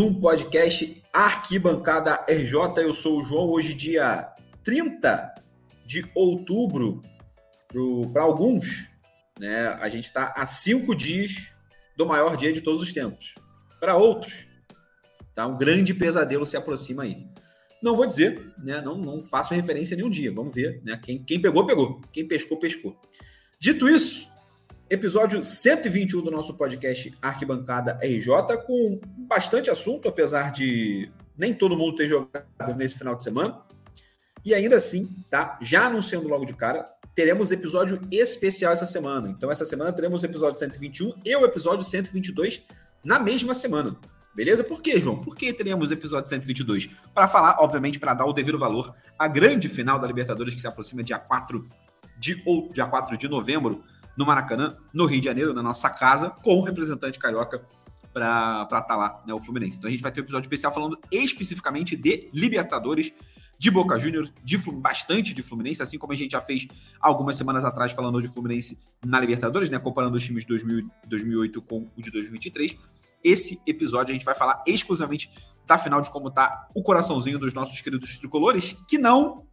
um 0.00 0.14
podcast 0.14 1.02
Arquibancada 1.12 2.24
RJ. 2.28 2.82
Eu 2.82 2.92
sou 2.92 3.20
o 3.20 3.24
João, 3.24 3.48
hoje 3.48 3.74
dia 3.74 4.32
30 4.62 5.34
de 5.84 6.08
outubro. 6.14 7.02
Para 8.12 8.22
alguns, 8.22 8.88
né, 9.38 9.68
a 9.80 9.88
gente 9.88 10.04
está 10.04 10.32
a 10.36 10.46
cinco 10.46 10.94
dias 10.94 11.50
do 11.96 12.06
maior 12.06 12.36
dia 12.36 12.52
de 12.52 12.60
todos 12.60 12.80
os 12.80 12.92
tempos. 12.92 13.34
Para 13.80 13.96
outros, 13.96 14.46
tá, 15.34 15.46
um 15.46 15.58
grande 15.58 15.92
pesadelo 15.92 16.46
se 16.46 16.56
aproxima 16.56 17.02
aí. 17.02 17.26
Não 17.82 17.96
vou 17.96 18.06
dizer, 18.06 18.52
né, 18.58 18.80
não, 18.80 18.96
não 18.96 19.22
faço 19.22 19.54
referência 19.54 19.94
a 19.94 19.96
nenhum 19.96 20.10
dia. 20.10 20.32
Vamos 20.32 20.54
ver. 20.54 20.80
Né, 20.84 20.98
quem, 21.02 21.22
quem 21.22 21.40
pegou, 21.40 21.66
pegou. 21.66 22.00
Quem 22.12 22.26
pescou, 22.26 22.58
pescou. 22.58 22.96
Dito 23.60 23.88
isso, 23.88 24.28
Episódio 24.90 25.44
121 25.44 26.22
do 26.22 26.30
nosso 26.30 26.54
podcast 26.54 27.12
Arquibancada 27.20 27.98
RJ, 28.02 28.56
com 28.66 28.98
bastante 29.28 29.68
assunto, 29.68 30.08
apesar 30.08 30.50
de 30.50 31.12
nem 31.36 31.52
todo 31.52 31.76
mundo 31.76 31.94
ter 31.94 32.06
jogado 32.06 32.74
nesse 32.74 32.96
final 32.96 33.14
de 33.14 33.22
semana. 33.22 33.60
E 34.42 34.54
ainda 34.54 34.76
assim, 34.76 35.06
tá? 35.28 35.58
Já 35.60 35.86
anunciando 35.88 36.26
logo 36.26 36.46
de 36.46 36.54
cara, 36.54 36.88
teremos 37.14 37.50
episódio 37.50 38.00
especial 38.10 38.72
essa 38.72 38.86
semana. 38.86 39.28
Então, 39.28 39.50
essa 39.50 39.66
semana 39.66 39.92
teremos 39.92 40.22
o 40.22 40.26
episódio 40.26 40.58
121 40.58 41.12
e 41.22 41.36
o 41.36 41.44
episódio 41.44 41.84
122 41.84 42.62
na 43.04 43.18
mesma 43.18 43.52
semana. 43.52 43.94
Beleza? 44.34 44.64
Por 44.64 44.80
quê, 44.80 44.98
João? 44.98 45.20
Por 45.20 45.36
que 45.36 45.52
teremos 45.52 45.90
episódio 45.90 46.30
122? 46.30 46.88
Para 47.12 47.28
falar, 47.28 47.58
obviamente, 47.60 47.98
para 47.98 48.14
dar 48.14 48.24
o 48.24 48.32
devido 48.32 48.58
valor 48.58 48.94
à 49.18 49.28
grande 49.28 49.68
final 49.68 49.98
da 49.98 50.06
Libertadores 50.06 50.54
que 50.54 50.62
se 50.62 50.66
aproxima 50.66 51.02
dia 51.02 51.18
4 51.18 51.68
de, 52.16 52.42
ou, 52.46 52.72
dia 52.72 52.86
4 52.86 53.18
de 53.18 53.28
novembro 53.28 53.84
no 54.18 54.26
Maracanã, 54.26 54.76
no 54.92 55.06
Rio 55.06 55.20
de 55.20 55.26
Janeiro, 55.26 55.54
na 55.54 55.62
nossa 55.62 55.88
casa, 55.88 56.30
com 56.42 56.56
o 56.56 56.64
representante 56.64 57.20
carioca 57.20 57.64
para 58.12 58.62
estar 58.64 58.82
tá 58.82 58.96
lá, 58.96 59.22
né, 59.24 59.32
o 59.32 59.38
Fluminense. 59.38 59.78
Então 59.78 59.86
a 59.86 59.90
gente 59.92 60.02
vai 60.02 60.10
ter 60.10 60.20
um 60.20 60.24
episódio 60.24 60.46
especial 60.46 60.74
falando 60.74 60.98
especificamente 61.12 61.94
de 61.94 62.28
Libertadores, 62.34 63.12
de 63.56 63.70
Boca 63.70 63.96
Juniors, 63.96 64.32
de 64.42 64.58
bastante 64.72 65.32
de 65.32 65.42
Fluminense, 65.42 65.82
assim 65.82 65.98
como 65.98 66.12
a 66.12 66.16
gente 66.16 66.32
já 66.32 66.40
fez 66.40 66.66
algumas 67.00 67.36
semanas 67.36 67.64
atrás 67.64 67.92
falando 67.92 68.20
de 68.20 68.26
Fluminense 68.26 68.76
na 69.04 69.20
Libertadores, 69.20 69.70
né, 69.70 69.78
comparando 69.78 70.16
os 70.16 70.24
times 70.24 70.42
de 70.42 70.48
2000, 70.48 70.90
2008 71.06 71.62
com 71.62 71.88
o 71.96 72.02
de 72.02 72.10
2023. 72.10 72.76
Esse 73.22 73.60
episódio 73.66 74.10
a 74.10 74.14
gente 74.14 74.24
vai 74.24 74.34
falar 74.34 74.64
exclusivamente 74.66 75.30
da 75.64 75.78
final 75.78 76.00
de 76.00 76.10
como 76.10 76.28
tá 76.28 76.68
o 76.74 76.82
coraçãozinho 76.82 77.38
dos 77.38 77.54
nossos 77.54 77.80
queridos 77.80 78.18
tricolores, 78.18 78.76
que 78.88 78.98
não, 78.98 79.44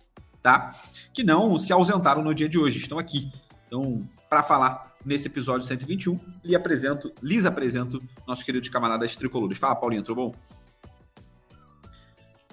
tá? 0.41 0.73
Que 1.13 1.23
não 1.23 1.57
se 1.59 1.71
ausentaram 1.71 2.23
no 2.23 2.33
dia 2.33 2.49
de 2.49 2.57
hoje, 2.57 2.79
estão 2.79 2.97
aqui. 2.97 3.29
Então, 3.67 4.07
para 4.29 4.43
falar 4.43 4.95
nesse 5.05 5.27
episódio 5.27 5.67
121, 5.67 6.19
lhe 6.43 6.55
apresento, 6.55 7.13
lhes 7.21 7.45
apresento 7.45 8.01
nossos 8.27 8.43
queridos 8.43 8.69
camaradas 8.69 9.15
tricolores. 9.15 9.57
Fala, 9.57 9.75
Paulinho, 9.75 10.03
tudo 10.03 10.15
bom? 10.15 10.35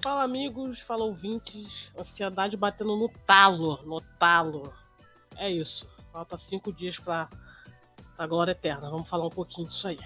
Fala, 0.01 0.23
amigos, 0.23 0.81
fala, 0.81 1.05
ouvintes. 1.05 1.89
Ansiedade 1.97 2.57
batendo 2.57 2.95
no 2.95 3.09
talo, 3.25 3.79
no 3.85 4.01
talo. 4.19 4.73
É 5.37 5.49
isso. 5.49 5.87
Falta 6.11 6.37
cinco 6.37 6.71
dias 6.71 6.99
para 6.99 7.29
a 8.17 8.27
glória 8.27 8.51
eterna. 8.51 8.89
Vamos 8.89 9.09
falar 9.09 9.25
um 9.25 9.29
pouquinho 9.29 9.67
disso 9.67 9.87
aí. 9.87 9.99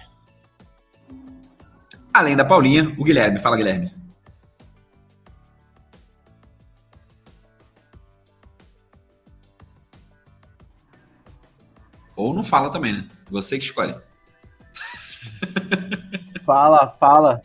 Além 2.14 2.36
da 2.36 2.44
Paulinha, 2.44 2.94
o 2.98 3.04
Guilherme. 3.04 3.40
Fala, 3.40 3.56
Guilherme. 3.56 3.92
Ou 12.18 12.34
não 12.34 12.42
fala 12.42 12.68
também, 12.68 12.94
né? 12.94 13.06
Você 13.30 13.56
que 13.56 13.64
escolhe. 13.64 13.94
Fala, 16.44 16.88
fala. 16.98 17.40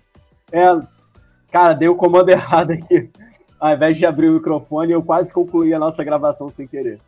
É, 0.52 0.64
cara, 1.52 1.74
dei 1.74 1.88
o 1.88 1.96
comando 1.96 2.30
errado 2.34 2.72
aqui. 2.72 3.08
Ao 3.60 3.72
invés 3.72 3.98
de 4.00 4.06
abrir 4.08 4.30
o 4.30 4.34
microfone, 4.34 4.92
eu 4.92 5.04
quase 5.04 5.32
concluí 5.32 5.76
a 5.76 5.80
nossa 5.80 6.04
gravação 6.04 6.50
sem 6.50 6.66
querer. 6.66 7.00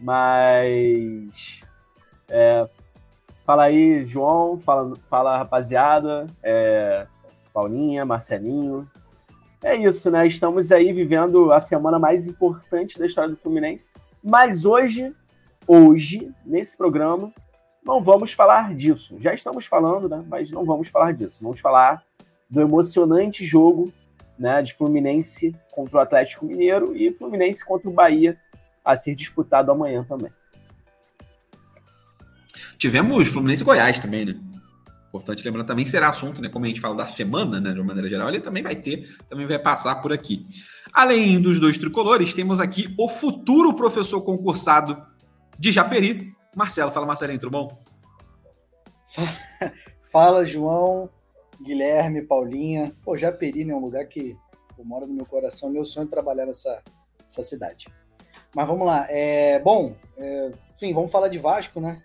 Mas. 0.00 1.60
É, 2.30 2.66
fala 3.44 3.64
aí, 3.64 4.06
João. 4.06 4.58
Fala, 4.58 4.90
fala 5.10 5.36
rapaziada. 5.36 6.26
É, 6.42 7.06
Paulinha, 7.52 8.06
Marcelinho. 8.06 8.88
É 9.62 9.76
isso, 9.76 10.10
né? 10.10 10.26
Estamos 10.26 10.72
aí 10.72 10.90
vivendo 10.90 11.52
a 11.52 11.60
semana 11.60 11.98
mais 11.98 12.26
importante 12.26 12.98
da 12.98 13.04
história 13.04 13.28
do 13.28 13.36
Fluminense. 13.36 13.92
Mas 14.24 14.64
hoje 14.64 15.14
hoje, 15.70 16.32
nesse 16.44 16.76
programa, 16.76 17.32
não 17.84 18.02
vamos 18.02 18.32
falar 18.32 18.74
disso. 18.74 19.16
Já 19.20 19.32
estamos 19.32 19.66
falando, 19.66 20.08
né? 20.08 20.24
Mas 20.26 20.50
não 20.50 20.64
vamos 20.64 20.88
falar 20.88 21.12
disso. 21.12 21.38
Vamos 21.40 21.60
falar 21.60 22.02
do 22.50 22.60
emocionante 22.60 23.46
jogo 23.46 23.92
né, 24.36 24.60
de 24.62 24.74
Fluminense 24.74 25.54
contra 25.70 25.98
o 25.98 26.00
Atlético 26.00 26.44
Mineiro 26.44 26.96
e 26.96 27.12
Fluminense 27.12 27.64
contra 27.64 27.88
o 27.88 27.92
Bahia 27.92 28.36
a 28.84 28.96
ser 28.96 29.14
disputado 29.14 29.70
amanhã 29.70 30.04
também. 30.08 30.32
Tivemos 32.76 33.28
Fluminense 33.28 33.62
e 33.62 33.64
Goiás 33.64 34.00
também, 34.00 34.24
né? 34.24 34.40
Importante 35.08 35.44
lembrar 35.44 35.64
também 35.64 35.86
será 35.86 36.08
assunto, 36.08 36.42
né? 36.42 36.48
Como 36.48 36.64
a 36.64 36.68
gente 36.68 36.80
fala 36.80 36.96
da 36.96 37.06
semana, 37.06 37.60
né? 37.60 37.72
De 37.72 37.78
uma 37.78 37.86
maneira 37.86 38.08
geral, 38.08 38.28
ele 38.28 38.40
também 38.40 38.62
vai 38.62 38.74
ter, 38.74 39.16
também 39.28 39.46
vai 39.46 39.58
passar 39.58 39.96
por 39.96 40.12
aqui. 40.12 40.44
Além 40.92 41.40
dos 41.40 41.60
dois 41.60 41.78
tricolores, 41.78 42.34
temos 42.34 42.58
aqui 42.58 42.92
o 42.98 43.08
futuro 43.08 43.74
professor 43.74 44.22
concursado 44.22 45.09
de 45.60 45.70
Japeri. 45.70 46.34
Marcelo, 46.56 46.90
fala 46.90 47.04
Marcelinho, 47.04 47.38
tudo 47.38 47.50
bom? 47.50 47.68
Fala, 50.10 50.46
João, 50.46 51.10
Guilherme, 51.62 52.22
Paulinha. 52.22 52.92
Pô, 53.04 53.16
Japeri 53.16 53.64
né, 53.64 53.74
é 53.74 53.76
um 53.76 53.80
lugar 53.80 54.06
que 54.06 54.36
mora 54.82 55.06
no 55.06 55.12
meu 55.12 55.26
coração. 55.26 55.68
Meu 55.68 55.84
sonho 55.84 56.06
é 56.06 56.10
trabalhar 56.10 56.46
nessa, 56.46 56.82
nessa 57.22 57.42
cidade. 57.42 57.86
Mas 58.54 58.66
vamos 58.66 58.86
lá. 58.86 59.06
É, 59.10 59.58
bom, 59.58 59.94
é, 60.16 60.50
enfim, 60.74 60.94
vamos 60.94 61.12
falar 61.12 61.28
de 61.28 61.38
Vasco, 61.38 61.78
né? 61.78 62.02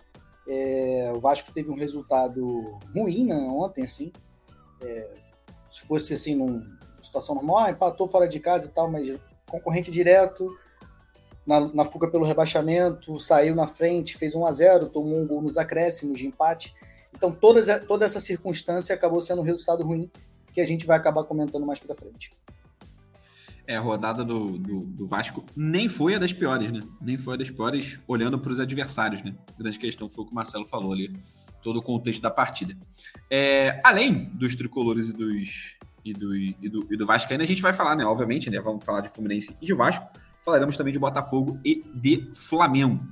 É, 0.47 1.11
o 1.15 1.19
Vasco 1.21 1.51
teve 1.53 1.71
um 1.71 1.77
resultado 1.77 2.77
ruim 2.93 3.25
né, 3.25 3.35
ontem, 3.35 3.85
assim. 3.85 4.11
É, 4.83 5.09
se 5.69 5.81
fosse 5.83 6.13
assim, 6.13 6.35
numa 6.35 6.61
situação 7.01 7.35
normal, 7.35 7.69
empatou 7.69 8.07
fora 8.09 8.27
de 8.27 8.39
casa 8.39 8.67
e 8.67 8.69
tal, 8.69 8.91
mas 8.91 9.11
concorrente 9.49 9.91
direto, 9.91 10.53
na, 11.45 11.59
na 11.59 11.85
fuga 11.85 12.07
pelo 12.07 12.25
rebaixamento, 12.25 13.19
saiu 13.19 13.55
na 13.55 13.67
frente, 13.67 14.17
fez 14.17 14.33
1 14.33 14.45
a 14.45 14.51
0 14.51 14.89
tomou 14.89 15.21
um 15.21 15.27
gol 15.27 15.41
nos 15.41 15.57
acréscimos 15.57 16.17
de 16.17 16.25
empate. 16.25 16.73
Então, 17.15 17.31
todas, 17.31 17.67
toda 17.85 18.03
essa 18.03 18.19
circunstância 18.19 18.93
acabou 18.93 19.21
sendo 19.21 19.41
um 19.41 19.45
resultado 19.45 19.83
ruim 19.83 20.09
que 20.53 20.59
a 20.59 20.65
gente 20.65 20.85
vai 20.85 20.97
acabar 20.97 21.23
comentando 21.23 21.65
mais 21.65 21.79
para 21.79 21.93
frente. 21.93 22.31
É, 23.67 23.75
a 23.75 23.81
rodada 23.81 24.23
do, 24.23 24.57
do, 24.57 24.79
do, 24.81 25.07
Vasco 25.07 25.43
nem 25.55 25.89
foi 25.89 26.15
a 26.15 26.19
das 26.19 26.31
piores, 26.31 26.71
né? 26.71 26.81
Nem 27.01 27.17
foi 27.17 27.33
a 27.33 27.37
das 27.37 27.49
piores, 27.49 27.99
olhando 28.07 28.37
para 28.37 28.51
os 28.51 28.59
adversários, 28.59 29.23
né? 29.23 29.35
Grande 29.57 29.79
questão 29.79 30.07
foi 30.07 30.23
o 30.23 30.27
que 30.27 30.31
o 30.31 30.35
Marcelo 30.35 30.67
falou 30.67 30.93
ali, 30.93 31.11
todo 31.63 31.77
o 31.77 31.81
contexto 31.81 32.21
da 32.21 32.29
partida. 32.29 32.77
É, 33.29 33.81
além 33.83 34.25
dos 34.33 34.55
tricolores 34.55 35.09
e 35.09 35.13
dos 35.13 35.77
e 36.05 36.13
do, 36.13 36.35
e 36.35 36.69
do, 36.69 36.93
e 36.93 36.95
do 36.95 37.05
Vasco, 37.07 37.31
ainda 37.31 37.43
a 37.43 37.47
gente 37.47 37.63
vai 37.63 37.73
falar, 37.73 37.95
né? 37.95 38.05
Obviamente, 38.05 38.51
né? 38.51 38.61
Vamos 38.61 38.85
falar 38.85 39.01
de 39.01 39.09
Fluminense 39.09 39.57
e 39.59 39.65
de 39.65 39.73
Vasco 39.73 40.07
falaremos 40.45 40.77
também 40.77 40.93
de 40.93 40.99
Botafogo 40.99 41.59
e 41.65 41.83
de 41.93 42.29
Flamengo. 42.35 43.03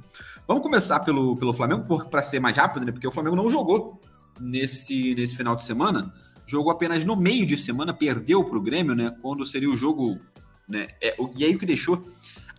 Vamos 0.48 0.62
começar 0.62 1.00
pelo, 1.00 1.36
pelo 1.36 1.52
Flamengo, 1.52 2.06
para 2.06 2.22
ser 2.22 2.40
mais 2.40 2.56
rápido, 2.56 2.86
né? 2.86 2.92
Porque 2.92 3.08
o 3.08 3.12
Flamengo 3.12 3.36
não 3.36 3.50
jogou 3.50 4.00
nesse, 4.40 5.16
nesse 5.16 5.36
final 5.36 5.56
de 5.56 5.64
semana. 5.64 6.14
Jogou 6.46 6.72
apenas 6.72 7.04
no 7.04 7.16
meio 7.16 7.46
de 7.46 7.58
semana, 7.58 7.94
perdeu 7.94 8.44
para 8.44 8.58
o 8.58 8.62
Grêmio, 8.62 8.94
né? 8.94 9.16
Quando 9.22 9.44
seria 9.46 9.70
o 9.70 9.76
jogo. 9.76 10.20
Né? 10.68 10.90
É, 11.02 11.16
e 11.36 11.44
aí 11.44 11.56
o 11.56 11.60
que 11.60 11.66
deixou 11.66 12.06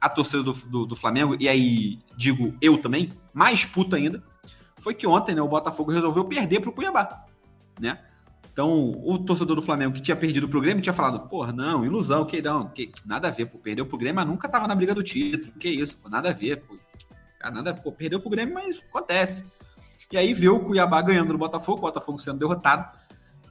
a 0.00 0.08
torcida 0.08 0.42
do, 0.42 0.52
do, 0.52 0.86
do, 0.86 0.96
Flamengo, 0.96 1.36
e 1.40 1.48
aí 1.48 1.98
digo 2.16 2.54
eu 2.60 2.76
também, 2.76 3.10
mais 3.32 3.64
puta 3.64 3.96
ainda, 3.96 4.22
foi 4.76 4.92
que 4.92 5.06
ontem 5.06 5.34
né, 5.34 5.40
o 5.40 5.48
Botafogo 5.48 5.92
resolveu 5.92 6.26
perder 6.26 6.60
para 6.60 6.68
o 6.68 6.72
Cuiabá. 6.72 7.24
Né? 7.80 7.98
Então, 8.54 8.92
o 9.04 9.18
torcedor 9.18 9.56
do 9.56 9.62
Flamengo 9.62 9.94
que 9.94 10.00
tinha 10.00 10.14
perdido 10.14 10.48
pro 10.48 10.60
Grêmio 10.60 10.80
tinha 10.80 10.92
falado, 10.92 11.28
porra, 11.28 11.52
não, 11.52 11.84
ilusão, 11.84 12.24
que 12.24 12.40
não, 12.40 12.68
que, 12.68 12.92
nada 13.04 13.26
a 13.26 13.30
ver, 13.32 13.46
pô, 13.46 13.58
perdeu 13.58 13.84
pro 13.84 13.98
Grêmio, 13.98 14.14
mas 14.14 14.26
nunca 14.28 14.48
tava 14.48 14.68
na 14.68 14.76
briga 14.76 14.94
do 14.94 15.02
título, 15.02 15.52
que 15.58 15.68
isso, 15.68 15.96
pô, 15.96 16.08
nada 16.08 16.30
a 16.30 16.32
ver, 16.32 16.62
pô, 16.62 16.78
nada, 17.50 17.74
pô, 17.74 17.90
perdeu 17.90 18.20
pro 18.20 18.30
Grêmio, 18.30 18.54
mas 18.54 18.78
acontece. 18.78 19.44
E 20.12 20.16
aí 20.16 20.32
viu 20.32 20.54
o 20.54 20.60
Cuiabá 20.60 21.02
ganhando 21.02 21.32
no 21.32 21.38
Botafogo, 21.38 21.78
o 21.78 21.80
Botafogo 21.80 22.16
sendo 22.16 22.38
derrotado, 22.38 22.96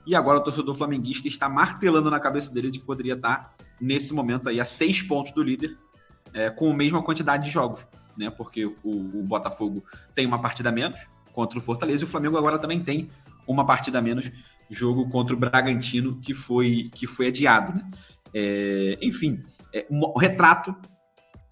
e 0.07 0.15
agora 0.15 0.39
o 0.39 0.41
torcedor 0.41 0.73
flamenguista 0.73 1.27
está 1.27 1.49
martelando 1.49 2.09
na 2.09 2.21
cabeça 2.21 2.53
dele 2.53 2.71
de 2.71 2.79
que 2.79 2.85
poderia 2.85 3.15
estar, 3.15 3.53
nesse 3.81 4.13
momento 4.13 4.47
aí, 4.47 4.61
a 4.61 4.65
seis 4.65 5.01
pontos 5.01 5.33
do 5.33 5.43
líder, 5.43 5.77
é, 6.33 6.49
com 6.49 6.71
a 6.71 6.73
mesma 6.73 7.03
quantidade 7.03 7.43
de 7.43 7.51
jogos, 7.51 7.85
né, 8.17 8.29
porque 8.29 8.65
o, 8.65 8.75
o 8.85 9.23
Botafogo 9.23 9.83
tem 10.15 10.25
uma 10.25 10.39
partida 10.41 10.71
menos 10.71 11.05
contra 11.33 11.59
o 11.59 11.61
Fortaleza, 11.61 12.03
e 12.03 12.05
o 12.05 12.09
Flamengo 12.09 12.37
agora 12.37 12.57
também 12.57 12.79
tem 12.79 13.09
uma 13.45 13.65
partida 13.65 14.01
menos 14.01 14.31
jogo 14.69 15.09
contra 15.09 15.35
o 15.35 15.39
Bragantino 15.39 16.19
que 16.19 16.33
foi, 16.33 16.89
que 16.93 17.05
foi 17.07 17.27
adiado. 17.27 17.73
Né? 17.73 17.91
É, 18.33 18.97
enfim, 19.01 19.41
é 19.73 19.85
um 19.89 20.17
retrato 20.17 20.75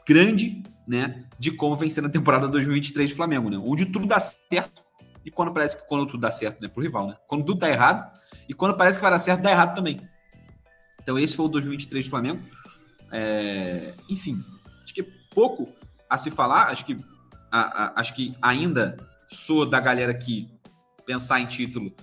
grande 0.07 0.63
né, 0.87 1.25
de 1.39 1.51
como 1.51 1.75
vem 1.75 1.89
sendo 1.89 2.07
a 2.07 2.11
temporada 2.11 2.47
2023 2.47 3.11
do 3.11 3.15
Flamengo, 3.15 3.49
né? 3.49 3.57
onde 3.57 3.85
tudo 3.85 4.05
dá 4.05 4.19
certo 4.19 4.81
e 5.23 5.29
quando 5.29 5.53
parece 5.53 5.77
que 5.77 5.87
quando 5.87 6.05
tudo 6.07 6.21
dá 6.21 6.31
certo 6.31 6.61
né, 6.61 6.67
para 6.67 6.79
o 6.79 6.83
rival. 6.83 7.07
Né? 7.07 7.17
Quando 7.27 7.45
tudo 7.45 7.59
dá 7.59 7.69
errado 7.69 8.11
e 8.49 8.53
quando 8.53 8.75
parece 8.75 8.97
que 8.97 9.03
vai 9.03 9.11
dar 9.11 9.19
certo, 9.19 9.41
dá 9.41 9.51
errado 9.51 9.75
também. 9.75 9.99
Então 11.01 11.17
esse 11.17 11.35
foi 11.35 11.45
o 11.45 11.49
2023 11.49 12.05
do 12.05 12.09
Flamengo. 12.09 12.41
É, 13.11 13.93
enfim, 14.09 14.43
acho 14.83 14.93
que 14.93 15.03
pouco 15.33 15.69
a 16.09 16.17
se 16.17 16.31
falar, 16.31 16.67
acho 16.67 16.85
que, 16.85 16.97
a, 17.51 17.85
a, 17.85 17.99
acho 17.99 18.13
que 18.13 18.35
ainda 18.41 18.97
sou 19.27 19.65
da 19.65 19.79
galera 19.79 20.13
que 20.13 20.49
pensar 21.05 21.39
em 21.39 21.45
título, 21.45 21.93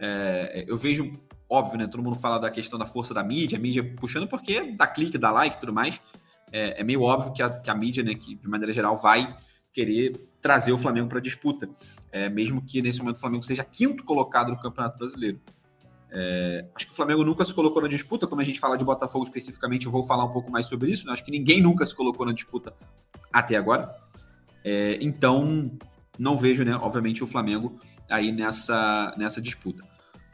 é, 0.00 0.64
eu 0.66 0.76
vejo, 0.76 1.12
óbvio, 1.48 1.78
né? 1.78 1.86
Todo 1.86 2.02
mundo 2.02 2.16
fala 2.16 2.38
da 2.38 2.50
questão 2.50 2.78
da 2.78 2.86
força 2.86 3.12
da 3.12 3.22
mídia, 3.22 3.58
a 3.58 3.60
mídia 3.60 3.84
puxando 3.96 4.26
porque 4.26 4.72
dá 4.72 4.86
clique, 4.86 5.18
dá 5.18 5.30
like 5.30 5.56
e 5.56 5.60
tudo 5.60 5.72
mais. 5.72 6.00
É, 6.50 6.80
é 6.80 6.84
meio 6.84 7.02
óbvio 7.02 7.32
que 7.32 7.42
a, 7.42 7.50
que 7.50 7.70
a 7.70 7.74
mídia, 7.74 8.02
né, 8.02 8.14
que 8.14 8.34
de 8.34 8.48
maneira 8.48 8.72
geral 8.72 8.96
vai 8.96 9.36
querer 9.72 10.28
trazer 10.40 10.72
o 10.72 10.78
Flamengo 10.78 11.08
para 11.08 11.18
a 11.18 11.22
disputa, 11.22 11.68
é, 12.10 12.28
mesmo 12.28 12.62
que 12.62 12.82
nesse 12.82 12.98
momento 12.98 13.18
o 13.18 13.20
Flamengo 13.20 13.44
seja 13.44 13.62
quinto 13.62 14.02
colocado 14.04 14.50
no 14.50 14.58
Campeonato 14.58 14.98
Brasileiro. 14.98 15.40
É, 16.12 16.64
acho 16.74 16.86
que 16.86 16.92
o 16.92 16.96
Flamengo 16.96 17.22
nunca 17.22 17.44
se 17.44 17.54
colocou 17.54 17.80
na 17.80 17.88
disputa, 17.88 18.26
como 18.26 18.40
a 18.40 18.44
gente 18.44 18.58
fala 18.58 18.76
de 18.76 18.84
Botafogo 18.84 19.24
especificamente, 19.24 19.86
eu 19.86 19.92
vou 19.92 20.02
falar 20.02 20.24
um 20.24 20.32
pouco 20.32 20.50
mais 20.50 20.66
sobre 20.66 20.90
isso. 20.90 21.06
Né? 21.06 21.12
Acho 21.12 21.24
que 21.24 21.30
ninguém 21.30 21.60
nunca 21.60 21.86
se 21.86 21.94
colocou 21.94 22.26
na 22.26 22.32
disputa 22.32 22.74
até 23.32 23.56
agora. 23.56 23.94
É, 24.64 24.98
então, 25.00 25.70
não 26.18 26.36
vejo, 26.36 26.64
né, 26.64 26.74
obviamente, 26.74 27.22
o 27.22 27.26
Flamengo 27.26 27.78
aí 28.08 28.32
nessa, 28.32 29.14
nessa 29.16 29.40
disputa. 29.40 29.84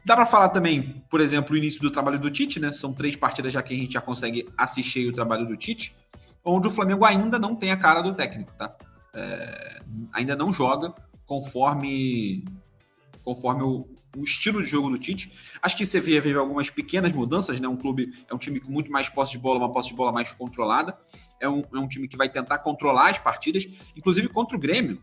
Dá 0.07 0.15
para 0.15 0.25
falar 0.25 0.51
também, 0.51 1.03
por 1.11 1.21
exemplo, 1.21 1.53
o 1.53 1.59
início 1.59 1.83
do 1.83 1.91
trabalho 1.91 2.17
do 2.17 2.31
Tite, 2.31 2.61
né? 2.61 2.71
São 2.71 2.93
três 2.93 3.17
partidas 3.17 3.53
já 3.53 3.61
que 3.61 3.75
a 3.75 3.77
gente 3.77 3.95
já 3.95 4.01
consegue 4.01 4.49
assistir 4.57 5.09
o 5.09 5.13
trabalho 5.13 5.45
do 5.45 5.57
Tite, 5.57 5.97
onde 6.45 6.69
o 6.69 6.71
Flamengo 6.71 7.05
ainda 7.05 7.41
não 7.41 7.57
tem 7.57 7.73
a 7.73 7.77
cara 7.77 8.03
do 8.03 8.15
técnico, 8.15 8.53
tá? 8.57 8.73
É, 9.13 9.81
ainda 10.13 10.37
não 10.37 10.53
joga 10.53 10.95
conforme 11.27 12.45
conforme 13.25 13.65
o, 13.65 13.89
o, 14.17 14.23
estilo 14.23 14.63
de 14.63 14.69
jogo 14.69 14.91
do 14.91 14.97
Tite. 14.97 15.33
Acho 15.61 15.77
que 15.77 15.85
você 15.85 15.99
vê, 15.99 16.33
algumas 16.35 16.71
pequenas 16.71 17.11
mudanças, 17.11 17.59
né? 17.59 17.67
Um 17.67 17.77
clube 17.77 18.13
é 18.31 18.33
um 18.33 18.39
time 18.39 18.61
com 18.61 18.71
muito 18.71 18.93
mais 18.93 19.09
posse 19.09 19.33
de 19.33 19.39
bola, 19.39 19.59
uma 19.59 19.73
posse 19.73 19.89
de 19.89 19.97
bola 19.97 20.13
mais 20.13 20.31
controlada. 20.31 20.97
É 21.41 21.49
um, 21.49 21.65
é 21.75 21.79
um 21.81 21.89
time 21.89 22.07
que 22.07 22.17
vai 22.17 22.29
tentar 22.29 22.59
controlar 22.59 23.11
as 23.11 23.19
partidas, 23.19 23.67
inclusive 23.97 24.29
contra 24.29 24.57
o 24.57 24.61
Grêmio. 24.61 25.03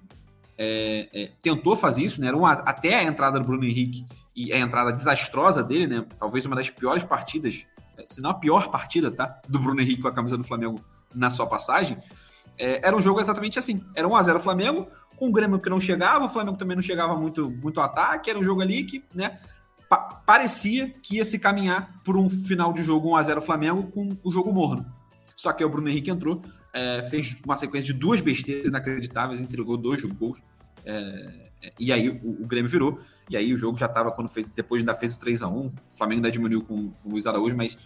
É, 0.57 1.09
é, 1.13 1.31
tentou 1.41 1.75
fazer 1.75 2.03
isso, 2.03 2.21
né? 2.21 2.27
Era 2.27 2.38
uma, 2.38 2.53
até 2.53 2.95
a 2.95 3.03
entrada 3.03 3.38
do 3.38 3.45
Bruno 3.45 3.65
Henrique 3.65 4.05
e 4.35 4.51
a 4.51 4.57
entrada 4.57 4.91
desastrosa 4.91 5.63
dele, 5.63 5.88
né? 5.88 6.06
Talvez 6.18 6.45
uma 6.45 6.56
das 6.56 6.69
piores 6.69 7.03
partidas, 7.03 7.65
é, 7.97 8.06
se 8.06 8.21
não 8.21 8.31
a 8.31 8.33
pior 8.33 8.69
partida, 8.69 9.12
tá? 9.12 9.39
Do 9.47 9.59
Bruno 9.59 9.81
Henrique 9.81 10.01
com 10.01 10.07
a 10.07 10.13
camisa 10.13 10.38
do 10.38 10.44
Flamengo 10.44 10.80
na 11.13 11.30
sua 11.30 11.45
passagem. 11.45 11.97
É, 12.57 12.88
era 12.88 12.95
um 12.95 13.01
jogo 13.01 13.19
exatamente 13.19 13.59
assim. 13.59 13.83
Era 13.95 14.07
1x0 14.07 14.39
Flamengo, 14.39 14.88
com 15.15 15.30
o 15.30 15.31
Grêmio 15.31 15.59
que 15.59 15.69
não 15.69 15.80
chegava, 15.80 16.25
o 16.25 16.30
Flamengo 16.30 16.57
também 16.57 16.75
não 16.75 16.83
chegava 16.83 17.15
muito, 17.15 17.50
muito 17.50 17.80
ataque, 17.80 18.30
era 18.30 18.39
um 18.39 18.44
jogo 18.44 18.62
ali 18.62 18.83
que, 18.83 19.03
né, 19.13 19.39
pa 19.88 19.97
parecia 19.97 20.89
que 21.01 21.18
ia 21.18 21.25
se 21.25 21.38
caminhar 21.38 22.01
por 22.03 22.18
um 22.18 22.29
final 22.29 22.74
de 22.74 22.83
jogo 22.83 23.12
1x0 23.12 23.41
Flamengo 23.41 23.83
com 23.91 24.09
o 24.24 24.31
jogo 24.31 24.51
morno. 24.53 24.86
Só 25.36 25.51
que 25.53 25.63
o 25.63 25.69
Bruno 25.69 25.89
Henrique 25.89 26.09
entrou, 26.09 26.41
é, 26.74 27.03
fez 27.09 27.38
uma 27.45 27.57
sequência 27.57 27.94
de 27.94 28.00
duas 28.00 28.21
besteiras 28.21 28.68
inacreditáveis, 28.68 29.39
entregou 29.39 29.77
dois 29.77 30.01
gols, 30.03 30.41
é, 30.86 31.51
e 31.80 31.92
aí 31.92 32.10
o, 32.10 32.44
o, 32.44 32.48
Grêmio 32.48 32.69
virou, 32.69 33.00
e 33.30 33.38
aí 33.38 33.54
o 33.54 33.57
jogo 33.57 33.77
já 33.77 33.86
estava, 33.86 34.12
quando 34.12 34.30
fez, 34.30 34.48
depois 34.50 34.81
ainda 34.81 34.94
fez 34.94 35.15
o 35.15 35.19
3 35.19 35.42
a 35.44 35.48
1 35.48 35.51
o 35.57 35.71
Flamengo 35.92 36.19
ainda 36.19 36.31
diminuiu 36.31 36.62
com, 36.62 36.89
com 36.89 37.10
o 37.10 37.12
Luiz 37.12 37.25
Araújo, 37.25 37.56
mas 37.56 37.77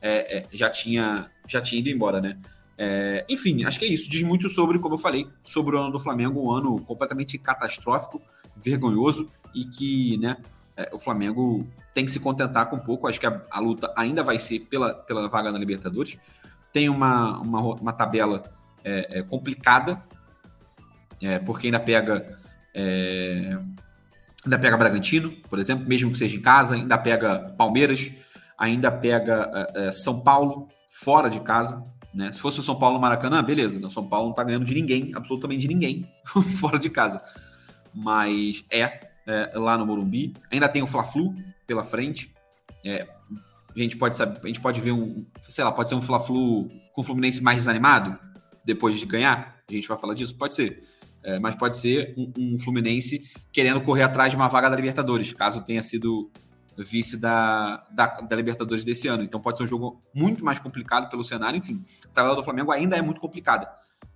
é, 0.00 0.38
é, 0.38 0.46
já, 0.50 0.70
tinha, 0.70 1.30
já 1.46 1.60
tinha 1.60 1.80
ido 1.80 1.88
embora, 1.90 2.20
né? 2.20 2.38
É, 2.82 3.26
enfim, 3.28 3.62
acho 3.64 3.78
que 3.78 3.84
é 3.84 3.88
isso. 3.88 4.08
Diz 4.08 4.22
muito 4.22 4.48
sobre, 4.48 4.78
como 4.78 4.94
eu 4.94 4.98
falei, 4.98 5.28
sobre 5.42 5.76
o 5.76 5.78
ano 5.78 5.92
do 5.92 6.00
Flamengo, 6.00 6.42
um 6.42 6.50
ano 6.50 6.80
completamente 6.80 7.36
catastrófico, 7.36 8.22
vergonhoso 8.56 9.28
e 9.54 9.66
que 9.66 10.16
né, 10.16 10.38
é, 10.74 10.88
o 10.90 10.98
Flamengo 10.98 11.68
tem 11.92 12.06
que 12.06 12.10
se 12.10 12.18
contentar 12.18 12.70
com 12.70 12.76
um 12.76 12.80
pouco. 12.80 13.06
Acho 13.06 13.20
que 13.20 13.26
a, 13.26 13.42
a, 13.50 13.60
luta 13.60 13.92
ainda 13.94 14.22
vai 14.22 14.38
ser 14.38 14.60
pela, 14.60 14.94
pela 14.94 15.28
vaga 15.28 15.52
na 15.52 15.58
Libertadores. 15.58 16.16
Tem 16.72 16.88
uma, 16.88 17.38
uma, 17.38 17.60
uma 17.60 17.92
tabela 17.92 18.50
é, 18.82 19.18
é 19.18 19.22
complicada, 19.22 20.02
porque 21.44 21.66
ainda 21.66 21.80
pega. 21.80 22.38
É, 22.74 23.58
ainda 24.44 24.58
pega 24.58 24.76
Bragantino, 24.76 25.32
por 25.48 25.58
exemplo, 25.58 25.86
mesmo 25.86 26.10
que 26.10 26.18
seja 26.18 26.36
em 26.36 26.40
casa, 26.40 26.74
ainda 26.74 26.96
pega 26.96 27.54
Palmeiras, 27.56 28.12
ainda 28.58 28.90
pega 28.90 29.50
São 29.92 30.20
Paulo, 30.22 30.68
fora 30.88 31.28
de 31.28 31.40
casa, 31.40 31.84
né? 32.12 32.32
Se 32.32 32.40
fosse 32.40 32.58
o 32.60 32.62
São 32.62 32.76
Paulo 32.76 32.96
no 32.96 33.00
Maracanã, 33.00 33.42
beleza. 33.42 33.78
O 33.86 33.90
São 33.90 34.06
Paulo 34.06 34.28
não 34.28 34.34
tá 34.34 34.42
ganhando 34.42 34.64
de 34.64 34.74
ninguém, 34.74 35.12
absolutamente 35.14 35.60
de 35.60 35.68
ninguém, 35.68 36.10
fora 36.58 36.78
de 36.78 36.90
casa. 36.90 37.22
Mas 37.94 38.64
é, 38.70 39.00
é, 39.26 39.50
lá 39.54 39.78
no 39.78 39.86
Morumbi. 39.86 40.34
Ainda 40.50 40.68
tem 40.68 40.82
o 40.82 40.86
Fla-Flu 40.86 41.34
pela 41.66 41.84
frente. 41.84 42.34
É, 42.84 43.06
a 43.74 43.78
gente 43.78 43.96
pode 43.96 44.16
saber, 44.16 44.40
a 44.42 44.46
gente 44.46 44.60
pode 44.60 44.80
ver 44.80 44.92
um, 44.92 45.24
sei 45.48 45.62
lá, 45.62 45.70
pode 45.70 45.88
ser 45.88 45.94
um 45.94 46.02
Fla-Flu 46.02 46.68
com 46.92 47.00
o 47.00 47.04
Fluminense 47.04 47.40
mais 47.40 47.58
desanimado 47.58 48.18
depois 48.64 48.98
de 48.98 49.06
ganhar. 49.06 49.56
A 49.68 49.72
gente 49.72 49.86
vai 49.86 49.96
falar 49.96 50.14
disso, 50.14 50.36
pode 50.36 50.54
ser. 50.56 50.82
É, 51.22 51.38
mas 51.38 51.54
pode 51.54 51.76
ser 51.76 52.14
um, 52.16 52.32
um 52.38 52.58
Fluminense 52.58 53.30
querendo 53.52 53.80
correr 53.82 54.02
atrás 54.02 54.30
de 54.30 54.36
uma 54.36 54.48
vaga 54.48 54.70
da 54.70 54.76
Libertadores, 54.76 55.32
caso 55.32 55.62
tenha 55.62 55.82
sido 55.82 56.30
vice 56.82 57.16
da, 57.16 57.84
da, 57.90 58.06
da, 58.06 58.36
Libertadores 58.36 58.84
desse 58.84 59.06
ano. 59.08 59.22
Então 59.22 59.40
pode 59.40 59.58
ser 59.58 59.64
um 59.64 59.66
jogo 59.66 60.02
muito 60.14 60.44
mais 60.44 60.58
complicado 60.58 61.10
pelo 61.10 61.22
cenário. 61.22 61.58
Enfim, 61.58 61.82
a 62.06 62.08
tabela 62.08 62.36
do 62.36 62.42
Flamengo 62.42 62.72
ainda 62.72 62.96
é 62.96 63.02
muito 63.02 63.20
complicada. 63.20 63.68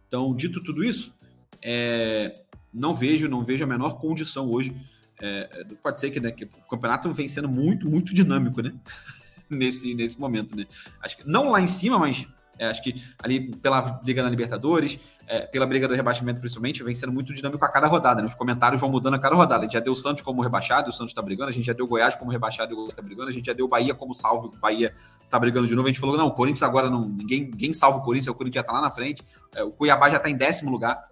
Então, 0.09 0.35
dito 0.35 0.63
tudo 0.63 0.85
isso, 0.85 1.15
é, 1.61 2.43
não 2.73 2.95
vejo, 2.95 3.29
não 3.29 3.45
vejo 3.45 3.65
a 3.65 3.67
menor 3.67 3.99
condição 3.99 4.51
hoje. 4.51 4.75
É, 5.21 5.65
pode 5.83 6.01
ser 6.01 6.11
que, 6.11 6.21
né, 6.21 6.31
que, 6.31 6.45
o 6.45 6.69
campeonato 6.69 7.13
vem 7.13 7.29
sendo 7.29 7.49
muito, 7.49 7.89
muito 7.89 8.15
dinâmico, 8.15 8.63
né? 8.63 8.73
nesse, 9.49 9.95
nesse 9.95 10.19
momento, 10.19 10.57
né? 10.57 10.67
Acho 11.03 11.17
que 11.17 11.29
não 11.29 11.51
lá 11.51 11.61
em 11.61 11.67
cima, 11.67 11.99
mas 11.99 12.27
é, 12.59 12.67
acho 12.67 12.83
que 12.83 13.03
ali 13.19 13.51
pela 13.57 13.81
briga 13.81 14.23
na 14.23 14.31
Libertadores, 14.31 14.99
é, 15.27 15.41
pela 15.41 15.67
briga 15.67 15.89
do 15.89 15.95
rebaixamento 15.95 16.39
principalmente, 16.39 16.83
vem 16.83 16.95
sendo 16.95 17.13
muito 17.13 17.33
dinâmico 17.33 17.65
a 17.65 17.69
cada 17.69 17.87
rodada. 17.87 18.21
Né? 18.21 18.29
Os 18.29 18.35
comentários 18.35 18.81
vão 18.81 18.91
mudando 18.91 19.15
a 19.15 19.19
cada 19.19 19.35
rodada. 19.35 19.61
A 19.61 19.65
gente 19.65 19.73
já 19.73 19.81
deu 19.81 19.93
o 19.93 19.97
Santos 19.97 20.23
como 20.23 20.43
rebaixado, 20.43 20.91
o 20.91 20.93
Santos 20.93 21.11
está 21.11 21.23
brigando. 21.23 21.51
A 21.51 21.53
gente 21.53 21.67
já 21.67 21.73
deu 21.73 21.87
o 21.87 21.89
Goiás 21.89 22.15
como 22.15 22.31
rebaixado 22.31 22.73
e 22.73 22.75
o 22.75 22.77
Goiás 22.77 22.91
está 22.91 23.03
brigando. 23.03 23.29
A 23.29 23.33
gente 23.33 23.47
já 23.47 23.53
deu 23.53 23.67
o 23.67 23.69
Bahia 23.69 23.95
como 23.95 24.15
salvo, 24.15 24.49
o 24.49 24.59
Bahia 24.59 24.95
está 25.25 25.39
brigando 25.39 25.67
de 25.67 25.75
novo. 25.75 25.89
A 25.89 25.91
gente 25.91 26.01
falou, 26.01 26.17
não, 26.17 26.27
o 26.27 26.33
Corinthians 26.33 26.63
agora 26.63 26.89
não. 26.89 27.01
Ninguém, 27.03 27.43
ninguém 27.43 27.73
salva 27.73 27.99
o 27.99 28.03
Corinthians, 28.03 28.29
o 28.29 28.35
Corinthians 28.35 28.57
já 28.57 28.61
está 28.61 28.73
lá 28.73 28.81
na 28.81 28.91
frente. 28.91 29.23
É, 29.55 29.65
o 29.65 29.71
Cuiabá 29.71 30.11
já 30.11 30.19
está 30.19 30.31
em 30.31 30.37
décimo 30.37 30.71
lugar. 30.71 31.03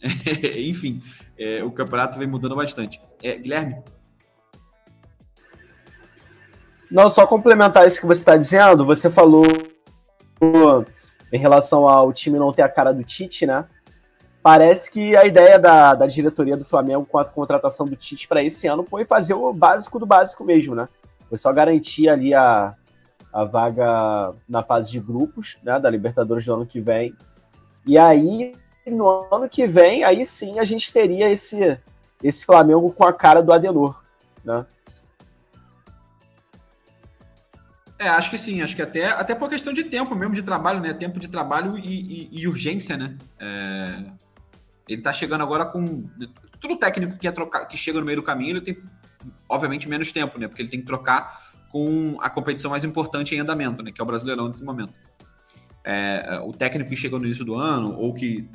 Enfim, 0.56 1.02
é, 1.36 1.62
o 1.62 1.70
campeonato 1.70 2.18
vem 2.18 2.28
mudando 2.28 2.54
bastante. 2.54 3.00
É, 3.22 3.36
Guilherme? 3.36 3.82
Não, 6.90 7.10
só 7.10 7.26
complementar 7.26 7.86
isso 7.86 8.00
que 8.00 8.06
você 8.06 8.20
está 8.20 8.36
dizendo, 8.36 8.86
você 8.86 9.10
falou 9.10 9.44
em 11.32 11.38
relação 11.38 11.88
ao 11.88 12.12
time 12.12 12.38
não 12.38 12.52
ter 12.52 12.62
a 12.62 12.68
cara 12.68 12.92
do 12.92 13.04
Tite, 13.04 13.46
né? 13.46 13.64
Parece 14.42 14.90
que 14.90 15.16
a 15.16 15.24
ideia 15.24 15.58
da, 15.58 15.94
da 15.94 16.06
diretoria 16.06 16.56
do 16.56 16.64
Flamengo 16.64 17.04
com 17.04 17.18
a 17.18 17.24
contratação 17.24 17.86
do 17.86 17.96
Tite 17.96 18.28
para 18.28 18.42
esse 18.42 18.66
ano 18.66 18.84
foi 18.84 19.04
fazer 19.04 19.34
o 19.34 19.52
básico 19.52 19.98
do 19.98 20.06
básico 20.06 20.44
mesmo, 20.44 20.74
né? 20.74 20.88
Foi 21.28 21.36
só 21.36 21.52
garantir 21.52 22.08
ali 22.08 22.32
a, 22.32 22.74
a 23.32 23.44
vaga 23.44 24.32
na 24.48 24.62
fase 24.62 24.90
de 24.90 25.00
grupos, 25.00 25.58
né, 25.62 25.78
da 25.78 25.90
Libertadores 25.90 26.46
do 26.46 26.54
ano 26.54 26.66
que 26.66 26.80
vem. 26.80 27.14
E 27.86 27.98
aí, 27.98 28.52
no 28.86 29.26
ano 29.30 29.48
que 29.48 29.66
vem, 29.66 30.04
aí 30.04 30.24
sim 30.24 30.58
a 30.58 30.64
gente 30.64 30.92
teria 30.92 31.30
esse, 31.30 31.78
esse 32.22 32.46
Flamengo 32.46 32.90
com 32.92 33.04
a 33.04 33.12
cara 33.12 33.42
do 33.42 33.52
Adenor, 33.52 34.02
né? 34.44 34.64
É, 37.98 38.08
acho 38.08 38.30
que 38.30 38.38
sim, 38.38 38.62
acho 38.62 38.76
que 38.76 38.82
até, 38.82 39.06
até 39.06 39.34
por 39.34 39.48
questão 39.48 39.72
de 39.72 39.84
tempo 39.84 40.14
mesmo, 40.14 40.34
de 40.34 40.42
trabalho, 40.42 40.80
né? 40.80 40.94
Tempo 40.94 41.18
de 41.18 41.28
trabalho 41.28 41.76
e, 41.76 42.28
e, 42.32 42.40
e 42.40 42.46
urgência, 42.46 42.96
né? 42.96 43.16
É, 43.40 44.04
ele 44.88 45.02
tá 45.02 45.12
chegando 45.12 45.42
agora 45.42 45.66
com. 45.66 46.08
Todo 46.60 46.76
técnico 46.76 47.18
que, 47.18 47.26
é 47.26 47.32
trocar, 47.32 47.66
que 47.66 47.76
chega 47.76 47.98
no 47.98 48.06
meio 48.06 48.16
do 48.16 48.22
caminho, 48.22 48.50
ele 48.50 48.60
tem, 48.60 48.78
obviamente, 49.48 49.88
menos 49.88 50.12
tempo, 50.12 50.38
né? 50.38 50.46
Porque 50.46 50.62
ele 50.62 50.68
tem 50.68 50.80
que 50.80 50.86
trocar 50.86 51.52
com 51.70 52.16
a 52.20 52.30
competição 52.30 52.70
mais 52.70 52.84
importante 52.84 53.34
em 53.34 53.40
andamento, 53.40 53.82
né? 53.82 53.90
Que 53.90 54.00
é 54.00 54.04
o 54.04 54.06
Brasileirão 54.06 54.48
nesse 54.48 54.62
momento. 54.62 54.92
É, 55.84 56.40
o 56.44 56.52
técnico 56.52 56.90
que 56.90 56.96
chega 56.96 57.18
no 57.18 57.24
início 57.24 57.44
do 57.44 57.56
ano, 57.56 57.96
ou 57.98 58.14
que 58.14 58.48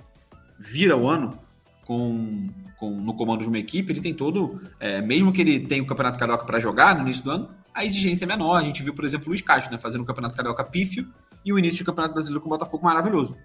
vira 0.58 0.96
o 0.96 1.08
ano 1.08 1.38
com, 1.86 2.48
com 2.84 3.00
no 3.00 3.14
comando 3.14 3.44
de 3.44 3.48
uma 3.48 3.58
equipe, 3.58 3.94
ele 3.94 4.02
tem 4.02 4.14
todo. 4.14 4.62
É, 4.78 5.02
mesmo 5.02 5.32
que 5.32 5.42
ele 5.42 5.62
tenha 5.62 5.82
o 5.82 5.86
Campeonato 5.86 6.20
Carioca 6.20 6.46
para 6.46 6.60
jogar 6.60 6.96
no 6.96 7.04
início 7.04 7.24
do 7.24 7.32
ano, 7.32 7.50
a 7.74 7.86
exigência 7.86 8.26
é 8.26 8.28
menor. 8.28 8.58
A 8.58 8.64
gente 8.64 8.84
viu, 8.84 8.94
por 8.94 9.06
exemplo, 9.06 9.28
o 9.28 9.30
Luiz 9.30 9.42
Castro, 9.42 9.72
né, 9.72 9.78
fazendo 9.78 10.02
o 10.02 10.06
Campeonato 10.06 10.36
Carioca 10.36 10.64
pífio 10.66 11.08
e 11.46 11.54
o 11.54 11.58
início 11.58 11.84
do 11.84 11.86
Campeonato 11.86 12.14
Brasileiro 12.14 12.42
com 12.42 12.48
o 12.48 12.50
Botafogo 12.50 12.84
maravilhoso, 12.84 13.38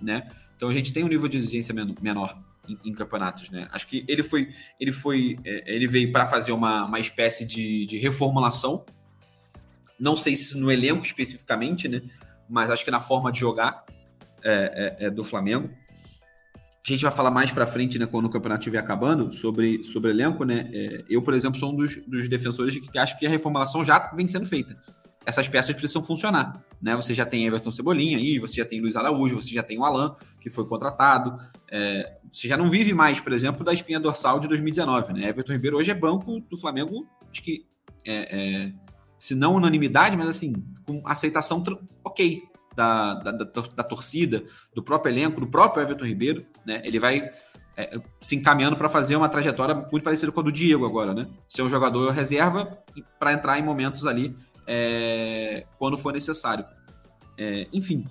né? 0.00 0.30
Então 0.56 0.68
a 0.68 0.72
gente 0.72 0.92
tem 0.92 1.04
um 1.04 1.08
nível 1.08 1.28
de 1.28 1.36
exigência 1.36 1.74
menor 2.00 2.38
em, 2.68 2.78
em 2.90 2.92
campeonatos, 2.92 3.50
né? 3.50 3.68
Acho 3.70 3.86
que 3.86 4.04
ele 4.08 4.22
foi, 4.22 4.48
ele 4.80 4.92
foi, 4.92 5.38
é, 5.44 5.74
ele 5.74 5.86
veio 5.86 6.10
para 6.10 6.26
fazer 6.26 6.52
uma, 6.52 6.86
uma 6.86 6.98
espécie 6.98 7.46
de, 7.46 7.86
de 7.86 7.98
reformulação. 7.98 8.84
Não 10.00 10.16
sei 10.16 10.36
se 10.36 10.56
no 10.56 10.70
elenco 10.70 11.04
especificamente, 11.04 11.86
né? 11.86 12.02
Mas 12.48 12.70
acho 12.70 12.84
que 12.84 12.90
na 12.90 13.00
forma 13.00 13.30
de 13.30 13.40
jogar 13.40 13.84
é, 14.42 14.96
é, 15.00 15.06
é 15.06 15.10
do 15.10 15.22
Flamengo. 15.22 15.70
A 16.86 16.92
gente 16.92 17.02
vai 17.02 17.12
falar 17.12 17.30
mais 17.30 17.50
para 17.50 17.66
frente, 17.66 17.98
né, 17.98 18.06
quando 18.06 18.26
o 18.26 18.30
campeonato 18.30 18.60
estiver 18.60 18.78
acabando, 18.78 19.32
sobre, 19.32 19.84
sobre 19.84 20.10
elenco, 20.10 20.44
né? 20.44 20.70
É, 20.72 21.04
eu, 21.08 21.20
por 21.20 21.34
exemplo, 21.34 21.58
sou 21.58 21.72
um 21.72 21.76
dos, 21.76 21.96
dos 22.06 22.28
defensores 22.28 22.78
que 22.78 22.98
acho 22.98 23.18
que 23.18 23.26
a 23.26 23.30
reformulação 23.30 23.84
já 23.84 24.10
vem 24.14 24.26
sendo 24.26 24.46
feita. 24.46 24.76
Essas 25.26 25.46
peças 25.46 25.76
precisam 25.76 26.02
funcionar, 26.02 26.64
né? 26.80 26.96
Você 26.96 27.12
já 27.12 27.26
tem 27.26 27.46
Everton 27.46 27.70
Cebolinha 27.70 28.16
aí, 28.16 28.38
você 28.38 28.56
já 28.56 28.64
tem 28.64 28.80
Luiz 28.80 28.96
Araújo, 28.96 29.36
você 29.36 29.50
já 29.50 29.62
tem 29.62 29.78
o 29.78 29.84
Alan, 29.84 30.16
que 30.40 30.48
foi 30.48 30.64
contratado. 30.66 31.38
É, 31.70 32.16
você 32.32 32.48
já 32.48 32.56
não 32.56 32.70
vive 32.70 32.94
mais, 32.94 33.20
por 33.20 33.34
exemplo, 33.34 33.62
da 33.62 33.74
espinha 33.74 34.00
dorsal 34.00 34.40
de 34.40 34.48
2019, 34.48 35.12
né? 35.12 35.28
Everton 35.28 35.52
Ribeiro 35.52 35.76
hoje 35.76 35.90
é 35.90 35.94
banco 35.94 36.40
do 36.40 36.56
Flamengo, 36.56 37.06
acho 37.30 37.42
que, 37.42 37.66
é, 38.06 38.14
é, 38.14 38.72
se 39.18 39.34
não 39.34 39.54
unanimidade, 39.54 40.16
mas 40.16 40.30
assim, 40.30 40.54
com 40.86 41.02
aceitação 41.04 41.62
ok, 42.02 42.42
da, 42.78 43.14
da, 43.14 43.32
da, 43.32 43.82
torcida, 43.82 44.44
do 44.72 44.80
próprio 44.84 45.12
elenco, 45.12 45.40
do 45.40 45.48
próprio 45.48 45.82
Everton 45.82 46.04
Ribeiro, 46.04 46.46
né? 46.64 46.80
Ele 46.84 47.00
vai 47.00 47.28
é, 47.76 48.00
se 48.20 48.36
encaminhando 48.36 48.76
para 48.76 48.88
fazer 48.88 49.16
uma 49.16 49.28
trajetória 49.28 49.74
muito 49.74 50.04
parecida 50.04 50.30
com 50.30 50.38
a 50.38 50.42
do 50.44 50.52
Diego 50.52 50.86
agora, 50.86 51.12
né? 51.12 51.26
Ser 51.48 51.62
um 51.62 51.68
jogador 51.68 52.12
reserva 52.12 52.78
para 53.18 53.32
entrar 53.32 53.58
em 53.58 53.62
momentos 53.62 54.06
ali 54.06 54.36
é, 54.64 55.66
quando 55.76 55.98
for 55.98 56.12
necessário. 56.12 56.64
É, 57.36 57.66
enfim, 57.72 58.04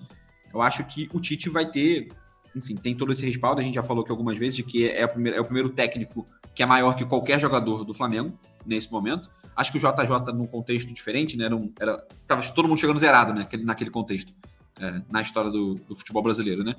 eu 0.53 0.61
acho 0.61 0.83
que 0.83 1.09
o 1.13 1.21
Tite 1.21 1.49
vai 1.49 1.65
ter, 1.65 2.09
enfim, 2.53 2.75
tem 2.75 2.93
todo 2.93 3.13
esse 3.13 3.25
respaldo. 3.25 3.61
A 3.61 3.63
gente 3.63 3.75
já 3.75 3.83
falou 3.83 4.03
aqui 4.03 4.11
algumas 4.11 4.37
vezes 4.37 4.57
de 4.57 4.63
que 4.63 4.89
é, 4.89 5.07
primeira, 5.07 5.37
é 5.37 5.39
o 5.39 5.45
primeiro 5.45 5.69
técnico 5.69 6.27
que 6.53 6.61
é 6.61 6.65
maior 6.65 6.93
que 6.93 7.05
qualquer 7.05 7.39
jogador 7.39 7.85
do 7.85 7.93
Flamengo 7.93 8.37
nesse 8.65 8.91
momento. 8.91 9.29
Acho 9.55 9.71
que 9.71 9.77
o 9.77 9.81
JJ 9.81 10.33
num 10.33 10.45
contexto 10.45 10.93
diferente, 10.93 11.37
né? 11.37 11.45
Era, 11.45 11.55
um, 11.55 11.71
era 11.79 12.05
tava 12.27 12.41
todo 12.51 12.67
mundo 12.67 12.79
chegando 12.79 12.99
zerado, 12.99 13.33
né? 13.33 13.47
Naquele 13.63 13.91
contexto 13.91 14.33
é, 14.79 15.01
na 15.09 15.21
história 15.21 15.49
do, 15.49 15.75
do, 15.75 15.95
futebol 15.95 16.21
brasileiro, 16.21 16.63
né? 16.63 16.75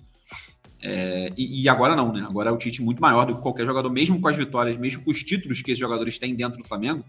É, 0.81 1.33
e, 1.37 1.63
e, 1.63 1.69
agora 1.69 1.97
não, 1.97 2.13
né? 2.13 2.25
Agora 2.29 2.51
é 2.51 2.53
o 2.53 2.57
Tite 2.57 2.83
muito 2.83 3.01
maior 3.01 3.27
do 3.27 3.37
que 3.37 3.43
qualquer 3.43 3.67
jogador, 3.67 3.91
mesmo 3.91 4.21
com 4.21 4.29
as 4.29 4.37
vitórias, 4.37 4.77
mesmo 4.77 5.05
com 5.05 5.11
os 5.11 5.23
títulos 5.23 5.61
que 5.61 5.73
esses 5.73 5.81
jogadores 5.81 6.19
têm 6.19 6.35
dentro 6.35 6.59
do 6.59 6.65
Flamengo. 6.65 7.05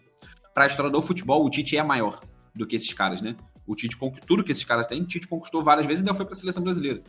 Para 0.54 0.64
a 0.64 0.68
história 0.68 0.92
do 0.92 1.02
futebol, 1.02 1.46
o 1.46 1.50
Tite 1.50 1.78
é 1.78 1.84
maior 1.84 2.20
do 2.56 2.66
que 2.66 2.76
esses 2.76 2.92
caras, 2.94 3.22
né? 3.22 3.36
O 3.68 3.76
Tite, 3.76 3.96
tudo 4.26 4.44
que 4.44 4.52
esses 4.52 4.64
caras 4.64 4.88
têm, 4.88 5.02
o 5.02 5.06
Tite 5.06 5.28
conquistou 5.28 5.62
várias 5.62 5.86
vezes 5.86 6.02
e 6.02 6.04
ainda 6.04 6.16
foi 6.16 6.26
para 6.26 6.34
a 6.34 6.38
seleção 6.38 6.64
brasileira. 6.64 7.04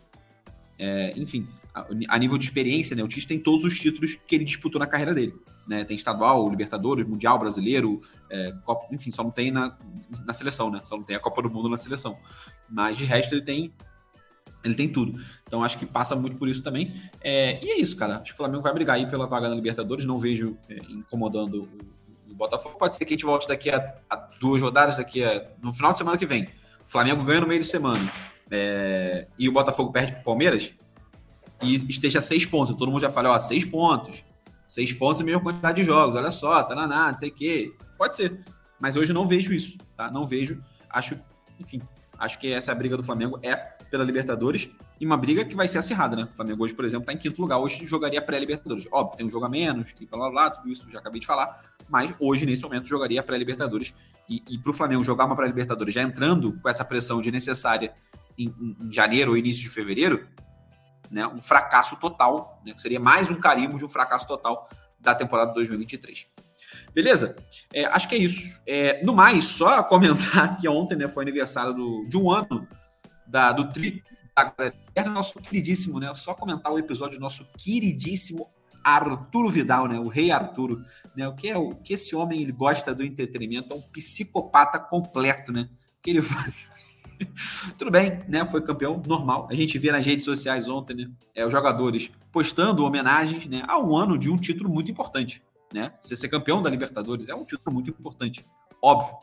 É, 0.78 1.12
enfim, 1.16 1.46
a, 1.74 1.86
a, 2.08 2.18
nível 2.18 2.36
de 2.36 2.44
experiência, 2.44 2.94
né? 2.94 3.02
O 3.02 3.08
Tite 3.08 3.26
tem 3.26 3.38
todos 3.38 3.64
os 3.64 3.78
títulos 3.78 4.18
que 4.26 4.34
ele 4.34 4.44
disputou 4.44 4.78
na 4.78 4.86
carreira 4.86 5.14
dele. 5.14 5.34
Né? 5.66 5.84
Tem 5.84 5.96
estadual, 5.96 6.48
Libertadores, 6.48 7.06
Mundial 7.06 7.38
Brasileiro, 7.38 8.00
é, 8.28 8.52
Copa, 8.64 8.92
enfim, 8.92 9.10
só 9.10 9.22
não 9.22 9.30
tem 9.30 9.50
na, 9.50 9.76
na 10.26 10.34
seleção, 10.34 10.70
né? 10.70 10.80
Só 10.82 10.96
não 10.96 11.04
tem 11.04 11.16
a 11.16 11.20
Copa 11.20 11.42
do 11.42 11.50
Mundo 11.50 11.68
na 11.68 11.76
seleção. 11.76 12.18
Mas 12.70 12.96
de 12.96 13.04
resto 13.04 13.34
ele 13.34 13.42
tem 13.42 13.72
ele 14.62 14.74
tem 14.74 14.88
tudo. 14.88 15.18
Então 15.46 15.64
acho 15.64 15.78
que 15.78 15.86
passa 15.86 16.14
muito 16.14 16.36
por 16.36 16.48
isso 16.48 16.62
também. 16.62 16.92
É, 17.20 17.64
e 17.64 17.70
é 17.70 17.80
isso, 17.80 17.96
cara. 17.96 18.16
Acho 18.16 18.26
que 18.26 18.32
o 18.34 18.36
Flamengo 18.36 18.62
vai 18.62 18.72
brigar 18.72 18.96
aí 18.96 19.06
pela 19.08 19.26
vaga 19.26 19.48
na 19.48 19.54
Libertadores. 19.54 20.04
Não 20.04 20.18
vejo 20.18 20.56
é, 20.68 20.76
incomodando 20.90 21.62
o, 21.62 22.32
o, 22.32 22.34
Botafogo. 22.34 22.78
Pode 22.78 22.94
ser 22.94 23.04
que 23.04 23.14
a 23.14 23.16
gente 23.16 23.24
volte 23.24 23.48
daqui 23.48 23.70
a, 23.70 23.94
a, 24.08 24.16
duas 24.38 24.60
rodadas, 24.60 24.96
daqui 24.96 25.24
a. 25.24 25.46
no 25.62 25.72
final 25.72 25.92
de 25.92 25.98
semana 25.98 26.18
que 26.18 26.26
vem. 26.26 26.44
O 26.44 26.90
Flamengo 26.90 27.24
ganha 27.24 27.40
no 27.40 27.46
meio 27.46 27.60
de 27.60 27.66
semana. 27.66 28.06
É, 28.50 29.28
e 29.38 29.48
o 29.48 29.52
Botafogo 29.52 29.92
perde 29.92 30.12
para 30.12 30.20
o 30.20 30.24
Palmeiras 30.24 30.74
e 31.62 31.76
esteja 31.88 32.20
seis 32.20 32.44
pontos. 32.44 32.74
Todo 32.74 32.90
mundo 32.90 33.00
já 33.00 33.10
fala, 33.10 33.30
ó, 33.30 33.38
seis 33.38 33.64
pontos. 33.64 34.22
Seis 34.66 34.92
pontos 34.92 35.20
e 35.20 35.22
a 35.22 35.26
mesma 35.26 35.40
quantidade 35.40 35.80
de 35.80 35.86
jogos. 35.86 36.16
Olha 36.16 36.30
só, 36.30 36.62
tá 36.62 36.74
na 36.74 36.86
nada, 36.86 37.12
não 37.12 37.18
sei 37.18 37.30
o 37.30 37.34
quê. 37.34 37.72
Pode 37.96 38.14
ser. 38.14 38.40
Mas 38.78 38.94
hoje 38.96 39.12
não 39.12 39.26
vejo 39.26 39.52
isso, 39.52 39.76
tá? 39.96 40.10
Não 40.10 40.26
vejo. 40.26 40.62
Acho, 40.88 41.18
enfim, 41.58 41.80
acho 42.20 42.38
que 42.38 42.52
essa 42.52 42.74
briga 42.74 42.96
do 42.96 43.02
Flamengo 43.02 43.40
é 43.42 43.56
pela 43.56 44.04
Libertadores 44.04 44.70
e 45.00 45.06
uma 45.06 45.16
briga 45.16 45.44
que 45.44 45.56
vai 45.56 45.66
ser 45.66 45.78
acirrada, 45.78 46.14
né? 46.14 46.28
O 46.30 46.36
Flamengo 46.36 46.62
hoje, 46.62 46.74
por 46.74 46.84
exemplo, 46.84 47.04
está 47.04 47.12
em 47.14 47.16
quinto 47.16 47.40
lugar. 47.40 47.58
Hoje 47.58 47.86
jogaria 47.86 48.20
pré-Libertadores. 48.20 48.86
Óbvio, 48.92 49.16
tem 49.16 49.26
um 49.26 49.30
jogo 49.30 49.46
a 49.46 49.48
menos, 49.48 49.94
e 49.98 50.06
blá, 50.06 50.18
blá, 50.18 50.30
blá, 50.30 50.50
tudo 50.50 50.68
isso 50.68 50.88
já 50.90 50.98
acabei 50.98 51.20
de 51.20 51.26
falar. 51.26 51.64
Mas 51.88 52.14
hoje, 52.20 52.44
nesse 52.44 52.62
momento, 52.62 52.86
jogaria 52.86 53.22
pré-Libertadores. 53.22 53.94
E, 54.28 54.44
e 54.48 54.58
para 54.58 54.70
o 54.70 54.74
Flamengo 54.74 55.02
jogar 55.02 55.24
uma 55.24 55.34
pré-Libertadores 55.34 55.94
já 55.94 56.02
entrando 56.02 56.52
com 56.60 56.68
essa 56.68 56.84
pressão 56.84 57.22
de 57.22 57.32
necessária 57.32 57.94
em, 58.38 58.54
em, 58.60 58.92
janeiro 58.92 59.30
ou 59.30 59.36
início 59.36 59.62
de 59.62 59.70
fevereiro, 59.70 60.28
né, 61.10 61.26
um 61.26 61.40
fracasso 61.40 61.96
total, 61.96 62.60
né, 62.64 62.74
que 62.74 62.80
seria 62.80 63.00
mais 63.00 63.30
um 63.30 63.34
carimbo 63.34 63.78
de 63.78 63.84
um 63.84 63.88
fracasso 63.88 64.26
total 64.28 64.68
da 65.00 65.14
temporada 65.14 65.52
2023. 65.54 66.26
Beleza? 66.94 67.36
É, 67.72 67.84
acho 67.86 68.08
que 68.08 68.14
é 68.14 68.18
isso. 68.18 68.60
É, 68.66 69.02
no 69.04 69.14
mais, 69.14 69.44
só 69.44 69.82
comentar 69.84 70.56
que 70.56 70.68
ontem 70.68 70.96
né, 70.96 71.08
foi 71.08 71.22
aniversário 71.22 71.74
do, 71.74 72.06
de 72.08 72.16
um 72.16 72.30
ano 72.30 72.66
da, 73.26 73.52
do 73.52 73.70
tri 73.70 74.02
da 74.94 75.04
nosso 75.04 75.38
queridíssimo, 75.40 76.00
né? 76.00 76.12
Só 76.14 76.34
comentar 76.34 76.72
o 76.72 76.78
episódio 76.78 77.18
do 77.18 77.22
nosso 77.22 77.46
queridíssimo 77.58 78.48
Arturo 78.82 79.50
Vidal, 79.50 79.86
né? 79.86 79.98
O 79.98 80.08
rei 80.08 80.30
Arturo, 80.30 80.84
né? 81.14 81.28
O 81.28 81.34
que 81.34 81.48
é 81.48 81.56
o 81.56 81.74
que 81.74 81.94
esse 81.94 82.16
homem 82.16 82.40
ele 82.40 82.52
gosta 82.52 82.94
do 82.94 83.04
entretenimento, 83.04 83.72
é 83.72 83.76
um 83.76 83.82
psicopata 83.82 84.78
completo, 84.78 85.52
né? 85.52 85.68
O 85.98 86.02
que 86.02 86.10
ele 86.10 86.22
faz 86.22 86.54
Tudo 87.76 87.90
bem, 87.90 88.20
né? 88.28 88.44
Foi 88.46 88.62
campeão, 88.62 89.02
normal. 89.06 89.46
A 89.50 89.54
gente 89.54 89.78
vê 89.78 89.92
nas 89.92 90.04
redes 90.04 90.24
sociais 90.24 90.68
ontem, 90.68 90.94
né? 90.94 91.10
É, 91.34 91.44
os 91.44 91.52
jogadores 91.52 92.10
postando 92.32 92.84
homenagens 92.84 93.46
né, 93.46 93.62
a 93.66 93.78
um 93.78 93.96
ano 93.96 94.16
de 94.16 94.30
um 94.30 94.36
título 94.36 94.70
muito 94.70 94.90
importante. 94.90 95.42
Né? 95.72 95.92
Você 96.00 96.16
ser 96.16 96.28
campeão 96.28 96.60
da 96.60 96.68
Libertadores 96.68 97.28
é 97.28 97.34
um 97.34 97.44
título 97.44 97.72
muito 97.72 97.90
importante, 97.90 98.44
óbvio. 98.82 99.16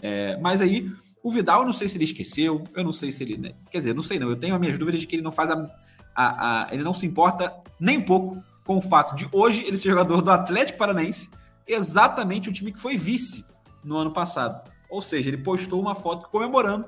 É, 0.00 0.36
mas 0.36 0.60
aí, 0.60 0.92
o 1.22 1.32
Vidal, 1.32 1.60
eu 1.60 1.66
não 1.66 1.72
sei 1.72 1.88
se 1.88 1.96
ele 1.96 2.04
esqueceu, 2.04 2.62
eu 2.74 2.84
não 2.84 2.92
sei 2.92 3.10
se 3.10 3.24
ele. 3.24 3.36
Né? 3.36 3.54
Quer 3.70 3.78
dizer, 3.78 3.94
não 3.94 4.02
sei 4.02 4.18
não. 4.18 4.28
Eu 4.28 4.36
tenho 4.36 4.54
as 4.54 4.60
minhas 4.60 4.78
dúvidas 4.78 5.00
de 5.00 5.06
que 5.06 5.16
ele 5.16 5.22
não 5.22 5.32
faz 5.32 5.50
a, 5.50 5.68
a, 6.14 6.64
a, 6.64 6.72
Ele 6.72 6.84
não 6.84 6.94
se 6.94 7.06
importa 7.06 7.52
nem 7.80 8.00
pouco 8.00 8.42
com 8.64 8.76
o 8.76 8.82
fato 8.82 9.16
de 9.16 9.26
hoje 9.32 9.64
ele 9.64 9.78
ser 9.78 9.88
jogador 9.88 10.20
do 10.20 10.30
Atlético 10.30 10.78
Paranaense, 10.78 11.30
exatamente 11.66 12.50
o 12.50 12.52
time 12.52 12.70
que 12.70 12.78
foi 12.78 12.96
vice 12.96 13.44
no 13.82 13.96
ano 13.96 14.12
passado. 14.12 14.70
Ou 14.90 15.00
seja, 15.00 15.28
ele 15.28 15.38
postou 15.38 15.80
uma 15.80 15.94
foto 15.94 16.28
comemorando 16.28 16.86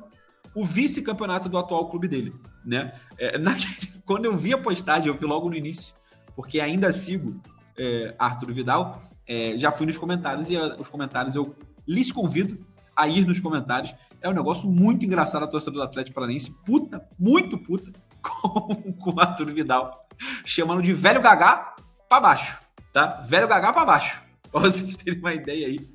o 0.55 0.65
vice-campeonato 0.65 1.49
do 1.49 1.57
atual 1.57 1.89
clube 1.89 2.07
dele, 2.07 2.35
né? 2.65 2.93
É, 3.17 3.33
quando 4.05 4.25
eu 4.27 4.37
vi 4.37 4.53
a 4.53 4.59
postagem, 4.59 5.09
eu 5.09 5.17
vi 5.17 5.25
logo 5.25 5.49
no 5.49 5.57
início, 5.57 5.95
porque 6.37 6.61
ainda 6.61 6.93
sigo 6.93 7.41
é, 7.81 8.15
Arthur 8.19 8.53
Vidal, 8.53 9.01
é, 9.27 9.55
já 9.57 9.73
fui 9.73 9.87
nos 9.87 9.97
comentários 9.97 10.51
e 10.51 10.57
os 10.57 10.89
comentários 10.89 11.35
eu 11.35 11.57
lhes 11.89 12.13
convido 12.13 12.63
a 12.95 13.09
ir 13.09 13.27
nos 13.27 13.41
comentários. 13.41 13.95
É 14.21 14.29
um 14.29 14.35
negócio 14.35 14.69
muito 14.69 15.07
engraçado 15.07 15.45
a 15.45 15.47
torcida 15.47 15.73
do 15.73 15.83
Atlético 15.83 16.15
Paranaense, 16.15 16.51
puta, 16.67 17.09
muito 17.19 17.57
puta, 17.57 17.91
com, 18.21 18.93
com 18.93 19.11
o 19.17 19.21
Arthur 19.21 19.51
Vidal, 19.55 20.07
chamando 20.45 20.83
de 20.83 20.93
velho 20.93 21.23
gagá 21.23 21.75
para 22.07 22.21
baixo, 22.21 22.59
tá? 22.93 23.23
Velho 23.23 23.49
gagá 23.49 23.73
para 23.73 23.87
baixo, 23.87 24.23
para 24.53 24.61
vocês 24.61 24.95
terem 24.99 25.19
uma 25.19 25.33
ideia 25.33 25.67
aí, 25.67 25.89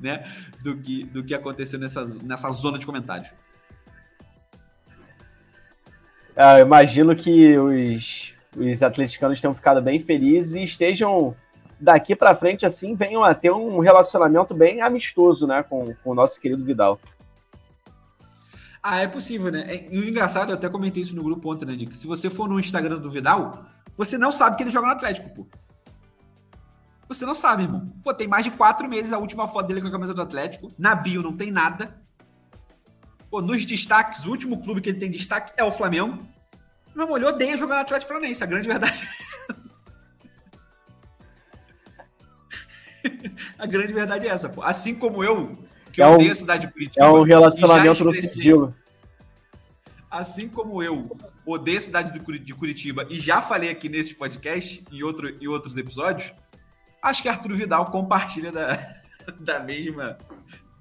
né, 0.00 0.28
do 0.60 0.76
que, 0.76 1.04
do 1.04 1.22
que 1.22 1.34
aconteceu 1.34 1.78
nessa, 1.78 2.04
nessa 2.04 2.50
zona 2.50 2.78
de 2.78 2.84
comentários. 2.84 3.30
Ah, 6.34 6.58
imagino 6.58 7.14
que 7.14 7.56
os, 7.58 8.34
os 8.56 8.82
atleticanos 8.82 9.40
tenham 9.40 9.54
ficado 9.54 9.80
bem 9.80 10.02
felizes 10.02 10.54
e 10.54 10.62
estejam 10.62 11.34
daqui 11.80 12.14
para 12.14 12.36
frente 12.36 12.64
assim 12.64 12.94
venham 12.94 13.24
a 13.24 13.34
ter 13.34 13.50
um 13.50 13.80
relacionamento 13.80 14.54
bem 14.54 14.80
amistoso, 14.80 15.46
né, 15.46 15.62
com, 15.62 15.94
com 16.02 16.10
o 16.10 16.14
nosso 16.14 16.40
querido 16.40 16.64
Vidal. 16.64 17.00
Ah, 18.82 19.00
é 19.00 19.06
possível, 19.06 19.50
né? 19.50 19.64
É, 19.68 19.94
engraçado, 19.94 20.50
eu 20.50 20.54
até 20.56 20.68
comentei 20.68 21.02
isso 21.02 21.14
no 21.14 21.22
grupo 21.22 21.52
ontem, 21.52 21.66
né, 21.66 21.74
de 21.74 21.86
que 21.86 21.96
se 21.96 22.06
você 22.06 22.28
for 22.28 22.48
no 22.48 22.58
Instagram 22.58 22.98
do 22.98 23.10
Vidal, 23.10 23.64
você 23.96 24.16
não 24.16 24.32
sabe 24.32 24.56
que 24.56 24.62
ele 24.62 24.70
joga 24.70 24.86
no 24.86 24.92
Atlético, 24.92 25.30
pô. 25.30 25.46
Você 27.08 27.26
não 27.26 27.34
sabe, 27.34 27.64
irmão. 27.64 27.92
Pô, 28.02 28.14
tem 28.14 28.26
mais 28.26 28.44
de 28.44 28.50
quatro 28.50 28.88
meses 28.88 29.12
a 29.12 29.18
última 29.18 29.46
foto 29.46 29.66
dele 29.66 29.82
com 29.82 29.88
a 29.88 29.90
camisa 29.92 30.14
do 30.14 30.22
Atlético. 30.22 30.72
Na 30.78 30.94
bio 30.94 31.22
não 31.22 31.36
tem 31.36 31.50
nada. 31.50 32.00
Pô, 33.30 33.42
nos 33.42 33.66
destaques, 33.66 34.24
o 34.24 34.30
último 34.30 34.62
clube 34.62 34.80
que 34.80 34.88
ele 34.88 34.98
tem 34.98 35.10
destaque 35.10 35.52
é 35.56 35.62
o 35.62 35.70
Flamengo. 35.70 36.26
Meu 36.94 37.04
irmão, 37.04 37.16
ele 37.16 37.26
odeia 37.26 37.56
jogar 37.56 37.76
no 37.76 37.80
Atlético 37.80 38.08
Paranaense, 38.08 38.42
a 38.42 38.46
grande 38.46 38.68
verdade. 38.68 39.08
a 43.58 43.66
grande 43.66 43.92
verdade 43.92 44.26
é 44.26 44.30
essa, 44.30 44.48
pô. 44.48 44.62
Assim 44.62 44.94
como 44.94 45.24
eu, 45.24 45.58
que 45.92 46.02
é 46.02 46.04
eu 46.04 46.12
odeio 46.12 46.32
a 46.32 46.34
cidade 46.34 46.66
de 46.66 46.72
Curitiba. 46.72 47.04
É 47.04 47.08
um 47.10 47.22
relacionamento 47.22 48.04
no 48.04 48.12
sigilo. 48.12 48.74
Assim 50.10 50.48
como 50.48 50.82
eu 50.82 51.10
odeio 51.46 51.78
a 51.78 51.80
cidade 51.80 52.12
de 52.12 52.54
Curitiba 52.54 53.06
e 53.08 53.18
já 53.18 53.40
falei 53.40 53.70
aqui 53.70 53.88
nesse 53.88 54.14
podcast 54.14 54.84
e 54.90 55.02
outro, 55.02 55.28
em 55.42 55.48
outros 55.48 55.76
episódios, 55.78 56.34
acho 57.02 57.22
que 57.22 57.28
Arthur 57.28 57.54
Vidal 57.54 57.86
compartilha 57.90 58.52
da, 58.52 58.78
da 59.40 59.60
mesma. 59.60 60.18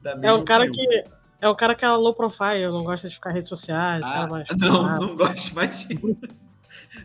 Da 0.02 0.16
mesma 0.16 0.30
é 0.30 0.34
um 0.34 0.44
cara 0.44 0.66
opinião. 0.66 1.04
que 1.04 1.21
é 1.42 1.50
o 1.50 1.56
cara 1.56 1.74
que 1.74 1.84
é 1.84 1.90
low 1.90 2.14
profile, 2.14 2.68
não 2.68 2.84
gosta 2.84 3.10
de 3.10 3.16
ficar 3.16 3.32
em 3.32 3.34
redes 3.34 3.50
sociais. 3.50 4.04
Ah, 4.06 4.28
mais 4.28 4.48
não, 4.58 4.86
ah. 4.86 5.00
não 5.00 5.16
gosto 5.18 5.56
mais. 5.56 5.88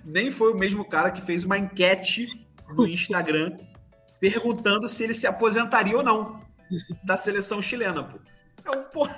Nem 0.05 0.31
foi 0.31 0.53
o 0.53 0.57
mesmo 0.57 0.85
cara 0.85 1.11
que 1.11 1.23
fez 1.23 1.45
uma 1.45 1.57
enquete 1.57 2.29
no 2.69 2.87
Instagram 2.87 3.57
perguntando 4.21 4.89
se 4.89 5.03
ele 5.03 5.15
se 5.15 5.27
aposentaria 5.27 5.97
ou 5.97 6.03
não 6.03 6.45
da 7.03 7.17
seleção 7.17 7.63
chilena, 7.63 8.05
pô. 8.05 8.19
É 8.65 8.77
um 8.77 8.83
pô. 8.85 9.09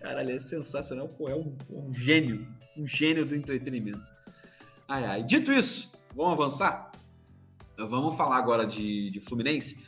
Caralho, 0.00 0.30
é 0.30 0.40
sensacional, 0.40 1.08
pô. 1.08 1.28
É 1.28 1.36
um, 1.36 1.56
um 1.70 1.94
gênio. 1.94 2.46
Um 2.76 2.86
gênio 2.86 3.24
do 3.24 3.34
entretenimento. 3.34 4.02
Ai, 4.88 5.04
ai. 5.04 5.22
Dito 5.22 5.52
isso, 5.52 5.92
vamos 6.14 6.32
avançar? 6.32 6.90
Vamos 7.76 8.16
falar 8.16 8.38
agora 8.38 8.66
de, 8.66 9.10
de 9.10 9.20
Fluminense. 9.20 9.78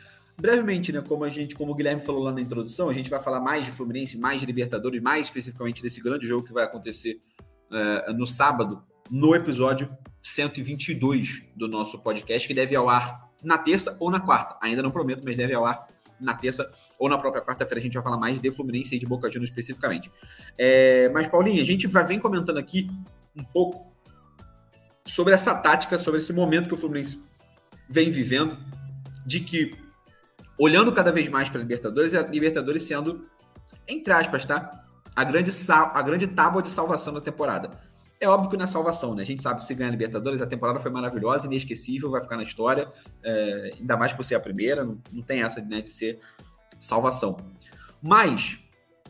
Brevemente, 0.41 0.93
né? 0.93 1.03
Como 1.07 1.25
a 1.25 1.29
gente, 1.29 1.55
como 1.55 1.73
o 1.73 1.75
Guilherme 1.75 2.01
falou 2.01 2.23
lá 2.23 2.33
na 2.33 2.41
introdução, 2.41 2.89
a 2.89 2.93
gente 2.93 3.11
vai 3.11 3.21
falar 3.21 3.41
mais 3.41 3.67
de 3.67 3.71
Fluminense, 3.71 4.17
mais 4.17 4.41
de 4.41 4.47
Libertadores, 4.47 5.01
mais 5.03 5.27
especificamente 5.27 5.83
desse 5.83 6.01
grande 6.01 6.27
jogo 6.27 6.47
que 6.47 6.53
vai 6.53 6.65
acontecer 6.65 7.21
uh, 7.71 8.13
no 8.15 8.27
sábado, 8.27 8.83
no 9.11 9.35
episódio 9.35 9.91
122 10.23 11.43
do 11.55 11.69
nosso 11.69 12.03
podcast, 12.03 12.49
que 12.49 12.55
deve 12.55 12.75
ao 12.75 12.89
ar 12.89 13.31
na 13.43 13.59
terça 13.59 13.97
ou 14.01 14.11
na 14.11 14.21
quarta. 14.21 14.57
Ainda 14.63 14.83
não 14.83 14.91
prometo, 14.91 15.23
mas 15.25 15.37
deve 15.37 15.53
ao 15.53 15.67
ar 15.67 15.87
na 16.21 16.35
terça 16.35 16.69
ou 16.99 17.09
na 17.09 17.19
própria 17.19 17.43
quarta-feira. 17.43 17.81
A 17.81 17.83
gente 17.83 17.95
vai 17.95 18.03
falar 18.03 18.19
mais 18.19 18.41
de 18.41 18.51
Fluminense 18.51 18.95
e 18.95 18.99
de 18.99 19.07
Boca 19.07 19.31
Juniors 19.31 19.51
especificamente. 19.51 20.11
É, 20.57 21.09
mas, 21.11 21.27
Paulinho, 21.29 21.61
a 21.61 21.67
gente 21.67 21.87
vai 21.87 22.05
vem 22.05 22.19
comentando 22.19 22.59
aqui 22.59 22.91
um 23.37 23.45
pouco 23.45 23.91
sobre 25.05 25.35
essa 25.35 25.55
tática, 25.55 25.99
sobre 25.99 26.21
esse 26.21 26.33
momento 26.33 26.69
que 26.69 26.75
o 26.75 26.77
Fluminense 26.77 27.21
vem 27.89 28.11
vivendo, 28.11 28.57
de 29.27 29.41
que, 29.41 29.75
olhando 30.61 30.93
cada 30.93 31.11
vez 31.11 31.27
mais 31.31 31.49
para 31.49 31.59
a 31.59 31.63
Libertadores, 31.63 32.15
a 32.15 32.21
Libertadores 32.21 32.83
sendo, 32.83 33.27
entre 33.89 34.13
aspas, 34.13 34.45
tá? 34.45 34.85
A 35.17 35.25
grande, 35.25 35.51
sal, 35.51 35.91
a 35.95 36.03
grande 36.03 36.27
tábua 36.27 36.61
de 36.61 36.69
salvação 36.69 37.15
da 37.15 37.21
temporada. 37.21 37.71
É 38.21 38.29
óbvio 38.29 38.51
que 38.51 38.57
na 38.59 38.65
é 38.65 38.67
salvação, 38.67 39.15
né? 39.15 39.23
A 39.23 39.27
gente 39.27 39.41
sabe 39.41 39.61
que 39.61 39.65
se 39.65 39.75
ganhar 39.75 39.89
a 39.89 39.93
Libertadores, 39.93 40.43
a 40.43 40.47
temporada 40.47 40.79
foi 40.79 40.91
maravilhosa, 40.91 41.47
inesquecível, 41.47 42.11
vai 42.11 42.21
ficar 42.21 42.37
na 42.37 42.43
história, 42.43 42.93
é, 43.25 43.71
ainda 43.79 43.97
mais 43.97 44.13
por 44.13 44.23
ser 44.23 44.35
a 44.35 44.41
primeira, 44.41 44.85
não, 44.85 44.99
não 45.11 45.23
tem 45.23 45.43
essa 45.43 45.63
né, 45.63 45.81
de 45.81 45.89
ser 45.89 46.21
salvação. 46.79 47.39
Mas, 48.03 48.59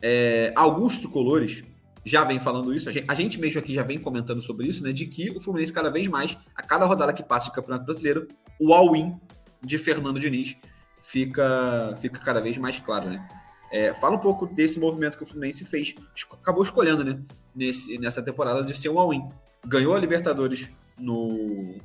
é, 0.01 0.53
alguns 0.55 0.99
tricolores 0.99 1.65
já 2.05 2.23
vem 2.23 2.39
falando 2.39 2.73
isso, 2.73 2.87
a 2.87 2.93
gente, 2.93 3.05
a 3.09 3.13
gente, 3.13 3.37
mesmo 3.37 3.59
aqui 3.59 3.73
já 3.73 3.83
vem 3.83 3.97
comentando 3.97 4.41
sobre 4.41 4.67
isso, 4.67 4.81
né? 4.81 4.93
De 4.93 5.05
que 5.05 5.29
o 5.31 5.41
Fluminense, 5.41 5.73
cada 5.73 5.91
vez 5.91 6.07
mais, 6.07 6.37
a 6.55 6.63
cada 6.63 6.85
rodada 6.85 7.11
que 7.11 7.21
passa 7.21 7.47
de 7.47 7.51
Campeonato 7.51 7.83
Brasileiro, 7.83 8.25
o 8.57 8.73
all-in 8.73 9.19
de 9.61 9.77
Fernando 9.77 10.17
Diniz 10.17 10.55
fica, 11.01 11.95
fica 11.99 12.19
cada 12.19 12.39
vez 12.39 12.57
mais 12.57 12.79
claro, 12.79 13.09
né? 13.09 13.27
É, 13.71 13.93
fala 13.93 14.15
um 14.15 14.19
pouco 14.19 14.45
desse 14.45 14.79
movimento 14.79 15.17
que 15.17 15.23
o 15.23 15.25
Fluminense 15.25 15.63
fez, 15.63 15.95
acabou 16.33 16.63
escolhendo, 16.63 17.03
né? 17.03 17.19
Nesse, 17.55 17.97
nessa 17.97 18.21
temporada 18.21 18.63
de 18.63 18.77
ser 18.77 18.89
um 18.89 18.99
all-in. 18.99 19.29
Ganhou 19.65 19.95
a 19.95 19.99
Libertadores 19.99 20.69
no, 20.97 21.75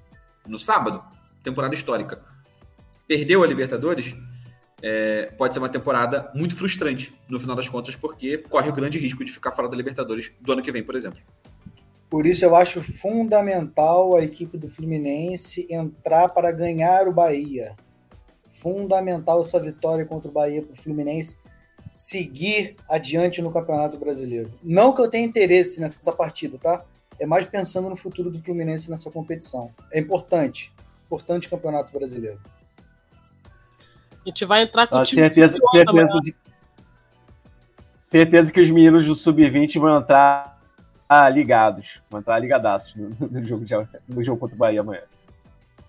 no 0.47 0.59
sábado, 0.59 1.03
temporada 1.43 1.75
histórica. 1.75 2.23
Perdeu 3.07 3.43
a 3.43 3.47
Libertadores, 3.47 4.17
é, 4.83 5.27
pode 5.39 5.55
ser 5.55 5.61
uma 5.61 5.69
temporada 5.69 6.31
muito 6.35 6.57
frustrante, 6.57 7.15
no 7.29 7.39
final 7.39 7.57
das 7.57 7.69
contas, 7.69 7.95
porque 7.97 8.39
corre 8.39 8.69
o 8.69 8.73
grande 8.73 8.99
risco 8.99 9.25
de 9.25 9.33
ficar 9.33 9.53
fora 9.53 9.69
da 9.69 9.77
Libertadores 9.77 10.33
do 10.41 10.53
ano 10.53 10.63
que 10.63 10.73
vem, 10.73 10.83
por 10.83 10.95
exemplo. 10.95 11.21
Por 12.09 12.27
isso 12.27 12.45
eu 12.45 12.55
acho 12.55 12.81
fundamental 12.83 14.17
a 14.17 14.23
equipe 14.23 14.57
do 14.57 14.69
Fluminense 14.69 15.67
entrar 15.69 16.29
para 16.29 16.53
ganhar 16.53 17.09
o 17.09 17.13
Bahia. 17.13 17.75
Fundamental 18.57 19.41
essa 19.41 19.61
vitória 19.61 20.05
contra 20.07 20.29
o 20.29 20.33
Bahia 20.33 20.63
para 20.63 20.73
o 20.73 20.77
Fluminense 20.77 21.39
seguir 21.95 22.77
adiante 22.89 23.41
no 23.41 23.53
Campeonato 23.53 23.99
Brasileiro. 23.99 24.51
Não 24.63 24.93
que 24.95 25.01
eu 25.01 25.11
tenha 25.11 25.27
interesse 25.27 25.81
nessa 25.81 26.13
partida, 26.13 26.59
tá? 26.59 26.85
É 27.19 27.27
mais 27.27 27.47
pensando 27.47 27.89
no 27.89 27.97
futuro 27.97 28.31
do 28.31 28.39
Fluminense 28.39 28.91
nessa 28.91 29.11
competição. 29.11 29.71
É 29.93 29.99
importante. 29.99 30.73
Importante 31.07 31.47
o 31.47 31.51
Campeonato 31.51 31.93
Brasileiro. 31.93 32.41
A 34.25 34.29
gente 34.29 34.45
vai 34.45 34.63
entrar 34.65 34.87
com 34.87 34.97
ah, 34.97 35.03
o 35.03 35.05
time 35.05 35.23
certeza, 35.23 35.59
de 35.59 35.71
certeza, 35.71 36.21
de, 36.21 36.35
certeza 38.01 38.53
que 38.53 38.61
os 38.61 38.71
meninos 38.71 39.07
do 39.07 39.15
Sub-20 39.15 39.79
vão 39.79 39.99
entrar 40.01 40.61
ah, 41.09 41.29
ligados. 41.29 42.01
Vão 42.11 42.21
entrar 42.21 42.39
ligadaços 42.39 42.95
no, 42.95 43.11
no, 43.31 43.45
jogo 43.45 43.65
de, 43.65 43.75
no 44.09 44.25
jogo 44.25 44.41
contra 44.41 44.55
o 44.55 44.59
Bahia 44.59 44.81
amanhã. 44.81 45.03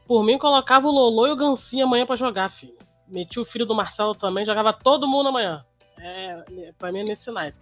Por 0.08 0.24
mim, 0.24 0.38
colocava 0.38 0.88
o 0.88 0.92
Lolo 0.92 1.28
e 1.28 1.32
o 1.32 1.36
Gancinha 1.36 1.84
amanhã 1.84 2.06
para 2.06 2.16
jogar, 2.16 2.50
filho. 2.50 2.78
Meti 3.08 3.40
o 3.40 3.46
filho 3.46 3.66
do 3.66 3.76
Marcelo 3.76 4.16
também, 4.16 4.46
jogava 4.46 4.72
todo 4.72 5.08
mundo 5.08 5.30
amanhã. 5.30 5.66
É, 6.00 6.72
pra 6.78 6.92
mim 6.92 7.00
é 7.00 7.04
nesse 7.04 7.30
naipe. 7.30 7.58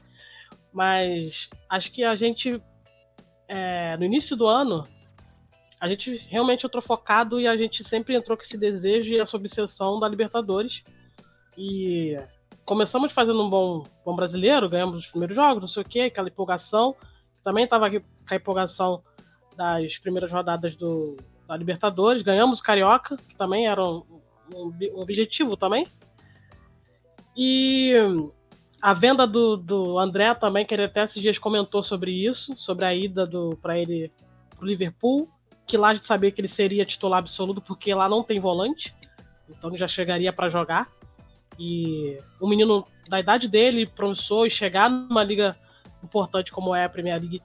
Mas 0.72 1.50
acho 1.70 1.92
que 1.92 2.04
a 2.04 2.16
gente, 2.16 2.62
é, 3.48 3.98
no 3.98 4.04
início 4.04 4.36
do 4.36 4.46
ano, 4.46 4.88
a 5.80 5.90
gente 5.90 6.18
realmente 6.30 6.66
entrou 6.66 6.82
focado 6.82 7.40
e 7.40 7.48
a 7.48 7.58
gente 7.58 7.84
sempre 7.84 8.16
entrou 8.16 8.38
com 8.38 8.44
esse 8.44 8.58
desejo 8.58 9.14
e 9.14 9.20
essa 9.20 9.38
obsessão 9.38 10.00
da 10.00 10.08
Libertadores. 10.08 10.84
E 11.58 12.16
começamos 12.64 13.12
fazendo 13.12 13.42
um 13.42 13.50
bom, 13.50 13.84
bom 14.06 14.16
brasileiro, 14.16 14.70
ganhamos 14.70 15.00
os 15.00 15.08
primeiros 15.08 15.36
jogos, 15.36 15.62
não 15.62 15.68
sei 15.68 15.82
o 15.82 15.86
que, 15.86 16.02
aquela 16.02 16.28
empolgação. 16.28 16.96
Também 17.44 17.64
estava 17.64 17.90
com 17.90 18.04
a 18.30 18.36
empolgação 18.36 19.04
das 19.56 19.98
primeiras 19.98 20.32
rodadas 20.32 20.76
do, 20.76 21.16
da 21.48 21.56
Libertadores. 21.56 22.22
Ganhamos 22.22 22.62
Carioca, 22.62 23.18
que 23.18 23.36
também 23.36 23.68
era 23.68 23.84
um, 23.84 24.04
um, 24.54 24.74
um 24.96 25.00
objetivo 25.00 25.56
também. 25.56 25.88
E 27.36 27.94
a 28.82 28.94
venda 28.94 29.26
do, 29.28 29.58
do 29.58 30.00
André 30.00 30.34
também, 30.36 30.66
que 30.66 30.74
ele 30.74 30.84
até 30.84 31.04
esses 31.04 31.22
dias 31.22 31.38
comentou 31.38 31.84
sobre 31.84 32.12
isso, 32.12 32.56
sobre 32.58 32.86
a 32.86 32.94
ida 32.94 33.28
para 33.62 33.78
ele 33.78 34.12
pro 34.56 34.66
Liverpool 34.66 35.30
que 35.66 35.78
lá 35.78 35.90
a 35.90 35.94
gente 35.94 36.06
sabia 36.06 36.32
que 36.32 36.40
ele 36.40 36.48
seria 36.48 36.86
titular 36.86 37.20
absoluto, 37.20 37.60
porque 37.60 37.94
lá 37.94 38.08
não 38.08 38.24
tem 38.24 38.40
volante, 38.40 38.96
então 39.50 39.70
ele 39.70 39.80
já 39.80 39.88
chegaria 39.88 40.32
para 40.32 40.50
jogar. 40.50 40.88
E 41.58 42.18
o 42.40 42.48
menino 42.48 42.86
da 43.10 43.20
idade 43.20 43.48
dele, 43.48 43.88
promissor, 43.88 44.46
e 44.46 44.52
chegar 44.52 44.90
numa 44.90 45.24
liga 45.24 45.58
importante 46.04 46.52
como 46.52 46.76
é 46.76 46.86
a 46.86 46.90
Premier 46.90 47.20
League, 47.20 47.42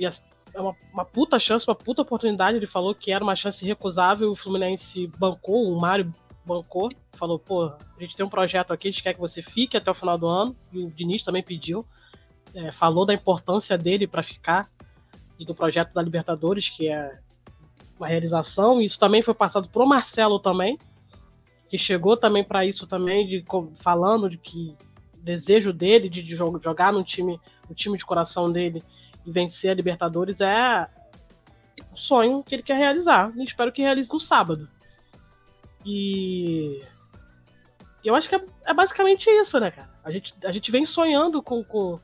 é 0.00 0.08
uma, 0.54 0.76
uma 0.92 1.04
puta 1.04 1.38
chance, 1.38 1.66
uma 1.66 1.74
puta 1.74 2.02
oportunidade. 2.02 2.56
Ele 2.56 2.66
falou 2.66 2.94
que 2.94 3.12
era 3.12 3.22
uma 3.22 3.36
chance 3.36 3.64
recusável, 3.64 4.32
o 4.32 4.36
Fluminense 4.36 5.06
bancou, 5.18 5.70
o 5.70 5.80
Mário 5.80 6.12
bancou, 6.44 6.88
falou: 7.12 7.38
pô, 7.38 7.64
a 7.64 7.78
gente 8.00 8.16
tem 8.16 8.24
um 8.24 8.30
projeto 8.30 8.72
aqui, 8.72 8.88
a 8.88 8.90
gente 8.90 9.02
quer 9.02 9.14
que 9.14 9.20
você 9.20 9.42
fique 9.42 9.76
até 9.76 9.90
o 9.90 9.94
final 9.94 10.18
do 10.18 10.26
ano, 10.26 10.56
e 10.72 10.78
o 10.78 10.90
Diniz 10.90 11.22
também 11.22 11.42
pediu. 11.42 11.84
É, 12.52 12.72
falou 12.72 13.06
da 13.06 13.14
importância 13.14 13.78
dele 13.78 14.08
para 14.08 14.22
ficar 14.22 14.68
e 15.38 15.44
do 15.44 15.54
projeto 15.54 15.92
da 15.94 16.02
Libertadores, 16.02 16.68
que 16.68 16.88
é 16.88 17.18
uma 17.96 18.08
realização. 18.08 18.80
Isso 18.80 18.98
também 18.98 19.22
foi 19.22 19.34
passado 19.34 19.68
pro 19.68 19.86
Marcelo 19.86 20.40
também, 20.40 20.76
que 21.68 21.78
chegou 21.78 22.16
também 22.16 22.42
para 22.42 22.66
isso 22.66 22.86
também, 22.86 23.26
de 23.26 23.44
falando 23.76 24.28
de 24.28 24.36
que 24.36 24.76
desejo 25.22 25.72
dele 25.72 26.08
de, 26.08 26.22
de 26.22 26.34
jogar 26.34 26.92
no 26.92 27.04
time, 27.04 27.38
no 27.68 27.74
time 27.74 27.96
de 27.96 28.04
coração 28.04 28.50
dele 28.50 28.82
vencer 29.26 29.70
a 29.70 29.74
Libertadores 29.74 30.40
é 30.40 30.88
um 31.92 31.96
sonho 31.96 32.42
que 32.42 32.54
ele 32.54 32.62
quer 32.62 32.76
realizar. 32.76 33.32
E 33.36 33.44
espero 33.44 33.72
que 33.72 33.82
realize 33.82 34.12
no 34.12 34.20
sábado. 34.20 34.68
E 35.84 36.82
eu 38.04 38.14
acho 38.14 38.28
que 38.28 38.34
é, 38.34 38.40
é, 38.66 38.74
basicamente 38.74 39.28
isso, 39.28 39.58
né, 39.60 39.70
cara? 39.70 39.90
A 40.02 40.10
gente, 40.10 40.34
a 40.44 40.52
gente 40.52 40.70
vem 40.70 40.84
sonhando 40.84 41.42
com, 41.42 41.62
com, 41.62 41.98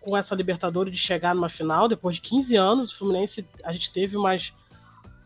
com 0.00 0.16
essa 0.16 0.34
Libertadores 0.34 0.92
de 0.92 0.98
chegar 0.98 1.34
numa 1.34 1.48
final 1.48 1.88
depois 1.88 2.16
de 2.16 2.22
15 2.22 2.56
anos. 2.56 2.92
O 2.92 2.98
Fluminense, 2.98 3.46
a 3.62 3.72
gente 3.72 3.92
teve 3.92 4.16
mais 4.16 4.52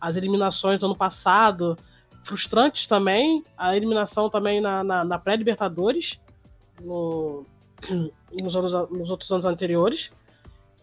as 0.00 0.16
eliminações 0.16 0.81
do 0.81 0.87
ano 0.87 0.96
passado, 0.96 1.76
frustrantes 2.24 2.87
também, 2.87 3.42
a 3.57 3.76
eliminação 3.76 4.31
também 4.31 4.61
na, 4.61 4.85
na, 4.85 5.04
na 5.04 5.18
pré-Libertadores, 5.18 6.20
no, 6.81 7.44
nos, 8.40 8.54
nos 8.90 9.11
outros 9.11 9.31
anos 9.33 9.44
anteriores. 9.44 10.11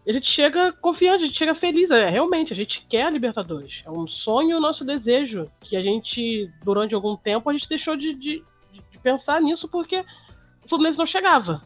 A 0.07 0.13
gente 0.13 0.29
chega 0.29 0.71
confiante, 0.73 1.23
a 1.23 1.27
gente 1.27 1.37
chega 1.37 1.55
feliz. 1.55 1.89
É, 1.89 2.09
realmente, 2.09 2.53
a 2.53 2.55
gente 2.55 2.85
quer 2.87 3.03
a 3.03 3.09
Libertadores. 3.09 3.81
É 3.85 3.89
um 3.89 4.07
sonho, 4.07 4.57
o 4.57 4.61
nosso 4.61 4.85
desejo. 4.85 5.49
Que 5.61 5.75
a 5.75 5.81
gente, 5.81 6.51
durante 6.63 6.93
algum 6.93 7.15
tempo, 7.15 7.49
a 7.49 7.53
gente 7.53 7.67
deixou 7.67 7.95
de, 7.95 8.13
de, 8.13 8.43
de 8.91 8.99
pensar 8.99 9.41
nisso 9.41 9.67
porque 9.67 10.05
o 10.63 10.69
Fluminense 10.69 10.99
não 10.99 11.07
chegava. 11.07 11.63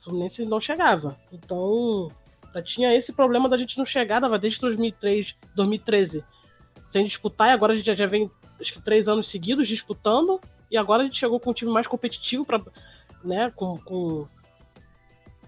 O 0.00 0.04
Fluminense 0.04 0.44
não 0.44 0.60
chegava. 0.60 1.16
Então, 1.32 2.10
já 2.54 2.62
tinha 2.62 2.94
esse 2.94 3.12
problema 3.12 3.48
da 3.48 3.56
gente 3.56 3.78
não 3.78 3.84
chegar, 3.84 4.20
dava 4.20 4.38
desde 4.38 4.60
2003, 4.60 5.36
2013 5.54 6.24
sem 6.86 7.04
disputar, 7.04 7.48
e 7.48 7.52
agora 7.52 7.72
a 7.72 7.76
gente 7.76 7.94
já 7.94 8.06
vem 8.06 8.30
acho 8.60 8.72
que 8.72 8.80
três 8.80 9.08
anos 9.08 9.28
seguidos 9.28 9.68
disputando, 9.68 10.40
e 10.70 10.76
agora 10.76 11.02
a 11.02 11.06
gente 11.06 11.18
chegou 11.18 11.38
com 11.38 11.50
um 11.50 11.54
time 11.54 11.70
mais 11.70 11.86
competitivo, 11.86 12.44
pra, 12.46 12.62
né, 13.22 13.52
com, 13.54 13.76
com 13.78 14.26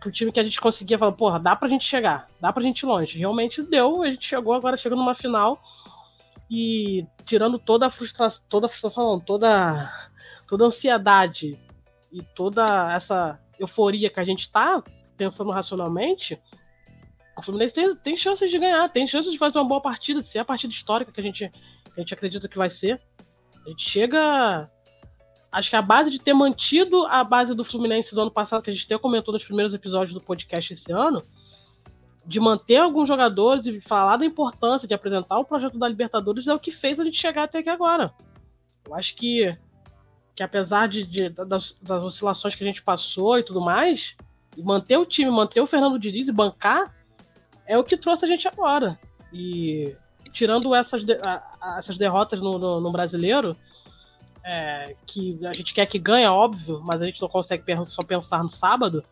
o 0.09 0.13
time 0.13 0.33
que 0.33 0.41
a 0.41 0.45
gente 0.45 0.61
conseguia 0.61 0.99
falar, 0.99 1.13
porra, 1.13 1.39
dá 1.39 1.55
pra 1.55 1.69
gente 1.69 1.85
chegar, 1.85 2.27
dá 2.41 2.53
pra 2.53 2.63
gente 2.63 2.81
ir 2.81 2.87
longe. 2.87 3.19
Realmente 3.19 3.63
deu, 3.63 4.03
a 4.03 4.11
gente 4.11 4.27
chegou 4.27 4.55
agora, 4.55 4.77
chegando 4.77 4.99
numa 4.99 5.15
final, 5.15 5.61
e 6.51 7.07
tirando 7.25 7.59
toda 7.59 7.87
a 7.87 7.91
frustração, 7.91 8.45
toda 8.49 8.67
a 8.67 8.69
frustração 8.69 9.05
não, 9.05 9.21
toda, 9.21 9.93
toda 10.47 10.65
a 10.65 10.67
ansiedade 10.69 11.59
e 12.11 12.23
toda 12.35 12.65
essa 12.95 13.39
euforia 13.59 14.11
que 14.11 14.21
a 14.21 14.25
gente 14.25 14.51
tá 14.51 14.83
pensando 15.17 15.51
racionalmente, 15.51 16.41
o 17.37 17.43
Fluminense 17.43 17.75
tem, 17.75 17.95
tem 17.97 18.17
chances 18.17 18.51
de 18.51 18.59
ganhar, 18.59 18.89
tem 18.89 19.07
chances 19.07 19.31
de 19.31 19.39
fazer 19.39 19.59
uma 19.59 19.69
boa 19.69 19.81
partida, 19.81 20.21
de 20.21 20.27
ser 20.27 20.41
a 20.41 20.45
partida 20.45 20.73
histórica 20.73 21.13
que 21.13 21.21
a 21.21 21.23
gente, 21.23 21.49
que 21.49 21.93
a 21.97 22.01
gente 22.01 22.15
acredita 22.15 22.49
que 22.49 22.59
vai 22.59 22.69
ser. 22.69 23.01
A 23.65 23.69
gente 23.69 23.89
chega. 23.89 24.69
Acho 25.51 25.71
que 25.71 25.77
a 25.77 25.83
base 25.83 26.11
de 26.11 26.21
ter 26.21 26.35
mantido 26.35 27.07
a 27.07 27.25
base 27.25 27.55
do 27.55 27.65
Fluminense 27.65 28.15
do 28.15 28.21
ano 28.21 28.31
passado, 28.31 28.63
que 28.63 28.71
a 28.71 28.73
gente 28.73 28.85
até 28.85 28.99
comentou 28.99 29.33
nos 29.33 29.45
primeiros 29.45 29.73
episódios 29.73 30.13
do 30.13 30.21
podcast 30.21 30.73
esse 30.73 30.93
ano, 30.93 31.23
de 32.27 32.39
manter 32.39 32.77
alguns 32.77 33.09
jogadores 33.09 33.65
e 33.65 33.81
falar 33.81 34.19
da 34.19 34.27
importância 34.27 34.87
de 34.87 34.93
apresentar 34.93 35.39
o 35.39 35.47
projeto 35.47 35.79
da 35.79 35.89
Libertadores 35.89 36.47
é 36.47 36.53
o 36.53 36.59
que 36.59 36.71
fez 36.71 37.01
a 37.01 37.05
gente 37.05 37.19
chegar 37.19 37.45
até 37.45 37.61
aqui 37.61 37.71
agora. 37.71 38.13
Eu 38.87 38.95
acho 38.95 39.17
que, 39.17 39.57
que 40.37 40.43
apesar 40.43 40.89
de, 40.89 41.05
de 41.05 41.31
das, 41.31 41.73
das, 41.81 42.03
oscilações 42.03 42.55
que 42.55 42.63
a 42.63 42.67
gente 42.67 42.83
passou 42.83 43.39
e 43.39 43.43
tudo 43.43 43.63
mais, 43.63 44.15
manter 44.59 44.99
o 44.99 45.07
time, 45.07 45.31
manter 45.31 45.63
o 45.63 45.67
Fernando 45.67 45.99
Diniz 45.99 46.29
e 46.29 46.33
bancar 46.33 46.95
é 47.67 47.79
o 47.79 47.85
que 47.85 47.97
trouxe 47.97 48.27
a 48.27 48.29
gente 48.29 48.47
agora. 48.47 48.99
E 49.33 49.97
tirando 50.31 50.75
essas, 50.75 51.05
de, 51.05 51.17
essas 51.79 51.97
derrotas 51.97 52.43
no, 52.43 52.59
no, 52.59 52.79
no 52.79 52.93
brasileiro, 52.93 53.57
é, 54.45 54.97
que 55.07 55.39
a 55.47 55.53
gente 55.53 55.75
quer 55.75 55.87
que 55.87 55.99
ganhe, 55.99 56.25
é 56.25 56.31
óbvio, 56.31 56.81
mas 56.83 57.03
a 57.03 57.07
gente 57.07 57.21
não 57.21 57.29
consegue 57.29 57.65
só 57.87 58.03
pensar 58.03 58.43
no 58.43 58.51
sábado 58.51 59.05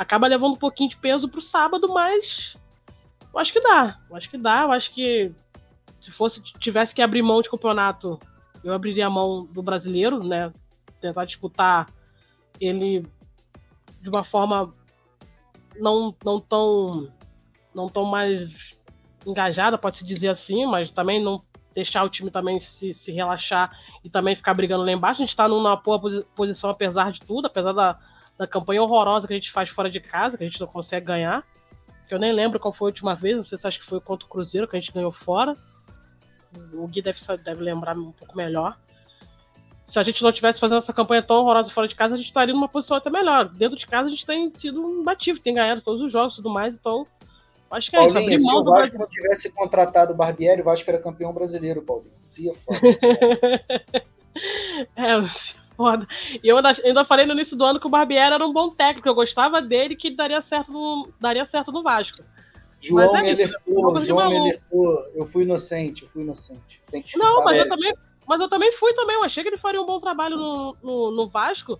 acaba 0.00 0.26
levando 0.26 0.54
um 0.54 0.58
pouquinho 0.58 0.88
de 0.88 0.96
peso 0.96 1.28
pro 1.28 1.42
sábado, 1.42 1.86
mas 1.92 2.56
eu 3.34 3.38
acho 3.38 3.52
que 3.52 3.60
dá. 3.60 4.00
Eu 4.08 4.16
acho 4.16 4.30
que 4.30 4.38
dá. 4.38 4.62
Eu 4.62 4.72
acho 4.72 4.94
que 4.94 5.30
se 6.00 6.10
fosse 6.10 6.42
tivesse 6.58 6.94
que 6.94 7.02
abrir 7.02 7.20
mão 7.20 7.42
de 7.42 7.50
campeonato, 7.50 8.18
eu 8.64 8.72
abriria 8.72 9.06
a 9.06 9.10
mão 9.10 9.44
do 9.44 9.62
brasileiro, 9.62 10.24
né? 10.24 10.50
Tentar 11.02 11.26
disputar 11.26 11.86
ele 12.58 13.04
de 14.00 14.08
uma 14.08 14.24
forma 14.24 14.74
não, 15.78 16.14
não 16.24 16.40
tão 16.40 17.12
não 17.74 17.86
tão 17.86 18.06
mais 18.06 18.74
engajada, 19.26 19.76
pode 19.76 19.98
se 19.98 20.06
dizer 20.06 20.28
assim, 20.28 20.64
mas 20.64 20.90
também 20.90 21.22
não 21.22 21.42
deixar 21.74 22.04
o 22.04 22.08
time 22.08 22.30
também 22.30 22.58
se, 22.58 22.92
se 22.92 23.12
relaxar 23.12 23.70
e 24.04 24.10
também 24.10 24.34
ficar 24.34 24.54
brigando 24.54 24.84
lá 24.84 24.92
embaixo. 24.92 25.22
A 25.22 25.24
gente 25.24 25.30
está 25.30 25.48
numa 25.48 25.76
boa 25.76 26.00
posição 26.34 26.70
apesar 26.70 27.12
de 27.12 27.20
tudo, 27.20 27.46
apesar 27.46 27.72
da, 27.72 27.98
da 28.36 28.46
campanha 28.46 28.82
horrorosa 28.82 29.26
que 29.26 29.32
a 29.32 29.36
gente 29.36 29.50
faz 29.50 29.68
fora 29.68 29.90
de 29.90 30.00
casa, 30.00 30.36
que 30.36 30.44
a 30.44 30.46
gente 30.46 30.60
não 30.60 30.66
consegue 30.66 31.06
ganhar. 31.06 31.44
Que 32.08 32.14
eu 32.14 32.18
nem 32.18 32.32
lembro 32.32 32.58
qual 32.58 32.72
foi 32.72 32.88
a 32.88 32.90
última 32.90 33.14
vez, 33.14 33.36
não 33.36 33.44
sei 33.44 33.56
se 33.56 33.66
acho 33.66 33.78
que 33.78 33.86
foi 33.86 34.00
contra 34.00 34.26
o 34.26 34.28
Cruzeiro 34.28 34.66
que 34.66 34.76
a 34.76 34.80
gente 34.80 34.92
ganhou 34.92 35.12
fora. 35.12 35.56
O 36.72 36.86
Gui 36.88 37.00
deve, 37.00 37.18
deve 37.44 37.62
lembrar 37.62 37.96
um 37.96 38.10
pouco 38.10 38.36
melhor. 38.36 38.76
Se 39.84 39.98
a 39.98 40.02
gente 40.02 40.22
não 40.22 40.32
tivesse 40.32 40.60
fazendo 40.60 40.78
essa 40.78 40.92
campanha 40.92 41.22
tão 41.22 41.36
horrorosa 41.36 41.70
fora 41.70 41.86
de 41.86 41.94
casa, 41.94 42.14
a 42.14 42.16
gente 42.18 42.26
estaria 42.26 42.54
numa 42.54 42.68
posição 42.68 42.96
até 42.96 43.10
melhor. 43.10 43.48
Dentro 43.48 43.76
de 43.76 43.86
casa 43.86 44.08
a 44.08 44.10
gente 44.10 44.26
tem 44.26 44.50
sido 44.50 45.00
imbatível, 45.00 45.42
tem 45.42 45.54
ganhado 45.54 45.80
todos 45.80 46.00
os 46.00 46.12
jogos 46.12 46.34
e 46.34 46.36
tudo 46.36 46.50
mais, 46.50 46.74
então 46.74 47.06
acho 47.70 47.90
que 47.90 47.96
é 47.96 48.00
Paulinho, 48.00 48.32
isso. 48.32 48.46
se 48.46 48.54
o 48.54 48.64
Vasco 48.64 48.98
não 48.98 49.06
tivesse 49.06 49.52
contratado 49.52 50.12
o 50.12 50.16
Barbieri, 50.16 50.60
o 50.60 50.64
Vasco 50.64 50.90
era 50.90 50.98
campeão 50.98 51.32
brasileiro, 51.32 51.82
Paulinho. 51.82 52.12
Se 52.18 52.50
é 52.50 52.54
foda. 52.54 52.80
é, 54.96 55.20
foda. 55.76 56.06
E 56.42 56.48
eu 56.48 56.56
ainda, 56.56 56.72
ainda 56.84 57.04
falei 57.04 57.26
no 57.26 57.32
início 57.32 57.56
do 57.56 57.64
ano 57.64 57.80
que 57.80 57.86
o 57.86 57.90
Barbieri 57.90 58.34
era 58.34 58.46
um 58.46 58.52
bom 58.52 58.70
técnico, 58.70 59.08
eu 59.08 59.14
gostava 59.14 59.62
dele 59.62 59.96
que 59.96 60.10
daria 60.10 60.40
certo 60.40 60.72
no, 60.72 61.08
daria 61.20 61.44
certo 61.44 61.72
no 61.72 61.82
Vasco. 61.82 62.22
João 62.80 63.16
é 63.16 63.22
me 63.22 63.30
alertou, 63.32 63.98
João 64.00 64.30
me 64.30 64.38
alertou. 64.38 65.10
Eu 65.14 65.26
fui 65.26 65.44
inocente, 65.44 66.02
eu 66.02 66.08
fui 66.08 66.22
inocente. 66.22 66.82
Tem 66.90 67.02
que 67.02 67.18
Não, 67.18 67.44
mas 67.44 67.58
eu, 67.58 67.68
também, 67.68 67.94
mas 68.26 68.40
eu 68.40 68.48
também 68.48 68.72
fui 68.72 68.94
também. 68.94 69.16
Eu 69.16 69.24
achei 69.24 69.42
que 69.42 69.50
ele 69.50 69.58
faria 69.58 69.80
um 69.80 69.86
bom 69.86 70.00
trabalho 70.00 70.36
no, 70.36 70.76
no, 70.82 71.10
no 71.10 71.28
Vasco. 71.28 71.78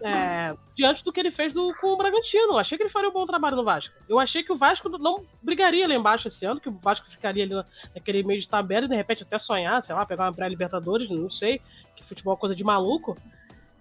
É, 0.00 0.56
diante 0.74 1.04
do 1.04 1.12
que 1.12 1.20
ele 1.20 1.30
fez 1.30 1.52
do, 1.52 1.74
com 1.80 1.88
o 1.88 1.96
Bragantino. 1.96 2.52
Eu 2.52 2.58
achei 2.58 2.76
que 2.76 2.84
ele 2.84 2.90
faria 2.90 3.08
um 3.08 3.12
bom 3.12 3.26
trabalho 3.26 3.56
no 3.56 3.64
Vasco. 3.64 3.94
Eu 4.08 4.18
achei 4.18 4.42
que 4.42 4.52
o 4.52 4.56
Vasco 4.56 4.88
não 4.88 5.24
brigaria 5.42 5.86
lá 5.86 5.94
embaixo 5.94 6.28
esse 6.28 6.44
ano, 6.44 6.60
que 6.60 6.68
o 6.68 6.78
Vasco 6.80 7.10
ficaria 7.10 7.44
ali 7.44 7.54
naquele 7.94 8.22
meio 8.22 8.40
de 8.40 8.48
tabela 8.48 8.86
e 8.86 8.88
de 8.88 8.96
repente 8.96 9.22
até 9.22 9.38
sonhar, 9.38 9.82
sei 9.82 9.94
lá, 9.94 10.06
pegar 10.06 10.24
uma 10.24 10.32
pré-Libertadores, 10.32 11.10
não 11.10 11.30
sei 11.30 11.60
que 11.96 12.04
futebol 12.04 12.34
é 12.34 12.36
coisa 12.36 12.54
de 12.54 12.64
maluco. 12.64 13.16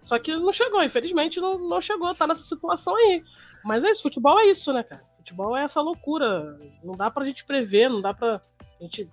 Só 0.01 0.17
que 0.17 0.35
não 0.35 0.51
chegou, 0.51 0.83
infelizmente 0.83 1.39
não, 1.39 1.57
não 1.59 1.79
chegou, 1.79 2.13
tá 2.15 2.25
nessa 2.25 2.43
situação 2.43 2.95
aí. 2.95 3.23
Mas 3.63 3.83
é 3.83 3.91
isso, 3.91 4.01
futebol 4.01 4.39
é 4.39 4.47
isso, 4.47 4.73
né, 4.73 4.83
cara? 4.83 5.03
Futebol 5.17 5.55
é 5.55 5.63
essa 5.63 5.81
loucura. 5.81 6.59
Não 6.83 6.95
dá 6.95 7.11
pra 7.11 7.25
gente 7.25 7.45
prever, 7.45 7.89
não 7.89 8.01
dá 8.01 8.13
pra. 8.13 8.41
A 8.79 8.83
gente, 8.83 9.07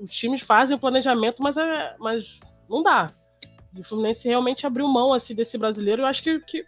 os 0.00 0.10
times 0.10 0.42
fazem 0.42 0.74
o 0.74 0.80
planejamento, 0.80 1.42
mas, 1.42 1.58
é, 1.58 1.94
mas 1.98 2.40
não 2.68 2.82
dá. 2.82 3.10
O 3.78 3.84
Fluminense 3.84 4.28
realmente 4.28 4.66
abriu 4.66 4.86
mão 4.88 5.12
assim, 5.12 5.34
desse 5.34 5.58
brasileiro. 5.58 6.02
Eu 6.02 6.06
acho 6.06 6.22
que, 6.22 6.38
que 6.40 6.64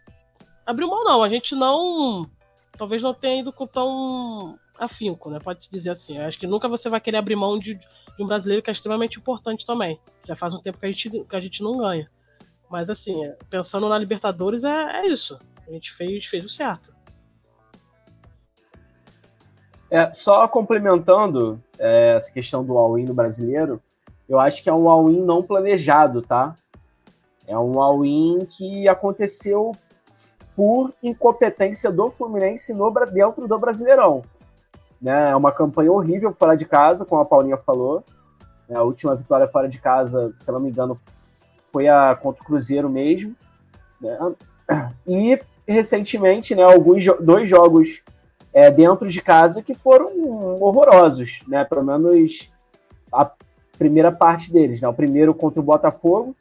abriu 0.67 0.89
mão, 0.89 1.05
não. 1.05 1.23
A 1.23 1.29
gente 1.29 1.55
não. 1.55 2.29
Talvez 2.77 3.03
não 3.03 3.15
tenha 3.15 3.41
ido 3.41 3.53
com 3.53 3.67
tão 3.67 4.59
afinco, 4.79 5.31
né? 5.31 5.39
Pode-se 5.43 5.71
dizer 5.71 5.91
assim. 5.91 6.19
Eu 6.19 6.27
acho 6.27 6.39
que 6.39 6.47
nunca 6.47 6.69
você 6.69 6.89
vai 6.89 7.01
querer 7.01 7.17
abrir 7.17 7.37
mão 7.37 7.59
de, 7.59 7.75
de 7.75 8.23
um 8.23 8.27
brasileiro 8.27 8.63
que 8.63 8.71
é 8.71 8.73
extremamente 8.73 9.19
importante 9.19 9.67
também. 9.67 9.99
Já 10.25 10.37
faz 10.37 10.55
um 10.55 10.61
tempo 10.61 10.79
que 10.79 10.87
a 10.87 10.89
gente, 10.89 11.11
que 11.11 11.37
a 11.37 11.41
gente 11.41 11.63
não 11.63 11.79
ganha. 11.79 12.09
Mas 12.71 12.91
assim, 12.91 13.25
é, 13.25 13.37
pensando 13.49 13.89
na 13.89 13.99
Libertadores, 13.99 14.65
é, 14.65 15.01
é 15.01 15.07
isso. 15.07 15.39
A 15.67 15.73
gente 15.73 15.93
fez, 15.93 16.27
fez 16.27 16.45
o 16.45 16.49
certo. 16.49 16.97
É, 19.91 20.13
só 20.13 20.47
complementando 20.47 21.63
é, 21.79 22.17
essa 22.17 22.31
questão 22.31 22.63
do 22.63 22.77
all-in 22.77 23.05
no 23.05 23.15
brasileiro, 23.15 23.83
eu 24.29 24.39
acho 24.39 24.63
que 24.63 24.69
é 24.69 24.73
um 24.73 24.89
all-in 24.89 25.23
não 25.23 25.43
planejado, 25.43 26.21
tá? 26.21 26.55
É 27.49 27.59
um 27.59 27.81
all-in 27.81 28.45
que 28.45 28.87
aconteceu 28.89 29.73
por 30.55 30.93
incompetência 31.03 31.91
do 31.91 32.11
Fluminense 32.11 32.75
no, 32.75 32.93
dentro 33.11 33.49
do 33.49 33.59
Brasileirão. 33.59 34.23
Né? 35.01 35.31
É 35.31 35.37
uma 35.37 35.51
campanha 35.51 35.91
horrível 35.91 36.33
fora 36.33 36.57
de 36.57 36.67
casa, 36.67 37.05
como 37.05 37.23
a 37.23 37.25
Paulinha 37.25 37.57
falou. 37.57 38.05
É, 38.69 38.75
a 38.75 38.83
última 38.83 39.17
vitória 39.17 39.49
fora 39.49 39.69
de 39.69 39.81
casa, 39.81 40.31
se 40.37 40.53
não 40.53 40.61
me 40.61 40.69
engano, 40.69 41.01
foi 41.73 41.89
a 41.89 42.15
contra 42.15 42.43
o 42.43 42.45
Cruzeiro 42.45 42.91
mesmo. 42.91 43.35
Né? 44.01 44.19
E 45.07 45.41
recentemente, 45.67 46.55
né, 46.55 46.63
alguns 46.63 47.05
dois 47.21 47.49
jogos 47.49 48.03
é, 48.53 48.71
dentro 48.71 49.09
de 49.09 49.23
casa 49.23 49.63
que 49.63 49.75
foram 49.75 50.11
horrorosos, 50.61 51.41
né? 51.47 51.65
Pelo 51.65 51.85
menos 51.85 52.51
a 53.13 53.31
primeira 53.79 54.11
parte 54.11 54.53
deles, 54.53 54.81
né? 54.81 54.89
O 54.89 54.95
primeiro 54.95 55.35
contra 55.35 55.61
o 55.61 55.63
Botafogo, 55.63 56.35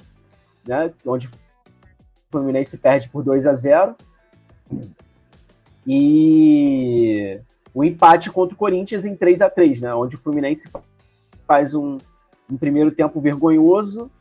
né? 0.68 0.92
Onde 1.06 1.28
o 1.28 1.32
Fluminense 2.32 2.78
perde 2.78 3.10
por 3.10 3.24
2 3.24 3.48
a 3.48 3.54
0 3.54 3.96
e 5.86 7.40
o 7.74 7.84
empate 7.84 8.30
contra 8.30 8.54
o 8.54 8.58
Corinthians 8.58 9.06
em 9.06 9.16
3 9.16 9.42
a 9.42 9.50
3 9.50 9.82
né? 9.82 9.94
Onde 9.94 10.16
o 10.16 10.20
Fluminense 10.20 10.70
faz 11.48 11.74
um, 11.74 11.98
um 12.50 12.58
primeiro 12.58 12.92
tempo 12.92 13.22
vergonhoso 13.22 14.12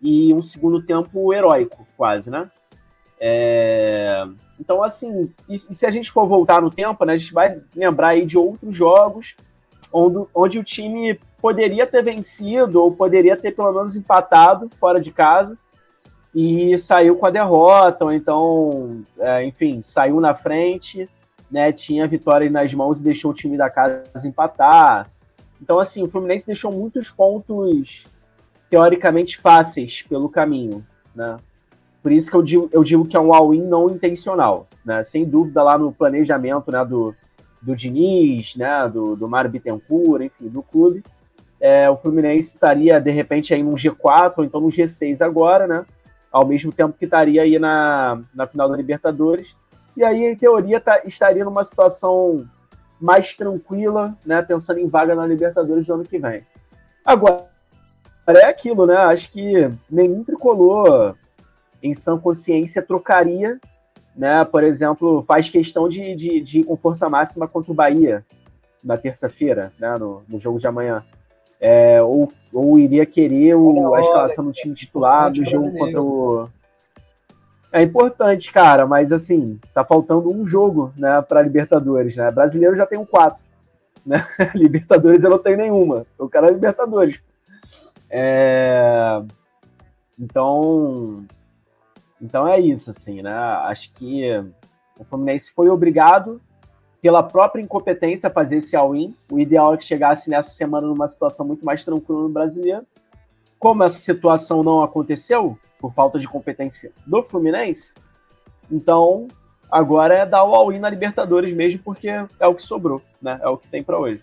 e 0.00 0.32
um 0.32 0.42
segundo 0.42 0.82
tempo 0.82 1.32
heróico, 1.32 1.86
quase, 1.96 2.30
né? 2.30 2.50
É... 3.18 4.24
Então, 4.58 4.82
assim, 4.82 5.32
e, 5.48 5.58
se 5.58 5.86
a 5.86 5.90
gente 5.90 6.10
for 6.10 6.26
voltar 6.26 6.62
no 6.62 6.70
tempo, 6.70 7.04
né, 7.04 7.14
a 7.14 7.18
gente 7.18 7.32
vai 7.32 7.60
lembrar 7.74 8.08
aí 8.08 8.24
de 8.24 8.38
outros 8.38 8.74
jogos 8.74 9.34
onde, 9.92 10.26
onde 10.34 10.58
o 10.58 10.64
time 10.64 11.18
poderia 11.40 11.86
ter 11.86 12.02
vencido 12.02 12.82
ou 12.82 12.92
poderia 12.92 13.36
ter 13.36 13.52
pelo 13.52 13.72
menos 13.72 13.96
empatado 13.96 14.68
fora 14.78 15.00
de 15.00 15.12
casa 15.12 15.58
e 16.38 16.76
saiu 16.76 17.16
com 17.16 17.24
a 17.24 17.30
derrota, 17.30 18.04
ou 18.04 18.12
então, 18.12 19.02
é, 19.18 19.42
enfim, 19.46 19.80
saiu 19.82 20.20
na 20.20 20.34
frente, 20.34 21.08
né, 21.50 21.72
tinha 21.72 22.04
a 22.04 22.06
vitória 22.06 22.50
nas 22.50 22.74
mãos 22.74 23.00
e 23.00 23.02
deixou 23.02 23.30
o 23.30 23.34
time 23.34 23.56
da 23.56 23.70
casa 23.70 24.04
empatar. 24.26 25.10
Então, 25.62 25.78
assim, 25.78 26.02
o 26.02 26.10
Fluminense 26.10 26.46
deixou 26.46 26.70
muitos 26.70 27.10
pontos 27.10 28.04
teoricamente 28.68 29.38
fáceis 29.38 30.02
pelo 30.02 30.28
caminho, 30.28 30.84
né? 31.14 31.38
Por 32.02 32.12
isso 32.12 32.30
que 32.30 32.36
eu 32.36 32.42
digo, 32.42 32.68
eu 32.70 32.84
digo 32.84 33.06
que 33.06 33.16
é 33.16 33.20
um 33.20 33.32
all-in 33.32 33.62
não 33.62 33.86
intencional, 33.86 34.66
né? 34.84 35.02
Sem 35.04 35.24
dúvida 35.24 35.62
lá 35.62 35.78
no 35.78 35.90
planejamento, 35.90 36.70
né, 36.70 36.84
do, 36.84 37.14
do 37.62 37.74
Diniz, 37.74 38.54
né, 38.56 38.86
do, 38.92 39.16
do 39.16 39.26
Mário 39.26 39.50
Bittencourt, 39.50 40.24
enfim, 40.24 40.48
do 40.48 40.62
clube, 40.62 41.02
é, 41.58 41.88
o 41.88 41.96
Fluminense 41.96 42.52
estaria, 42.52 43.00
de 43.00 43.10
repente, 43.10 43.54
aí 43.54 43.62
num 43.62 43.74
G4 43.74 44.34
ou 44.36 44.44
então 44.44 44.60
no 44.60 44.68
G6 44.68 45.24
agora, 45.24 45.66
né? 45.66 45.86
Ao 46.36 46.46
mesmo 46.46 46.70
tempo 46.70 46.98
que 46.98 47.06
estaria 47.06 47.40
aí 47.40 47.58
na, 47.58 48.20
na 48.34 48.46
final 48.46 48.68
da 48.68 48.76
Libertadores. 48.76 49.56
E 49.96 50.04
aí, 50.04 50.22
em 50.26 50.36
teoria, 50.36 50.78
tá, 50.78 51.00
estaria 51.06 51.42
numa 51.42 51.64
situação 51.64 52.46
mais 53.00 53.34
tranquila, 53.34 54.14
né? 54.24 54.42
Pensando 54.42 54.78
em 54.78 54.86
vaga 54.86 55.14
na 55.14 55.26
Libertadores 55.26 55.86
do 55.86 55.94
ano 55.94 56.04
que 56.04 56.18
vem. 56.18 56.44
Agora, 57.02 57.46
é 58.28 58.44
aquilo, 58.44 58.84
né? 58.84 58.98
Acho 58.98 59.32
que 59.32 59.70
nenhum 59.90 60.22
tricolor 60.22 61.16
em 61.82 61.94
sã 61.94 62.18
consciência 62.18 62.82
trocaria, 62.82 63.58
né? 64.14 64.44
Por 64.44 64.62
exemplo, 64.62 65.24
faz 65.26 65.48
questão 65.48 65.88
de, 65.88 66.14
de, 66.14 66.40
de 66.42 66.60
ir 66.60 66.64
com 66.64 66.76
força 66.76 67.08
máxima 67.08 67.48
contra 67.48 67.72
o 67.72 67.74
Bahia 67.74 68.22
na 68.84 68.98
terça-feira, 68.98 69.72
né? 69.78 69.96
No, 69.98 70.22
no, 70.28 70.38
jogo 70.38 70.58
de 70.58 70.66
amanhã. 70.66 71.02
É, 71.60 72.02
ou, 72.02 72.32
ou 72.52 72.78
iria 72.78 73.06
querer 73.06 73.54
o, 73.54 73.94
a 73.94 74.00
escalação 74.00 74.44
do 74.44 74.52
time 74.52 74.74
titular 74.74 75.32
do 75.32 75.44
jogo 75.44 75.72
contra 75.76 76.02
o. 76.02 76.48
É 77.72 77.82
importante, 77.82 78.52
cara, 78.52 78.86
mas 78.86 79.12
assim, 79.12 79.58
tá 79.74 79.84
faltando 79.84 80.30
um 80.30 80.46
jogo, 80.46 80.92
né, 80.96 81.20
para 81.22 81.42
Libertadores, 81.42 82.16
né? 82.16 82.30
Brasileiro 82.30 82.76
já 82.76 82.86
tem 82.86 82.98
um 82.98 83.04
quatro, 83.04 83.42
né? 84.04 84.26
Libertadores 84.54 85.24
eu 85.24 85.30
não 85.30 85.38
tenho 85.38 85.56
nenhuma. 85.56 86.06
Eu 86.18 86.28
quero 86.28 86.46
a 86.46 86.50
Libertadores. 86.50 87.20
É... 88.08 89.20
Então, 90.18 91.24
então 92.20 92.48
é 92.48 92.58
isso, 92.58 92.90
assim, 92.90 93.20
né? 93.20 93.34
Acho 93.34 93.92
que 93.92 94.30
o 94.98 95.04
Fluminense 95.04 95.52
foi 95.52 95.68
obrigado 95.68 96.40
pela 97.06 97.22
própria 97.22 97.62
incompetência 97.62 98.28
fazer 98.28 98.56
esse 98.56 98.74
all-in. 98.74 99.14
O 99.30 99.38
ideal 99.38 99.72
é 99.72 99.76
que 99.76 99.84
chegasse 99.84 100.28
nessa 100.28 100.50
semana 100.50 100.88
numa 100.88 101.06
situação 101.06 101.46
muito 101.46 101.64
mais 101.64 101.84
tranquila 101.84 102.22
no 102.22 102.28
brasileiro. 102.28 102.84
Como 103.60 103.84
essa 103.84 103.96
situação 103.96 104.64
não 104.64 104.82
aconteceu, 104.82 105.56
por 105.78 105.94
falta 105.94 106.18
de 106.18 106.26
competência 106.26 106.90
do 107.06 107.22
Fluminense, 107.22 107.94
então 108.68 109.28
agora 109.70 110.14
é 110.14 110.26
dar 110.26 110.42
o 110.42 110.52
all-in 110.52 110.80
na 110.80 110.90
Libertadores 110.90 111.54
mesmo, 111.54 111.80
porque 111.84 112.08
é 112.08 112.46
o 112.48 112.56
que 112.56 112.62
sobrou, 112.64 113.00
né? 113.22 113.38
É 113.40 113.46
o 113.46 113.56
que 113.56 113.68
tem 113.68 113.84
para 113.84 113.96
hoje. 113.96 114.20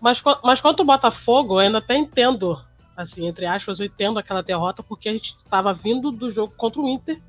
Mas, 0.00 0.22
mas 0.44 0.60
quanto 0.60 0.84
o 0.84 0.86
Botafogo, 0.86 1.54
eu 1.54 1.58
ainda 1.58 1.78
até 1.78 1.96
entendo, 1.96 2.56
assim, 2.96 3.26
entre 3.26 3.46
aspas, 3.46 3.80
eu 3.80 3.86
entendo 3.86 4.20
aquela 4.20 4.44
derrota, 4.44 4.80
porque 4.80 5.08
a 5.08 5.12
gente 5.12 5.36
estava 5.44 5.74
vindo 5.74 6.12
do 6.12 6.30
jogo 6.30 6.54
contra 6.56 6.80
o 6.80 6.88
Inter, 6.88 7.20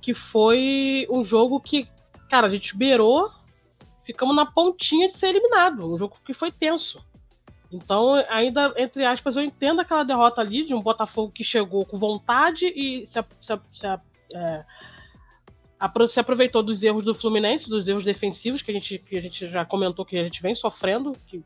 que 0.00 0.14
foi 0.14 1.06
um 1.10 1.22
jogo 1.22 1.60
que, 1.60 1.86
cara, 2.30 2.46
a 2.46 2.50
gente 2.50 2.74
beirou, 2.74 3.30
ficamos 4.04 4.34
na 4.36 4.46
pontinha 4.46 5.08
de 5.08 5.14
ser 5.14 5.28
eliminado. 5.28 5.92
Um 5.92 5.98
jogo 5.98 6.16
que 6.24 6.34
foi 6.34 6.52
tenso. 6.52 7.04
Então, 7.72 8.14
ainda, 8.28 8.72
entre 8.76 9.04
aspas, 9.04 9.36
eu 9.36 9.42
entendo 9.42 9.80
aquela 9.80 10.04
derrota 10.04 10.40
ali 10.40 10.64
de 10.64 10.74
um 10.74 10.80
Botafogo 10.80 11.32
que 11.32 11.42
chegou 11.42 11.84
com 11.84 11.98
vontade 11.98 12.66
e 12.66 13.04
se, 13.06 13.20
se, 13.40 13.58
se, 13.72 13.86
é, 13.86 14.64
se 16.06 16.20
aproveitou 16.20 16.62
dos 16.62 16.84
erros 16.84 17.04
do 17.04 17.14
Fluminense, 17.14 17.68
dos 17.68 17.88
erros 17.88 18.04
defensivos 18.04 18.62
que 18.62 18.70
a 18.70 18.74
gente, 18.74 18.98
que 18.98 19.16
a 19.16 19.20
gente 19.20 19.48
já 19.48 19.64
comentou 19.64 20.04
que 20.04 20.16
a 20.16 20.22
gente 20.22 20.40
vem 20.40 20.54
sofrendo, 20.54 21.12
que 21.26 21.38
o 21.38 21.44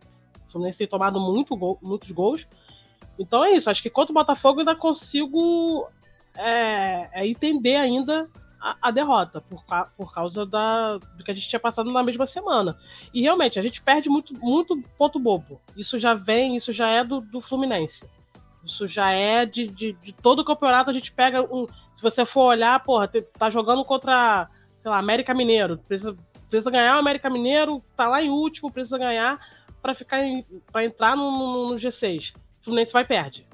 Fluminense 0.53 0.79
tem 0.79 0.87
tomado 0.87 1.19
muito 1.19 1.57
gol, 1.57 1.79
muitos 1.81 2.11
gols. 2.11 2.47
Então 3.19 3.43
é 3.43 3.53
isso, 3.53 3.71
acho 3.71 3.83
que 3.83 3.91
contra 3.91 4.13
o 4.13 4.15
Botafogo 4.15 4.61
ainda 4.61 4.77
consigo 4.77 5.89
é, 6.37 7.09
é 7.13 7.27
entender 7.27 7.77
ainda 7.77 8.29
a, 8.61 8.77
a, 8.83 8.91
derrota, 8.91 9.41
por, 9.41 9.65
por 9.97 10.13
causa 10.13 10.45
da, 10.45 10.99
do 10.99 11.25
que 11.25 11.31
a 11.31 11.35
gente 11.35 11.49
tinha 11.49 11.61
passado 11.61 11.91
na 11.91 12.03
mesma 12.03 12.27
semana. 12.27 12.77
E 13.13 13.23
realmente, 13.23 13.59
a 13.59 13.63
gente 13.63 13.81
perde 13.81 14.09
muito, 14.09 14.35
muito 14.39 14.81
ponto 14.97 15.19
bobo. 15.19 15.61
Isso 15.77 15.99
já 15.99 16.15
vem, 16.15 16.57
isso 16.57 16.73
já 16.73 16.89
é 16.89 17.05
do, 17.05 17.21
do 17.21 17.41
Fluminense. 17.41 18.09
Isso 18.65 18.87
já 18.87 19.11
é 19.11 19.47
de, 19.47 19.67
de, 19.67 19.93
de, 19.95 20.13
todo 20.13 20.41
o 20.41 20.45
campeonato, 20.45 20.91
a 20.91 20.93
gente 20.93 21.13
pega 21.13 21.43
um. 21.43 21.67
Se 21.95 22.03
você 22.03 22.25
for 22.25 22.43
olhar, 22.43 22.83
porra, 22.83 23.09
tá 23.09 23.49
jogando 23.51 23.85
contra, 23.85 24.49
sei 24.79 24.91
lá, 24.91 24.99
América 24.99 25.33
Mineiro. 25.33 25.79
Precisa, 25.79 26.17
precisa 26.51 26.71
ganhar 26.71 26.97
o 26.97 27.01
América 27.01 27.31
Mineiro, 27.31 27.83
tá 27.97 28.09
lá 28.09 28.23
em 28.23 28.29
último, 28.29 28.71
precisa 28.71 28.99
ganhar 28.99 29.41
para 29.81 29.95
ficar 29.95 30.19
para 30.71 30.85
entrar 30.85 31.17
no, 31.17 31.31
no, 31.31 31.67
no 31.69 31.75
G6. 31.77 32.35
O 32.35 32.65
Fluminense 32.65 32.93
vai 32.93 33.05
e 33.05 33.07
perde 33.07 33.48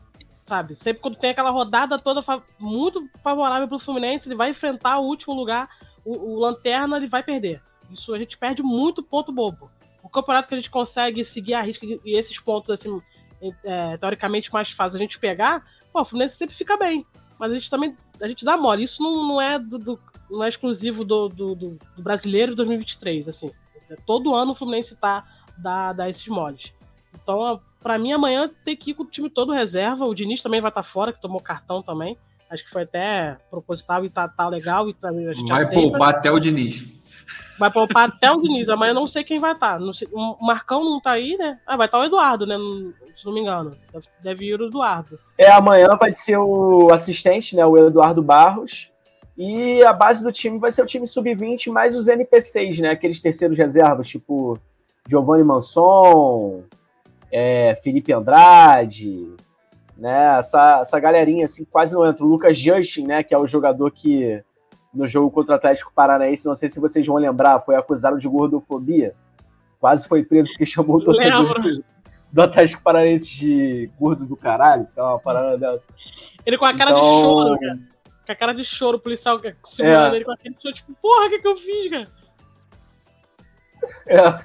sabe? 0.45 0.75
Sempre 0.75 1.03
quando 1.03 1.17
tem 1.17 1.31
aquela 1.31 1.51
rodada 1.51 1.99
toda 1.99 2.23
muito 2.59 3.09
favorável 3.23 3.67
para 3.67 3.77
o 3.77 3.81
Fluminense, 3.81 4.29
ele 4.29 4.37
vai 4.37 4.51
enfrentar 4.51 4.99
o 4.99 5.07
último 5.07 5.35
lugar, 5.35 5.69
o, 6.05 6.35
o, 6.35 6.39
Lanterna, 6.39 6.97
ele 6.97 7.09
vai 7.09 7.23
perder. 7.23 7.63
Isso 7.91 8.15
a 8.15 8.19
gente 8.19 8.39
perde 8.39 8.63
muito 8.63 9.03
ponto 9.03 9.33
bobo. 9.33 9.71
O 10.03 10.09
campeonato 10.09 10.49
que 10.49 10.55
a 10.55 10.59
gente 10.59 10.71
consegue 10.71 11.25
seguir 11.25 11.55
a 11.55 11.63
risca 11.63 11.87
e 11.87 12.17
esses 12.17 12.39
pontos, 12.39 12.71
assim, 12.71 13.01
é, 13.65 13.97
teoricamente 13.97 14.53
mais 14.53 14.71
fácil 14.71 14.97
a 14.97 15.01
gente 15.01 15.19
pegar, 15.19 15.65
pô, 15.93 16.03
o 16.03 16.05
Fluminense 16.05 16.37
sempre 16.37 16.55
fica 16.55 16.77
bem. 16.77 17.07
Mas 17.39 17.51
a 17.51 17.55
gente 17.55 17.71
também 17.71 17.97
a 18.21 18.29
gente 18.29 18.45
dá 18.45 18.57
mole. 18.57 18.85
Isso 18.85 19.03
não, 19.03 19.27
não 19.27 19.41
é 19.41 19.59
do, 19.59 19.79
do 19.79 20.01
não 20.31 20.45
é 20.45 20.49
exclusivo 20.49 21.05
do, 21.05 21.29
do, 21.29 21.55
do, 21.55 21.79
do 21.97 22.03
brasileiro 22.03 22.53
de 22.53 22.57
2023, 22.57 23.29
assim. 23.29 23.51
Todo 24.07 24.35
ano 24.35 24.53
o 24.53 24.55
Fluminense 24.55 24.97
tá 24.97 25.25
dá, 25.57 25.93
dá 25.93 26.09
esses 26.09 26.27
moles. 26.27 26.73
Então, 27.15 27.61
para 27.85 27.99
mim, 27.99 28.12
amanhã 28.12 28.51
tem 28.64 28.75
que 28.75 28.92
ir 28.92 28.94
com 28.94 29.03
o 29.03 29.07
time 29.07 29.29
todo 29.29 29.53
reserva. 29.53 30.07
O 30.07 30.14
Diniz 30.14 30.42
também 30.42 30.59
vai 30.59 30.70
estar 30.70 30.83
tá 30.83 30.88
fora, 30.88 31.12
que 31.12 31.20
tomou 31.20 31.38
cartão 31.38 31.83
também. 31.83 32.16
Acho 32.49 32.64
que 32.64 32.70
foi 32.70 32.85
até 32.85 33.37
proposital 33.51 34.07
e 34.07 34.09
tá, 34.09 34.27
tá 34.27 34.49
legal. 34.49 34.88
E 34.88 34.94
tá, 34.94 35.11
a 35.11 35.35
gente 35.35 35.49
vai 35.51 35.64
aceita. 35.64 35.83
poupar 35.83 36.09
até 36.09 36.33
o 36.33 36.40
Diniz. 36.40 36.83
Vai 37.59 37.70
poupar 37.70 38.09
até 38.09 38.31
o 38.31 38.40
Diniz. 38.40 38.70
Amanhã 38.70 38.94
não 38.94 39.07
sei 39.07 39.23
quem 39.23 39.38
vai 39.38 39.53
estar. 39.53 39.79
Tá. 39.79 39.85
o 40.12 40.47
Marcão 40.47 40.83
não 40.83 40.99
tá 40.99 41.11
aí, 41.11 41.37
né? 41.37 41.59
Ah, 41.66 41.77
vai 41.77 41.87
estar 41.87 41.99
tá 41.99 42.05
o 42.05 42.07
Eduardo, 42.07 42.47
né? 42.47 42.57
Se 43.14 43.27
não 43.27 43.35
me 43.35 43.40
engano. 43.42 43.77
Deve 44.23 44.47
ir 44.47 44.59
o 44.59 44.66
Eduardo. 44.66 45.18
É, 45.37 45.51
amanhã 45.51 45.88
vai 46.01 46.11
ser 46.11 46.38
o 46.38 46.88
assistente, 46.90 47.55
né? 47.55 47.66
O 47.66 47.77
Eduardo 47.77 48.23
Barros. 48.23 48.90
E 49.37 49.85
a 49.85 49.92
base 49.92 50.25
do 50.25 50.33
time 50.33 50.59
vai 50.59 50.73
ser 50.73 50.81
o 50.81 50.87
time 50.87 51.07
sub-20 51.07 51.70
mais 51.70 51.94
os 51.94 52.09
NPCs, 52.09 52.79
né? 52.79 52.92
Aqueles 52.92 53.20
terceiros 53.20 53.59
reservas, 53.59 54.09
tipo 54.09 54.59
Giovanni 55.07 55.44
Manson, 55.44 56.62
é, 57.31 57.79
Felipe 57.83 58.13
Andrade, 58.13 59.35
né? 59.97 60.39
Essa, 60.39 60.81
essa 60.81 61.01
galerinha 61.01 61.45
assim 61.45 61.65
quase 61.65 61.95
não 61.95 62.07
entra. 62.07 62.25
O 62.25 62.29
Lucas 62.29 62.59
Justin, 62.59 63.07
né? 63.07 63.23
Que 63.23 63.35
é 63.35 63.39
o 63.39 63.47
jogador 63.47 63.91
que 63.91 64.43
no 64.93 65.09
jogo 65.09 65.31
contra 65.31 65.53
o 65.53 65.57
Atlético 65.57 65.93
Paranaense, 65.93 66.47
não 66.47 66.55
sei 66.55 66.69
se 66.69 66.79
vocês 66.79 67.05
vão 67.05 67.17
lembrar, 67.17 67.61
foi 67.61 67.75
acusado 67.75 68.19
de 68.19 68.29
gordofobia. 68.29 69.15
Quase 69.81 70.07
foi 70.07 70.23
preso 70.23 70.49
porque 70.51 70.65
chamou 70.65 70.97
o 70.97 71.05
torcedor 71.05 71.61
do 72.33 72.43
Atlético 72.43 72.83
Paranaense 72.83 73.29
de 73.29 73.91
gordo 73.99 74.25
do 74.25 74.37
caralho, 74.37 74.85
isso 74.85 74.99
é 74.99 75.03
uma 75.03 75.19
parada 75.19 75.59
dessa. 75.59 75.85
Ele 76.47 76.57
com 76.57 76.65
a 76.65 76.77
cara 76.77 76.91
então... 76.91 77.01
de 77.01 77.21
choro, 77.21 77.61
cara. 77.61 77.79
Com 78.27 78.33
a 78.33 78.37
cara 78.37 78.55
de 78.55 78.65
choro, 78.65 78.97
o 78.97 79.01
policial 79.01 79.39
segurando 79.65 80.15
é. 80.15 80.17
ele 80.17 80.25
com 80.25 80.33
aquele 80.33 80.57
choro, 80.61 80.75
tipo, 80.75 80.95
porra, 80.95 81.27
o 81.27 81.31
que, 81.31 81.39
que 81.41 81.49
eu 81.49 81.57
fiz, 81.57 81.91
cara? 81.91 82.05
É, 84.07 84.45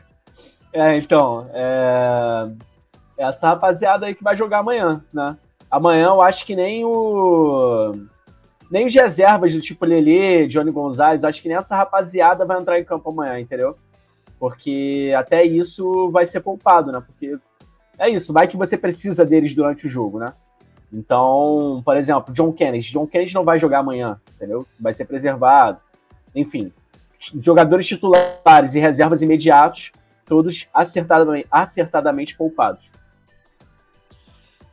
é 0.74 0.98
então, 0.98 1.50
é 1.54 2.50
essa 3.19 3.49
rapaziada 3.49 4.05
aí 4.05 4.15
que 4.15 4.23
vai 4.23 4.36
jogar 4.36 4.60
amanhã, 4.60 5.03
né? 5.13 5.38
Amanhã 5.69 6.08
eu 6.08 6.21
acho 6.21 6.45
que 6.45 6.55
nem 6.55 6.84
o. 6.86 7.93
Nem 8.71 8.86
os 8.86 8.93
reservas 8.93 9.53
do 9.53 9.62
tipo 9.62 9.84
Lele, 9.84 10.47
Johnny 10.47 10.71
Gonzalez, 10.71 11.23
acho 11.23 11.41
que 11.41 11.47
nem 11.47 11.58
essa 11.58 11.75
rapaziada 11.75 12.45
vai 12.45 12.60
entrar 12.60 12.79
em 12.79 12.86
campo 12.86 13.10
amanhã, 13.10 13.39
entendeu? 13.39 13.75
Porque 14.39 15.12
até 15.17 15.43
isso 15.43 16.10
vai 16.12 16.25
ser 16.27 16.39
poupado, 16.39 16.91
né? 16.91 17.03
Porque 17.05 17.38
é 17.97 18.10
isso, 18.10 18.32
vai 18.32 18.47
que 18.47 18.55
você 18.55 18.77
precisa 18.77 19.25
deles 19.25 19.55
durante 19.55 19.88
o 19.88 19.89
jogo, 19.89 20.19
né? 20.19 20.34
Então, 20.93 21.82
por 21.84 21.97
exemplo, 21.97 22.34
John 22.34 22.53
Kennedy. 22.53 22.91
John 22.91 23.08
Kennedy 23.08 23.34
não 23.34 23.43
vai 23.43 23.60
jogar 23.60 23.79
amanhã, 23.79 24.19
entendeu? 24.36 24.65
Vai 24.79 24.93
ser 24.93 25.05
preservado. 25.05 25.79
Enfim, 26.36 26.71
jogadores 27.39 27.88
titulares 27.88 28.75
e 28.75 28.79
reservas 28.79 29.21
imediatos, 29.21 29.91
todos 30.25 30.67
acertadamente, 30.73 31.47
acertadamente 31.51 32.38
poupados. 32.38 32.88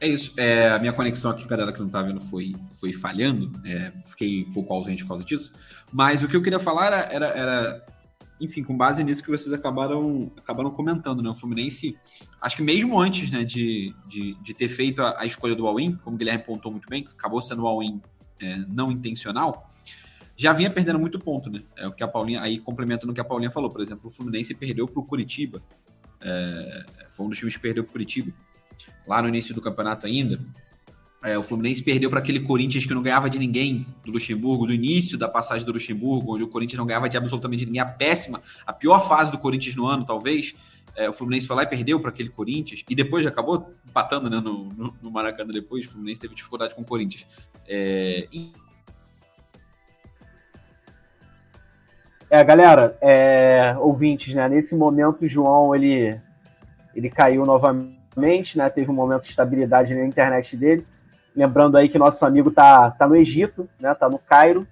É 0.01 0.07
isso. 0.09 0.33
É, 0.37 0.71
a 0.71 0.79
minha 0.79 0.93
conexão 0.93 1.31
aqui, 1.31 1.47
galera 1.47 1.73
que 1.73 1.81
não 1.81 1.89
tá 1.89 2.03
vendo, 2.03 2.21
foi, 2.21 2.55
foi 2.79 2.93
falhando. 2.93 3.51
É, 3.65 3.93
fiquei 4.05 4.45
um 4.45 4.53
pouco 4.53 4.73
ausente 4.73 5.03
por 5.03 5.09
causa 5.09 5.25
disso. 5.25 5.53
Mas 5.93 6.23
o 6.23 6.29
que 6.29 6.37
eu 6.37 6.43
queria 6.43 6.59
falar 6.61 6.87
era, 6.87 6.97
era, 7.13 7.27
era, 7.29 7.87
enfim, 8.41 8.63
com 8.63 8.77
base 8.77 9.03
nisso 9.03 9.23
que 9.23 9.31
vocês 9.31 9.53
acabaram, 9.53 10.31
acabaram 10.37 10.71
comentando, 10.71 11.23
né? 11.23 11.31
O 11.31 11.35
Fluminense, 11.35 11.97
acho 12.41 12.57
que 12.57 12.63
mesmo 12.63 13.01
antes 13.01 13.31
né, 13.31 13.43
de, 13.43 13.95
de, 14.07 14.35
de 14.35 14.55
ter 14.55 14.69
feito 14.69 15.01
a, 15.03 15.21
a 15.21 15.25
escolha 15.25 15.55
do 15.55 15.67
all-in, 15.67 15.97
como 15.97 16.17
o 16.17 16.19
Guilherme 16.19 16.45
pontou 16.45 16.71
muito 16.71 16.89
bem, 16.89 17.03
que 17.03 17.13
acabou 17.13 17.41
sendo 17.41 17.63
o 17.63 17.67
all-in 17.67 18.01
é, 18.41 18.57
não 18.69 18.93
intencional, 18.93 19.71
já 20.37 20.53
vinha 20.53 20.71
perdendo 20.71 20.99
muito 20.99 21.19
ponto, 21.19 21.51
né? 21.51 21.63
É 21.75 21.89
o 21.89 21.93
que 21.93 22.05
a 22.05 22.09
Paulinha, 22.09 22.43
aí 22.43 22.59
complementando 22.59 23.13
o 23.13 23.15
que 23.15 23.21
a 23.21 23.25
Paulinha 23.25 23.51
falou, 23.51 23.71
por 23.71 23.81
exemplo, 23.81 24.09
o 24.09 24.11
Fluminense 24.11 24.55
perdeu 24.55 24.87
para 24.87 25.01
o 25.01 25.05
Curitiba. 25.05 25.63
É, 26.21 26.85
foi 27.11 27.25
um 27.25 27.29
dos 27.31 27.39
times 27.39 27.55
que 27.55 27.63
perdeu 27.63 27.83
para 27.83 27.91
o 27.91 27.93
Curitiba 27.93 28.35
lá 29.07 29.23
no 29.23 29.29
início 29.29 29.55
do 29.55 29.61
campeonato 29.61 30.07
ainda, 30.07 30.41
é, 31.27 31.37
o 31.37 31.43
Fluminense 31.43 31.83
perdeu 31.83 32.09
para 32.09 32.21
aquele 32.21 32.39
Corinthians 32.39 32.87
que 32.87 32.95
não 32.95 33.03
ganhava 33.03 33.29
de 33.29 33.37
ninguém 33.37 33.85
do 34.05 34.13
Luxemburgo, 34.13 34.67
do 34.67 34.73
início 34.73 35.19
da 35.19 35.29
passagem 35.29 35.67
do 35.67 35.73
Luxemburgo, 35.73 36.35
onde 36.35 36.45
o 36.45 36.49
Corinthians 36.49 36.79
não 36.79 36.87
ganhava 36.87 37.09
de 37.09 37.17
absolutamente 37.17 37.67
ninguém, 37.67 37.81
a 37.81 37.87
péssima, 37.87 38.41
a 38.65 38.73
pior 38.73 39.01
fase 39.01 39.33
do 39.33 39.39
Corinthians 39.39 39.75
no 39.75 39.87
ano, 39.87 40.05
talvez. 40.05 40.55
É, 40.95 41.09
o 41.09 41.13
Fluminense 41.13 41.47
foi 41.47 41.57
lá 41.57 41.63
e 41.65 41.67
perdeu 41.67 41.99
para 41.99 42.11
aquele 42.11 42.29
Corinthians, 42.29 42.85
e 42.89 42.95
depois 42.95 43.27
acabou 43.27 43.75
empatando 43.87 44.31
né, 44.31 44.39
no, 44.39 44.65
no, 44.69 44.95
no, 45.03 45.11
Maracanã 45.11 45.53
depois. 45.53 45.85
O 45.87 45.91
Fluminense 45.91 46.21
teve 46.21 46.35
dificuldade 46.35 46.75
com 46.75 46.83
o 46.83 46.87
Corinthians. 46.87 47.27
É, 47.67 48.29
e... 48.33 48.53
é 52.31 52.45
galera, 52.45 52.97
é, 53.01 53.77
ouvintes, 53.79 54.33
né? 54.33 54.49
Nesse 54.49 54.77
momento 54.77 55.23
o 55.23 55.27
João 55.27 55.75
ele, 55.75 56.19
ele 56.95 57.11
caiu 57.11 57.45
novamente 57.45 57.97
mente, 58.17 58.57
né? 58.57 58.69
Teve 58.71 58.91
um 58.91 58.95
momento 58.95 59.23
de 59.23 59.31
estabilidade 59.31 59.95
na 59.95 60.05
internet 60.05 60.57
dele. 60.57 60.87
Lembrando 61.35 61.77
aí 61.77 61.89
que 61.89 61.99
nosso 61.99 62.25
amigo 62.25 62.51
tá, 62.51 62.91
tá 62.91 63.07
no 63.07 63.17
Egito, 63.17 63.69
né? 63.79 63.95
Tá 63.95 64.09
no 64.09 64.19
Cairo. 64.19 64.67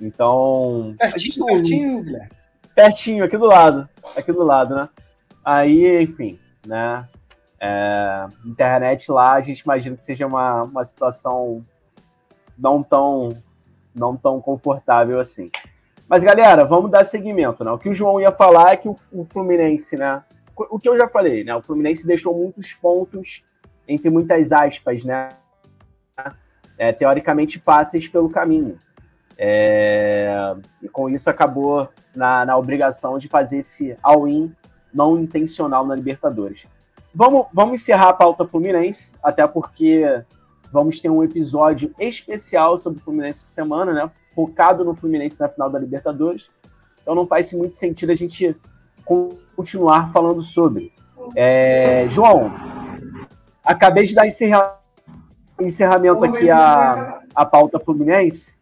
Então. 0.00 0.94
Pertinho, 0.98 1.46
pertinho, 1.46 2.02
Guilherme. 2.02 2.30
Pertinho, 2.74 3.24
aqui 3.24 3.36
do 3.36 3.46
lado. 3.46 3.88
Aqui 4.16 4.32
do 4.32 4.44
lado, 4.44 4.74
né? 4.74 4.88
Aí, 5.44 6.02
enfim, 6.02 6.38
né? 6.66 7.08
É, 7.60 8.26
internet 8.44 9.10
lá, 9.10 9.34
a 9.34 9.40
gente 9.40 9.60
imagina 9.60 9.96
que 9.96 10.04
seja 10.04 10.26
uma, 10.26 10.62
uma 10.62 10.84
situação 10.84 11.64
não 12.56 12.82
tão, 12.82 13.30
não 13.94 14.16
tão 14.16 14.40
confortável 14.40 15.18
assim. 15.18 15.50
Mas, 16.08 16.22
galera, 16.22 16.64
vamos 16.64 16.90
dar 16.90 17.04
seguimento, 17.04 17.64
né? 17.64 17.70
O 17.70 17.78
que 17.78 17.88
o 17.88 17.94
João 17.94 18.20
ia 18.20 18.30
falar 18.30 18.72
é 18.72 18.76
que 18.76 18.88
o, 18.88 18.96
o 19.12 19.24
Fluminense, 19.24 19.96
né? 19.96 20.22
O 20.70 20.78
que 20.78 20.88
eu 20.88 20.96
já 20.96 21.08
falei, 21.08 21.44
né? 21.44 21.54
O 21.54 21.62
Fluminense 21.62 22.06
deixou 22.06 22.36
muitos 22.36 22.74
pontos, 22.74 23.44
entre 23.86 24.10
muitas 24.10 24.52
aspas, 24.52 25.04
né? 25.04 25.28
É, 26.76 26.92
teoricamente 26.92 27.58
fáceis 27.58 28.06
pelo 28.06 28.30
caminho. 28.30 28.78
É, 29.36 30.54
e 30.82 30.88
com 30.88 31.08
isso 31.08 31.30
acabou 31.30 31.88
na, 32.14 32.44
na 32.44 32.56
obrigação 32.56 33.18
de 33.18 33.28
fazer 33.28 33.58
esse 33.58 33.96
all-in 34.02 34.52
não 34.92 35.18
intencional 35.18 35.86
na 35.86 35.94
Libertadores. 35.94 36.66
Vamos, 37.14 37.46
vamos 37.52 37.80
encerrar 37.80 38.08
a 38.08 38.12
pauta 38.12 38.46
Fluminense, 38.46 39.12
até 39.22 39.46
porque 39.46 40.22
vamos 40.72 41.00
ter 41.00 41.08
um 41.08 41.22
episódio 41.22 41.94
especial 41.98 42.78
sobre 42.78 43.00
o 43.00 43.02
Fluminense 43.02 43.40
essa 43.40 43.54
semana, 43.54 43.92
né? 43.92 44.10
Focado 44.34 44.84
no 44.84 44.94
Fluminense 44.94 45.40
na 45.40 45.48
final 45.48 45.70
da 45.70 45.78
Libertadores. 45.78 46.50
Então 47.00 47.14
não 47.14 47.26
faz 47.26 47.52
muito 47.52 47.76
sentido 47.76 48.12
a 48.12 48.14
gente 48.14 48.56
continuar 49.56 50.12
falando 50.12 50.42
sobre. 50.42 50.92
É, 51.34 52.06
João, 52.10 52.52
acabei 53.64 54.04
de 54.04 54.14
dar 54.14 54.26
encerra, 54.26 54.78
encerramento 55.60 56.24
aqui 56.24 56.50
a, 56.50 57.22
a 57.34 57.46
pauta 57.46 57.80
Fluminense. 57.80 58.58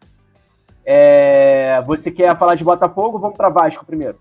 É, 0.84 1.82
você 1.82 2.10
quer 2.10 2.36
falar 2.38 2.54
de 2.54 2.62
Botafogo 2.62 3.16
ou 3.16 3.20
vamos 3.20 3.36
para 3.36 3.48
Vasco 3.48 3.84
primeiro? 3.84 4.18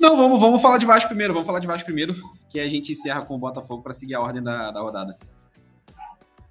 Não, 0.00 0.16
vamos, 0.16 0.40
vamos 0.40 0.60
falar 0.60 0.78
de 0.78 0.86
Vasco 0.86 1.08
primeiro. 1.08 1.32
Vamos 1.32 1.46
falar 1.46 1.60
de 1.60 1.66
Vasco 1.66 1.84
primeiro, 1.84 2.14
que 2.48 2.58
a 2.58 2.68
gente 2.68 2.92
encerra 2.92 3.22
com 3.24 3.34
o 3.34 3.38
Botafogo 3.38 3.82
para 3.82 3.94
seguir 3.94 4.14
a 4.14 4.20
ordem 4.20 4.42
da, 4.42 4.70
da 4.70 4.80
rodada. 4.80 5.16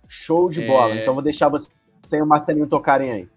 Show 0.07 0.49
de 0.49 0.65
bola. 0.65 0.93
É... 0.93 1.01
Então 1.01 1.13
vou 1.13 1.23
deixar 1.23 1.49
você 1.49 1.69
e 2.11 2.21
o 2.21 2.25
Marcelinho 2.25 2.67
tocarem 2.67 3.11
aí. 3.11 3.29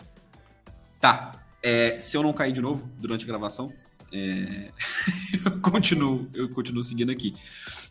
Tá. 1.01 1.33
É, 1.63 1.99
se 1.99 2.17
eu 2.17 2.23
não 2.23 2.33
cair 2.33 2.53
de 2.53 2.61
novo 2.61 2.87
durante 2.99 3.25
a 3.25 3.29
gravação, 3.29 3.73
é... 4.15 4.71
eu, 5.45 5.61
continuo, 5.61 6.31
eu 6.33 6.49
continuo 6.51 6.85
seguindo 6.85 7.11
aqui. 7.11 7.35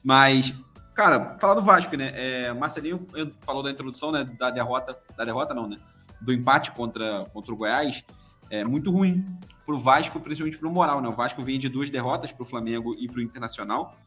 Mas, 0.02 0.54
cara, 0.94 1.38
falar 1.38 1.56
do 1.56 1.62
Vasco, 1.62 1.98
né? 1.98 2.14
É, 2.16 2.54
Marcelinho 2.54 3.06
falou 3.42 3.62
da 3.62 3.70
introdução, 3.70 4.12
né? 4.12 4.24
Da 4.40 4.50
derrota. 4.50 4.98
Da 5.18 5.26
derrota, 5.26 5.54
não, 5.54 5.68
né? 5.68 5.78
Do 6.22 6.32
empate 6.32 6.72
contra, 6.72 7.26
contra 7.34 7.54
o 7.54 7.58
Goiás. 7.58 8.04
É 8.50 8.64
muito 8.64 8.90
ruim 8.90 9.26
pro 9.66 9.78
Vasco, 9.78 10.20
principalmente 10.20 10.58
pro 10.58 10.72
moral, 10.72 11.02
né? 11.02 11.10
O 11.10 11.14
Vasco 11.14 11.44
vem 11.44 11.60
de 11.60 11.68
duas 11.68 11.90
derrotas 11.90 12.32
pro 12.32 12.46
Flamengo 12.46 12.96
e 12.98 13.08
pro 13.08 13.22
Internacional. 13.22 13.98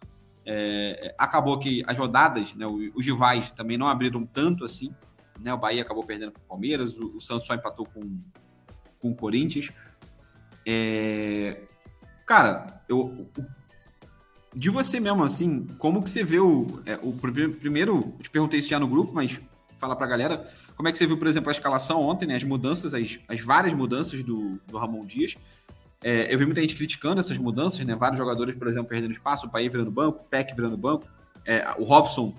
É, 0.46 1.14
acabou 1.18 1.58
que 1.58 1.82
as 1.86 1.98
rodadas, 1.98 2.54
né, 2.54 2.66
os 2.66 3.04
rivais 3.04 3.50
também 3.50 3.76
não 3.76 3.88
abriram 3.88 4.24
tanto 4.24 4.64
assim. 4.64 4.94
Né, 5.40 5.52
o 5.52 5.58
Bahia 5.58 5.82
acabou 5.82 6.04
perdendo 6.04 6.32
para 6.32 6.40
o 6.40 6.46
Palmeiras, 6.46 6.96
o, 6.96 7.16
o, 7.16 7.20
Santos 7.20 7.46
só 7.46 7.54
empatou 7.54 7.84
com, 7.84 8.20
com 9.00 9.10
o 9.10 9.14
Corinthians. 9.14 9.70
É, 10.64 11.62
cara, 12.26 12.82
eu, 12.88 13.26
de 14.54 14.68
você 14.68 14.98
mesmo, 15.00 15.22
assim, 15.24 15.66
como 15.78 16.02
que 16.02 16.10
você 16.10 16.24
vê 16.24 16.40
o, 16.40 16.82
é, 16.84 16.98
o 17.02 17.12
primeiro, 17.12 18.14
eu 18.18 18.22
te 18.22 18.30
perguntei 18.30 18.58
isso 18.58 18.68
já 18.68 18.78
no 18.78 18.88
grupo, 18.88 19.12
mas 19.14 19.40
fala 19.78 19.94
para 19.94 20.06
a 20.06 20.08
galera, 20.08 20.50
como 20.76 20.88
é 20.88 20.92
que 20.92 20.98
você 20.98 21.06
viu, 21.06 21.16
por 21.16 21.26
exemplo, 21.26 21.48
a 21.48 21.52
escalação 21.52 22.02
ontem, 22.02 22.26
né, 22.26 22.36
as 22.36 22.44
mudanças, 22.44 22.92
as, 22.92 23.18
as 23.28 23.40
várias 23.40 23.72
mudanças 23.72 24.22
do, 24.22 24.60
do 24.66 24.76
Ramon 24.76 25.06
Dias, 25.06 25.36
é, 26.04 26.32
eu 26.32 26.38
vi 26.38 26.44
muita 26.44 26.60
gente 26.60 26.74
criticando 26.74 27.20
essas 27.20 27.38
mudanças, 27.38 27.84
né? 27.84 27.94
Vários 27.96 28.18
jogadores, 28.18 28.54
por 28.54 28.68
exemplo, 28.68 28.88
perdendo 28.88 29.12
espaço, 29.12 29.46
o 29.46 29.50
Paí 29.50 29.68
virando 29.68 29.90
banco, 29.90 30.20
o 30.20 30.24
Peck 30.24 30.54
virando 30.54 30.76
banco, 30.76 31.06
é, 31.44 31.64
o 31.78 31.84
Robson 31.84 32.34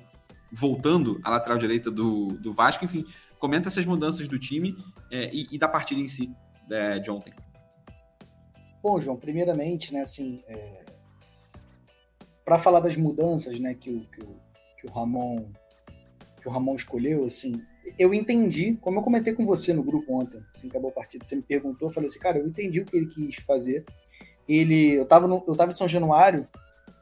voltando 0.51 1.19
à 1.23 1.31
lateral 1.31 1.57
direita 1.57 1.89
do, 1.89 2.27
do 2.39 2.53
Vasco, 2.53 2.85
enfim. 2.85 3.05
Comenta 3.39 3.67
essas 3.67 3.85
mudanças 3.85 4.27
do 4.27 4.39
time 4.39 4.77
é, 5.11 5.29
e, 5.33 5.47
e, 5.51 5.57
da 5.57 5.67
partida 5.67 5.99
em 5.99 6.07
si 6.07 6.31
é, 6.69 6.99
de 6.99 7.11
ontem. 7.11 7.33
Bom, 8.87 9.01
João, 9.01 9.17
primeiramente, 9.17 9.93
né, 9.93 9.99
assim, 9.99 10.41
é, 10.47 10.85
para 12.45 12.57
falar 12.57 12.79
das 12.79 12.95
mudanças, 12.95 13.59
né, 13.59 13.73
que 13.73 13.89
o, 13.89 13.99
que 14.05 14.21
o, 14.21 14.39
que 14.79 14.87
o 14.87 14.89
Ramon 14.89 15.51
que 16.39 16.47
o 16.47 16.51
Ramon 16.51 16.73
escolheu, 16.73 17.25
assim, 17.25 17.61
eu 17.99 18.13
entendi, 18.13 18.77
como 18.79 18.99
eu 18.99 19.03
comentei 19.03 19.33
com 19.33 19.45
você 19.45 19.73
no 19.73 19.83
grupo 19.83 20.13
ontem, 20.13 20.41
assim, 20.55 20.69
acabou 20.69 20.89
a 20.89 20.93
partida, 20.93 21.25
você 21.25 21.35
me 21.35 21.41
perguntou, 21.41 21.89
eu 21.89 21.93
falei 21.93 22.07
assim, 22.07 22.19
cara, 22.19 22.37
eu 22.37 22.47
entendi 22.47 22.79
o 22.79 22.85
que 22.85 22.95
ele 22.95 23.07
quis 23.07 23.35
fazer. 23.35 23.83
Ele, 24.47 24.93
eu 24.93 25.05
tava, 25.05 25.27
no, 25.27 25.43
eu 25.45 25.53
tava 25.53 25.67
em 25.67 25.75
São 25.75 25.85
Januário, 25.85 26.47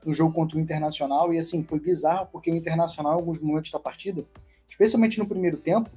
no 0.04 0.12
jogo 0.12 0.34
contra 0.34 0.58
o 0.58 0.60
Internacional, 0.60 1.32
e 1.36 1.38
assim, 1.38 1.62
foi 1.62 1.80
bizarro, 1.80 2.30
porque 2.32 2.50
o 2.50 2.56
Internacional, 2.56 3.14
em 3.14 3.20
alguns 3.20 3.40
momentos 3.40 3.70
da 3.70 3.80
partida, 3.80 4.26
especialmente 4.68 5.20
no 5.20 5.28
primeiro 5.28 5.58
tempo, 5.58 5.92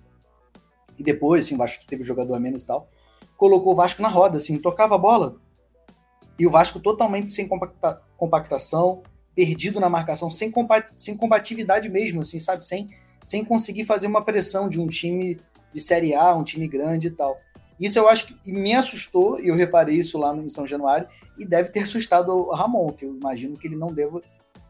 e 0.99 1.03
depois, 1.03 1.47
assim, 1.47 1.55
o 1.55 1.59
Vasco 1.59 1.87
teve 1.87 2.03
jogador 2.03 2.35
a 2.35 2.39
menos 2.39 2.65
e 2.65 2.67
tal, 2.67 2.91
colocou 3.39 3.73
o 3.73 3.77
Vasco 3.77 4.03
na 4.03 4.09
roda, 4.09 4.37
assim, 4.37 4.59
tocava 4.59 4.95
a 4.95 4.99
bola, 4.99 5.41
e 6.39 6.47
o 6.47 6.51
Vasco 6.51 6.81
totalmente 6.81 7.31
sem 7.31 7.47
compacta, 7.47 8.03
compactação, 8.17 9.03
perdido 9.35 9.79
na 9.81 9.89
marcação, 9.89 10.31
sem, 10.31 10.53
sem 10.95 11.17
combatividade 11.17 11.89
mesmo, 11.89 12.21
assim, 12.21 12.39
sabe, 12.41 12.65
sem 12.65 12.89
sem 13.23 13.45
conseguir 13.45 13.85
fazer 13.85 14.07
uma 14.07 14.25
pressão 14.25 14.69
de 14.69 14.81
um 14.81 14.87
time 14.87 15.39
de 15.73 15.81
Série 15.81 16.15
A, 16.15 16.35
um 16.35 16.45
time 16.45 16.67
grande 16.67 17.09
e 17.09 17.11
tal. 17.11 17.39
Isso 17.79 17.99
eu 17.99 18.09
acho 18.09 18.27
que 18.27 18.53
me 18.53 18.75
assustou, 18.75 19.39
e 19.39 19.49
eu 19.49 19.55
reparei 19.55 19.97
isso 19.97 20.19
lá 20.19 20.35
em 20.35 20.49
São 20.49 20.67
Januário, 20.67 21.09
e 21.39 21.45
deve 21.45 21.71
ter 21.71 21.81
assustado 21.81 22.31
o 22.31 22.53
Ramon, 22.53 22.93
que 22.93 23.05
eu 23.05 23.15
imagino 23.15 23.57
que 23.57 23.67
ele 23.67 23.77
não 23.77 23.93
deva, 23.93 24.21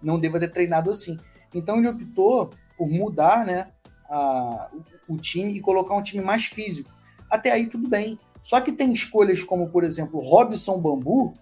não 0.02 0.18
deva 0.18 0.38
ter 0.38 0.50
treinado 0.50 0.90
assim. 0.90 1.16
Então 1.54 1.78
ele 1.78 1.88
optou 1.88 2.50
por 2.76 2.88
mudar 2.88 3.46
né, 3.46 3.68
a, 4.11 4.70
o, 5.08 5.14
o 5.14 5.16
time 5.16 5.56
e 5.56 5.61
colocar 5.61 5.94
um 5.94 6.02
time 6.02 6.22
mais 6.22 6.44
físico. 6.44 6.90
Até 7.30 7.52
aí 7.52 7.66
tudo 7.66 7.88
bem. 7.88 8.18
Só 8.42 8.61
que 8.61 8.72
tem 8.72 8.92
escolhas 8.92 9.42
como, 9.42 9.68
por 9.68 9.85
exemplo, 9.85 10.20
Robson 10.20 10.81
Bambu, 10.81 11.35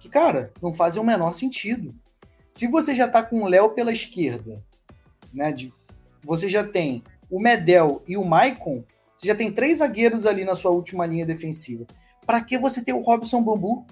que, 0.00 0.08
cara, 0.08 0.52
não 0.60 0.74
fazem 0.74 1.00
o 1.00 1.04
menor 1.04 1.32
sentido. 1.32 1.94
Se 2.48 2.66
você 2.66 2.94
já 2.94 3.08
tá 3.08 3.22
com 3.22 3.42
o 3.42 3.46
Léo 3.46 3.70
pela 3.70 3.92
esquerda, 3.92 4.62
né, 5.32 5.52
de 5.52 5.72
você 6.24 6.48
já 6.48 6.62
tem 6.62 7.02
o 7.30 7.40
Medel 7.40 8.02
e 8.06 8.16
o 8.16 8.24
Maicon, 8.24 8.84
você 9.16 9.28
já 9.28 9.34
tem 9.34 9.52
três 9.52 9.78
zagueiros 9.78 10.26
ali 10.26 10.44
na 10.44 10.54
sua 10.54 10.70
última 10.70 11.06
linha 11.06 11.24
defensiva. 11.24 11.86
Para 12.26 12.40
que 12.42 12.58
você 12.58 12.84
ter 12.84 12.92
o 12.92 13.00
Robson 13.00 13.42
Bambu? 13.42 13.86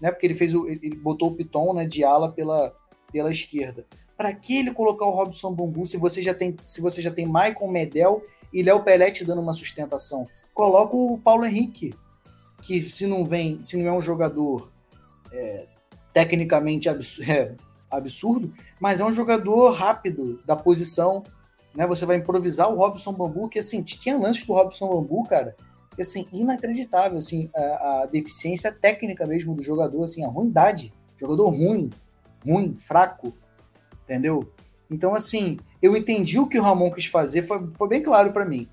Né? 0.00 0.10
Porque 0.10 0.26
ele 0.26 0.34
fez 0.34 0.54
o, 0.54 0.68
ele 0.68 0.94
botou 0.96 1.30
o 1.30 1.34
Piton 1.34 1.72
né, 1.74 1.86
de 1.86 2.04
ala 2.04 2.30
pela, 2.32 2.74
pela 3.12 3.30
esquerda. 3.30 3.86
Para 4.16 4.32
que 4.34 4.58
ele 4.58 4.72
colocar 4.72 5.06
o 5.06 5.10
Robson 5.10 5.54
Bambu 5.54 5.86
se 5.86 5.96
você 5.96 6.20
já 6.20 6.34
tem 6.34 6.56
se 6.64 6.80
você 6.80 7.00
já 7.00 7.10
tem 7.10 7.26
Maicon, 7.26 7.68
Medel 7.68 8.22
e 8.52 8.62
Léo 8.62 8.82
Pelete 8.82 9.24
dando 9.24 9.40
uma 9.40 9.52
sustentação? 9.52 10.26
Coloca 10.58 10.96
o 10.96 11.16
Paulo 11.16 11.46
Henrique, 11.46 11.94
que 12.62 12.80
se 12.80 13.06
não 13.06 13.24
vem, 13.24 13.62
se 13.62 13.80
não 13.80 13.90
é 13.90 13.92
um 13.96 14.02
jogador 14.02 14.72
é, 15.30 15.68
tecnicamente 16.12 16.88
absurdo, 16.88 17.30
é, 17.30 17.54
absurdo, 17.88 18.52
mas 18.80 18.98
é 18.98 19.04
um 19.04 19.12
jogador 19.12 19.70
rápido 19.70 20.42
da 20.44 20.56
posição, 20.56 21.22
né? 21.72 21.86
Você 21.86 22.04
vai 22.04 22.16
improvisar 22.16 22.68
o 22.72 22.74
Robson 22.74 23.12
Bambu, 23.12 23.48
que 23.48 23.60
assim, 23.60 23.84
tinha 23.84 24.18
lances 24.18 24.44
do 24.44 24.52
Robson 24.52 24.88
Bambu, 24.88 25.22
cara, 25.28 25.54
que 25.94 26.02
assim, 26.02 26.26
inacreditável, 26.32 27.18
assim, 27.18 27.48
a, 27.54 27.60
a, 27.60 28.06
deficiência 28.06 28.72
técnica 28.72 29.28
mesmo 29.28 29.54
do 29.54 29.62
jogador, 29.62 30.02
assim, 30.02 30.24
a 30.24 30.28
ruindade, 30.28 30.92
jogador 31.16 31.50
ruim, 31.50 31.88
ruim, 32.44 32.74
fraco, 32.76 33.32
entendeu? 34.02 34.52
Então, 34.90 35.14
assim, 35.14 35.56
eu 35.80 35.96
entendi 35.96 36.36
o 36.40 36.48
que 36.48 36.58
o 36.58 36.62
Ramon 36.64 36.90
quis 36.90 37.06
fazer, 37.06 37.42
foi, 37.42 37.70
foi 37.70 37.88
bem 37.88 38.02
claro 38.02 38.32
para 38.32 38.44
mim. 38.44 38.68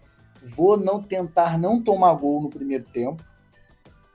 Vou 0.46 0.78
não 0.78 1.02
tentar 1.02 1.58
não 1.58 1.82
tomar 1.82 2.14
gol 2.14 2.42
no 2.42 2.50
primeiro 2.50 2.86
tempo, 2.86 3.24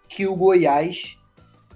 que 0.08 0.26
o 0.26 0.36
Goiás 0.36 1.18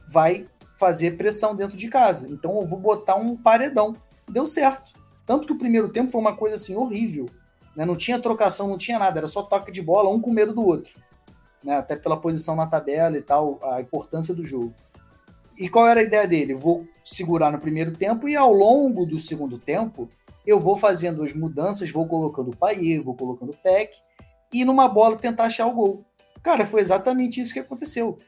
vai 0.08 0.46
fazer 0.78 1.16
pressão 1.16 1.54
dentro 1.54 1.76
de 1.76 1.88
casa. 1.88 2.28
Então 2.30 2.60
eu 2.60 2.64
vou 2.64 2.78
botar 2.78 3.16
um 3.16 3.36
paredão. 3.36 3.96
Deu 4.28 4.46
certo. 4.46 4.92
Tanto 5.26 5.46
que 5.46 5.52
o 5.52 5.58
primeiro 5.58 5.88
tempo 5.88 6.12
foi 6.12 6.20
uma 6.20 6.36
coisa 6.36 6.56
assim 6.56 6.76
horrível. 6.76 7.26
Né? 7.74 7.84
Não 7.84 7.96
tinha 7.96 8.20
trocação, 8.20 8.68
não 8.68 8.78
tinha 8.78 8.98
nada, 8.98 9.18
era 9.18 9.26
só 9.26 9.42
toque 9.42 9.72
de 9.72 9.82
bola, 9.82 10.10
um 10.10 10.20
com 10.20 10.30
medo 10.30 10.52
do 10.52 10.64
outro. 10.64 11.00
Né? 11.62 11.76
Até 11.76 11.96
pela 11.96 12.16
posição 12.16 12.54
na 12.54 12.66
tabela 12.66 13.16
e 13.16 13.22
tal, 13.22 13.58
a 13.62 13.80
importância 13.80 14.34
do 14.34 14.44
jogo. 14.44 14.74
E 15.58 15.68
qual 15.68 15.86
era 15.86 16.00
a 16.00 16.02
ideia 16.02 16.26
dele? 16.26 16.54
Vou 16.54 16.86
segurar 17.02 17.50
no 17.50 17.58
primeiro 17.58 17.92
tempo 17.92 18.28
e 18.28 18.36
ao 18.36 18.52
longo 18.52 19.06
do 19.06 19.18
segundo 19.18 19.58
tempo 19.58 20.08
eu 20.46 20.60
vou 20.60 20.76
fazendo 20.76 21.22
as 21.22 21.32
mudanças, 21.32 21.90
vou 21.90 22.06
colocando 22.06 22.50
o 22.50 22.56
Paier, 22.56 23.02
vou 23.02 23.14
colocando 23.14 23.50
o 23.50 23.56
Peck 23.56 23.96
e 24.54 24.64
numa 24.64 24.88
bola 24.88 25.16
tentar 25.16 25.44
achar 25.44 25.66
o 25.66 25.74
gol. 25.74 26.04
Cara, 26.42 26.64
foi 26.64 26.80
exatamente 26.80 27.40
isso 27.40 27.52
que 27.52 27.58
aconteceu. 27.58 28.18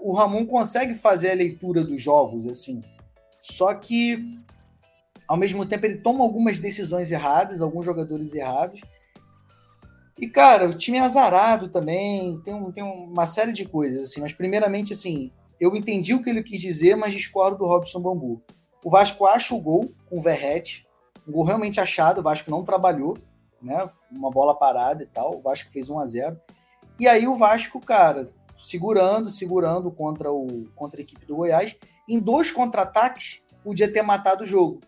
O 0.00 0.14
Ramon 0.14 0.46
consegue 0.46 0.94
fazer 0.94 1.32
a 1.32 1.34
leitura 1.34 1.84
dos 1.84 2.00
jogos, 2.00 2.46
assim. 2.46 2.82
Só 3.40 3.74
que 3.74 4.38
ao 5.26 5.36
mesmo 5.36 5.66
tempo 5.66 5.84
ele 5.84 5.98
toma 5.98 6.22
algumas 6.22 6.58
decisões 6.58 7.10
erradas, 7.10 7.60
alguns 7.60 7.84
jogadores 7.84 8.34
errados. 8.34 8.82
E, 10.18 10.28
cara, 10.28 10.68
o 10.68 10.74
time 10.74 10.98
é 10.98 11.00
azarado 11.00 11.68
também, 11.68 12.36
tem, 12.38 12.54
um, 12.54 12.70
tem 12.70 12.84
uma 12.84 13.26
série 13.26 13.52
de 13.52 13.64
coisas, 13.64 14.04
assim, 14.04 14.20
mas 14.20 14.32
primeiramente, 14.32 14.92
assim, 14.92 15.32
eu 15.58 15.74
entendi 15.74 16.14
o 16.14 16.22
que 16.22 16.30
ele 16.30 16.42
quis 16.42 16.60
dizer, 16.60 16.96
mas 16.96 17.12
discordo 17.12 17.58
do 17.58 17.66
Robson 17.66 18.00
Bambu. 18.00 18.40
O 18.84 18.90
Vasco 18.90 19.26
acha 19.26 19.54
o 19.54 19.60
gol 19.60 19.92
com 20.08 20.18
o 20.18 20.22
Verrete, 20.22 20.86
um 21.26 21.32
gol 21.32 21.44
realmente 21.44 21.80
achado, 21.80 22.20
o 22.20 22.22
Vasco 22.22 22.50
não 22.50 22.62
trabalhou, 22.62 23.18
né, 23.64 23.86
uma 24.10 24.30
bola 24.30 24.54
parada 24.54 25.02
e 25.02 25.06
tal, 25.06 25.36
o 25.36 25.40
Vasco 25.40 25.70
fez 25.72 25.88
1 25.88 25.98
a 25.98 26.06
0 26.06 26.40
E 26.98 27.08
aí 27.08 27.26
o 27.26 27.36
Vasco, 27.36 27.80
cara, 27.80 28.24
segurando, 28.56 29.30
segurando 29.30 29.90
contra, 29.90 30.30
o, 30.30 30.66
contra 30.76 31.00
a 31.00 31.02
equipe 31.02 31.26
do 31.26 31.36
Goiás, 31.36 31.76
em 32.08 32.18
dois 32.18 32.50
contra-ataques, 32.50 33.42
podia 33.62 33.90
ter 33.90 34.02
matado 34.02 34.44
o 34.44 34.46
jogo. 34.46 34.80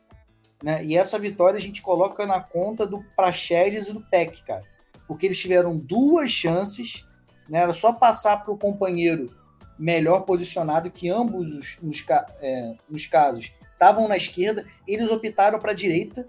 Né? 0.63 0.85
E 0.85 0.97
essa 0.97 1.19
vitória 1.19 1.57
a 1.57 1.61
gente 1.61 1.83
coloca 1.83 2.27
na 2.27 2.41
conta 2.41 2.87
do 2.87 3.03
Praxedes 3.17 3.89
e 3.89 3.93
do 3.93 4.01
Peck, 4.01 4.43
cara. 4.45 4.63
Porque 5.09 5.27
eles 5.27 5.39
tiveram 5.39 5.77
duas 5.77 6.31
chances 6.31 7.07
né? 7.49 7.61
Era 7.61 7.73
só 7.73 7.93
passar 7.93 8.43
para 8.43 8.53
o 8.53 8.59
companheiro 8.59 9.35
melhor 9.79 10.21
posicionado, 10.21 10.91
que 10.91 11.09
ambos 11.09 11.53
os, 11.53 11.79
nos, 11.83 12.05
é, 12.41 12.75
nos 12.89 13.07
casos 13.07 13.53
estavam 13.73 14.09
na 14.09 14.17
esquerda, 14.17 14.67
eles 14.87 15.11
optaram 15.11 15.59
para 15.59 15.73
a 15.73 15.75
direita. 15.75 16.27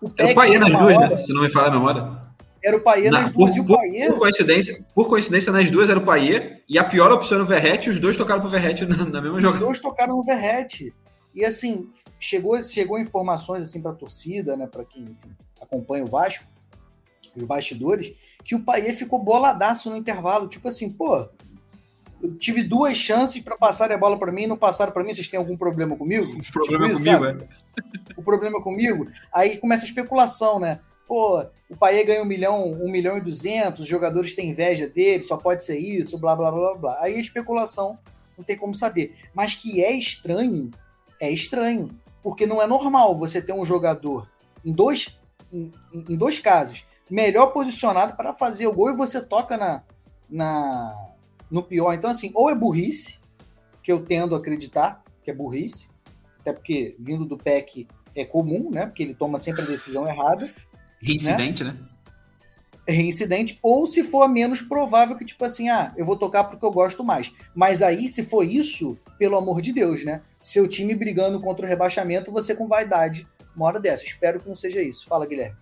O 0.00 0.10
Era 0.16 0.30
o 0.30 0.34
Paê 0.34 0.58
nas 0.58 0.72
duas, 0.72 0.96
hora, 0.96 1.08
né? 1.10 1.16
Se 1.16 1.32
não 1.32 1.42
me 1.42 1.50
falar 1.50 1.68
a 1.68 1.72
memória. 1.72 2.28
Era 2.62 2.76
o 2.76 2.80
Paê 2.80 3.10
nas 3.10 3.30
duas 3.32 3.52
por, 3.52 3.58
e 3.58 3.60
o 3.60 3.76
Paê... 3.76 4.06
Por 4.08 4.18
coincidência, 4.18 4.86
por 4.94 5.08
coincidência, 5.08 5.52
nas 5.52 5.70
duas 5.70 5.90
era 5.90 5.98
o 5.98 6.04
Paê 6.04 6.62
e 6.68 6.78
a 6.78 6.84
pior 6.84 7.10
opção 7.12 7.38
no 7.38 7.46
Verrete, 7.46 7.90
os 7.90 8.00
dois 8.00 8.16
tocaram 8.16 8.40
pro 8.40 8.50
Verrete 8.50 8.84
na, 8.84 8.96
na 8.96 9.20
mesma 9.20 9.40
jogada. 9.40 9.48
Os 9.48 9.58
dois 9.58 9.80
tocaram 9.80 10.16
no 10.16 10.22
Verrete. 10.22 10.92
E 11.34 11.44
assim, 11.44 11.88
chegou, 12.18 12.60
chegou 12.60 12.98
informações 12.98 13.62
assim 13.62 13.80
para 13.80 13.92
a 13.92 13.94
torcida, 13.94 14.56
né, 14.56 14.66
para 14.66 14.84
quem 14.84 15.02
enfim, 15.04 15.30
acompanha 15.60 16.04
o 16.04 16.08
Vasco, 16.08 16.44
os 17.36 17.44
bastidores, 17.44 18.14
que 18.44 18.54
o 18.54 18.64
Paê 18.64 18.92
ficou 18.92 19.22
boladaço 19.22 19.90
no 19.90 19.96
intervalo, 19.96 20.48
tipo 20.48 20.66
assim, 20.66 20.90
pô, 20.90 21.28
eu 22.22 22.34
tive 22.36 22.62
duas 22.62 22.96
chances 22.96 23.42
para 23.42 23.56
passar 23.56 23.92
a 23.92 23.98
bola 23.98 24.18
para 24.18 24.32
mim, 24.32 24.46
não 24.46 24.56
passaram 24.56 24.92
para 24.92 25.04
mim, 25.04 25.12
vocês 25.12 25.28
têm 25.28 25.38
algum 25.38 25.56
problema 25.56 25.96
comigo? 25.96 26.26
O 26.26 26.52
problema 26.52 26.94
tipo 26.94 27.04
comigo, 27.04 27.24
é. 27.24 27.48
O 28.16 28.22
problema 28.22 28.60
comigo? 28.60 29.08
Aí 29.32 29.58
começa 29.58 29.84
a 29.84 29.88
especulação, 29.88 30.58
né? 30.58 30.80
Pô, 31.06 31.42
o 31.70 31.76
Paê 31.76 32.04
ganha 32.04 32.22
um 32.22 32.26
milhão, 32.26 32.70
um 32.72 32.90
milhão 32.90 33.16
e 33.16 33.20
duzentos, 33.20 33.80
os 33.80 33.88
jogadores 33.88 34.34
têm 34.34 34.50
inveja 34.50 34.86
dele, 34.86 35.22
só 35.22 35.36
pode 35.36 35.64
ser 35.64 35.78
isso, 35.78 36.18
blá, 36.18 36.36
blá, 36.36 36.50
blá, 36.50 36.74
blá. 36.74 36.98
Aí 37.00 37.14
a 37.14 37.20
especulação, 37.20 37.98
não 38.36 38.44
tem 38.44 38.56
como 38.56 38.74
saber. 38.74 39.16
Mas 39.32 39.54
que 39.54 39.82
é 39.82 39.92
estranho, 39.92 40.70
é 41.20 41.30
estranho. 41.30 41.90
Porque 42.22 42.46
não 42.46 42.60
é 42.60 42.66
normal 42.66 43.16
você 43.16 43.40
ter 43.40 43.52
um 43.52 43.64
jogador 43.64 44.28
em 44.64 44.72
dois, 44.72 45.18
em, 45.52 45.70
em 45.92 46.16
dois 46.16 46.38
casos, 46.38 46.84
melhor 47.10 47.46
posicionado 47.48 48.14
para 48.14 48.34
fazer 48.34 48.66
o 48.66 48.72
gol 48.72 48.90
e 48.90 48.96
você 48.96 49.20
toca 49.20 49.56
na, 49.56 49.82
na, 50.28 50.94
no 51.50 51.62
pior. 51.62 51.92
Então, 51.94 52.10
assim, 52.10 52.30
ou 52.34 52.50
é 52.50 52.54
burrice, 52.54 53.18
que 53.82 53.92
eu 53.92 54.04
tendo 54.04 54.34
a 54.34 54.38
acreditar 54.38 55.02
que 55.22 55.30
é 55.30 55.34
burrice, 55.34 55.88
até 56.40 56.52
porque 56.52 56.96
vindo 56.98 57.24
do 57.24 57.36
PEC 57.36 57.86
é 58.14 58.24
comum, 58.24 58.70
né? 58.70 58.86
Porque 58.86 59.02
ele 59.02 59.14
toma 59.14 59.38
sempre 59.38 59.62
a 59.62 59.66
decisão 59.66 60.06
errada. 60.06 60.52
Reincidente, 61.00 61.64
né? 61.64 61.72
né? 61.72 61.88
Reincidente, 62.86 63.58
ou 63.62 63.86
se 63.86 64.02
for 64.02 64.26
menos 64.28 64.62
provável 64.62 65.14
que, 65.14 65.24
tipo 65.24 65.44
assim, 65.44 65.68
ah, 65.68 65.92
eu 65.96 66.06
vou 66.06 66.16
tocar 66.16 66.44
porque 66.44 66.64
eu 66.64 66.70
gosto 66.70 67.04
mais. 67.04 67.34
Mas 67.54 67.82
aí, 67.82 68.08
se 68.08 68.24
for 68.24 68.42
isso, 68.42 68.98
pelo 69.18 69.36
amor 69.36 69.60
de 69.60 69.72
Deus, 69.72 70.04
né? 70.04 70.22
Seu 70.42 70.66
time 70.66 70.94
brigando 70.94 71.38
contra 71.40 71.66
o 71.66 71.68
rebaixamento, 71.68 72.32
você 72.32 72.54
com 72.54 72.66
vaidade, 72.66 73.28
uma 73.54 73.66
hora 73.66 73.78
dessa. 73.78 74.04
Espero 74.04 74.40
que 74.40 74.48
não 74.48 74.54
seja 74.54 74.80
isso. 74.80 75.06
Fala, 75.06 75.26
Guilherme. 75.26 75.56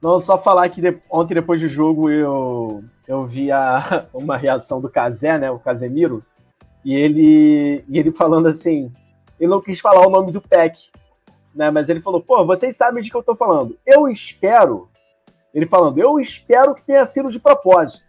Não, 0.00 0.20
só 0.20 0.38
falar 0.38 0.68
que 0.68 0.80
de, 0.80 0.96
ontem, 1.10 1.34
depois 1.34 1.60
do 1.60 1.68
jogo, 1.68 2.08
eu, 2.10 2.84
eu 3.06 3.26
vi 3.26 3.50
a, 3.50 4.06
uma 4.14 4.36
reação 4.36 4.80
do 4.80 4.88
Casé, 4.88 5.38
né? 5.38 5.50
O 5.50 5.58
Casemiro, 5.58 6.24
e 6.84 6.94
ele, 6.94 7.84
e 7.88 7.98
ele 7.98 8.12
falando 8.12 8.46
assim: 8.46 8.92
ele 9.38 9.50
não 9.50 9.60
quis 9.60 9.80
falar 9.80 10.06
o 10.06 10.10
nome 10.10 10.30
do 10.30 10.40
PEC, 10.40 10.78
né? 11.54 11.70
Mas 11.70 11.88
ele 11.88 12.00
falou: 12.00 12.20
pô, 12.20 12.44
vocês 12.46 12.76
sabem 12.76 13.02
de 13.02 13.10
que 13.10 13.16
eu 13.16 13.22
tô 13.22 13.34
falando. 13.34 13.76
Eu 13.84 14.08
espero, 14.08 14.88
ele 15.52 15.66
falando, 15.66 15.98
eu 15.98 16.20
espero 16.20 16.74
que 16.74 16.82
tenha 16.82 17.04
sido 17.04 17.30
de 17.30 17.40
propósito. 17.40 18.06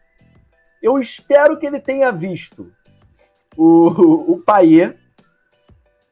Eu 0.82 1.00
espero 1.00 1.58
que 1.58 1.66
ele 1.66 1.80
tenha 1.80 2.12
visto 2.12 2.72
o, 3.58 4.34
o 4.34 4.40
Paier 4.40 4.98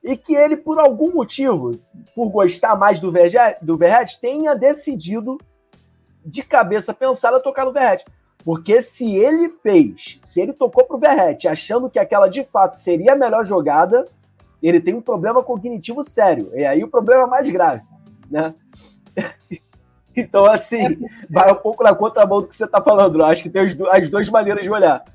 e 0.03 0.17
que 0.17 0.35
ele, 0.35 0.57
por 0.57 0.79
algum 0.79 1.13
motivo, 1.13 1.71
por 2.15 2.29
gostar 2.29 2.75
mais 2.75 2.99
do 2.99 3.11
Verret, 3.11 3.57
do 3.61 3.77
Verret 3.77 4.19
tenha 4.19 4.55
decidido 4.55 5.37
de 6.27 6.43
cabeça 6.43 6.93
pensada 6.93 7.39
tocar 7.39 7.65
no 7.65 7.71
Verrete. 7.71 8.05
Porque 8.43 8.81
se 8.81 9.15
ele 9.15 9.49
fez, 9.49 10.19
se 10.23 10.41
ele 10.41 10.53
tocou 10.53 10.85
pro 10.85 10.97
Verrete 10.97 11.47
achando 11.47 11.89
que 11.89 11.97
aquela 11.97 12.27
de 12.27 12.43
fato 12.43 12.77
seria 12.77 13.13
a 13.13 13.15
melhor 13.15 13.45
jogada, 13.45 14.05
ele 14.61 14.81
tem 14.81 14.93
um 14.93 15.01
problema 15.01 15.41
cognitivo 15.41 16.03
sério. 16.03 16.51
E 16.53 16.65
aí 16.65 16.83
o 16.83 16.87
problema 16.87 17.23
é 17.23 17.27
mais 17.27 17.49
grave, 17.49 17.81
né? 18.29 18.53
Então, 20.19 20.51
assim, 20.51 20.83
é 20.83 20.97
vai 21.29 21.51
um 21.51 21.57
pouco 21.57 21.83
na 21.83 21.93
contramão 21.93 22.41
do 22.41 22.47
que 22.47 22.57
você 22.57 22.65
está 22.65 22.81
falando. 22.81 23.19
Eu 23.19 23.25
acho 23.27 23.43
que 23.43 23.51
tem 23.51 23.61
as 23.91 24.09
duas 24.09 24.27
maneiras 24.29 24.63
de 24.63 24.69
olhar. 24.71 25.05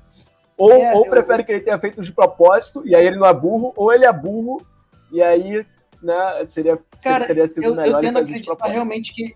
Ou, 0.57 0.71
é, 0.71 0.95
ou 0.95 1.03
prefere 1.03 1.41
eu... 1.41 1.45
que 1.45 1.51
ele 1.51 1.59
tenha 1.59 1.77
feito 1.77 2.01
de 2.01 2.09
propósito, 2.09 2.87
e 2.87 2.95
aí 2.95 3.05
ele 3.05 3.17
não 3.17 3.27
é 3.27 3.33
burro, 3.33 3.73
ou 3.75 3.91
ele 3.91 4.05
é 4.05 4.13
burro, 4.13 4.65
e 5.11 5.21
aí 5.21 5.65
né, 6.01 6.47
seria, 6.47 6.79
Cara, 7.03 7.25
teria 7.25 7.49
sido 7.49 7.65
eu, 7.65 7.75
melhor. 7.75 7.97
Eu 7.97 7.99
tendo 7.99 8.19
acreditar 8.19 8.67
realmente 8.67 9.13
que 9.13 9.35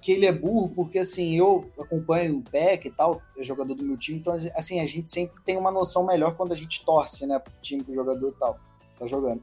que 0.00 0.12
ele 0.12 0.26
é 0.26 0.32
burro, 0.32 0.70
porque 0.70 0.98
assim, 0.98 1.36
eu 1.36 1.70
acompanho 1.78 2.38
o 2.38 2.42
Peck 2.42 2.88
e 2.88 2.90
tal, 2.90 3.20
é 3.36 3.44
jogador 3.44 3.74
do 3.74 3.84
meu 3.84 3.96
time, 3.96 4.18
então 4.18 4.32
assim, 4.32 4.80
a 4.80 4.84
gente 4.86 5.06
sempre 5.06 5.42
tem 5.44 5.56
uma 5.56 5.70
noção 5.70 6.06
melhor 6.06 6.36
quando 6.36 6.52
a 6.52 6.56
gente 6.56 6.84
torce, 6.84 7.26
né, 7.26 7.38
pro 7.38 7.52
time 7.60 7.84
que 7.84 7.90
o 7.90 7.94
jogador 7.94 8.28
e 8.28 8.32
tal 8.32 8.58
tá 8.98 9.06
jogando. 9.06 9.42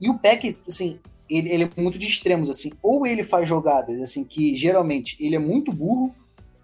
E 0.00 0.08
o 0.08 0.18
Peck, 0.18 0.58
assim, 0.66 0.98
ele, 1.28 1.50
ele, 1.50 1.64
é 1.64 1.80
muito 1.80 1.98
de 1.98 2.06
extremos, 2.06 2.48
assim, 2.48 2.72
ou 2.82 3.06
ele 3.06 3.22
faz 3.22 3.48
jogadas, 3.48 4.00
assim, 4.00 4.24
que 4.24 4.54
geralmente 4.54 5.16
ele 5.24 5.36
é 5.36 5.38
muito 5.38 5.72
burro, 5.72 6.14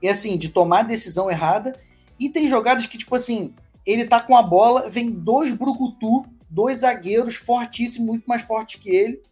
e 0.02 0.08
assim, 0.08 0.36
de 0.36 0.48
tomar 0.48 0.82
decisão 0.82 1.30
errada, 1.30 1.78
e 2.18 2.28
tem 2.28 2.48
jogadas 2.48 2.86
que, 2.86 2.98
tipo 2.98 3.14
assim, 3.14 3.54
ele 3.84 4.06
tá 4.06 4.20
com 4.20 4.36
a 4.36 4.42
bola, 4.42 4.88
vem 4.88 5.10
dois 5.10 5.50
brucutu, 5.52 6.24
dois 6.48 6.78
zagueiros 6.78 7.36
fortíssimos, 7.36 8.08
muito 8.08 8.24
mais 8.26 8.42
fortes 8.42 8.80
que 8.80 8.90
ele, 8.90 9.22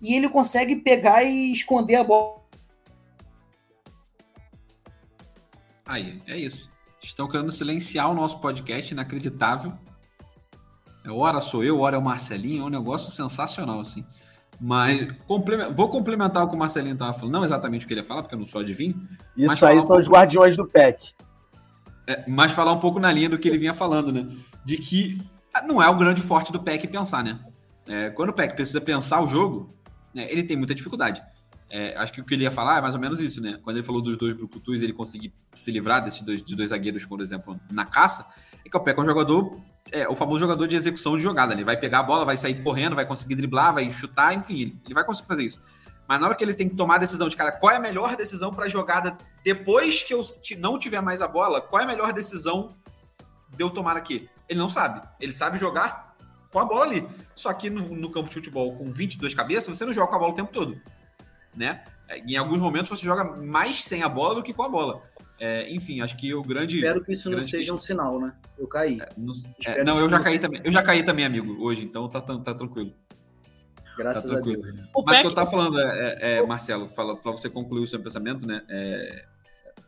e 0.00 0.14
ele 0.14 0.28
consegue 0.28 0.76
pegar 0.76 1.22
e 1.22 1.52
esconder 1.52 1.96
a 1.96 2.04
bola 2.04 2.39
Aí, 5.90 6.22
é 6.24 6.38
isso. 6.38 6.70
Estão 7.02 7.26
querendo 7.26 7.50
silenciar 7.50 8.08
o 8.08 8.14
nosso 8.14 8.38
podcast, 8.38 8.94
inacreditável. 8.94 9.72
É, 11.04 11.10
hora 11.10 11.40
sou 11.40 11.64
eu, 11.64 11.80
hora 11.80 11.96
é 11.96 11.98
o 11.98 12.02
Marcelinho, 12.02 12.62
é 12.62 12.66
um 12.66 12.70
negócio 12.70 13.10
sensacional, 13.10 13.80
assim. 13.80 14.06
Mas 14.60 15.08
vou 15.74 15.88
complementar 15.88 16.44
o 16.44 16.48
que 16.48 16.54
o 16.54 16.58
Marcelinho 16.58 16.92
estava 16.92 17.12
falando, 17.12 17.32
não 17.32 17.44
exatamente 17.44 17.84
o 17.84 17.88
que 17.88 17.94
ele 17.94 18.02
ia 18.02 18.06
falar, 18.06 18.22
porque 18.22 18.36
eu 18.36 18.38
não 18.38 18.46
sou 18.46 18.60
adivinho. 18.60 19.08
Isso 19.36 19.66
aí 19.66 19.78
um 19.78 19.80
são 19.80 19.88
pouco... 19.88 20.02
os 20.02 20.08
guardiões 20.08 20.56
do 20.56 20.64
PEC. 20.64 21.12
É, 22.06 22.24
mas 22.28 22.52
falar 22.52 22.72
um 22.72 22.78
pouco 22.78 23.00
na 23.00 23.10
linha 23.10 23.28
do 23.28 23.38
que 23.38 23.48
ele 23.48 23.58
vinha 23.58 23.74
falando, 23.74 24.12
né? 24.12 24.28
De 24.64 24.76
que 24.76 25.18
não 25.66 25.82
é 25.82 25.88
o 25.88 25.96
grande 25.96 26.22
forte 26.22 26.52
do 26.52 26.60
PEC 26.60 26.86
pensar, 26.86 27.24
né? 27.24 27.40
É, 27.88 28.10
quando 28.10 28.28
o 28.28 28.32
PEC 28.32 28.54
precisa 28.54 28.80
pensar 28.80 29.20
o 29.20 29.26
jogo, 29.26 29.74
né, 30.14 30.30
ele 30.30 30.44
tem 30.44 30.56
muita 30.56 30.72
dificuldade. 30.72 31.20
É, 31.72 31.96
acho 31.96 32.12
que 32.12 32.20
o 32.20 32.24
que 32.24 32.34
ele 32.34 32.42
ia 32.42 32.50
falar 32.50 32.78
é 32.78 32.80
mais 32.80 32.96
ou 32.96 33.00
menos 33.00 33.20
isso, 33.20 33.40
né? 33.40 33.60
Quando 33.62 33.76
ele 33.76 33.86
falou 33.86 34.02
dos 34.02 34.16
dois 34.16 34.34
brucutus, 34.34 34.82
ele 34.82 34.92
conseguir 34.92 35.32
se 35.54 35.70
livrar 35.70 36.02
desses 36.02 36.20
dois, 36.22 36.42
de 36.42 36.56
dois 36.56 36.70
zagueiros, 36.70 37.04
por 37.06 37.20
exemplo, 37.20 37.58
na 37.70 37.84
caça, 37.84 38.26
é 38.64 38.68
que 38.68 38.76
o 38.76 38.80
Peca 38.80 39.00
é 39.00 39.04
um 39.04 39.06
jogador, 39.06 39.56
é, 39.92 40.08
o 40.08 40.16
famoso 40.16 40.40
jogador 40.40 40.66
de 40.66 40.74
execução 40.74 41.16
de 41.16 41.22
jogada. 41.22 41.54
Ele 41.54 41.62
vai 41.62 41.76
pegar 41.76 42.00
a 42.00 42.02
bola, 42.02 42.24
vai 42.24 42.36
sair 42.36 42.60
correndo, 42.60 42.96
vai 42.96 43.06
conseguir 43.06 43.36
driblar, 43.36 43.72
vai 43.72 43.88
chutar, 43.88 44.34
enfim, 44.34 44.60
ele, 44.60 44.80
ele 44.84 44.94
vai 44.94 45.04
conseguir 45.04 45.28
fazer 45.28 45.44
isso. 45.44 45.60
Mas 46.08 46.18
na 46.18 46.26
hora 46.26 46.34
que 46.34 46.42
ele 46.42 46.54
tem 46.54 46.68
que 46.68 46.74
tomar 46.74 46.96
a 46.96 46.98
decisão 46.98 47.28
de, 47.28 47.36
cara, 47.36 47.52
qual 47.52 47.72
é 47.72 47.76
a 47.76 47.80
melhor 47.80 48.16
decisão 48.16 48.52
para 48.52 48.64
a 48.64 48.68
jogada 48.68 49.16
depois 49.44 50.02
que 50.02 50.12
eu 50.12 50.24
não 50.58 50.76
tiver 50.76 51.00
mais 51.00 51.22
a 51.22 51.28
bola, 51.28 51.60
qual 51.60 51.80
é 51.80 51.84
a 51.84 51.86
melhor 51.88 52.12
decisão 52.12 52.74
de 53.48 53.62
eu 53.62 53.70
tomar 53.70 53.96
aqui? 53.96 54.28
Ele 54.48 54.58
não 54.58 54.68
sabe. 54.68 55.06
Ele 55.20 55.32
sabe 55.32 55.56
jogar 55.56 56.16
com 56.50 56.58
a 56.58 56.64
bola 56.64 56.84
ali. 56.84 57.06
Só 57.36 57.52
que 57.52 57.70
no, 57.70 57.94
no 57.94 58.10
campo 58.10 58.28
de 58.28 58.34
futebol 58.34 58.74
com 58.74 58.90
22 58.90 59.34
cabeças, 59.34 59.78
você 59.78 59.84
não 59.84 59.92
joga 59.92 60.08
com 60.08 60.16
a 60.16 60.18
bola 60.18 60.32
o 60.32 60.34
tempo 60.34 60.52
todo 60.52 60.80
né? 61.54 61.82
Em 62.26 62.36
alguns 62.36 62.60
momentos 62.60 62.88
você 62.90 63.04
joga 63.04 63.24
mais 63.24 63.84
sem 63.84 64.02
a 64.02 64.08
bola 64.08 64.34
do 64.34 64.42
que 64.42 64.52
com 64.52 64.62
a 64.62 64.68
bola. 64.68 65.02
É, 65.38 65.72
enfim, 65.72 66.02
acho 66.02 66.16
que 66.16 66.34
o 66.34 66.42
grande. 66.42 66.76
Espero 66.76 67.02
que 67.02 67.12
isso 67.12 67.30
não 67.30 67.42
seja 67.42 67.72
um 67.72 67.78
sinal, 67.78 68.20
né? 68.20 68.34
Eu 68.58 68.68
caí. 68.68 69.00
É, 69.00 69.08
não, 69.16 69.32
é, 69.66 69.84
não 69.84 69.98
eu 69.98 70.10
já 70.10 70.20
caí 70.20 70.38
também. 70.38 70.60
Eu 70.62 70.70
já 70.70 70.82
caí 70.82 71.02
também, 71.02 71.24
amigo, 71.24 71.56
hoje, 71.64 71.82
então 71.82 72.08
tá, 72.10 72.20
tá, 72.20 72.38
tá 72.38 72.54
tranquilo. 72.54 72.92
Graças 73.96 74.24
tá 74.24 74.28
tranquilo. 74.28 74.62
a 74.62 74.72
Deus. 74.72 74.88
O 74.94 75.02
Mas 75.02 75.18
o 75.18 75.20
que 75.22 75.26
eu 75.28 75.34
tava 75.34 75.50
falando, 75.50 75.80
é, 75.80 76.18
é, 76.20 76.36
é 76.36 76.46
Marcelo, 76.46 76.88
fala 76.90 77.16
para 77.16 77.32
você 77.32 77.48
concluir 77.48 77.84
o 77.84 77.86
seu 77.86 77.98
pensamento, 78.00 78.46
né? 78.46 78.62
É, 78.68 79.24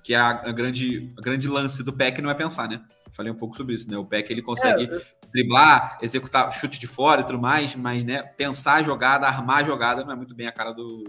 que 0.03 0.15
a, 0.15 0.31
a, 0.31 0.53
grande, 0.53 1.13
a 1.19 1.21
grande 1.21 1.47
lance 1.49 1.83
do 1.85 1.93
PEC 1.93 2.23
não 2.23 2.31
é 2.31 2.35
pensar, 2.35 2.67
né? 2.67 2.81
Falei 3.13 3.31
um 3.31 3.37
pouco 3.37 3.55
sobre 3.55 3.75
isso, 3.75 3.91
né? 3.91 3.99
O 3.99 4.07
PEC 4.07 4.33
ele 4.33 4.41
consegue 4.41 4.91
driblar, 5.31 5.99
executar 6.01 6.51
chute 6.51 6.79
de 6.79 6.87
fora 6.87 7.21
e 7.21 7.25
tudo 7.25 7.39
mais, 7.39 7.77
mas 7.77 8.05
né, 8.05 8.23
pensar 8.23 8.77
a 8.77 8.83
jogada, 8.83 9.27
armar 9.27 9.59
a 9.59 9.63
jogada 9.65 10.03
não 10.03 10.13
é 10.13 10.17
muito 10.17 10.35
bem 10.35 10.47
a 10.47 10.53
cara 10.53 10.73
do, 10.73 11.05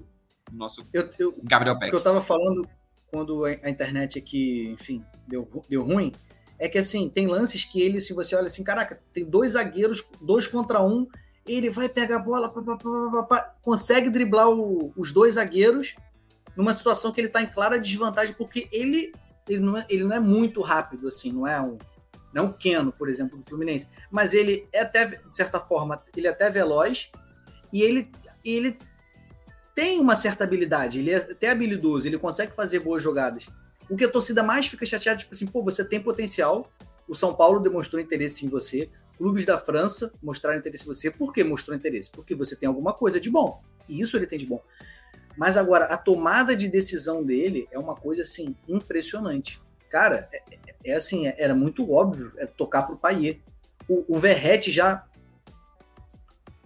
nosso 0.51 0.87
eu, 0.93 1.09
eu, 1.17 1.35
Gabriel 1.43 1.77
Peck. 1.77 1.87
O 1.87 1.89
que 1.91 1.95
eu 1.95 1.99
estava 1.99 2.21
falando 2.21 2.67
quando 3.07 3.45
a 3.45 3.69
internet 3.69 4.17
aqui, 4.17 4.69
enfim, 4.71 5.05
deu, 5.27 5.47
deu 5.69 5.83
ruim, 5.83 6.11
é 6.57 6.67
que 6.67 6.79
assim, 6.79 7.09
tem 7.09 7.27
lances 7.27 7.63
que 7.63 7.79
ele, 7.79 8.01
se 8.01 8.13
você 8.13 8.35
olha 8.35 8.47
assim, 8.47 8.63
caraca, 8.63 8.99
tem 9.13 9.23
dois 9.23 9.51
zagueiros, 9.51 10.03
dois 10.19 10.47
contra 10.47 10.81
um, 10.81 11.07
ele 11.47 11.69
vai 11.69 11.87
pegar 11.89 12.17
a 12.17 12.19
bola, 12.19 12.49
pá, 12.49 12.61
pá, 12.63 13.23
pá, 13.23 13.55
consegue 13.61 14.09
driblar 14.09 14.49
o, 14.49 14.91
os 14.97 15.11
dois 15.11 15.35
zagueiros 15.35 15.95
numa 16.55 16.73
situação 16.73 17.11
que 17.11 17.19
ele 17.19 17.27
está 17.27 17.41
em 17.41 17.47
clara 17.47 17.79
desvantagem, 17.79 18.33
porque 18.33 18.67
ele, 18.71 19.11
ele, 19.47 19.59
não 19.59 19.77
é, 19.77 19.85
ele 19.89 20.03
não 20.03 20.15
é 20.15 20.19
muito 20.19 20.61
rápido, 20.61 21.07
assim, 21.07 21.31
não 21.31 21.47
é 21.47 21.61
um. 21.61 21.77
Não 22.33 22.45
é 22.45 22.47
um 22.47 22.51
Keno, 22.51 22.91
por 22.91 23.09
exemplo, 23.09 23.37
do 23.37 23.43
Fluminense. 23.43 23.87
Mas 24.09 24.33
ele 24.33 24.67
é 24.73 24.81
até, 24.81 25.05
de 25.05 25.35
certa 25.35 25.59
forma, 25.59 26.01
ele 26.17 26.25
é 26.25 26.31
até 26.31 26.49
veloz 26.49 27.11
e 27.71 27.83
ele, 27.83 28.09
ele 28.43 28.75
tem 29.75 29.99
uma 29.99 30.15
certa 30.15 30.43
habilidade, 30.43 30.99
ele 30.99 31.11
é 31.11 31.17
até 31.17 31.49
habilidoso, 31.49 32.07
ele 32.07 32.17
consegue 32.17 32.53
fazer 32.53 32.79
boas 32.79 33.01
jogadas. 33.01 33.47
O 33.89 33.97
que 33.97 34.05
a 34.05 34.09
torcida 34.09 34.43
mais 34.43 34.67
fica 34.67 34.85
chateada, 34.85 35.19
tipo 35.19 35.33
assim, 35.33 35.45
pô, 35.45 35.61
você 35.63 35.83
tem 35.83 36.01
potencial, 36.01 36.71
o 37.07 37.15
São 37.15 37.33
Paulo 37.33 37.59
demonstrou 37.59 38.01
interesse 38.01 38.45
em 38.45 38.49
você, 38.49 38.89
clubes 39.17 39.45
da 39.45 39.57
França 39.57 40.11
mostraram 40.21 40.57
interesse 40.57 40.83
em 40.83 40.87
você. 40.87 41.11
Por 41.11 41.33
que 41.33 41.43
mostrou 41.43 41.75
interesse? 41.75 42.09
Porque 42.11 42.35
você 42.35 42.55
tem 42.55 42.67
alguma 42.67 42.93
coisa 42.93 43.19
de 43.19 43.29
bom. 43.29 43.61
E 43.87 44.01
isso 44.01 44.17
ele 44.17 44.27
tem 44.27 44.39
de 44.39 44.45
bom. 44.45 44.61
Mas 45.37 45.57
agora, 45.57 45.85
a 45.85 45.97
tomada 45.97 46.55
de 46.55 46.67
decisão 46.67 47.23
dele 47.23 47.67
é 47.71 47.79
uma 47.79 47.95
coisa 47.95 48.21
assim 48.21 48.55
impressionante. 48.67 49.61
Cara, 49.89 50.27
é, 50.31 50.43
é, 50.51 50.91
é 50.91 50.93
assim, 50.93 51.27
é, 51.27 51.35
era 51.37 51.55
muito 51.55 51.91
óbvio 51.91 52.31
é 52.37 52.45
tocar 52.45 52.83
pro 52.83 52.97
Paier. 52.97 53.39
O, 53.87 54.15
o 54.15 54.19
Verrete 54.19 54.71
já. 54.71 55.05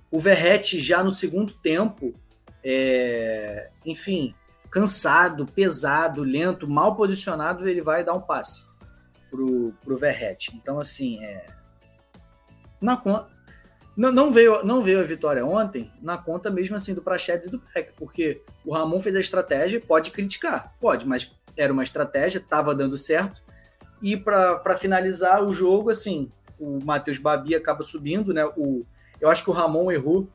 O 0.10 0.20
Verrete 0.20 0.80
já 0.80 1.04
no 1.04 1.12
segundo 1.12 1.54
tempo, 1.54 2.14
é, 2.70 3.70
enfim, 3.86 4.36
cansado, 4.70 5.46
pesado, 5.46 6.22
lento, 6.22 6.68
mal 6.68 6.98
posicionado, 6.98 7.66
ele 7.66 7.82
vai 7.82 8.04
dar 8.04 8.14
um 8.14 8.20
passe 8.20 8.68
pro, 9.32 9.74
pro 9.86 9.98
Verrete. 9.98 10.52
Então, 10.54 10.78
assim, 10.78 11.24
é, 11.24 11.46
na 12.82 12.98
conta. 12.98 13.30
Não, 13.96 14.12
não, 14.12 14.32
veio, 14.32 14.66
não 14.66 14.82
veio 14.82 15.00
a 15.00 15.04
vitória 15.04 15.44
ontem 15.46 15.92
na 16.02 16.18
conta 16.18 16.52
mesmo 16.52 16.76
assim 16.76 16.94
do 16.94 17.02
Prachedes 17.02 17.48
e 17.48 17.52
do 17.52 17.60
Peck, 17.60 17.94
porque 17.98 18.44
o 18.64 18.74
Ramon 18.74 19.00
fez 19.00 19.16
a 19.16 19.20
estratégia, 19.20 19.82
pode 19.82 20.12
criticar, 20.12 20.76
pode, 20.80 21.08
mas 21.08 21.32
era 21.56 21.74
uma 21.74 21.84
estratégia, 21.84 22.38
estava 22.38 22.76
dando 22.76 22.96
certo. 22.98 23.42
E 24.00 24.16
para 24.16 24.76
finalizar 24.76 25.44
o 25.44 25.52
jogo, 25.54 25.90
assim, 25.90 26.32
o 26.60 26.84
Matheus 26.84 27.18
Babi 27.18 27.56
acaba 27.56 27.82
subindo, 27.82 28.34
né? 28.34 28.46
O, 28.58 28.86
eu 29.20 29.30
acho 29.30 29.44
que 29.44 29.50
o 29.50 29.54
Ramon 29.54 29.90
errou 29.90 30.30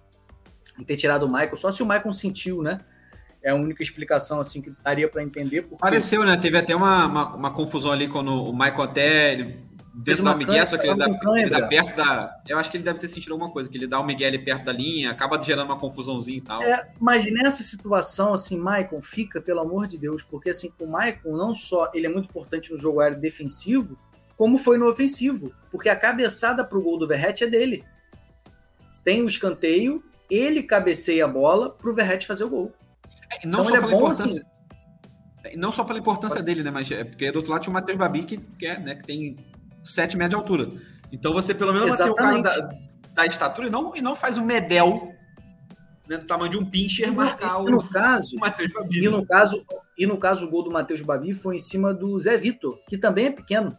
ter 0.86 0.96
tirado 0.96 1.24
o 1.24 1.28
Michael, 1.28 1.56
só 1.56 1.70
se 1.70 1.82
o 1.82 1.86
Michael 1.86 2.12
sentiu, 2.12 2.62
né? 2.62 2.80
É 3.42 3.50
a 3.50 3.54
única 3.54 3.82
explicação 3.82 4.40
assim 4.40 4.62
que 4.62 4.72
daria 4.82 5.08
para 5.08 5.22
entender. 5.22 5.62
Porque... 5.62 5.80
Pareceu, 5.80 6.24
né? 6.24 6.36
Teve 6.36 6.58
até 6.58 6.76
uma, 6.76 7.06
uma, 7.06 7.34
uma, 7.34 7.50
confusão 7.50 7.90
ali 7.90 8.06
quando 8.06 8.44
o 8.44 8.52
Michael 8.52 8.82
até 8.82 9.32
ele 9.32 9.72
dentro 9.94 10.24
da 10.24 10.34
Miguel, 10.34 10.66
só 10.66 10.78
que 10.78 10.86
ele 10.86 10.96
dá, 10.96 11.06
ele 11.36 11.50
dá, 11.50 11.66
perto 11.66 11.96
da. 11.96 12.40
Eu 12.48 12.58
acho 12.58 12.70
que 12.70 12.76
ele 12.76 12.84
deve 12.84 12.98
ter 12.98 13.08
sentido 13.08 13.32
alguma 13.32 13.50
coisa, 13.50 13.68
que 13.68 13.76
ele 13.76 13.86
dá 13.86 14.00
o 14.00 14.04
Miguel 14.04 14.28
ali 14.28 14.38
perto 14.38 14.64
da 14.64 14.72
linha, 14.72 15.10
acaba 15.10 15.42
gerando 15.42 15.66
uma 15.66 15.78
confusãozinha 15.78 16.38
e 16.38 16.40
tal. 16.40 16.62
É, 16.62 16.88
mas 16.98 17.30
nessa 17.30 17.62
situação, 17.62 18.32
assim, 18.32 18.56
Michael 18.56 19.00
fica, 19.02 19.40
pelo 19.40 19.60
amor 19.60 19.86
de 19.86 19.98
Deus, 19.98 20.22
porque 20.22 20.50
assim, 20.50 20.72
o 20.78 20.86
Michael 20.86 21.36
não 21.36 21.52
só 21.52 21.90
ele 21.92 22.06
é 22.06 22.08
muito 22.08 22.28
importante 22.28 22.72
no 22.72 22.78
jogo 22.78 23.00
aéreo 23.00 23.20
defensivo, 23.20 23.98
como 24.36 24.56
foi 24.56 24.78
no 24.78 24.88
ofensivo, 24.88 25.52
porque 25.70 25.88
a 25.88 25.96
cabeçada 25.96 26.64
pro 26.64 26.80
gol 26.80 26.98
do 26.98 27.06
Verrete 27.06 27.44
é 27.44 27.46
dele. 27.46 27.84
Tem 29.04 29.22
o 29.22 29.26
escanteio, 29.26 30.02
ele 30.34 30.62
cabeceia 30.62 31.24
a 31.24 31.28
bola 31.28 31.70
pro 31.70 31.94
Verrete 31.94 32.26
fazer 32.26 32.44
o 32.44 32.50
gol. 32.50 32.72
É, 33.30 33.46
não 33.46 33.60
então, 33.60 33.64
só 33.64 33.72
pela 33.72 33.92
é 33.92 33.96
importância. 33.96 34.24
Assim, 35.44 35.56
não 35.56 35.72
só 35.72 35.84
pela 35.84 35.98
importância 35.98 36.42
dele, 36.42 36.62
né? 36.62 36.70
Mas 36.70 36.90
é 36.90 37.04
porque 37.04 37.30
do 37.30 37.36
outro 37.36 37.52
lado 37.52 37.62
tinha 37.62 37.70
o 37.70 37.74
Matheus 37.74 37.98
Babi, 37.98 38.24
que, 38.24 38.36
que, 38.36 38.66
é, 38.66 38.78
né, 38.78 38.94
que 38.94 39.04
tem 39.04 39.36
7 39.82 40.16
metros 40.16 40.30
de 40.30 40.36
altura. 40.36 40.68
Então 41.10 41.32
você 41.32 41.54
pelo 41.54 41.72
menos 41.72 41.96
tem 41.96 42.08
o 42.08 42.14
cara 42.14 42.38
da, 42.40 42.68
da, 43.14 43.26
estatura 43.26 43.68
e 43.68 43.70
não, 43.70 43.94
e 43.96 44.00
não 44.00 44.16
faz 44.16 44.38
um 44.38 44.44
medel 44.44 45.12
né, 46.08 46.16
do 46.16 46.26
tamanho 46.26 46.50
de 46.50 46.58
um 46.58 46.64
pincher 46.64 47.08
Sim, 47.08 47.14
marcar 47.14 47.60
e, 47.60 47.64
o, 47.64 47.70
no 47.70 47.88
caso, 47.88 48.36
o 48.36 48.40
Matheus 48.40 48.72
Babi. 48.72 49.04
E 49.04 49.08
no, 49.08 49.26
caso, 49.26 49.66
e 49.98 50.06
no 50.06 50.16
caso, 50.16 50.46
o 50.46 50.50
gol 50.50 50.64
do 50.64 50.70
Matheus 50.70 51.02
Babi 51.02 51.32
foi 51.34 51.56
em 51.56 51.58
cima 51.58 51.92
do 51.92 52.18
Zé 52.18 52.36
Vitor, 52.36 52.78
que 52.88 52.96
também 52.96 53.26
é 53.26 53.30
pequeno. 53.30 53.76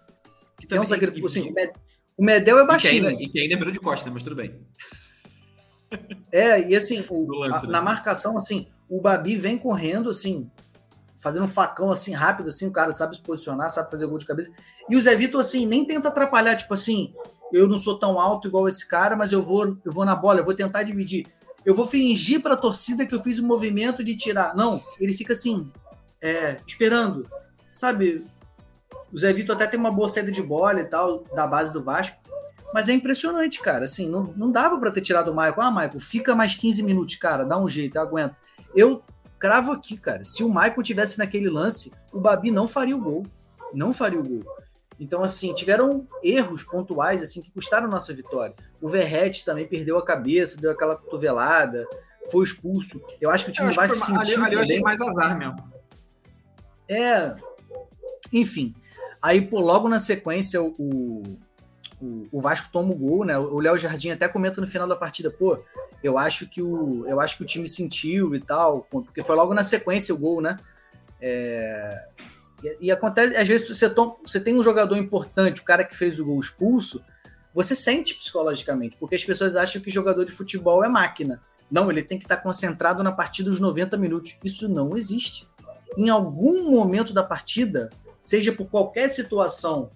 Que 0.59 0.67
também, 0.67 0.85
é 0.85 1.21
um 1.21 1.25
assim, 1.25 1.53
o 2.15 2.23
Medel 2.23 2.59
é 2.59 2.65
baixinho. 2.65 2.93
E 2.93 2.99
que 2.99 3.07
ainda, 3.07 3.23
e 3.23 3.29
que 3.29 3.39
ainda 3.39 3.57
virou 3.57 3.71
de 3.71 3.79
costa, 3.79 4.11
mas 4.11 4.23
tudo 4.23 4.35
bem. 4.35 4.61
É, 6.31 6.67
e 6.67 6.75
assim, 6.75 7.05
o, 7.09 7.39
lance, 7.39 7.59
a, 7.59 7.67
né? 7.67 7.73
na 7.73 7.81
marcação, 7.81 8.35
assim, 8.35 8.67
o 8.89 8.99
Babi 8.99 9.37
vem 9.37 9.57
correndo, 9.57 10.09
assim, 10.09 10.49
fazendo 11.15 11.43
um 11.43 11.47
facão 11.47 11.91
assim 11.91 12.11
rápido, 12.11 12.49
assim, 12.49 12.67
o 12.67 12.71
cara 12.71 12.91
sabe 12.91 13.15
se 13.15 13.21
posicionar, 13.21 13.69
sabe 13.69 13.89
fazer 13.89 14.05
gol 14.05 14.17
de 14.17 14.25
cabeça. 14.25 14.51
E 14.89 14.95
o 14.95 15.01
Zé 15.01 15.15
Vitor, 15.15 15.39
assim, 15.39 15.65
nem 15.65 15.85
tenta 15.85 16.09
atrapalhar, 16.09 16.55
tipo 16.55 16.73
assim, 16.73 17.13
eu 17.51 17.67
não 17.67 17.77
sou 17.77 17.97
tão 17.97 18.19
alto 18.19 18.47
igual 18.47 18.67
esse 18.67 18.87
cara, 18.87 19.15
mas 19.15 19.31
eu 19.31 19.41
vou, 19.41 19.77
eu 19.85 19.91
vou 19.91 20.03
na 20.03 20.15
bola, 20.15 20.39
eu 20.39 20.45
vou 20.45 20.55
tentar 20.55 20.83
dividir. 20.83 21.25
Eu 21.65 21.73
vou 21.73 21.85
fingir 21.85 22.41
para 22.41 22.55
a 22.55 22.57
torcida 22.57 23.05
que 23.05 23.15
eu 23.15 23.21
fiz 23.21 23.39
o 23.39 23.43
um 23.43 23.47
movimento 23.47 24.03
de 24.03 24.15
tirar. 24.15 24.55
Não, 24.55 24.81
ele 24.99 25.13
fica 25.13 25.33
assim, 25.33 25.71
é, 26.19 26.57
esperando. 26.67 27.29
Sabe? 27.71 28.25
O 29.11 29.17
Zé 29.17 29.31
Vitor 29.31 29.55
até 29.55 29.67
tem 29.67 29.79
uma 29.79 29.91
boa 29.91 30.09
saída 30.09 30.31
de 30.31 30.41
bola 30.41 30.81
e 30.81 30.85
tal, 30.85 31.23
da 31.35 31.47
base 31.47 31.71
do 31.71 31.81
Vasco. 31.81 32.17
Mas 32.73 32.89
é 32.89 32.93
impressionante, 32.93 33.61
cara. 33.61 33.85
Assim, 33.85 34.09
não, 34.09 34.33
não 34.35 34.51
dava 34.51 34.79
para 34.79 34.91
ter 34.91 35.01
tirado 35.01 35.29
o 35.29 35.35
Michael. 35.35 35.61
Ah, 35.61 35.71
Michael, 35.71 35.99
fica 35.99 36.35
mais 36.35 36.55
15 36.55 36.81
minutos, 36.81 37.15
cara, 37.15 37.43
dá 37.43 37.57
um 37.57 37.69
jeito, 37.69 37.99
aguenta. 37.99 38.35
Eu 38.75 39.03
cravo 39.37 39.71
aqui, 39.71 39.95
cara. 39.95 40.23
Se 40.23 40.43
o 40.43 40.49
Michael 40.49 40.81
tivesse 40.81 41.19
naquele 41.19 41.49
lance, 41.49 41.93
o 42.11 42.19
Babi 42.19 42.49
não 42.49 42.67
faria 42.67 42.97
o 42.97 43.01
gol. 43.01 43.25
Não 43.73 43.93
faria 43.93 44.19
o 44.19 44.23
gol. 44.23 44.43
Então, 44.99 45.23
assim, 45.23 45.53
tiveram 45.53 46.07
erros 46.23 46.63
pontuais 46.63 47.21
assim 47.21 47.41
que 47.41 47.51
custaram 47.51 47.87
nossa 47.87 48.13
vitória. 48.13 48.55
O 48.81 48.87
Verrete 48.87 49.43
também 49.43 49.67
perdeu 49.67 49.97
a 49.97 50.05
cabeça, 50.05 50.59
deu 50.59 50.71
aquela 50.71 50.95
cotovelada, 50.95 51.85
foi 52.31 52.43
expulso. 52.43 53.01
Eu 53.19 53.29
acho 53.29 53.45
que 53.45 53.51
o 53.51 53.53
time 53.53 53.73
vai 53.73 53.93
sentir. 53.93 54.35
Ali, 54.35 54.45
ali 54.45 54.55
eu 54.55 54.61
achei 54.61 54.79
mais 54.79 55.01
azar 55.01 55.37
mesmo. 55.37 55.73
É. 56.87 57.35
Enfim. 58.31 58.73
Aí, 59.21 59.41
pô, 59.41 59.59
logo 59.59 59.87
na 59.87 59.99
sequência, 59.99 60.61
o, 60.61 61.21
o, 62.03 62.27
o 62.31 62.39
Vasco 62.41 62.67
toma 62.71 62.91
o 62.91 62.95
gol, 62.95 63.23
né? 63.23 63.37
O 63.37 63.59
Léo 63.59 63.77
Jardim 63.77 64.11
até 64.11 64.27
comenta 64.27 64.59
no 64.59 64.67
final 64.67 64.87
da 64.87 64.95
partida, 64.95 65.31
pô, 65.31 65.57
eu 66.03 66.17
acho 66.17 66.47
que 66.47 66.61
o, 66.61 67.05
eu 67.07 67.19
acho 67.21 67.37
que 67.37 67.43
o 67.43 67.45
time 67.45 67.67
sentiu 67.67 68.35
e 68.35 68.41
tal, 68.41 68.85
porque 68.91 69.23
foi 69.23 69.35
logo 69.35 69.53
na 69.53 69.63
sequência 69.63 70.13
o 70.13 70.17
gol, 70.17 70.41
né? 70.41 70.57
É, 71.21 72.05
e, 72.61 72.87
e, 72.87 72.91
acontece, 72.91 73.37
às 73.37 73.47
vezes 73.47 73.67
você, 73.69 73.89
toma, 73.89 74.17
você 74.23 74.39
tem 74.39 74.53
um 74.53 74.63
jogador 74.63 74.97
importante, 74.97 75.61
o 75.61 75.63
cara 75.63 75.85
que 75.85 75.95
fez 75.95 76.19
o 76.19 76.25
gol 76.25 76.39
expulso, 76.39 77.01
você 77.53 77.75
sente 77.75 78.15
psicologicamente, 78.15 78.97
porque 78.97 79.15
as 79.15 79.23
pessoas 79.23 79.55
acham 79.55 79.81
que 79.81 79.89
jogador 79.89 80.25
de 80.25 80.31
futebol 80.31 80.83
é 80.83 80.89
máquina. 80.89 81.41
Não, 81.71 81.89
ele 81.89 82.03
tem 82.03 82.19
que 82.19 82.25
estar 82.25 82.37
concentrado 82.37 83.01
na 83.01 83.11
partida 83.11 83.49
dos 83.49 83.59
90 83.59 83.95
minutos. 83.97 84.37
Isso 84.43 84.67
não 84.67 84.97
existe. 84.97 85.47
Em 85.95 86.09
algum 86.09 86.69
momento 86.69 87.13
da 87.13 87.23
partida, 87.23 87.89
seja 88.19 88.51
por 88.51 88.67
qualquer 88.69 89.07
situação 89.09 89.91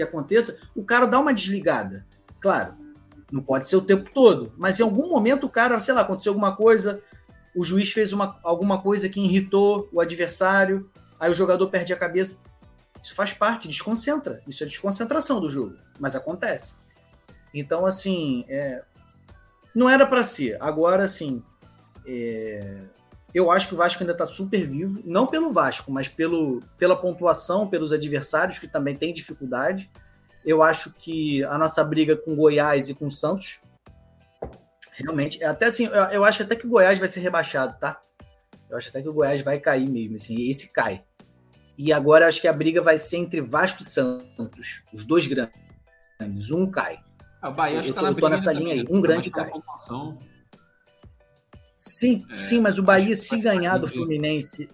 que 0.00 0.02
aconteça, 0.02 0.58
o 0.74 0.82
cara 0.82 1.06
dá 1.06 1.20
uma 1.20 1.34
desligada. 1.34 2.06
Claro, 2.40 2.74
não 3.30 3.42
pode 3.42 3.68
ser 3.68 3.76
o 3.76 3.82
tempo 3.82 4.10
todo, 4.12 4.52
mas 4.56 4.80
em 4.80 4.82
algum 4.82 5.08
momento 5.08 5.44
o 5.44 5.50
cara, 5.50 5.78
sei 5.78 5.92
lá, 5.92 6.00
aconteceu 6.00 6.30
alguma 6.30 6.56
coisa, 6.56 7.02
o 7.54 7.62
juiz 7.62 7.92
fez 7.92 8.12
uma, 8.12 8.38
alguma 8.42 8.80
coisa 8.80 9.08
que 9.08 9.20
irritou 9.20 9.88
o 9.92 10.00
adversário, 10.00 10.90
aí 11.18 11.30
o 11.30 11.34
jogador 11.34 11.68
perde 11.68 11.92
a 11.92 11.96
cabeça. 11.96 12.40
Isso 13.02 13.14
faz 13.14 13.32
parte, 13.32 13.68
desconcentra. 13.68 14.42
Isso 14.46 14.62
é 14.62 14.66
desconcentração 14.66 15.40
do 15.40 15.50
jogo, 15.50 15.76
mas 15.98 16.16
acontece. 16.16 16.76
Então, 17.52 17.84
assim, 17.84 18.44
é, 18.48 18.82
não 19.74 19.88
era 19.88 20.06
para 20.06 20.22
ser. 20.22 20.56
Agora, 20.60 21.02
assim, 21.02 21.42
é, 22.06 22.78
eu 23.32 23.50
acho 23.50 23.68
que 23.68 23.74
o 23.74 23.76
Vasco 23.76 24.02
ainda 24.02 24.12
está 24.12 24.26
super 24.26 24.66
vivo, 24.66 25.00
não 25.04 25.26
pelo 25.26 25.52
Vasco, 25.52 25.90
mas 25.90 26.08
pelo, 26.08 26.60
pela 26.76 26.96
pontuação, 26.96 27.68
pelos 27.68 27.92
adversários 27.92 28.58
que 28.58 28.66
também 28.66 28.96
têm 28.96 29.12
dificuldade. 29.12 29.90
Eu 30.44 30.62
acho 30.62 30.92
que 30.92 31.44
a 31.44 31.56
nossa 31.56 31.84
briga 31.84 32.16
com 32.16 32.34
Goiás 32.34 32.88
e 32.88 32.94
com 32.94 33.08
Santos, 33.08 33.60
realmente, 34.92 35.42
é 35.42 35.46
até 35.46 35.66
assim, 35.66 35.86
eu, 35.86 35.92
eu 35.92 36.24
acho 36.24 36.42
até 36.42 36.56
que 36.56 36.66
o 36.66 36.70
Goiás 36.70 36.98
vai 36.98 37.08
ser 37.08 37.20
rebaixado, 37.20 37.78
tá? 37.78 38.00
Eu 38.68 38.76
acho 38.76 38.88
até 38.88 39.02
que 39.02 39.08
o 39.08 39.12
Goiás 39.12 39.42
vai 39.42 39.58
cair 39.60 39.88
mesmo, 39.88 40.16
assim, 40.16 40.48
esse 40.48 40.72
cai. 40.72 41.04
E 41.78 41.92
agora 41.92 42.26
acho 42.26 42.40
que 42.40 42.48
a 42.48 42.52
briga 42.52 42.82
vai 42.82 42.98
ser 42.98 43.18
entre 43.18 43.40
Vasco 43.40 43.82
e 43.82 43.84
Santos, 43.84 44.84
os 44.92 45.04
dois 45.04 45.26
grandes. 45.26 46.50
Um 46.52 46.70
cai. 46.70 46.98
Ah, 47.40 47.48
o 47.48 47.54
Bahia 47.54 47.80
está 47.80 48.02
na 48.02 48.12
briga 48.12 48.28
nessa 48.28 48.52
linha 48.52 48.74
aí, 48.74 48.84
um 48.90 49.00
grande 49.00 49.30
cai. 49.30 49.50
Sim, 51.82 52.26
é, 52.30 52.36
sim, 52.36 52.60
mas 52.60 52.78
o 52.78 52.82
Bahia 52.82 53.16
se 53.16 53.40
ganhar 53.40 53.78
do 53.78 53.88
Fluminense, 53.88 54.68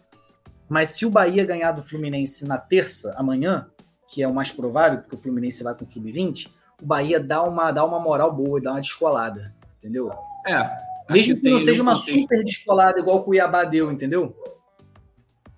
mas 0.69 0.91
se 0.91 1.07
o 1.07 1.11
Bahia 1.11 1.45
ganhar 1.45 1.71
do 1.71 1.81
Fluminense 1.81 2.45
na 2.45 2.59
terça, 2.59 3.15
amanhã, 3.17 3.71
que 4.09 4.25
é 4.25 4.27
o 4.27 4.35
mais 4.35 4.51
provável, 4.51 4.99
porque 4.99 5.15
o 5.15 5.19
Fluminense 5.19 5.63
vai 5.63 5.73
com 5.73 5.85
sub-20, 5.85 6.51
o 6.83 6.85
Bahia 6.85 7.21
dá 7.21 7.45
uma, 7.45 7.71
dá 7.71 7.85
uma 7.85 8.01
moral 8.01 8.33
boa 8.33 8.59
e 8.59 8.63
dá 8.63 8.73
uma 8.73 8.81
descolada, 8.81 9.55
entendeu? 9.79 10.11
É. 10.45 10.69
Mesmo 11.09 11.41
que, 11.41 11.49
não 11.49 11.61
seja 11.61 11.81
uma 11.81 11.95
super 11.95 12.43
descolada 12.43 12.99
igual 12.99 13.19
o 13.19 13.23
Cuiabá 13.23 13.63
deu, 13.63 13.93
entendeu? 13.93 14.37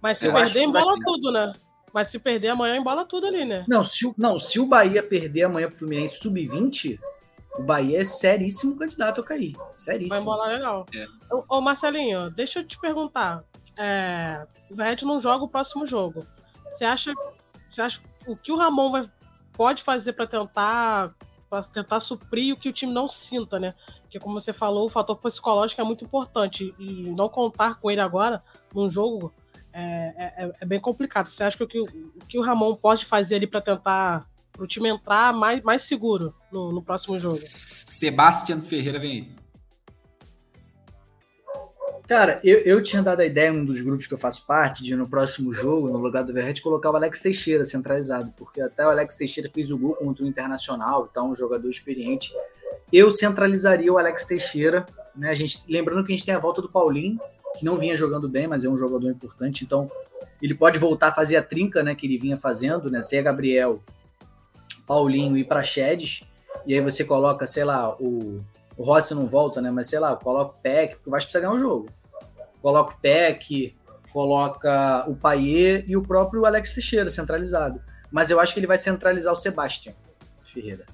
Mas 0.03 0.19
se 0.19 0.27
Eu 0.27 0.35
perder, 0.35 0.65
embola 0.65 0.97
tudo, 1.03 1.33
né? 1.33 1.51
Mas 1.95 2.11
se 2.11 2.19
perder 2.19 2.49
amanhã, 2.49 2.77
embola 2.77 3.07
tudo 3.07 3.27
ali, 3.27 3.47
né? 3.47 3.65
Não, 3.67 3.83
se, 3.83 4.13
não, 4.19 4.39
se 4.39 4.61
o 4.61 4.67
Bahia 4.67 5.03
perder 5.03 5.45
amanhã 5.45 5.69
pro 5.69 5.79
Fluminense 5.79 6.21
sub-20, 6.21 7.01
o 7.59 7.63
Bahia 7.63 8.01
é 8.01 8.05
seríssimo 8.05 8.77
candidato 8.77 9.21
a 9.21 9.25
cair. 9.25 9.57
Seríssimo. 9.75 10.11
Vai 10.11 10.21
embolar 10.21 10.49
legal. 10.49 10.87
É. 10.95 11.07
Ô, 11.35 11.45
ô, 11.49 11.61
Marcelinho, 11.61 12.31
deixa 12.31 12.61
eu 12.61 12.67
te 12.67 12.79
perguntar. 12.79 13.43
É, 13.77 14.47
o 14.71 14.77
Red 14.77 14.99
não 15.03 15.21
joga 15.21 15.45
o 15.45 15.49
próximo 15.49 15.87
jogo. 15.87 16.25
Você 16.71 16.85
acha, 16.85 17.13
você 17.71 17.83
acha 17.83 18.01
o 18.27 18.37
que 18.37 18.53
o 18.53 18.57
Ramon 18.57 18.91
vai, 18.91 19.11
pode 19.53 19.83
fazer 19.83 20.13
para 20.13 20.27
tentar 20.27 21.15
para 21.51 21.63
tentar 21.63 21.99
suprir 22.01 22.55
o 22.55 22.59
que 22.59 22.69
o 22.69 22.73
time 22.73 22.93
não 22.93 23.09
sinta, 23.09 23.59
né? 23.59 23.75
Porque, 24.03 24.19
como 24.19 24.39
você 24.39 24.53
falou, 24.53 24.85
o 24.85 24.91
fator 24.91 25.17
psicológico 25.17 25.81
é 25.81 25.85
muito 25.85 26.05
importante. 26.05 26.75
E 26.79 27.11
não 27.11 27.27
contar 27.27 27.77
com 27.77 27.91
ele 27.91 28.03
agora 28.03 28.43
num 28.75 28.91
jogo 28.91 29.33
é, 29.73 30.35
é, 30.45 30.53
é 30.61 30.67
bem 30.67 30.79
complicado. 30.79 31.31
Você 31.31 31.43
acha 31.43 31.57
que 31.57 31.65
o 31.65 31.67
que, 31.67 31.81
o 31.81 32.27
que 32.29 32.39
o 32.39 32.43
Ramon 32.43 32.75
pode 32.75 33.07
fazer 33.07 33.37
ali 33.37 33.47
para 33.47 33.63
tentar 33.63 34.27
o 34.59 34.67
time 34.67 34.89
entrar 34.89 35.33
mais, 35.33 35.63
mais 35.63 35.83
seguro 35.85 36.35
no, 36.53 36.73
no 36.73 36.83
próximo 36.83 37.19
jogo? 37.19 37.39
Sebastião 37.39 38.61
Ferreira 38.61 38.99
vem 38.99 39.11
aí. 39.13 39.39
Cara, 42.09 42.41
eu, 42.43 42.61
eu 42.61 42.83
tinha 42.83 43.03
dado 43.03 43.21
a 43.21 43.27
ideia 43.27 43.49
em 43.51 43.61
um 43.61 43.65
dos 43.67 43.83
grupos 43.83 44.07
que 44.07 44.15
eu 44.15 44.19
faço 44.19 44.47
parte 44.47 44.83
de 44.83 44.97
no 44.97 45.07
próximo 45.07 45.53
jogo, 45.53 45.89
no 45.89 45.99
lugar 45.99 46.25
do 46.25 46.33
Verret, 46.33 46.63
colocar 46.63 46.91
o 46.91 46.97
Alex 46.97 47.21
Teixeira 47.21 47.67
centralizado, 47.67 48.33
porque 48.35 48.63
até 48.63 48.87
o 48.87 48.89
Alex 48.89 49.15
Teixeira 49.15 49.51
fez 49.53 49.71
o 49.71 49.77
gol 49.77 49.95
contra 49.95 50.25
o 50.25 50.27
Internacional, 50.27 51.07
então 51.11 51.31
um 51.31 51.35
jogador 51.35 51.69
experiente. 51.69 52.33
Eu 52.91 53.11
centralizaria 53.11 53.93
o 53.93 53.99
Alex 53.99 54.25
Teixeira, 54.25 54.87
né? 55.15 55.29
A 55.29 55.35
gente, 55.35 55.63
lembrando 55.69 56.03
que 56.03 56.11
a 56.11 56.17
gente 56.17 56.25
tem 56.25 56.35
a 56.35 56.39
volta 56.39 56.63
do 56.63 56.71
Paulinho, 56.71 57.21
que 57.59 57.65
não 57.65 57.77
vinha 57.77 57.95
jogando 57.95 58.27
bem, 58.27 58.47
mas 58.47 58.65
é 58.65 58.71
um 58.71 58.79
jogador 58.79 59.11
importante, 59.11 59.63
então 59.63 59.91
ele 60.41 60.55
pode 60.55 60.79
voltar 60.79 61.09
a 61.09 61.13
fazer 61.13 61.37
a 61.37 61.43
trinca, 61.43 61.83
né, 61.83 61.95
que 61.95 62.07
ele 62.07 62.17
vinha 62.17 62.39
fazendo, 62.39 62.91
né? 62.91 63.03
Ser 63.03 63.23
Gabriel, 63.23 63.83
Paulinho 64.89 65.37
e 65.37 65.45
Praxedes, 65.45 66.25
e 66.67 66.75
aí 66.75 66.81
você 66.81 67.05
coloca, 67.05 67.47
sei 67.47 67.65
lá, 67.65 67.95
o, 68.01 68.43
o 68.77 68.83
Rossi 68.83 69.15
não 69.15 69.29
volta, 69.29 69.61
né? 69.61 69.71
Mas 69.71 69.87
sei 69.87 70.01
lá, 70.01 70.17
coloca 70.17 70.53
o 70.53 70.63
Peck, 70.63 70.95
porque 70.97 71.09
o 71.09 71.13
Vasco 71.13 71.27
precisa 71.27 71.41
ganhar 71.41 71.55
um 71.55 71.61
jogo 71.61 71.89
coloca 72.61 72.95
o 72.95 72.99
Peck, 72.99 73.77
coloca 74.13 75.05
o 75.09 75.17
Paier 75.17 75.85
e 75.87 75.97
o 75.97 76.03
próprio 76.03 76.45
Alex 76.45 76.75
Teixeira 76.75 77.11
centralizado. 77.11 77.81
Mas 78.11 78.31
eu 78.31 78.41
acho 78.41 78.55
que 78.55 78.61
ele 78.61 78.67
vai 78.67 78.79
centralizar 78.79 79.33
o 79.33 79.37
Sebastião 79.37 79.95
Ferreira. 80.43 80.87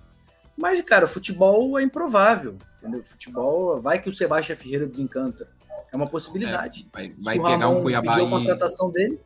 Mas, 0.57 0.81
cara, 0.83 1.05
o 1.05 1.09
futebol 1.09 1.79
é 1.79 1.83
improvável, 1.83 2.57
entendeu? 2.79 3.03
Futebol, 3.03 3.81
vai 3.81 4.01
que 4.01 4.09
o 4.09 4.13
Sebastião 4.13 4.57
Ferreira 4.57 4.87
desencanta. 4.87 5.49
É 5.93 5.97
uma 5.97 6.09
possibilidade. 6.09 6.89
É, 6.93 6.97
vai, 6.97 7.15
vai 7.21 7.53
pegar 7.53 7.69
um 7.69 7.83
Cuiabá 7.83 8.17
a 8.17 8.29
contratação 8.29 8.91
dele. 8.91 9.21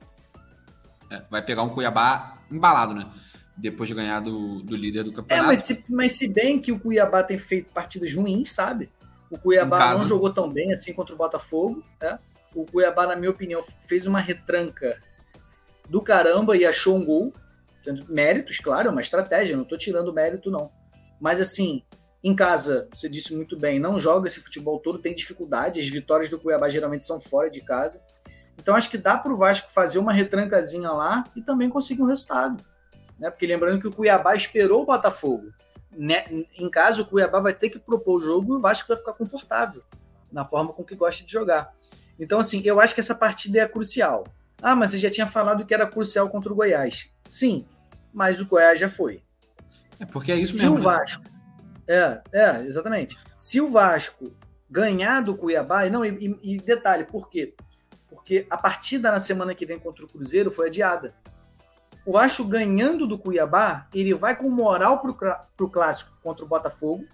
É, 1.11 1.23
vai 1.31 1.43
pegar 1.43 1.63
um 1.63 1.71
Cuiabá 1.71 2.39
embalado, 2.51 2.95
né? 2.95 3.11
Depois 3.59 3.89
de 3.89 3.95
ganhar 3.95 4.21
do, 4.21 4.63
do 4.63 4.77
líder 4.77 5.03
do 5.03 5.13
campeonato. 5.13 5.45
É, 5.45 5.47
mas 5.47 5.61
se, 5.61 5.85
mas 5.89 6.13
se 6.13 6.33
bem 6.33 6.61
que 6.61 6.71
o 6.71 6.79
Cuiabá 6.79 7.23
tem 7.23 7.39
feito 7.39 7.71
partidas 7.73 8.15
ruins, 8.15 8.53
sabe? 8.53 8.89
O 9.31 9.39
Cuiabá 9.39 9.95
não 9.95 10.07
jogou 10.07 10.33
tão 10.33 10.49
bem 10.49 10.73
assim 10.73 10.93
contra 10.95 11.15
o 11.15 11.19
Botafogo, 11.19 11.83
né? 12.01 12.19
o 12.55 12.65
Cuiabá, 12.65 13.07
na 13.07 13.17
minha 13.17 13.31
opinião, 13.31 13.63
fez 13.81 14.07
uma 14.07 14.21
retranca 14.21 15.01
do 15.89 16.03
caramba 16.03 16.57
e 16.57 16.65
achou 16.65 16.97
um 16.97 17.05
gol. 17.05 17.33
Méritos, 18.09 18.59
claro, 18.59 18.89
é 18.89 18.91
uma 18.91 19.01
estratégia, 19.01 19.57
não 19.57 19.63
estou 19.63 19.79
tirando 19.79 20.13
mérito, 20.13 20.51
não. 20.51 20.71
Mas 21.21 21.41
assim, 21.41 21.83
em 22.23 22.35
casa, 22.35 22.89
você 22.93 23.09
disse 23.09 23.35
muito 23.35 23.57
bem, 23.59 23.79
não 23.79 23.99
joga 23.99 24.27
esse 24.27 24.41
futebol 24.41 24.79
todo, 24.79 24.99
tem 24.99 25.15
dificuldade. 25.15 25.81
As 25.81 25.89
vitórias 25.89 26.31
do 26.31 26.39
Cuiabá 26.39 26.69
geralmente 26.69 27.07
são 27.07 27.21
fora 27.21 27.51
de 27.51 27.61
casa. 27.61 28.03
Então 28.59 28.75
acho 28.75 28.91
que 28.91 28.99
dá 28.99 29.17
para 29.17 29.33
o 29.33 29.37
Vasco 29.37 29.71
fazer 29.71 29.99
uma 29.99 30.13
retrancazinha 30.13 30.91
lá 30.91 31.25
e 31.37 31.41
também 31.41 31.71
conseguir 31.71 32.03
um 32.03 32.07
resultado. 32.07 32.63
Né? 33.19 33.31
Porque 33.31 33.47
lembrando 33.47 33.81
que 33.81 33.89
o 33.89 33.93
Cuiabá 33.93 34.35
esperou 34.35 34.83
o 34.83 34.87
Botafogo. 34.87 35.53
Né? 35.91 36.25
Em 36.57 36.71
casa, 36.71 37.03
o 37.03 37.07
Cuiabá 37.07 37.41
vai 37.41 37.53
ter 37.53 37.71
que 37.71 37.79
propor 37.79 38.21
o 38.21 38.25
jogo 38.25 38.55
e 38.55 38.57
o 38.57 38.61
Vasco 38.61 38.89
vai 38.89 38.97
ficar 38.97 39.13
confortável 39.15 39.83
na 40.31 40.45
forma 40.45 40.73
com 40.73 40.85
que 40.85 40.95
gosta 40.95 41.25
de 41.25 41.33
jogar. 41.33 41.75
Então, 42.19 42.39
assim, 42.39 42.61
eu 42.65 42.81
acho 42.81 42.95
que 42.95 43.01
essa 43.01 43.15
partida 43.15 43.61
é 43.61 43.69
crucial. 43.69 44.25
Ah, 44.61 44.75
mas 44.75 44.91
você 44.91 44.99
já 44.99 45.11
tinha 45.11 45.27
falado 45.27 45.65
que 45.65 45.73
era 45.73 45.87
crucial 45.87 46.29
contra 46.29 46.53
o 46.53 46.57
Goiás. 46.57 47.11
Sim, 47.25 47.65
mas 48.13 48.41
o 48.41 48.47
Goiás 48.47 48.79
já 48.79 48.89
foi. 48.89 49.23
É 50.01 50.05
porque 50.05 50.33
é 50.33 50.37
isso 50.37 50.55
Se 50.55 50.63
mesmo. 50.63 50.77
Se 50.77 50.87
o 50.87 50.91
né? 50.91 50.97
Vasco. 50.97 51.25
É, 51.87 52.21
é, 52.33 52.63
exatamente. 52.67 53.17
Se 53.37 53.61
o 53.61 53.71
Vasco 53.71 54.33
ganhar 54.69 55.23
do 55.23 55.37
Cuiabá, 55.37 55.87
e 55.87 55.91
não, 55.91 56.05
e, 56.05 56.39
e, 56.43 56.59
detalhe, 56.59 57.05
por 57.05 57.31
quê? 57.31 57.55
Porque 58.09 58.47
a 58.51 58.59
partida 58.59 59.11
na 59.11 59.19
semana 59.19 59.55
que 59.55 59.65
vem 59.65 59.79
contra 59.79 60.05
o 60.05 60.09
Cruzeiro 60.09 60.51
foi 60.51 60.69
adiada. 60.69 61.15
O 62.09 62.13
Vasco 62.13 62.43
ganhando 62.43 63.07
do 63.07 63.19
Cuiabá, 63.19 63.87
ele 63.93 64.15
vai 64.15 64.35
com 64.35 64.49
moral 64.49 65.01
para 65.03 65.47
o 65.61 65.69
clássico 65.69 66.17
contra 66.23 66.45
o 66.45 66.49
Botafogo 66.49 67.05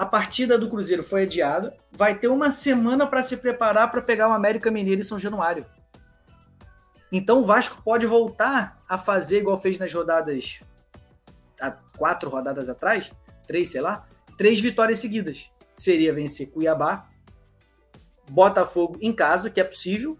a 0.00 0.06
partida 0.06 0.56
do 0.56 0.66
Cruzeiro 0.66 1.02
foi 1.02 1.24
adiada. 1.24 1.76
Vai 1.92 2.18
ter 2.18 2.28
uma 2.28 2.50
semana 2.50 3.06
para 3.06 3.22
se 3.22 3.36
preparar 3.36 3.90
para 3.90 4.00
pegar 4.00 4.30
o 4.30 4.32
América 4.32 4.70
Mineiro 4.70 5.02
em 5.02 5.04
São 5.04 5.18
Januário. 5.18 5.66
Então 7.12 7.40
o 7.40 7.44
Vasco 7.44 7.82
pode 7.84 8.06
voltar 8.06 8.82
a 8.88 8.96
fazer 8.96 9.40
igual 9.40 9.60
fez 9.60 9.78
nas 9.78 9.92
rodadas. 9.92 10.60
Há 11.60 11.72
quatro 11.98 12.30
rodadas 12.30 12.70
atrás, 12.70 13.12
três, 13.46 13.70
sei 13.70 13.82
lá, 13.82 14.08
três 14.38 14.58
vitórias 14.58 15.00
seguidas. 15.00 15.52
Seria 15.76 16.14
vencer 16.14 16.50
Cuiabá, 16.50 17.06
Botafogo 18.30 18.96
em 19.02 19.12
casa, 19.12 19.50
que 19.50 19.60
é 19.60 19.64
possível. 19.64 20.18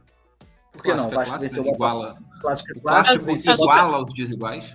Por 0.73 0.83
que 0.83 0.95
não? 0.95 1.09
O 1.09 1.11
Vasco 1.11 1.39
venceu 1.39 1.65
o 1.65 1.69
iguala, 1.69 2.19
clássico, 2.41 2.71
é 2.71 2.81
clássico, 2.81 3.25
clássico 3.25 3.53
iguala 3.53 3.97
aos 3.97 4.13
desiguais. 4.13 4.75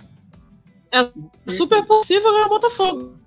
É 0.92 1.10
super 1.50 1.84
possível 1.86 2.32
ganhar 2.32 2.46
o 2.46 2.48
Botafogo. 2.48 3.18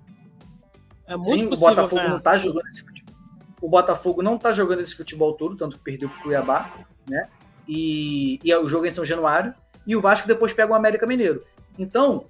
É 1.06 1.12
muito 1.12 1.24
Sim, 1.24 1.46
o 1.46 1.56
Botafogo 1.56 2.02
não 2.02 2.20
tá 2.20 2.36
jogando 2.36 2.66
esse 2.66 2.84
futebol. 2.84 3.14
O 3.60 3.68
Botafogo 3.68 4.22
não 4.22 4.38
tá 4.38 4.52
jogando 4.52 4.80
esse 4.80 4.96
futebol 4.96 5.34
todo, 5.34 5.56
tanto 5.56 5.76
que 5.76 5.84
perdeu 5.84 6.08
pro 6.08 6.22
Cuiabá, 6.22 6.72
né? 7.08 7.28
E, 7.68 8.38
e 8.42 8.54
o 8.54 8.66
jogo 8.66 8.86
é 8.86 8.88
em 8.88 8.92
São 8.92 9.04
Januário. 9.04 9.54
E 9.86 9.94
o 9.94 10.00
Vasco 10.00 10.26
depois 10.26 10.52
pega 10.52 10.72
o 10.72 10.74
América 10.74 11.06
Mineiro. 11.06 11.44
Então, 11.78 12.26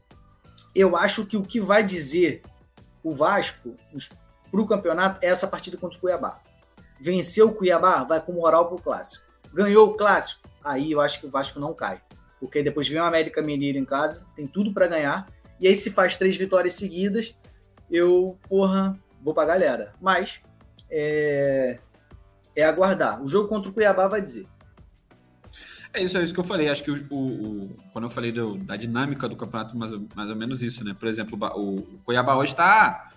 eu 0.74 0.96
acho 0.96 1.24
que 1.26 1.36
o 1.36 1.42
que 1.42 1.60
vai 1.60 1.84
dizer 1.84 2.42
o 3.02 3.14
Vasco 3.14 3.74
pro 4.50 4.66
campeonato 4.66 5.18
é 5.22 5.28
essa 5.28 5.46
partida 5.46 5.76
contra 5.76 5.96
o 5.96 6.00
Cuiabá. 6.00 6.40
Venceu 7.00 7.48
o 7.48 7.54
Cuiabá, 7.54 8.02
vai 8.04 8.20
com 8.20 8.32
moral 8.32 8.68
pro 8.68 8.82
clássico. 8.82 9.29
Ganhou 9.52 9.88
o 9.88 9.94
clássico, 9.94 10.48
aí 10.64 10.92
eu 10.92 11.00
acho 11.00 11.20
que 11.20 11.26
o 11.26 11.30
Vasco 11.30 11.58
não 11.58 11.74
cai. 11.74 12.00
Porque 12.38 12.62
depois 12.62 12.88
vem 12.88 13.00
o 13.00 13.04
América 13.04 13.42
Mineiro 13.42 13.78
em 13.78 13.84
casa, 13.84 14.26
tem 14.34 14.46
tudo 14.46 14.72
para 14.72 14.86
ganhar. 14.86 15.28
E 15.60 15.68
aí 15.68 15.76
se 15.76 15.90
faz 15.90 16.16
três 16.16 16.36
vitórias 16.36 16.74
seguidas, 16.74 17.36
eu, 17.90 18.38
porra, 18.48 18.98
vou 19.22 19.34
pra 19.34 19.44
galera. 19.44 19.92
Mas 20.00 20.40
é, 20.90 21.78
é 22.56 22.62
aguardar. 22.64 23.22
O 23.22 23.28
jogo 23.28 23.48
contra 23.48 23.70
o 23.70 23.74
Cuiabá 23.74 24.08
vai 24.08 24.22
dizer. 24.22 24.46
É 25.92 26.02
isso, 26.02 26.16
é 26.16 26.24
isso 26.24 26.32
que 26.32 26.40
eu 26.40 26.44
falei. 26.44 26.68
Acho 26.68 26.84
que 26.84 26.90
o, 26.90 27.06
o, 27.10 27.64
o 27.64 27.76
quando 27.92 28.04
eu 28.04 28.10
falei 28.10 28.30
do, 28.30 28.56
da 28.58 28.76
dinâmica 28.76 29.28
do 29.28 29.36
campeonato, 29.36 29.76
mais, 29.76 29.90
mais 30.14 30.30
ou 30.30 30.36
menos 30.36 30.62
isso, 30.62 30.84
né? 30.84 30.94
Por 30.98 31.08
exemplo, 31.08 31.36
o, 31.56 31.78
o 31.78 32.00
Cuiabá 32.04 32.36
hoje 32.36 32.52
está 32.52 33.10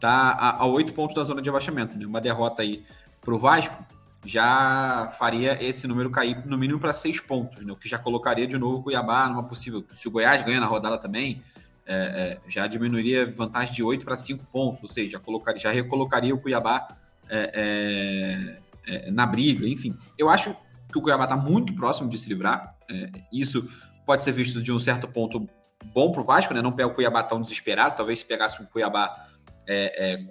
tá 0.00 0.56
a 0.58 0.66
oito 0.66 0.92
pontos 0.92 1.14
da 1.14 1.22
zona 1.22 1.40
de 1.40 1.48
abaixamento, 1.48 1.96
né? 1.96 2.04
Uma 2.04 2.20
derrota 2.20 2.62
aí 2.62 2.84
pro 3.20 3.38
Vasco 3.38 3.86
já 4.24 5.08
faria 5.18 5.58
esse 5.62 5.86
número 5.86 6.10
cair 6.10 6.46
no 6.46 6.56
mínimo 6.56 6.78
para 6.78 6.92
seis 6.92 7.20
pontos, 7.20 7.64
né? 7.64 7.72
O 7.72 7.76
que 7.76 7.88
já 7.88 7.98
colocaria 7.98 8.46
de 8.46 8.56
novo 8.56 8.78
o 8.78 8.82
Cuiabá 8.82 9.28
numa 9.28 9.42
possível. 9.42 9.84
Se 9.92 10.06
o 10.06 10.10
Goiás 10.10 10.42
ganha 10.42 10.60
na 10.60 10.66
rodada 10.66 10.96
também, 10.96 11.42
é, 11.84 11.94
é, 11.94 12.50
já 12.50 12.66
diminuiria 12.66 13.30
vantagem 13.32 13.74
de 13.74 13.82
8 13.82 14.04
para 14.04 14.16
5 14.16 14.46
pontos, 14.46 14.82
ou 14.82 14.88
seja, 14.88 15.18
colocaria, 15.18 15.60
já 15.60 15.70
recolocaria 15.70 16.32
o 16.32 16.38
Cuiabá 16.38 16.86
é, 17.28 18.58
é, 18.86 19.06
é, 19.06 19.10
na 19.10 19.26
briga, 19.26 19.66
enfim. 19.66 19.94
Eu 20.16 20.30
acho 20.30 20.56
que 20.90 20.98
o 20.98 21.02
Cuiabá 21.02 21.24
está 21.24 21.36
muito 21.36 21.74
próximo 21.74 22.08
de 22.08 22.18
se 22.18 22.28
livrar. 22.28 22.76
É, 22.88 23.10
isso 23.32 23.68
pode 24.06 24.22
ser 24.22 24.32
visto 24.32 24.62
de 24.62 24.70
um 24.70 24.78
certo 24.78 25.08
ponto 25.08 25.48
bom 25.92 26.12
para 26.12 26.20
o 26.20 26.24
Vasco, 26.24 26.54
né? 26.54 26.62
Não 26.62 26.70
pega 26.70 26.88
o 26.88 26.94
Cuiabá 26.94 27.24
tão 27.24 27.42
desesperado. 27.42 27.96
Talvez 27.96 28.20
se 28.20 28.24
pegasse 28.24 28.62
um 28.62 28.66
Cuiabá 28.66 29.28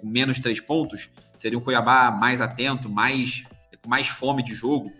com 0.00 0.06
menos 0.06 0.38
três 0.38 0.60
pontos, 0.60 1.08
seria 1.36 1.58
um 1.58 1.62
Cuiabá 1.62 2.10
mais 2.10 2.40
atento, 2.40 2.88
mais 2.88 3.44
com 3.82 3.88
mais 3.88 4.08
fome 4.08 4.42
de 4.42 4.54
jogo. 4.54 4.92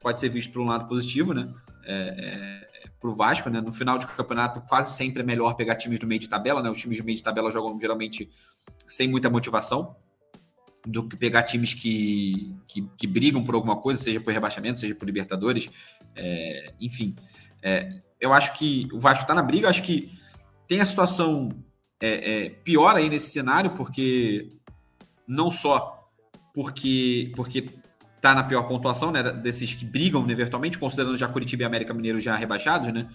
Pode 0.00 0.18
ser 0.18 0.28
visto 0.28 0.52
por 0.52 0.62
um 0.62 0.66
lado 0.66 0.88
positivo, 0.88 1.32
né? 1.32 1.52
É, 1.84 2.68
para 3.00 3.10
o 3.10 3.14
Vasco, 3.14 3.50
né? 3.50 3.60
No 3.60 3.72
final 3.72 3.98
de 3.98 4.06
campeonato, 4.06 4.60
quase 4.62 4.96
sempre 4.96 5.22
é 5.22 5.24
melhor 5.24 5.54
pegar 5.54 5.76
times 5.76 5.98
do 5.98 6.06
meio 6.06 6.20
de 6.20 6.28
tabela, 6.28 6.62
né? 6.62 6.70
Os 6.70 6.80
times 6.80 6.98
do 6.98 7.04
meio 7.04 7.16
de 7.16 7.22
tabela 7.22 7.50
jogam 7.50 7.78
geralmente 7.78 8.30
sem 8.86 9.08
muita 9.08 9.30
motivação 9.30 9.96
do 10.84 11.08
que 11.08 11.16
pegar 11.16 11.44
times 11.44 11.74
que, 11.74 12.56
que, 12.66 12.88
que 12.96 13.06
brigam 13.06 13.44
por 13.44 13.54
alguma 13.54 13.76
coisa, 13.76 14.02
seja 14.02 14.20
por 14.20 14.32
rebaixamento, 14.32 14.80
seja 14.80 14.94
por 14.94 15.06
Libertadores, 15.06 15.70
é, 16.14 16.72
enfim. 16.80 17.14
É, 17.62 17.88
eu 18.20 18.32
acho 18.32 18.54
que 18.54 18.88
o 18.92 18.98
Vasco 18.98 19.22
está 19.22 19.34
na 19.34 19.42
briga, 19.42 19.68
acho 19.68 19.82
que 19.82 20.10
tem 20.66 20.80
a 20.80 20.86
situação 20.86 21.50
é, 22.00 22.46
é, 22.46 22.48
pior 22.48 22.96
aí 22.96 23.08
nesse 23.08 23.30
cenário, 23.30 23.70
porque 23.72 24.52
não 25.26 25.50
só 25.50 26.10
porque 26.52 27.32
porque 27.34 27.66
tá 28.22 28.36
na 28.36 28.44
pior 28.44 28.62
pontuação, 28.62 29.10
né? 29.10 29.20
Desses 29.32 29.74
que 29.74 29.84
brigam 29.84 30.24
né, 30.24 30.32
virtualmente, 30.32 30.78
considerando 30.78 31.16
já 31.16 31.26
Curitiba 31.26 31.64
e 31.64 31.66
América 31.66 31.92
Mineiro 31.92 32.20
já 32.20 32.36
rebaixados, 32.36 32.92
né? 32.92 33.08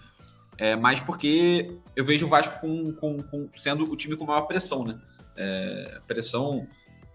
É, 0.57 0.75
mas 0.75 0.99
porque 0.99 1.79
eu 1.95 2.03
vejo 2.03 2.25
o 2.25 2.29
Vasco 2.29 2.59
com, 2.59 2.91
com, 2.91 3.23
com 3.23 3.49
sendo 3.55 3.89
o 3.89 3.95
time 3.95 4.17
com 4.17 4.25
maior 4.25 4.41
pressão, 4.41 4.83
né? 4.83 4.99
É, 5.37 6.01
pressão 6.05 6.67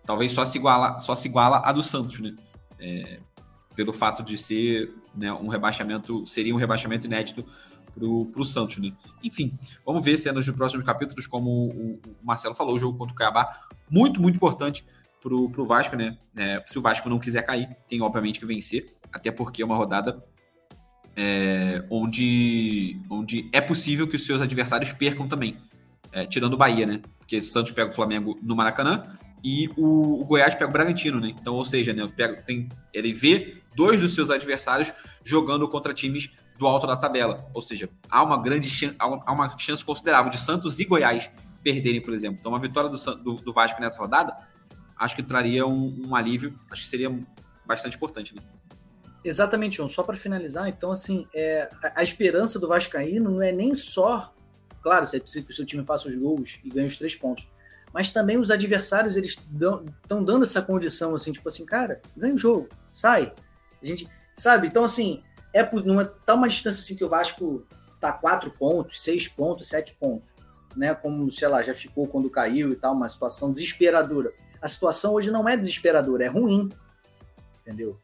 talvez 0.07 0.33
só 0.33 0.45
se 0.45 0.57
iguala, 0.57 0.99
só 0.99 1.15
se 1.15 1.29
iguala 1.29 1.61
a 1.65 1.71
do 1.71 1.83
Santos, 1.83 2.19
né? 2.19 2.35
É, 2.81 3.21
pelo 3.77 3.93
fato 3.93 4.23
de 4.23 4.39
ser 4.39 4.95
né, 5.15 5.31
um 5.33 5.49
rebaixamento, 5.49 6.27
seria 6.27 6.55
um 6.55 6.59
rebaixamento 6.59 7.07
inédito 7.07 7.45
para 7.95 8.07
o 8.07 8.45
Santos, 8.45 8.79
né? 8.79 8.93
Enfim, 9.23 9.53
vamos 9.85 10.03
ver 10.03 10.17
cenas 10.17 10.47
nos 10.47 10.57
próximos 10.57 10.87
capítulos, 10.87 11.27
como 11.27 11.51
o, 11.51 12.01
o 12.07 12.25
Marcelo 12.25 12.55
falou, 12.55 12.75
o 12.75 12.79
jogo 12.79 12.97
contra 12.97 13.13
o 13.13 13.17
Cuiabá, 13.17 13.61
muito, 13.91 14.21
muito 14.21 14.37
importante 14.37 14.83
pro, 15.23 15.49
pro 15.49 15.65
Vasco, 15.65 15.97
né? 15.97 16.19
É, 16.37 16.63
se 16.67 16.79
o 16.79 16.83
Vasco 16.83 17.09
não 17.09 17.19
quiser 17.19 17.43
cair, 17.43 17.69
tem 17.87 18.03
obviamente 18.03 18.41
que 18.41 18.45
vencer, 18.45 18.87
até 19.13 19.31
porque 19.31 19.63
é 19.63 19.65
uma 19.65 19.77
rodada 19.77 20.23
é, 21.17 21.85
onde, 21.89 23.01
onde 23.09 23.49
é 23.53 23.61
possível 23.61 24.09
que 24.09 24.17
os 24.17 24.27
seus 24.27 24.43
adversários 24.43 24.93
percam 24.93 25.29
também. 25.29 25.57
É, 26.11 26.27
tirando 26.27 26.55
o 26.55 26.57
Bahia, 26.59 26.85
né? 26.85 27.01
Porque 27.19 27.39
o 27.39 27.43
Santos 27.43 27.73
pega 27.73 27.91
o 27.91 27.95
Flamengo 27.95 28.39
no 28.43 28.55
Maracanã 28.55 29.17
e 29.43 29.71
o, 29.79 30.21
o 30.21 30.25
Goiás 30.27 30.55
pega 30.55 30.69
o 30.69 30.73
Bragantino, 30.73 31.19
né? 31.19 31.29
Então, 31.29 31.55
ou 31.55 31.65
seja, 31.65 31.95
né, 31.95 32.07
tem, 32.45 32.69
ele 32.93 33.15
vê 33.15 33.63
dois 33.75 34.01
dos 34.01 34.15
seus 34.15 34.29
adversários 34.29 34.93
jogando 35.25 35.67
contra 35.69 35.95
times 35.95 36.31
do 36.59 36.67
alto 36.67 36.87
da 36.87 36.97
tabela. 36.97 37.49
Ou 37.55 37.63
seja, 37.63 37.89
há 38.11 38.23
uma 38.23 38.43
grande 38.43 38.69
chance, 38.69 38.95
há 38.99 39.33
uma 39.33 39.57
chance 39.59 39.83
considerável 39.83 40.31
de 40.31 40.39
Santos 40.39 40.79
e 40.81 40.85
Goiás 40.85 41.31
perderem, 41.63 42.03
por 42.03 42.13
exemplo. 42.13 42.39
Então, 42.41 42.53
uma 42.53 42.59
vitória 42.59 42.91
do, 42.91 42.97
do, 43.17 43.35
do 43.37 43.53
Vasco 43.53 43.81
nessa 43.81 43.99
rodada, 43.99 44.37
acho 45.03 45.17
que 45.17 45.23
traria 45.23 45.67
um, 45.67 46.07
um, 46.07 46.15
alívio, 46.15 46.57
acho 46.71 46.83
que 46.83 46.89
seria 46.89 47.13
bastante 47.67 47.97
importante. 47.97 48.35
Né? 48.35 48.43
Exatamente, 49.25 49.77
João. 49.77 49.89
Só 49.89 50.03
para 50.05 50.17
finalizar, 50.17 50.69
então, 50.69 50.93
assim, 50.93 51.27
é, 51.35 51.69
a, 51.83 52.01
a, 52.01 52.03
esperança 52.03 52.59
do 52.59 52.69
Vascaíno 52.69 53.31
não 53.31 53.43
é 53.43 53.51
nem 53.51 53.75
só, 53.75 54.33
claro, 54.81 55.05
você 55.05 55.19
precisa 55.19 55.45
que 55.45 55.53
o 55.53 55.55
seu 55.55 55.67
time 55.67 55.85
faça 55.85 56.09
os 56.09 56.17
gols 56.17 56.61
e 56.65 56.69
ganhe 56.69 56.87
os 56.87 56.97
três 56.97 57.17
pontos, 57.17 57.49
mas 57.93 58.13
também 58.13 58.39
os 58.39 58.51
adversários, 58.51 59.17
eles 59.17 59.33
estão 59.33 60.25
dando 60.25 60.45
essa 60.45 60.63
condição, 60.63 61.15
assim, 61.15 61.33
tipo 61.33 61.49
assim, 61.49 61.67
cara, 61.67 62.01
ganha 62.17 62.35
o 62.35 62.39
jogo, 62.39 62.69
sai. 62.93 63.33
A 63.83 63.85
gente, 63.85 64.09
sabe? 64.37 64.69
Então, 64.69 64.85
assim, 64.85 65.23
é 65.53 65.65
por 65.65 65.85
numa, 65.85 66.05
tá 66.05 66.35
uma 66.35 66.49
distância 66.49 66.81
assim 66.81 66.97
que 66.97 67.05
o 67.05 67.09
Vasco 67.09 67.67
tá 68.01 68.13
quatro 68.13 68.51
pontos, 68.53 69.03
seis 69.03 69.27
pontos, 69.27 69.69
sete 69.69 69.95
pontos, 69.95 70.35
né? 70.77 70.95
Como, 70.95 71.31
sei 71.31 71.49
lá, 71.49 71.61
já 71.61 71.75
ficou 71.75 72.07
quando 72.07 72.31
caiu 72.31 72.71
e 72.71 72.77
tal, 72.77 72.95
uma 72.95 73.09
situação 73.09 73.51
desesperadora. 73.51 74.33
A 74.63 74.69
situação 74.69 75.15
hoje 75.15 75.31
não 75.31 75.49
é 75.49 75.57
desesperadora, 75.57 76.25
é 76.25 76.29
ruim, 76.29 76.69
entendeu? 77.61 77.99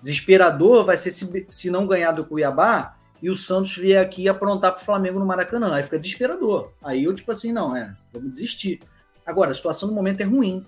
Desesperador 0.00 0.84
vai 0.84 0.96
ser 0.96 1.10
se, 1.10 1.46
se 1.48 1.68
não 1.68 1.86
ganhar 1.86 2.12
do 2.12 2.24
Cuiabá 2.24 2.96
e 3.20 3.28
o 3.28 3.36
Santos 3.36 3.76
vier 3.76 4.00
aqui 4.00 4.28
aprontar 4.28 4.72
para 4.72 4.80
o 4.80 4.84
Flamengo 4.84 5.18
no 5.18 5.26
Maracanã. 5.26 5.74
Aí 5.74 5.82
fica 5.82 5.98
desesperador. 5.98 6.72
Aí 6.82 7.04
eu, 7.04 7.14
tipo 7.14 7.32
assim, 7.32 7.52
não, 7.52 7.74
é, 7.74 7.92
vamos 8.12 8.30
desistir. 8.30 8.80
Agora, 9.24 9.50
a 9.50 9.54
situação 9.54 9.88
no 9.88 9.94
momento 9.94 10.20
é 10.20 10.24
ruim. 10.24 10.64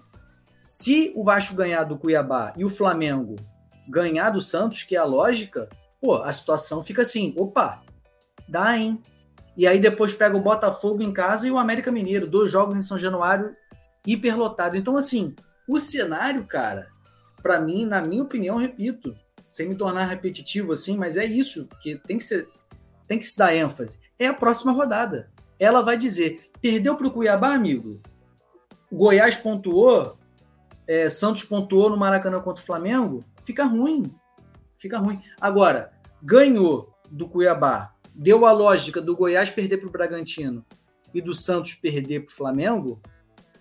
Se 0.65 1.13
o 1.15 1.23
Vasco 1.23 1.55
ganhar 1.55 1.85
do 1.85 1.97
Cuiabá 1.97 2.53
e 2.57 2.65
o 2.65 2.69
Flamengo 2.69 3.37
ganhar 3.89 4.31
do 4.31 4.41
Santos, 4.41 4.83
que 4.83 4.97
é 4.97 4.99
a 4.99 5.05
lógica, 5.05 5.69
pô, 6.01 6.17
a 6.17 6.33
situação 6.33 6.83
fica 6.83 7.03
assim, 7.03 7.33
opa, 7.39 7.81
dá, 8.49 8.77
hein? 8.77 9.01
E 9.57 9.67
aí 9.67 9.79
depois 9.79 10.15
pega 10.15 10.37
o 10.37 10.41
Botafogo 10.41 11.03
em 11.03 11.13
casa 11.13 11.47
e 11.47 11.51
o 11.51 11.59
América 11.59 11.91
Mineiro, 11.93 12.27
dois 12.27 12.51
jogos 12.51 12.77
em 12.77 12.83
São 12.83 12.99
Januário 12.99 13.57
hiperlotado. 14.13 14.77
Então, 14.77 14.97
assim, 14.97 15.35
o 15.69 15.79
cenário, 15.79 16.45
cara, 16.45 16.89
para 17.43 17.61
mim, 17.61 17.85
na 17.85 18.01
minha 18.01 18.23
opinião, 18.23 18.57
repito, 18.57 19.15
sem 19.49 19.69
me 19.69 19.75
tornar 19.75 20.07
repetitivo 20.07 20.73
assim, 20.73 20.97
mas 20.97 21.17
é 21.17 21.25
isso 21.25 21.69
que 21.81 21.97
tem 21.97 22.19
que 22.19 22.25
ser, 22.25 22.49
tem 23.07 23.19
que 23.19 23.27
se 23.27 23.39
dar 23.39 23.55
ênfase. 23.55 23.99
É 24.19 24.27
a 24.27 24.35
próxima 24.35 24.73
rodada. 24.73 25.31
Ela 25.59 25.83
vai 25.83 25.97
dizer: 25.97 26.51
perdeu 26.61 26.97
para 26.97 27.07
o 27.07 27.11
Cuiabá, 27.11 27.55
amigo? 27.55 28.01
Goiás 28.91 29.37
pontuou, 29.37 30.17
é, 30.87 31.09
Santos 31.09 31.45
pontuou 31.45 31.91
no 31.91 31.97
Maracanã 31.97 32.41
contra 32.41 32.63
o 32.63 32.67
Flamengo, 32.67 33.25
fica 33.45 33.65
ruim. 33.65 34.05
Fica 34.79 34.99
ruim. 34.99 35.21
Agora, 35.41 35.93
ganhou 36.23 36.95
do 37.11 37.29
Cuiabá, 37.29 37.95
deu 38.15 38.47
a 38.47 38.53
lógica 38.53 39.01
do 39.01 39.17
Goiás 39.17 39.51
perder 39.51 39.79
para 39.79 39.89
o 39.89 39.93
Bragantino 39.93 40.65
e 41.13 41.21
do 41.21 41.35
Santos 41.35 41.75
perder 41.75 42.21
para 42.21 42.33
o 42.33 42.37
Flamengo, 42.37 43.03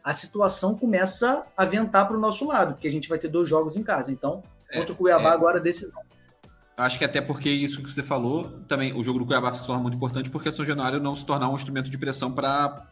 a 0.08 0.14
situação 0.14 0.74
começa 0.74 1.44
a 1.58 1.66
ventar 1.66 2.08
para 2.08 2.16
o 2.16 2.20
nosso 2.20 2.48
lado, 2.48 2.76
porque 2.76 2.88
a 2.88 2.92
gente 2.92 3.10
vai 3.10 3.20
ter 3.20 3.28
dois 3.28 3.50
jogos 3.50 3.76
em 3.76 3.84
casa. 3.84 4.10
Então, 4.10 4.42
é, 4.72 4.80
contra 4.80 4.94
o 4.94 4.96
Cuiabá, 4.96 5.32
é, 5.32 5.34
agora 5.34 5.60
decisão. 5.60 6.02
Acho 6.78 6.98
que 6.98 7.04
até 7.04 7.20
porque 7.20 7.50
isso 7.50 7.84
que 7.84 7.92
você 7.92 8.02
falou, 8.02 8.62
também 8.70 8.94
o 8.94 9.04
jogo 9.04 9.20
do 9.20 9.26
Cuiabá 9.26 9.54
se 9.54 9.66
torna 9.66 9.82
muito 9.82 9.96
importante 9.96 10.30
porque 10.30 10.48
a 10.48 10.52
São 10.54 10.64
Januário 10.64 11.02
não 11.02 11.14
se 11.14 11.26
tornar 11.26 11.50
um 11.50 11.56
instrumento 11.56 11.90
de 11.90 11.98
pressão 11.98 12.32
para 12.32 12.88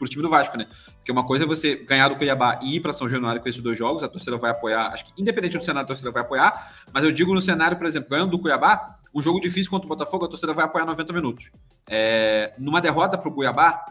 o 0.00 0.06
time 0.08 0.22
do 0.22 0.30
Vasco, 0.30 0.56
né? 0.56 0.66
Porque 0.96 1.12
uma 1.12 1.26
coisa 1.26 1.44
é 1.44 1.46
você 1.46 1.76
ganhar 1.76 2.08
do 2.08 2.16
Cuiabá 2.16 2.60
e 2.62 2.76
ir 2.76 2.80
para 2.80 2.94
São 2.94 3.06
Januário 3.06 3.42
com 3.42 3.48
esses 3.50 3.60
dois 3.60 3.76
jogos, 3.76 4.02
a 4.02 4.08
torcida 4.08 4.38
vai 4.38 4.52
apoiar, 4.52 4.86
acho 4.86 5.04
que 5.04 5.12
independente 5.20 5.58
do 5.58 5.64
cenário, 5.64 5.84
a 5.84 5.88
torcida 5.88 6.10
vai 6.10 6.22
apoiar, 6.22 6.72
mas 6.94 7.04
eu 7.04 7.12
digo 7.12 7.34
no 7.34 7.42
cenário, 7.42 7.76
por 7.76 7.86
exemplo, 7.86 8.08
ganhando 8.08 8.30
do 8.30 8.38
Cuiabá, 8.38 8.86
um 9.14 9.20
jogo 9.20 9.38
difícil 9.38 9.70
contra 9.70 9.84
o 9.84 9.88
Botafogo, 9.90 10.24
a 10.24 10.28
torcida 10.28 10.54
vai 10.54 10.64
apoiar 10.64 10.86
90 10.86 11.12
minutos. 11.12 11.50
É, 11.86 12.54
numa 12.58 12.80
derrota 12.80 13.18
para 13.18 13.28
o 13.28 13.32
Cuiabá, 13.34 13.84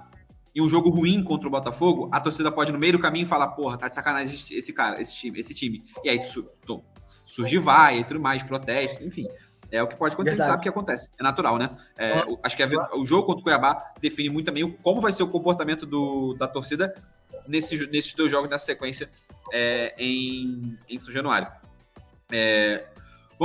e 0.55 0.61
um 0.61 0.69
jogo 0.69 0.89
ruim 0.89 1.23
contra 1.23 1.47
o 1.47 1.51
Botafogo, 1.51 2.09
a 2.11 2.19
torcida 2.19 2.51
pode 2.51 2.71
no 2.71 2.77
meio 2.77 2.93
do 2.93 2.99
caminho 2.99 3.25
falar, 3.25 3.47
porra, 3.49 3.77
tá 3.77 3.87
de 3.87 3.95
sacanagem 3.95 4.33
esse 4.33 4.71
cara, 4.71 5.01
esse 5.01 5.15
time, 5.15 5.39
esse 5.39 5.53
time. 5.53 5.83
E 6.03 6.09
aí 6.09 6.19
tu, 6.65 6.83
surge 7.05 7.57
vai 7.57 7.99
e 7.99 8.03
tudo 8.03 8.19
mais, 8.19 8.43
protesto, 8.43 9.03
enfim. 9.03 9.27
É 9.71 9.81
o 9.81 9.87
que 9.87 9.95
pode 9.95 10.13
acontecer, 10.13 10.35
Verdade. 10.35 10.51
a 10.51 10.53
gente 10.53 10.53
sabe 10.53 10.63
que 10.63 10.69
acontece. 10.69 11.09
É 11.19 11.23
natural, 11.23 11.57
né? 11.57 11.71
É, 11.97 12.23
o, 12.25 12.39
acho 12.43 12.55
que 12.55 12.61
a, 12.61 12.95
o 12.95 13.03
jogo 13.05 13.25
contra 13.25 13.41
o 13.41 13.43
Cuiabá 13.43 13.93
define 13.99 14.29
muito 14.29 14.45
também 14.45 14.71
como 14.83 15.01
vai 15.01 15.11
ser 15.11 15.23
o 15.23 15.27
comportamento 15.27 15.85
do, 15.87 16.35
da 16.35 16.47
torcida 16.47 16.93
nesse, 17.47 17.87
nesses 17.87 18.13
dois 18.13 18.29
jogos 18.29 18.49
nessa 18.49 18.65
sequência 18.65 19.09
é, 19.51 19.95
em, 19.97 20.77
em 20.87 20.99
São 20.99 21.11
Januário. 21.11 21.47
É, 22.31 22.85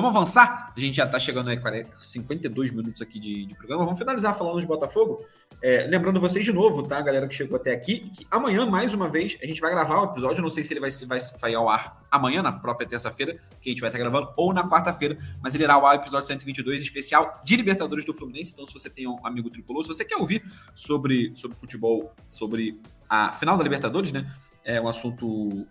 vamos 0.01 0.17
avançar? 0.17 0.73
A 0.77 0.81
gente 0.81 0.97
já 0.97 1.05
está 1.05 1.19
chegando 1.19 1.51
aí 1.51 1.59
52 1.99 2.71
minutos 2.71 3.03
aqui 3.03 3.19
de, 3.19 3.47
de, 3.47 3.55
programa. 3.57 3.85
Vamos 3.85 3.99
finalizar 3.99 4.37
falando 4.37 4.61
de 4.61 4.67
Botafogo. 4.67 5.27
É, 5.61 5.87
lembrando 5.89 6.21
vocês 6.21 6.45
de 6.45 6.53
novo, 6.53 6.83
tá, 6.85 7.01
galera 7.01 7.27
que 7.27 7.35
chegou 7.35 7.57
até 7.57 7.73
aqui, 7.73 8.11
que 8.11 8.27
amanhã, 8.31 8.65
mais 8.65 8.95
uma 8.95 9.09
vez, 9.09 9.37
a 9.43 9.47
gente 9.47 9.61
vai 9.61 9.73
gravar 9.73 10.01
o 10.01 10.05
episódio. 10.05 10.41
Não 10.41 10.49
sei 10.49 10.63
se 10.63 10.73
ele 10.73 10.81
vai, 10.81 10.91
vai, 10.91 11.19
vai 11.41 11.55
ao 11.55 11.69
ar 11.69 12.07
amanhã, 12.11 12.43
na 12.43 12.53
própria 12.53 12.89
terça-feira, 12.89 13.39
que 13.61 13.69
a 13.69 13.73
gente 13.73 13.81
vai 13.81 13.89
estar 13.89 13.99
gravando, 13.99 14.33
ou 14.37 14.53
na 14.53 14.69
quarta-feira, 14.69 15.19
mas 15.43 15.55
ele 15.55 15.65
irá 15.65 15.75
ao 15.75 15.85
ar 15.85 15.99
o 15.99 16.01
episódio 16.01 16.29
122, 16.29 16.81
especial 16.81 17.41
de 17.45 17.57
Libertadores 17.57 18.05
do 18.05 18.15
Fluminense. 18.15 18.53
Então, 18.53 18.67
se 18.67 18.73
você 18.73 18.89
tem 18.89 19.09
um 19.09 19.27
amigo 19.27 19.51
tricolor, 19.51 19.83
se 19.83 19.89
você 19.89 20.05
quer 20.05 20.17
ouvir 20.17 20.45
sobre, 20.75 21.33
sobre 21.35 21.57
futebol, 21.57 22.15
sobre 22.25 22.81
a 23.09 23.33
final 23.33 23.57
da 23.57 23.65
Libertadores, 23.65 24.13
né? 24.13 24.33
É 24.65 24.81
um 24.81 24.87
assunto 24.87 25.67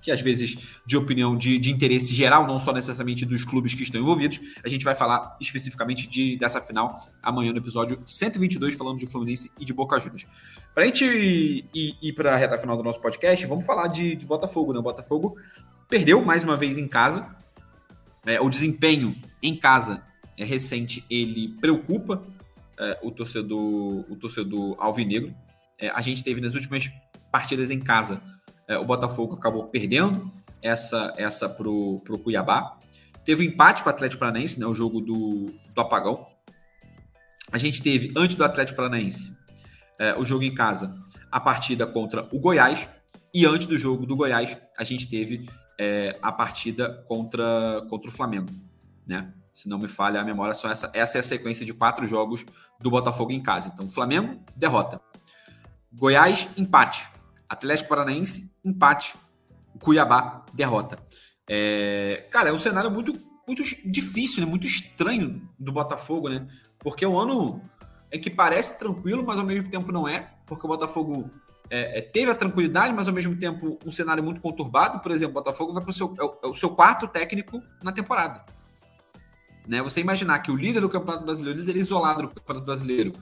que 0.00 0.10
às 0.10 0.20
vezes 0.20 0.56
de 0.86 0.96
opinião 0.96 1.36
de, 1.36 1.58
de 1.58 1.70
interesse 1.70 2.14
geral, 2.14 2.46
não 2.46 2.58
só 2.58 2.72
necessariamente 2.72 3.24
dos 3.24 3.44
clubes 3.44 3.74
que 3.74 3.82
estão 3.82 4.00
envolvidos. 4.00 4.40
A 4.64 4.68
gente 4.68 4.84
vai 4.84 4.94
falar 4.94 5.36
especificamente 5.40 6.06
de, 6.06 6.36
dessa 6.36 6.60
final 6.60 6.98
amanhã 7.22 7.52
no 7.52 7.58
episódio 7.58 8.00
122, 8.04 8.74
falando 8.74 8.98
de 8.98 9.06
Fluminense 9.06 9.50
e 9.58 9.64
de 9.64 9.72
Boca 9.72 9.98
Juniors. 9.98 10.26
Para 10.74 10.84
a 10.84 10.86
gente 10.86 11.04
ir, 11.04 11.96
ir, 12.02 12.12
para 12.12 12.34
a 12.34 12.36
reta 12.36 12.56
final 12.56 12.76
do 12.76 12.82
nosso 12.82 13.00
podcast, 13.00 13.44
vamos 13.46 13.66
falar 13.66 13.88
de, 13.88 14.16
de 14.16 14.24
Botafogo. 14.24 14.72
Né? 14.72 14.78
O 14.78 14.82
Botafogo 14.82 15.36
perdeu 15.88 16.24
mais 16.24 16.44
uma 16.44 16.56
vez 16.56 16.78
em 16.78 16.88
casa. 16.88 17.26
É, 18.24 18.40
o 18.40 18.48
desempenho 18.48 19.14
em 19.42 19.56
casa 19.56 20.02
é 20.38 20.44
recente, 20.44 21.04
ele 21.10 21.56
preocupa 21.60 22.22
é, 22.78 22.98
o 23.02 23.10
torcedor, 23.10 24.04
o 24.10 24.16
torcedor 24.16 24.76
alvinegro. 24.78 25.34
É, 25.78 25.90
a 25.90 26.00
gente 26.00 26.22
teve 26.22 26.40
nas 26.40 26.54
últimas 26.54 26.90
partidas 27.30 27.70
em 27.70 27.78
casa 27.78 28.22
é, 28.70 28.78
o 28.78 28.84
Botafogo 28.84 29.34
acabou 29.34 29.64
perdendo 29.66 30.32
essa 30.62 31.12
essa 31.16 31.48
pro, 31.48 32.00
pro 32.04 32.16
Cuiabá. 32.16 32.78
Teve 33.24 33.44
um 33.44 33.50
empate 33.50 33.82
com 33.82 33.88
o 33.88 33.92
Atlético 33.92 34.20
Paranaense, 34.20 34.60
né, 34.60 34.66
o 34.66 34.74
jogo 34.74 35.00
do, 35.00 35.52
do 35.74 35.80
apagão. 35.80 36.24
A 37.50 37.58
gente 37.58 37.82
teve, 37.82 38.12
antes 38.16 38.36
do 38.36 38.44
Atlético 38.44 38.76
Paranaense, 38.76 39.36
é, 39.98 40.16
o 40.16 40.24
jogo 40.24 40.44
em 40.44 40.54
casa, 40.54 40.94
a 41.32 41.40
partida 41.40 41.84
contra 41.84 42.28
o 42.32 42.38
Goiás. 42.38 42.88
E 43.34 43.44
antes 43.44 43.66
do 43.66 43.76
jogo 43.76 44.06
do 44.06 44.14
Goiás, 44.14 44.56
a 44.78 44.84
gente 44.84 45.08
teve 45.08 45.48
é, 45.78 46.16
a 46.22 46.30
partida 46.30 47.04
contra, 47.08 47.82
contra 47.90 48.08
o 48.08 48.12
Flamengo. 48.12 48.50
Né? 49.04 49.32
Se 49.52 49.68
não 49.68 49.78
me 49.78 49.88
falha 49.88 50.20
a 50.20 50.24
memória, 50.24 50.54
só 50.54 50.70
essa, 50.70 50.90
essa 50.94 51.18
é 51.18 51.20
a 51.20 51.24
sequência 51.24 51.66
de 51.66 51.74
quatro 51.74 52.06
jogos 52.06 52.46
do 52.80 52.88
Botafogo 52.88 53.32
em 53.32 53.42
casa. 53.42 53.70
Então, 53.74 53.88
Flamengo, 53.88 54.40
derrota. 54.56 55.00
Goiás, 55.92 56.48
empate. 56.56 57.08
Atlético 57.48 57.88
Paranaense, 57.88 58.49
empate. 58.64 59.14
Cuiabá, 59.80 60.44
derrota. 60.52 60.98
É, 61.48 62.28
cara, 62.30 62.50
é 62.50 62.52
um 62.52 62.58
cenário 62.58 62.90
muito, 62.90 63.12
muito 63.46 63.62
difícil, 63.84 64.44
né? 64.44 64.46
muito 64.46 64.66
estranho 64.66 65.42
do 65.58 65.72
Botafogo, 65.72 66.28
né? 66.28 66.46
Porque 66.78 67.04
é 67.04 67.08
um 67.08 67.18
ano 67.18 67.62
é 68.10 68.18
que 68.18 68.30
parece 68.30 68.78
tranquilo, 68.78 69.24
mas 69.24 69.38
ao 69.38 69.46
mesmo 69.46 69.70
tempo 69.70 69.92
não 69.92 70.06
é, 70.08 70.32
porque 70.44 70.66
o 70.66 70.68
Botafogo 70.68 71.30
é, 71.70 71.98
é, 71.98 72.00
teve 72.00 72.30
a 72.30 72.34
tranquilidade, 72.34 72.92
mas 72.92 73.06
ao 73.06 73.14
mesmo 73.14 73.36
tempo 73.36 73.78
um 73.86 73.90
cenário 73.90 74.22
muito 74.22 74.40
conturbado. 74.40 74.98
Por 75.00 75.12
exemplo, 75.12 75.30
o 75.30 75.34
Botafogo 75.34 75.72
vai 75.72 75.82
para 75.82 75.90
o 75.90 75.94
seu, 75.94 76.14
é 76.18 76.24
o, 76.24 76.38
é 76.42 76.46
o 76.48 76.54
seu 76.54 76.70
quarto 76.70 77.06
técnico 77.06 77.62
na 77.82 77.92
temporada. 77.92 78.44
Né? 79.66 79.80
Você 79.82 80.00
imaginar 80.00 80.40
que 80.40 80.50
o 80.50 80.56
líder 80.56 80.80
do 80.80 80.88
Campeonato 80.88 81.24
Brasileiro, 81.24 81.58
o 81.58 81.62
líder 81.62 81.76
isolado 81.76 82.22
do 82.22 82.28
Campeonato 82.28 82.66
Brasileiro, 82.66 83.12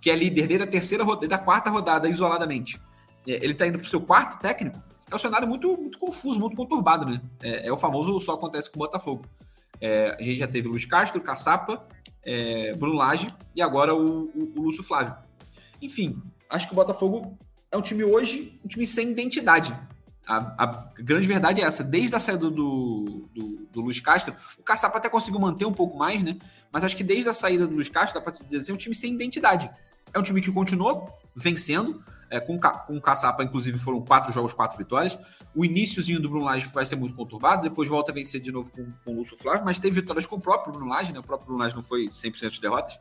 que 0.00 0.10
é 0.10 0.14
líder 0.14 0.46
desde 0.46 0.64
a 0.64 0.70
terceira 0.70 1.02
rodada, 1.02 1.28
da 1.28 1.38
quarta 1.38 1.70
rodada 1.70 2.06
isoladamente, 2.06 2.78
é, 2.78 2.85
ele 3.26 3.52
está 3.52 3.66
indo 3.66 3.78
para 3.78 3.86
o 3.86 3.90
seu 3.90 4.00
quarto 4.00 4.40
técnico, 4.40 4.80
é 5.10 5.14
um 5.14 5.18
cenário 5.18 5.46
muito, 5.46 5.76
muito 5.76 5.98
confuso, 5.98 6.38
muito 6.38 6.56
conturbado, 6.56 7.06
né? 7.06 7.20
É, 7.42 7.68
é 7.68 7.72
o 7.72 7.76
famoso 7.76 8.18
só 8.20 8.34
acontece 8.34 8.70
com 8.70 8.76
o 8.76 8.84
Botafogo. 8.84 9.24
É, 9.80 10.16
a 10.18 10.22
gente 10.22 10.38
já 10.38 10.48
teve 10.48 10.68
Luiz 10.68 10.84
Castro, 10.84 11.20
Caçapa, 11.20 11.86
é, 12.24 12.72
Bruno 12.74 12.96
Lage 12.96 13.28
e 13.54 13.62
agora 13.62 13.94
o, 13.94 14.24
o, 14.24 14.52
o, 14.56 14.62
Lúcio 14.62 14.82
Flávio. 14.82 15.14
Enfim, 15.80 16.20
acho 16.50 16.66
que 16.66 16.72
o 16.72 16.76
Botafogo 16.76 17.38
é 17.70 17.76
um 17.76 17.82
time 17.82 18.02
hoje, 18.02 18.58
um 18.64 18.68
time 18.68 18.86
sem 18.86 19.10
identidade. 19.10 19.72
A, 20.26 20.64
a, 20.64 20.92
grande 20.96 21.28
verdade 21.28 21.60
é 21.60 21.64
essa. 21.64 21.84
Desde 21.84 22.16
a 22.16 22.18
saída 22.18 22.50
do, 22.50 23.28
do, 23.32 23.68
do 23.70 23.80
Luiz 23.80 24.00
Castro, 24.00 24.34
o 24.58 24.64
Caçapa 24.64 24.98
até 24.98 25.08
conseguiu 25.08 25.38
manter 25.38 25.66
um 25.66 25.72
pouco 25.72 25.96
mais, 25.96 26.20
né? 26.22 26.36
Mas 26.72 26.82
acho 26.82 26.96
que 26.96 27.04
desde 27.04 27.28
a 27.28 27.32
saída 27.32 27.64
do 27.64 27.74
Luiz 27.74 27.88
Castro, 27.88 28.18
dá 28.18 28.20
para 28.20 28.32
dizer 28.32 28.56
assim, 28.56 28.72
é 28.72 28.74
um 28.74 28.78
time 28.78 28.94
sem 28.94 29.14
identidade. 29.14 29.70
É 30.12 30.18
um 30.18 30.22
time 30.22 30.42
que 30.42 30.50
continuou 30.50 31.08
vencendo, 31.34 32.02
é, 32.30 32.40
com, 32.40 32.58
com 32.58 32.96
o 32.96 33.00
Caçapa, 33.00 33.42
inclusive, 33.44 33.78
foram 33.78 34.00
quatro 34.02 34.32
jogos, 34.32 34.52
quatro 34.52 34.76
vitórias. 34.76 35.18
O 35.54 35.64
iníciozinho 35.64 36.20
do 36.20 36.28
Bruno 36.28 36.44
Lage 36.44 36.66
vai 36.66 36.84
ser 36.84 36.96
muito 36.96 37.14
conturbado, 37.14 37.62
depois 37.62 37.88
volta 37.88 38.10
a 38.10 38.14
vencer 38.14 38.40
de 38.40 38.50
novo 38.50 38.70
com, 38.70 38.92
com 39.04 39.14
o 39.14 39.18
Lúcio 39.18 39.36
Flávio, 39.36 39.64
mas 39.64 39.78
teve 39.78 40.00
vitórias 40.00 40.26
com 40.26 40.36
o 40.36 40.40
próprio 40.40 40.72
Bruno 40.72 40.90
Lage, 40.90 41.12
né? 41.12 41.18
O 41.20 41.22
próprio 41.22 41.46
Bruno 41.46 41.62
Lage 41.62 41.74
não 41.74 41.82
foi 41.82 42.08
100% 42.08 42.50
de 42.50 42.60
derrotas. 42.60 42.98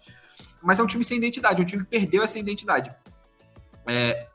Mas 0.62 0.80
é 0.80 0.84
um 0.84 0.88
time 0.88 1.04
sem 1.04 1.18
identidade, 1.18 1.60
é 1.60 1.64
um 1.64 1.66
time 1.66 1.84
que 1.84 1.90
perdeu 1.90 2.24
essa 2.24 2.38
identidade. 2.38 2.94
É, 3.88 4.28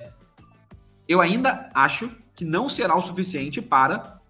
eu 1.08 1.20
ainda 1.20 1.70
acho 1.74 2.10
que 2.34 2.44
não 2.44 2.68
será 2.68 2.96
o 2.96 3.02
suficiente 3.02 3.60
para 3.62 4.20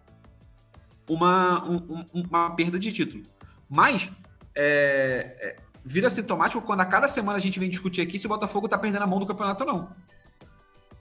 uma, 1.09 1.65
um, 1.65 2.07
uma 2.13 2.51
perda 2.51 2.79
de 2.79 2.93
título. 2.93 3.25
Mas 3.69 4.11
é, 4.55 5.37
é, 5.41 5.57
vira 5.85 6.11
sintomático 6.11 6.63
quando 6.63 6.81
a 6.81 6.85
cada 6.85 7.09
semana 7.09 7.39
a 7.39 7.41
gente 7.41 7.59
vem 7.59 7.71
discutir 7.71 8.03
aqui 8.03 8.19
se 8.19 8.27
o 8.27 8.29
Botafogo 8.29 8.67
está 8.67 8.77
perdendo 8.77 9.03
a 9.03 9.07
mão 9.07 9.19
do 9.19 9.27
campeonato 9.27 9.65
ou 9.65 9.73
não 9.73 10.11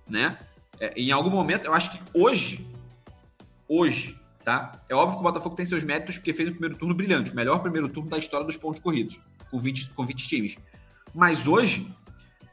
né? 0.10 0.38
É, 0.80 0.94
em 0.96 1.12
algum 1.12 1.30
momento, 1.30 1.66
eu 1.66 1.74
acho 1.74 1.92
que 1.92 2.00
hoje, 2.14 2.68
hoje, 3.68 4.20
tá? 4.44 4.72
É 4.88 4.96
óbvio 4.96 5.18
que 5.18 5.22
o 5.22 5.24
Botafogo 5.24 5.56
tem 5.56 5.66
seus 5.66 5.84
méritos 5.84 6.18
porque 6.18 6.34
fez 6.34 6.50
o 6.50 6.52
primeiro 6.52 6.76
turno 6.76 6.96
brilhante, 6.96 7.32
o 7.32 7.36
melhor 7.36 7.60
primeiro 7.60 7.90
turno 7.90 8.10
da 8.10 8.18
história 8.18 8.46
dos 8.46 8.58
pontos 8.58 8.80
corridos, 8.80 9.20
com 9.52 9.60
20, 9.60 9.90
com 9.92 10.06
20 10.06 10.28
times. 10.28 10.58
Mas 11.14 11.48
hoje, 11.48 11.88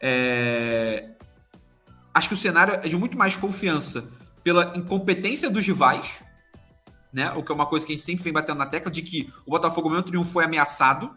é... 0.00 1.10
acho 2.12 2.28
que 2.28 2.34
o 2.34 2.36
cenário 2.36 2.74
é 2.74 2.88
de 2.88 2.96
muito 2.96 3.16
mais 3.16 3.36
confiança 3.36 4.10
pela 4.42 4.76
incompetência 4.76 5.50
dos 5.50 5.66
rivais, 5.66 6.20
né? 7.12 7.30
O 7.32 7.42
que 7.42 7.50
é 7.50 7.54
uma 7.54 7.66
coisa 7.66 7.86
que 7.86 7.92
a 7.92 7.94
gente 7.94 8.04
sempre 8.04 8.24
vem 8.24 8.32
batendo 8.32 8.58
na 8.58 8.66
tecla 8.66 8.90
de 8.90 9.02
que 9.02 9.32
o 9.46 9.50
Botafogo, 9.50 9.88
mesmo 9.88 10.04
triunfo, 10.04 10.32
foi 10.32 10.44
ameaçado 10.44 11.16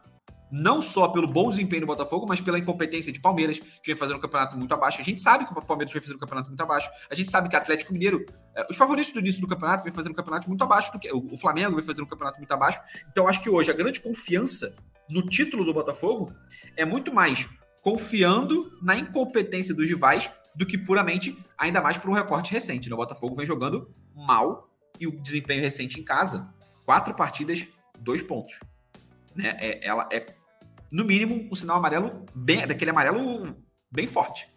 não 0.51 0.81
só 0.81 1.07
pelo 1.09 1.27
bom 1.27 1.49
desempenho 1.49 1.81
do 1.81 1.87
Botafogo, 1.87 2.25
mas 2.27 2.41
pela 2.41 2.57
incompetência 2.57 3.11
de 3.11 3.19
Palmeiras, 3.19 3.59
que 3.59 3.87
vem 3.87 3.95
fazendo 3.95 4.17
um 4.17 4.19
campeonato 4.19 4.57
muito 4.57 4.73
abaixo. 4.73 4.99
A 4.99 5.03
gente 5.03 5.21
sabe 5.21 5.45
que 5.45 5.51
o 5.51 5.61
Palmeiras 5.61 5.93
vem 5.93 6.01
fazendo 6.01 6.17
um 6.17 6.19
campeonato 6.19 6.49
muito 6.49 6.61
abaixo. 6.61 6.89
A 7.09 7.15
gente 7.15 7.29
sabe 7.29 7.49
que 7.49 7.55
o 7.55 7.59
Atlético 7.59 7.93
Mineiro, 7.93 8.25
eh, 8.55 8.67
os 8.69 8.77
favoritos 8.77 9.11
do 9.13 9.19
início 9.19 9.41
do 9.41 9.47
campeonato, 9.47 9.83
vem 9.83 9.93
fazendo 9.93 10.11
um 10.11 10.15
campeonato 10.15 10.47
muito 10.47 10.63
abaixo 10.63 10.91
do 10.91 10.99
que 10.99 11.11
o 11.11 11.37
Flamengo 11.37 11.75
vem 11.75 11.85
fazendo 11.85 12.05
um 12.05 12.07
campeonato 12.07 12.37
muito 12.37 12.51
abaixo. 12.51 12.79
Então 13.11 13.27
acho 13.27 13.41
que 13.41 13.49
hoje 13.49 13.69
a 13.69 13.73
grande 13.73 13.99
confiança 14.01 14.75
no 15.09 15.21
título 15.23 15.63
do 15.65 15.73
Botafogo 15.73 16.33
é 16.75 16.85
muito 16.85 17.13
mais 17.13 17.47
confiando 17.81 18.71
na 18.81 18.95
incompetência 18.95 19.73
dos 19.73 19.87
rivais 19.87 20.29
do 20.55 20.65
que 20.65 20.77
puramente, 20.77 21.37
ainda 21.57 21.81
mais 21.81 21.97
por 21.97 22.09
um 22.09 22.13
recorte 22.13 22.51
recente. 22.51 22.89
Né? 22.89 22.93
O 22.93 22.97
Botafogo 22.97 23.35
vem 23.35 23.45
jogando 23.45 23.93
mal 24.15 24.69
e 24.99 25.07
o 25.07 25.21
desempenho 25.21 25.61
recente 25.61 25.99
em 25.99 26.03
casa, 26.03 26.53
quatro 26.85 27.13
partidas, 27.13 27.67
dois 27.99 28.21
pontos. 28.21 28.59
Né? 29.35 29.55
É, 29.59 29.87
ela 29.87 30.07
é 30.11 30.25
no 30.91 31.05
mínimo, 31.05 31.47
um 31.51 31.55
sinal 31.55 31.77
amarelo 31.77 32.25
bem, 32.33 32.65
daquele 32.65 32.91
amarelo 32.91 33.55
bem 33.91 34.07
forte. 34.07 34.49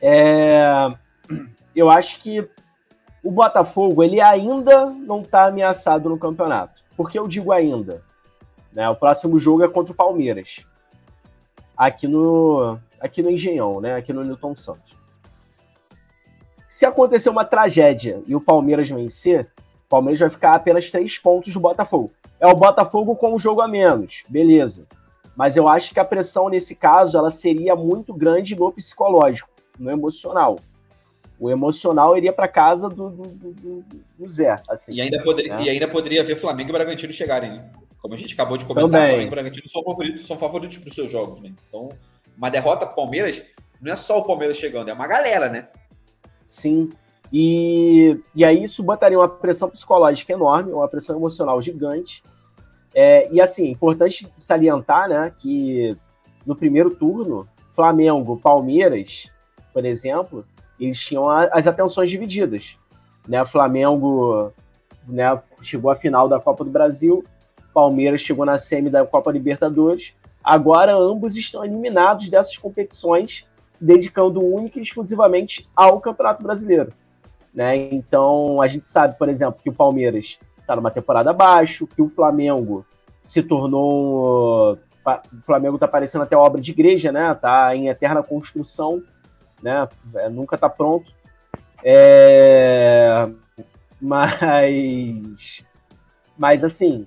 É, 0.00 0.92
eu 1.74 1.88
acho 1.88 2.20
que 2.20 2.46
o 3.22 3.30
Botafogo 3.30 4.02
ele 4.02 4.20
ainda 4.20 4.86
não 4.86 5.20
está 5.20 5.46
ameaçado 5.46 6.08
no 6.08 6.18
campeonato. 6.18 6.82
Por 6.96 7.10
que 7.10 7.18
eu 7.18 7.28
digo 7.28 7.52
ainda? 7.52 8.02
Né, 8.72 8.88
o 8.88 8.96
próximo 8.96 9.38
jogo 9.38 9.62
é 9.62 9.68
contra 9.68 9.92
o 9.92 9.96
Palmeiras. 9.96 10.64
Aqui 11.76 12.06
no, 12.06 12.78
aqui 13.00 13.22
no 13.22 13.30
Engenhão, 13.30 13.80
né, 13.80 13.94
aqui 13.94 14.12
no 14.12 14.24
Newton 14.24 14.56
Santos. 14.56 14.96
Se 16.68 16.84
acontecer 16.84 17.28
uma 17.28 17.44
tragédia 17.44 18.22
e 18.26 18.34
o 18.34 18.40
Palmeiras 18.40 18.88
vencer, 18.88 19.48
o 19.86 19.88
Palmeiras 19.88 20.20
vai 20.20 20.30
ficar 20.30 20.54
apenas 20.54 20.90
três 20.90 21.18
pontos 21.18 21.52
do 21.52 21.60
Botafogo 21.60 22.12
é 22.42 22.46
o 22.48 22.56
Botafogo 22.56 23.14
com 23.14 23.36
um 23.36 23.38
jogo 23.38 23.60
a 23.60 23.68
menos, 23.68 24.24
beleza. 24.28 24.84
Mas 25.36 25.56
eu 25.56 25.68
acho 25.68 25.94
que 25.94 26.00
a 26.00 26.04
pressão 26.04 26.48
nesse 26.48 26.74
caso 26.74 27.16
ela 27.16 27.30
seria 27.30 27.76
muito 27.76 28.12
grande 28.12 28.56
no 28.56 28.72
psicológico, 28.72 29.48
no 29.78 29.88
emocional. 29.88 30.58
O 31.38 31.48
emocional 31.48 32.16
iria 32.16 32.32
para 32.32 32.48
casa 32.48 32.88
do, 32.88 33.10
do, 33.10 33.22
do, 33.22 33.84
do, 34.18 34.28
Zé. 34.28 34.56
Assim, 34.68 34.92
e, 34.92 35.00
ainda 35.00 35.22
poderia, 35.22 35.56
né? 35.56 35.62
e 35.62 35.70
ainda 35.70 35.86
poderia 35.86 36.24
ver 36.24 36.34
Flamengo 36.34 36.70
e 36.70 36.72
Bragantino 36.72 37.12
chegarem, 37.12 37.52
né? 37.52 37.70
Como 38.00 38.12
a 38.12 38.16
gente 38.16 38.34
acabou 38.34 38.58
de 38.58 38.64
comentar, 38.64 38.90
Também. 38.90 39.06
Flamengo 39.06 39.28
e 39.28 39.30
Bragantino 39.30 39.68
são 39.68 39.84
favoritos, 39.84 40.26
são 40.26 40.36
favoritos 40.36 40.78
para 40.78 40.88
os 40.88 40.94
seus 40.96 41.10
jogos, 41.10 41.40
né? 41.40 41.52
Então, 41.68 41.90
uma 42.36 42.50
derrota 42.50 42.86
para 42.86 42.94
Palmeiras 42.96 43.40
não 43.80 43.92
é 43.92 43.96
só 43.96 44.18
o 44.18 44.24
Palmeiras 44.24 44.56
chegando, 44.56 44.90
é 44.90 44.92
uma 44.92 45.06
galera, 45.06 45.48
né? 45.48 45.68
Sim. 46.48 46.90
E, 47.32 48.18
e 48.34 48.44
aí 48.44 48.64
isso 48.64 48.82
botaria 48.82 49.18
uma 49.18 49.28
pressão 49.28 49.70
psicológica 49.70 50.32
enorme, 50.32 50.72
uma 50.72 50.88
pressão 50.88 51.16
emocional 51.16 51.62
gigante. 51.62 52.22
É, 52.94 53.32
e 53.32 53.40
assim, 53.40 53.70
importante 53.70 54.30
salientar 54.36 55.08
né, 55.08 55.32
que 55.38 55.96
no 56.44 56.54
primeiro 56.54 56.90
turno, 56.90 57.48
Flamengo, 57.72 58.38
Palmeiras, 58.38 59.30
por 59.72 59.84
exemplo, 59.84 60.44
eles 60.78 60.98
tinham 61.00 61.28
as 61.30 61.66
atenções 61.66 62.10
divididas. 62.10 62.76
Né? 63.26 63.44
Flamengo 63.44 64.52
né, 65.06 65.40
chegou 65.62 65.90
à 65.90 65.96
final 65.96 66.28
da 66.28 66.40
Copa 66.40 66.64
do 66.64 66.70
Brasil, 66.70 67.24
Palmeiras 67.72 68.20
chegou 68.20 68.44
na 68.44 68.58
semi 68.58 68.90
da 68.90 69.06
Copa 69.06 69.32
Libertadores. 69.32 70.12
Agora 70.44 70.94
ambos 70.94 71.36
estão 71.36 71.64
eliminados 71.64 72.28
dessas 72.28 72.58
competições, 72.58 73.46
se 73.70 73.84
dedicando 73.84 74.44
única 74.44 74.78
e 74.78 74.82
exclusivamente 74.82 75.68
ao 75.74 76.00
Campeonato 76.00 76.42
Brasileiro. 76.42 76.92
Né? 77.54 77.76
Então 77.92 78.60
a 78.60 78.68
gente 78.68 78.88
sabe, 78.88 79.16
por 79.16 79.28
exemplo, 79.28 79.60
que 79.62 79.70
o 79.70 79.74
Palmeiras 79.74 80.38
está 80.62 80.74
numa 80.74 80.90
temporada 80.90 81.30
abaixo, 81.30 81.86
que 81.86 82.00
o 82.00 82.08
Flamengo 82.08 82.86
se 83.22 83.42
tornou. 83.42 84.78
O 85.04 85.42
Flamengo 85.44 85.74
está 85.76 85.86
parecendo 85.86 86.24
até 86.24 86.36
obra 86.36 86.60
de 86.60 86.70
igreja, 86.70 87.12
né? 87.12 87.34
Tá 87.34 87.74
em 87.76 87.88
eterna 87.88 88.22
construção, 88.22 89.02
né? 89.62 89.88
É, 90.14 90.28
nunca 90.28 90.54
está 90.54 90.68
pronto. 90.68 91.12
É... 91.84 93.28
Mas. 94.00 95.64
Mas 96.38 96.64
assim. 96.64 97.06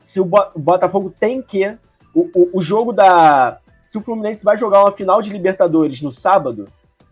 Se 0.00 0.20
o 0.20 0.24
Botafogo 0.24 1.12
tem 1.18 1.42
que. 1.42 1.76
O, 2.14 2.30
o, 2.34 2.58
o 2.58 2.62
jogo 2.62 2.92
da. 2.92 3.58
Se 3.86 3.98
o 3.98 4.00
Fluminense 4.00 4.44
vai 4.44 4.56
jogar 4.56 4.82
uma 4.82 4.92
final 4.92 5.20
de 5.20 5.30
Libertadores 5.30 6.00
no 6.00 6.12
sábado, 6.12 6.68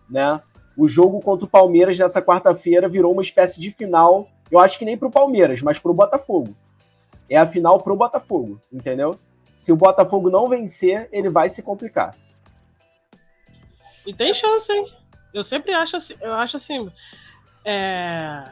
né? 0.08 0.40
O 0.76 0.88
jogo 0.88 1.20
contra 1.20 1.46
o 1.46 1.48
Palmeiras 1.48 1.98
nessa 1.98 2.20
quarta-feira 2.20 2.88
virou 2.88 3.12
uma 3.12 3.22
espécie 3.22 3.60
de 3.60 3.70
final 3.70 4.28
eu 4.50 4.58
acho 4.58 4.78
que 4.78 4.84
nem 4.84 4.96
pro 4.96 5.10
Palmeiras, 5.10 5.60
mas 5.60 5.78
pro 5.78 5.94
Botafogo. 5.94 6.56
É 7.28 7.36
a 7.36 7.46
final 7.46 7.78
pro 7.78 7.96
Botafogo, 7.96 8.60
entendeu? 8.72 9.18
Se 9.56 9.72
o 9.72 9.76
Botafogo 9.76 10.30
não 10.30 10.46
vencer, 10.46 11.08
ele 11.10 11.28
vai 11.28 11.48
se 11.48 11.62
complicar. 11.62 12.14
E 14.06 14.14
tem 14.14 14.32
chance, 14.32 14.72
hein? 14.72 14.86
Eu 15.34 15.42
sempre 15.42 15.72
acho 15.72 15.96
assim, 15.96 16.14
eu 16.20 16.34
acho 16.34 16.56
assim. 16.56 16.90
É... 17.64 18.44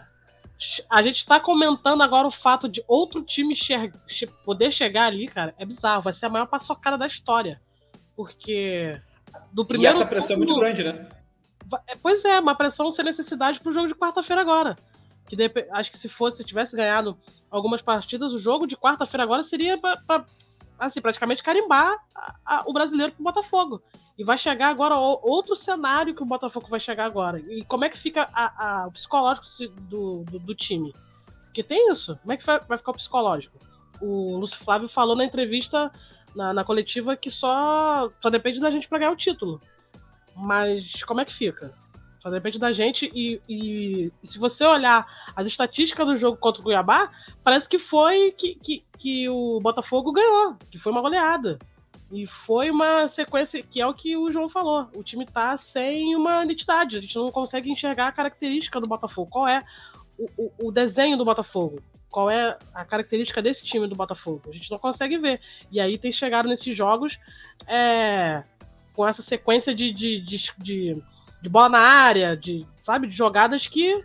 A 0.91 1.03
gente 1.03 1.19
está 1.19 1.39
comentando 1.39 2.03
agora 2.03 2.27
o 2.27 2.31
fato 2.31 2.69
de 2.69 2.83
outro 2.89 3.23
time 3.23 3.55
che 3.55 4.27
poder 4.45 4.73
chegar 4.73 5.07
ali, 5.07 5.29
cara. 5.29 5.55
É 5.59 5.65
bizarro, 5.65 6.03
vai 6.03 6.13
ser 6.13 6.27
a 6.27 6.31
maior 6.31 6.47
paçocada 6.47 6.97
da 6.97 7.07
história. 7.07 7.61
Porque 8.17 9.01
do 9.53 9.65
primeiro. 9.65 9.93
E 9.93 9.95
essa 9.95 10.07
pressão 10.07 10.35
é 10.35 10.39
muito 10.39 10.57
grande, 10.57 10.83
né? 10.83 11.09
Pois 12.03 12.25
é, 12.25 12.39
uma 12.41 12.55
pressão 12.55 12.91
sem 12.93 13.05
necessidade 13.05 13.61
pro 13.61 13.73
jogo 13.73 13.89
de 13.89 13.95
quarta-feira 13.95 14.43
agora 14.43 14.77
que 15.27 15.37
acho 15.71 15.91
que 15.91 15.99
se 15.99 16.09
fosse, 16.09 16.39
se 16.39 16.45
tivesse 16.45 16.77
ganhado 16.77 17.19
algumas 17.51 17.81
partidas, 17.81 18.33
o 18.33 18.39
jogo 18.39 18.67
de 18.67 18.77
quarta-feira 18.77 19.23
agora 19.23 19.43
seria 19.43 19.79
para 19.79 20.25
assim, 20.79 21.01
praticamente 21.01 21.43
carimbar 21.43 21.97
a, 22.15 22.35
a, 22.45 22.63
o 22.67 22.73
brasileiro 22.73 23.13
pro 23.13 23.25
Botafogo. 23.25 23.83
E 24.17 24.23
vai 24.23 24.39
chegar 24.39 24.69
agora 24.69 24.97
outro 24.97 25.57
cenário 25.57 26.15
que 26.15 26.23
o 26.23 26.27
Botafogo 26.27 26.69
vai 26.69 26.79
chegar 26.79 27.05
agora. 27.05 27.41
E 27.41 27.65
como 27.65 27.85
é 27.85 27.89
que 27.89 27.99
fica 27.99 28.29
a, 28.33 28.87
o 28.87 28.93
psicológico 28.93 29.47
do, 29.83 30.25
do, 30.25 30.39
do, 30.39 30.55
time? 30.55 30.95
Porque 31.47 31.65
tem 31.65 31.91
isso. 31.91 32.17
Como 32.19 32.33
é 32.33 32.37
que 32.37 32.47
vai, 32.47 32.61
vai, 32.61 32.79
ficar 32.79 32.93
o 32.93 32.97
psicológico? 32.97 33.59
O 34.01 34.37
Lúcio 34.37 34.59
Flávio 34.59 34.89
falou 34.89 35.17
na 35.17 35.25
entrevista, 35.25 35.91
na, 36.35 36.53
na 36.53 36.65
coletiva, 36.65 37.17
que 37.17 37.31
só, 37.31 38.09
só 38.21 38.31
depende 38.31 38.61
da 38.61 38.71
gente 38.71 38.89
para 38.89 38.99
ganhar 38.99 39.11
o 39.11 39.17
título. 39.17 39.61
Mas 40.37 41.03
como 41.03 41.21
é 41.21 41.25
que 41.25 41.33
fica? 41.33 41.73
Só 42.25 42.31
depende 42.31 42.59
da 42.59 42.73
gente. 42.73 43.13
E, 43.15 43.39
e, 43.47 44.11
e, 44.23 44.27
se 44.27 44.39
você 44.39 44.65
olhar 44.65 45.07
as 45.37 45.47
estatísticas 45.47 46.07
do 46.07 46.17
jogo 46.17 46.39
contra 46.39 46.63
o 46.63 46.65
Cuiabá, 46.65 47.11
parece 47.45 47.69
que 47.69 47.79
foi 47.79 48.33
que, 48.33 48.55
que, 48.55 48.83
que 48.99 49.29
o 49.29 49.61
Botafogo 49.61 50.11
ganhou, 50.11 50.57
que 50.71 50.79
foi 50.79 50.91
uma 50.91 51.03
goleada. 51.03 51.59
E 52.11 52.27
foi 52.27 52.71
uma 52.71 53.07
sequência 53.09 53.63
que 53.63 53.79
é 53.79 53.87
o 53.87 53.93
que 53.93 54.17
o 54.17 54.33
João 54.33 54.49
falou. 54.49 54.89
O 54.97 55.03
time 55.03 55.27
tá 55.27 55.55
sem 55.59 56.17
uma 56.17 56.43
identidade. 56.43 56.97
A 56.97 57.01
gente 57.03 57.15
não 57.15 57.29
consegue 57.29 57.71
enxergar 57.71 58.09
a 58.09 58.13
característica 58.13 58.81
do 58.81 58.89
Botafogo. 58.89 59.31
Qual 59.31 59.47
é 59.47 59.63
o, 60.19 60.31
o, 60.39 60.69
o 60.69 60.73
desenho 60.73 61.19
do 61.19 61.27
Botafogo? 61.27 61.83
Qual 62.11 62.31
é 62.31 62.57
a 62.73 62.87
característica 62.87 63.43
desse 63.43 63.67
time 63.67 63.87
do 63.87 63.97
Botafogo? 63.97 64.45
A 64.49 64.53
gente 64.53 64.71
não 64.71 64.79
consegue 64.79 65.19
ver. 65.19 65.43
E 65.71 65.79
aí 65.79 65.99
tem 65.99 66.11
chegado 66.11 66.49
nesses 66.49 66.75
jogos 66.75 67.19
é, 67.67 68.45
com 68.95 69.07
essa 69.07 69.21
sequência 69.21 69.75
de, 69.75 69.93
de, 69.93 70.21
de, 70.21 70.53
de 70.57 71.03
de 71.45 71.51
bola 71.51 71.69
na 71.69 71.79
área, 71.79 72.35
de, 72.35 72.67
sabe, 72.73 73.07
de 73.07 73.15
jogadas 73.15 73.67
que, 73.67 74.03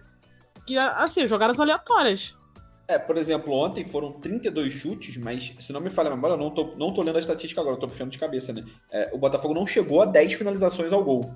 que 0.67 0.77
assim, 0.77 1.25
jogadas 1.25 1.57
aleatórias. 1.57 2.35
É, 2.85 2.99
por 2.99 3.15
exemplo, 3.17 3.53
ontem 3.53 3.85
foram 3.85 4.11
32 4.11 4.73
chutes, 4.73 5.15
mas 5.15 5.53
se 5.57 5.71
não 5.71 5.79
me 5.79 5.89
falha 5.89 6.09
a 6.09 6.15
memória, 6.15 6.33
eu 6.33 6.37
não 6.37 6.51
tô, 6.51 6.75
não 6.75 6.93
tô 6.93 7.01
lendo 7.01 7.15
a 7.15 7.19
estatística 7.19 7.61
agora, 7.61 7.77
eu 7.77 7.79
tô 7.79 7.87
puxando 7.87 8.11
de 8.11 8.17
cabeça, 8.17 8.51
né? 8.51 8.65
É, 8.91 9.09
o 9.13 9.17
Botafogo 9.17 9.53
não 9.53 9.65
chegou 9.65 10.01
a 10.01 10.05
10 10.05 10.33
finalizações 10.33 10.91
ao 10.91 11.01
gol, 11.01 11.33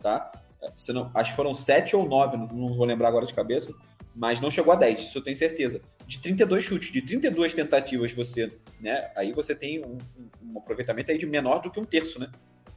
tá? 0.00 0.30
É, 0.62 0.70
se 0.76 0.92
não, 0.92 1.10
acho 1.14 1.30
que 1.30 1.36
foram 1.36 1.52
7 1.52 1.96
ou 1.96 2.08
9, 2.08 2.36
não, 2.36 2.46
não 2.46 2.74
vou 2.74 2.86
lembrar 2.86 3.08
agora 3.08 3.26
de 3.26 3.34
cabeça, 3.34 3.72
mas 4.14 4.40
não 4.40 4.52
chegou 4.52 4.72
a 4.72 4.76
10, 4.76 5.00
isso 5.00 5.18
eu 5.18 5.22
tenho 5.22 5.34
certeza. 5.34 5.80
De 6.06 6.18
32 6.18 6.62
chutes, 6.62 6.92
de 6.92 7.02
32 7.02 7.54
tentativas, 7.54 8.12
você, 8.12 8.52
né? 8.80 9.10
Aí 9.16 9.32
você 9.32 9.52
tem 9.52 9.84
um, 9.84 9.98
um 10.44 10.58
aproveitamento 10.58 11.10
aí 11.10 11.18
de 11.18 11.26
menor 11.26 11.58
do 11.58 11.72
que 11.72 11.80
um 11.80 11.84
terço, 11.84 12.20
né? 12.20 12.30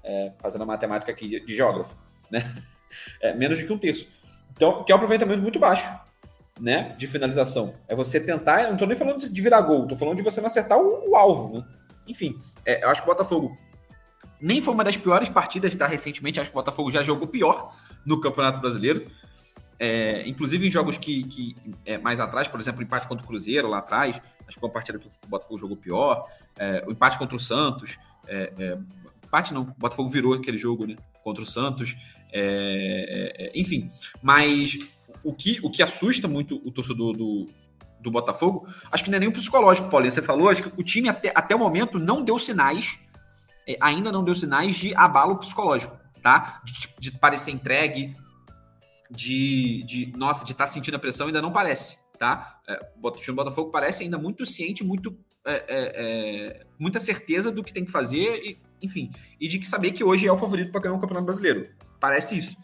É, 0.04 0.32
fazendo 0.40 0.64
a 0.64 0.66
matemática 0.66 1.12
aqui 1.12 1.40
de 1.40 1.56
geógrafo, 1.56 1.96
né? 2.34 2.54
É, 3.22 3.34
menos 3.34 3.60
do 3.60 3.66
que 3.66 3.74
um 3.74 3.78
terço. 3.78 4.08
Então, 4.52 4.84
que 4.84 4.92
é 4.92 4.96
um 4.96 4.98
aproveitamento 4.98 5.42
muito 5.42 5.58
baixo 5.60 5.92
né, 6.60 6.96
de 6.98 7.08
finalização. 7.08 7.74
É 7.88 7.96
você 7.96 8.20
tentar, 8.20 8.64
eu 8.64 8.70
não 8.70 8.78
tô 8.78 8.86
nem 8.86 8.96
falando 8.96 9.20
de 9.20 9.42
virar 9.42 9.62
gol, 9.62 9.88
tô 9.88 9.96
falando 9.96 10.18
de 10.18 10.24
você 10.24 10.40
não 10.40 10.48
acertar 10.48 10.78
o, 10.78 11.10
o 11.10 11.16
alvo, 11.16 11.58
né? 11.58 11.66
Enfim, 12.08 12.36
é, 12.66 12.84
eu 12.84 12.90
acho 12.90 13.02
que 13.02 13.08
o 13.08 13.12
Botafogo 13.12 13.58
nem 14.40 14.62
foi 14.62 14.74
uma 14.74 14.84
das 14.84 14.98
piores 14.98 15.30
partidas, 15.30 15.74
tá? 15.74 15.88
Recentemente, 15.88 16.40
acho 16.40 16.50
que 16.50 16.56
o 16.56 16.60
Botafogo 16.60 16.92
já 16.92 17.02
jogou 17.02 17.28
pior 17.28 17.76
no 18.06 18.20
Campeonato 18.20 18.60
Brasileiro. 18.60 19.10
É, 19.80 20.28
inclusive 20.28 20.68
em 20.68 20.72
jogos 20.72 20.98
que, 20.98 21.24
que 21.24 21.56
é, 21.86 21.98
mais 21.98 22.20
atrás, 22.20 22.48
por 22.48 22.60
exemplo, 22.60 22.82
o 22.82 22.84
empate 22.84 23.08
contra 23.08 23.24
o 23.24 23.28
Cruzeiro 23.28 23.68
lá 23.68 23.80
atrás, 23.80 24.22
acho 24.42 24.56
que 24.56 24.60
foi 24.60 24.70
uma 24.70 24.74
partida 24.74 25.00
que 25.00 25.08
o 25.08 25.28
Botafogo 25.28 25.58
jogou 25.58 25.78
pior. 25.78 26.28
É, 26.58 26.84
o 26.86 26.92
empate 26.92 27.18
contra 27.18 27.36
o 27.36 27.40
Santos, 27.40 27.98
é, 28.28 28.54
é, 28.58 28.78
empate 29.26 29.54
não, 29.54 29.62
o 29.62 29.76
Botafogo 29.78 30.10
virou 30.10 30.34
aquele 30.34 30.58
jogo 30.58 30.86
né, 30.86 30.96
contra 31.24 31.44
o 31.44 31.48
Santos. 31.48 31.96
É, 32.34 33.52
enfim, 33.54 33.88
mas 34.22 34.78
o 35.24 35.32
que, 35.34 35.60
o 35.62 35.70
que 35.70 35.84
assusta 35.84 36.28
muito 36.28 36.60
o 36.66 36.72
torcedor 36.72 37.16
do, 37.16 37.46
do 38.02 38.12
Botafogo, 38.12 38.68
acho 38.92 39.04
que 39.04 39.10
não 39.10 39.18
é 39.18 39.20
nem 39.20 39.30
o 39.30 39.32
psicológico, 39.32 39.90
Paulinho. 39.90 40.12
Você 40.12 40.22
falou, 40.22 40.50
acho 40.50 40.64
que 40.64 40.74
o 40.76 40.84
time 40.84 41.08
até, 41.10 41.32
até 41.34 41.56
o 41.56 41.60
momento 41.60 42.00
não 42.00 42.24
deu 42.24 42.40
sinais, 42.40 43.00
é, 43.68 43.78
ainda 43.80 44.12
não 44.12 44.24
deu 44.24 44.36
sinais 44.36 44.76
de 44.76 44.94
abalo 44.96 45.38
psicológico, 45.38 45.98
tá? 46.22 46.62
De, 46.66 46.90
de 47.00 47.12
parecer 47.20 47.52
entregue, 47.52 48.16
de, 49.10 49.84
de 49.84 50.14
nossa, 50.18 50.44
de 50.44 50.52
estar 50.52 50.66
tá 50.66 50.72
sentindo 50.72 50.96
a 50.96 51.00
pressão, 51.00 51.28
ainda 51.28 51.42
não 51.42 51.52
parece, 51.52 51.98
tá? 52.20 52.60
É, 52.68 52.80
o 53.02 53.12
time 53.12 53.28
do 53.28 53.36
Botafogo 53.36 53.72
parece 53.72 54.04
ainda 54.04 54.18
muito 54.18 54.46
ciente, 54.46 54.84
muito 54.84 55.18
é, 55.46 55.54
é, 55.54 55.64
é, 55.68 56.66
muita 56.80 57.00
certeza 57.00 57.52
do 57.52 57.64
que 57.64 57.74
tem 57.74 57.86
que 57.86 57.92
fazer, 57.92 58.42
e, 58.44 58.58
enfim, 58.82 59.12
e 59.40 59.48
de 59.48 59.60
que 59.60 59.68
saber 59.68 59.92
que 59.92 60.04
hoje 60.04 60.28
é 60.28 60.32
o 60.32 60.38
favorito 60.38 60.72
para 60.72 60.82
ganhar 60.82 60.96
o 60.96 61.00
Campeonato 61.00 61.26
Brasileiro. 61.26 61.70
Parece 62.04 62.38
isso. 62.38 62.58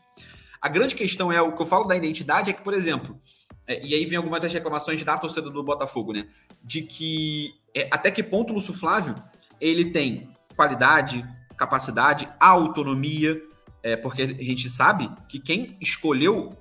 A 0.61 0.67
grande 0.67 0.93
questão 0.93 1.31
é 1.31 1.41
o 1.41 1.55
que 1.55 1.61
eu 1.61 1.65
falo 1.65 1.85
da 1.85 1.95
identidade 1.95 2.49
é 2.49 2.53
que, 2.53 2.61
por 2.61 2.73
exemplo, 2.73 3.17
é, 3.65 3.81
e 3.81 3.95
aí 3.95 4.05
vem 4.05 4.17
algumas 4.17 4.41
das 4.41 4.51
reclamações 4.51 5.01
da 5.01 5.17
torcida 5.17 5.49
do 5.49 5.63
Botafogo, 5.63 6.11
né? 6.11 6.27
De 6.61 6.81
que 6.81 7.53
é, 7.73 7.87
até 7.89 8.11
que 8.11 8.21
ponto 8.21 8.51
o 8.51 8.55
Lúcio 8.57 8.73
Flávio 8.73 9.15
ele 9.61 9.91
tem 9.91 10.29
qualidade, 10.57 11.25
capacidade, 11.55 12.27
autonomia, 12.37 13.41
é, 13.81 13.95
porque 13.95 14.23
a 14.23 14.43
gente 14.43 14.69
sabe 14.69 15.09
que 15.29 15.39
quem 15.39 15.77
escolheu 15.79 16.57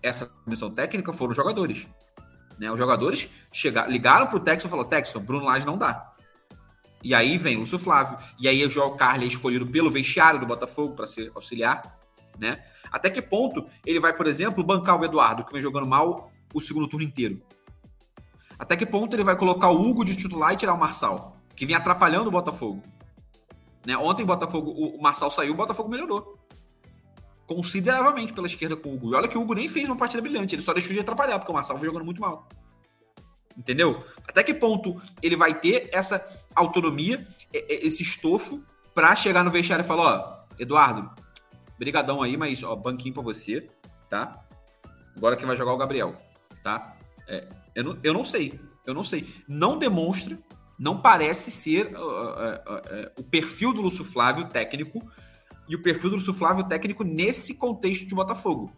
essa 0.00 0.26
comissão 0.26 0.70
técnica 0.70 1.12
foram 1.12 1.32
os 1.32 1.36
jogadores. 1.36 1.88
Né? 2.56 2.70
Os 2.70 2.78
jogadores 2.78 3.28
chegaram, 3.52 3.90
ligaram 3.90 4.28
para 4.28 4.36
o 4.36 4.40
Texas 4.40 4.66
e 4.66 4.68
falaram: 4.68 4.88
Texas, 4.88 5.20
Bruno 5.20 5.44
Lage 5.44 5.66
não 5.66 5.76
dá. 5.76 6.14
E 7.02 7.14
aí 7.14 7.38
vem 7.38 7.56
o 7.56 7.60
Lúcio 7.60 7.78
Flávio, 7.78 8.18
e 8.38 8.48
aí 8.48 8.64
o 8.64 8.70
João 8.70 8.96
Carlos 8.96 9.24
é 9.24 9.28
escolhido 9.28 9.66
pelo 9.66 9.90
vestiário 9.90 10.40
do 10.40 10.46
Botafogo 10.46 10.94
para 10.94 11.06
ser 11.06 11.30
auxiliar 11.34 11.96
né? 12.38 12.62
Até 12.90 13.10
que 13.10 13.20
ponto 13.20 13.66
ele 13.84 14.00
vai, 14.00 14.14
por 14.14 14.26
exemplo, 14.26 14.62
bancar 14.62 15.00
o 15.00 15.04
Eduardo, 15.04 15.44
que 15.44 15.52
vem 15.52 15.60
jogando 15.60 15.86
mal 15.86 16.30
o 16.54 16.60
segundo 16.60 16.88
turno 16.88 17.04
inteiro? 17.04 17.42
Até 18.58 18.76
que 18.76 18.86
ponto 18.86 19.14
ele 19.14 19.24
vai 19.24 19.36
colocar 19.36 19.70
o 19.70 19.80
Hugo 19.80 20.04
de 20.04 20.16
titular 20.16 20.52
e 20.52 20.56
tirar 20.56 20.74
o 20.74 20.78
Marçal, 20.78 21.36
que 21.54 21.66
vem 21.66 21.76
atrapalhando 21.76 22.28
o 22.28 22.32
Botafogo? 22.32 22.82
Né? 23.86 23.96
Ontem 23.96 24.22
o 24.22 24.26
Botafogo, 24.26 24.70
o 24.70 25.00
Marçal 25.00 25.30
saiu, 25.30 25.52
o 25.52 25.56
Botafogo 25.56 25.88
melhorou. 25.88 26.38
Consideravelmente 27.46 28.32
pela 28.32 28.46
esquerda 28.46 28.76
com 28.76 28.90
o 28.90 28.94
Hugo. 28.94 29.12
E 29.12 29.14
olha 29.14 29.28
que 29.28 29.38
o 29.38 29.42
Hugo 29.42 29.54
nem 29.54 29.68
fez 29.68 29.86
uma 29.86 29.96
partida 29.96 30.22
brilhante, 30.22 30.54
ele 30.54 30.62
só 30.62 30.72
deixou 30.72 30.92
de 30.92 31.00
atrapalhar, 31.00 31.38
porque 31.38 31.52
o 31.52 31.54
Marçal 31.54 31.76
vem 31.76 31.86
jogando 31.86 32.04
muito 32.04 32.20
mal. 32.20 32.48
Entendeu? 33.56 34.04
Até 34.28 34.42
que 34.42 34.52
ponto 34.52 35.00
ele 35.22 35.34
vai 35.34 35.58
ter 35.58 35.88
essa 35.92 36.24
autonomia, 36.54 37.26
esse 37.52 38.02
estofo, 38.02 38.62
para 38.94 39.14
chegar 39.16 39.42
no 39.42 39.50
vestiário 39.50 39.84
e 39.84 39.86
falar: 39.86 40.02
ó, 40.02 40.44
Eduardo, 40.58 41.10
Brigadão 41.78 42.22
aí, 42.22 42.36
mas 42.36 42.62
ó, 42.62 42.74
banquinho 42.74 43.14
para 43.14 43.22
você, 43.22 43.68
tá? 44.08 44.42
Agora 45.16 45.36
quem 45.36 45.46
vai 45.46 45.56
jogar 45.56 45.72
é 45.72 45.74
o 45.74 45.78
Gabriel, 45.78 46.16
tá? 46.62 46.96
É, 47.28 47.48
eu, 47.74 47.84
não, 47.84 47.98
eu 48.02 48.14
não 48.14 48.24
sei, 48.24 48.60
eu 48.86 48.94
não 48.94 49.04
sei. 49.04 49.26
Não 49.48 49.78
demonstra, 49.78 50.38
não 50.78 51.00
parece 51.00 51.50
ser 51.50 51.94
uh, 51.94 52.00
uh, 52.00 53.18
uh, 53.18 53.20
o 53.20 53.22
perfil 53.22 53.72
do 53.72 53.80
Lúcio 53.80 54.04
Flávio 54.04 54.46
técnico 54.46 55.00
e 55.68 55.74
o 55.74 55.82
perfil 55.82 56.10
do 56.10 56.16
Lúcio 56.16 56.34
Flávio 56.34 56.64
técnico 56.64 57.04
nesse 57.04 57.54
contexto 57.54 58.06
de 58.06 58.14
Botafogo. 58.14 58.72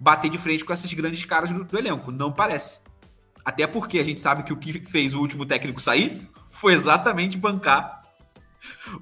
Bater 0.00 0.30
de 0.30 0.38
frente 0.38 0.64
com 0.64 0.72
essas 0.72 0.92
grandes 0.92 1.24
caras 1.24 1.52
do, 1.52 1.64
do 1.64 1.78
elenco, 1.78 2.10
não 2.10 2.32
parece. 2.32 2.80
Até 3.48 3.66
porque 3.66 3.98
a 3.98 4.04
gente 4.04 4.20
sabe 4.20 4.42
que 4.42 4.52
o 4.52 4.58
que 4.58 4.78
fez 4.78 5.14
o 5.14 5.20
último 5.20 5.46
técnico 5.46 5.80
sair 5.80 6.28
foi 6.50 6.74
exatamente 6.74 7.38
bancar 7.38 8.02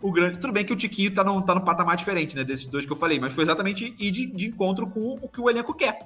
o 0.01 0.13
grande. 0.13 0.39
Tudo 0.39 0.53
bem 0.53 0.65
que 0.65 0.73
o 0.73 0.77
Tiquinho 0.77 1.13
tá 1.13 1.25
num, 1.25 1.43
tá 1.43 1.53
num 1.53 1.63
patamar 1.63 1.97
diferente, 1.97 2.37
né? 2.37 2.45
Desses 2.45 2.69
dois 2.69 2.87
que 2.87 2.93
eu 2.93 2.97
falei, 2.97 3.19
mas 3.19 3.35
foi 3.35 3.43
exatamente 3.43 3.97
ir 3.99 4.11
de, 4.13 4.27
de 4.27 4.47
encontro 4.47 4.89
com 4.89 5.19
o 5.21 5.29
que 5.29 5.41
o 5.41 5.51
elenco 5.51 5.75
quer. 5.75 5.99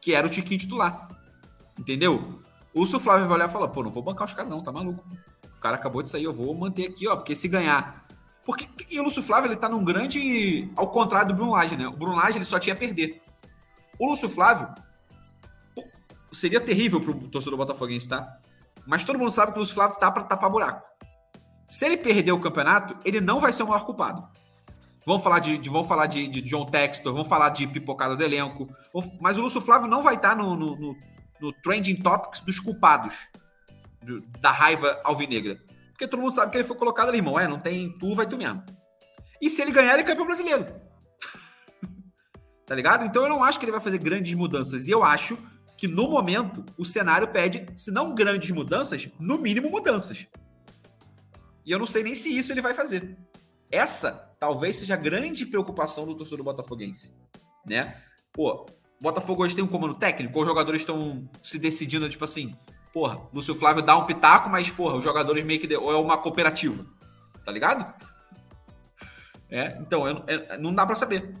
Que 0.00 0.14
era 0.14 0.26
o 0.26 0.30
Tiquinho 0.30 0.58
titular. 0.58 1.06
Entendeu? 1.78 2.42
O 2.74 2.84
Flávio 2.84 3.28
vai 3.28 3.36
olhar 3.36 3.48
e 3.48 3.52
falar: 3.52 3.68
pô, 3.68 3.84
não 3.84 3.90
vou 3.92 4.02
bancar 4.02 4.26
os 4.26 4.34
caras, 4.34 4.50
não, 4.50 4.60
tá 4.60 4.72
maluco. 4.72 5.04
O 5.56 5.60
cara 5.60 5.76
acabou 5.76 6.02
de 6.02 6.10
sair, 6.10 6.24
eu 6.24 6.32
vou 6.32 6.52
manter 6.56 6.88
aqui, 6.88 7.06
ó, 7.06 7.14
porque 7.14 7.36
se 7.36 7.46
ganhar. 7.46 8.04
Porque 8.44 8.68
e 8.90 8.98
o 8.98 9.04
Lúcio 9.04 9.22
Flávio 9.22 9.46
ele 9.46 9.56
tá 9.56 9.68
num 9.68 9.84
grande. 9.84 10.68
Ao 10.74 10.90
contrário 10.90 11.28
do 11.28 11.34
Bruno 11.34 11.52
Lage, 11.52 11.76
né? 11.76 11.86
O 11.86 11.96
Bruno 11.96 12.16
Lage 12.16 12.38
ele 12.38 12.44
só 12.44 12.58
tinha 12.58 12.74
a 12.74 12.78
perder. 12.78 13.22
O 13.96 14.10
Lúcio 14.10 14.28
Flávio 14.28 14.66
seria 16.32 16.60
terrível 16.60 17.00
pro 17.00 17.14
torcedor 17.28 17.56
botafoguense, 17.56 18.08
tá? 18.08 18.38
Mas 18.86 19.04
todo 19.04 19.18
mundo 19.18 19.30
sabe 19.30 19.52
que 19.52 19.58
o 19.58 19.60
Lúcio 19.60 19.74
Flávio 19.74 19.98
tá 19.98 20.10
pra 20.10 20.24
tapar 20.24 20.50
buraco. 20.50 20.86
Se 21.68 21.86
ele 21.86 21.96
perder 21.96 22.32
o 22.32 22.40
campeonato, 22.40 22.96
ele 23.04 23.20
não 23.20 23.40
vai 23.40 23.52
ser 23.52 23.62
o 23.62 23.68
maior 23.68 23.84
culpado. 23.84 24.28
Vamos 25.06 25.22
falar 25.22 25.40
de, 25.40 25.58
de 25.58 25.68
vamos 25.68 25.88
falar 25.88 26.06
de, 26.06 26.28
de, 26.28 26.42
John 26.42 26.64
Textor, 26.64 27.12
vamos 27.12 27.28
falar 27.28 27.48
de 27.48 27.66
pipocada 27.66 28.14
do 28.14 28.22
elenco. 28.22 28.68
Mas 29.20 29.36
o 29.36 29.42
Lúcio 29.42 29.60
Flávio 29.60 29.88
não 29.88 30.02
vai 30.02 30.14
estar 30.14 30.36
no, 30.36 30.54
no, 30.54 30.76
no, 30.76 30.96
no 31.40 31.52
trending 31.54 31.96
topics 31.96 32.40
dos 32.40 32.60
culpados 32.60 33.26
do, 34.00 34.20
da 34.40 34.50
raiva 34.50 35.00
alvinegra. 35.02 35.58
Porque 35.90 36.06
todo 36.06 36.20
mundo 36.20 36.34
sabe 36.34 36.50
que 36.52 36.58
ele 36.58 36.64
foi 36.64 36.76
colocado 36.76 37.08
ali, 37.08 37.18
irmão. 37.18 37.38
É, 37.38 37.48
não 37.48 37.58
tem 37.58 37.96
tu, 37.98 38.14
vai 38.14 38.26
tu 38.26 38.36
mesmo. 38.36 38.62
E 39.40 39.50
se 39.50 39.60
ele 39.60 39.72
ganhar, 39.72 39.94
ele 39.94 40.02
é 40.02 40.04
campeão 40.04 40.26
brasileiro. 40.26 40.66
tá 42.64 42.74
ligado? 42.74 43.04
Então 43.04 43.24
eu 43.24 43.28
não 43.28 43.42
acho 43.42 43.58
que 43.58 43.64
ele 43.64 43.72
vai 43.72 43.80
fazer 43.80 43.98
grandes 43.98 44.34
mudanças. 44.34 44.86
E 44.86 44.90
eu 44.90 45.02
acho 45.02 45.36
que 45.82 45.88
no 45.88 46.08
momento 46.08 46.64
o 46.78 46.84
cenário 46.84 47.26
pede, 47.26 47.66
se 47.74 47.90
não 47.90 48.14
grandes 48.14 48.52
mudanças, 48.52 49.08
no 49.18 49.36
mínimo 49.36 49.68
mudanças. 49.68 50.28
E 51.66 51.72
eu 51.72 51.78
não 51.80 51.86
sei 51.86 52.04
nem 52.04 52.14
se 52.14 52.28
isso 52.38 52.52
ele 52.52 52.60
vai 52.60 52.72
fazer. 52.72 53.18
Essa 53.68 54.32
talvez 54.38 54.76
seja 54.76 54.94
a 54.94 54.96
grande 54.96 55.44
preocupação 55.44 56.06
do 56.06 56.14
torcedor 56.14 56.44
botafoguense, 56.44 57.12
né? 57.66 58.00
Pô, 58.32 58.64
Botafogo 59.00 59.42
hoje 59.42 59.56
tem 59.56 59.64
um 59.64 59.66
comando 59.66 59.94
técnico, 59.94 60.40
os 60.40 60.46
jogadores 60.46 60.82
estão 60.82 61.28
se 61.42 61.58
decidindo, 61.58 62.08
tipo 62.08 62.22
assim, 62.22 62.56
porra, 62.92 63.20
Lúcio 63.34 63.56
Flávio 63.56 63.82
dá 63.82 63.96
um 63.96 64.06
pitaco, 64.06 64.48
mas, 64.48 64.70
porra, 64.70 64.94
os 64.94 65.02
jogadores 65.02 65.42
meio 65.42 65.58
que. 65.58 65.66
De... 65.66 65.76
Ou 65.76 65.90
é 65.90 65.96
uma 65.96 66.16
cooperativa, 66.16 66.86
tá 67.44 67.50
ligado? 67.50 67.92
É, 69.54 69.76
então, 69.82 70.08
eu, 70.08 70.24
é, 70.28 70.56
não 70.56 70.72
dá 70.74 70.86
para 70.86 70.94
saber 70.94 71.34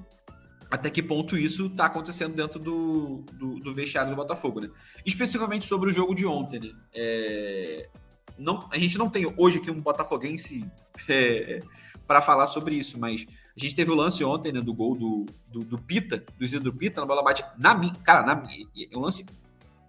até 0.72 0.88
que 0.88 1.02
ponto 1.02 1.36
isso 1.36 1.68
tá 1.68 1.84
acontecendo 1.84 2.34
dentro 2.34 2.58
do, 2.58 3.22
do, 3.34 3.60
do, 3.60 3.74
vestiário 3.74 4.10
do 4.10 4.16
Botafogo, 4.16 4.58
né? 4.58 4.70
Especificamente 5.04 5.66
sobre 5.66 5.90
o 5.90 5.92
jogo 5.92 6.14
de 6.14 6.24
ontem, 6.24 6.60
né? 6.60 6.70
É, 6.94 7.90
não, 8.38 8.66
a 8.72 8.78
gente 8.78 8.96
não 8.96 9.10
tem 9.10 9.30
hoje 9.36 9.58
aqui 9.58 9.70
um 9.70 9.82
botafoguense 9.82 10.64
é, 11.10 11.60
para 12.06 12.22
falar 12.22 12.46
sobre 12.46 12.74
isso, 12.74 12.98
mas 12.98 13.26
a 13.54 13.60
gente 13.60 13.76
teve 13.76 13.90
o 13.90 13.94
lance 13.94 14.24
ontem, 14.24 14.50
né, 14.50 14.62
do 14.62 14.72
gol 14.72 14.96
do, 14.96 15.26
do, 15.46 15.60
do 15.60 15.78
Pita, 15.78 16.24
do 16.38 16.42
Isidro 16.42 16.72
Pita, 16.72 17.02
na 17.02 17.06
bola 17.06 17.22
bate 17.22 17.44
na 17.58 17.78
cara, 17.96 18.22
na 18.22 18.42
é 18.50 18.96
um 18.96 19.00
lance 19.00 19.26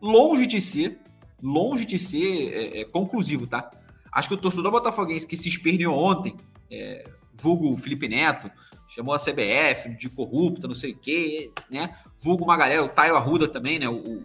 longe 0.02 0.46
de 0.46 0.60
ser, 0.60 1.00
longe 1.42 1.86
de 1.86 1.98
ser 1.98 2.52
é, 2.54 2.82
é, 2.82 2.84
conclusivo, 2.84 3.48
tá? 3.48 3.72
Acho 4.12 4.28
que 4.28 4.34
o 4.34 4.38
torcedor 4.38 4.70
botafoguense 4.70 5.26
que 5.26 5.38
se 5.38 5.48
esperneou 5.48 5.98
ontem, 5.98 6.36
é, 6.70 7.10
vulgo 7.34 7.74
Felipe 7.78 8.10
Neto, 8.10 8.52
chamou 8.94 9.14
a 9.14 9.20
CBF 9.20 9.89
de 9.98 10.08
corrupta, 10.08 10.68
não 10.68 10.76
sei 10.76 10.91
o 10.91 10.98
quê, 10.98 11.52
né? 11.70 11.96
Vulgo 12.18 12.44
uma 12.44 12.56
galera, 12.56 12.84
o 12.84 12.89
Taio 12.89 13.16
Arruda 13.16 13.48
também, 13.48 13.80
né? 13.80 13.89
O, 13.89 14.24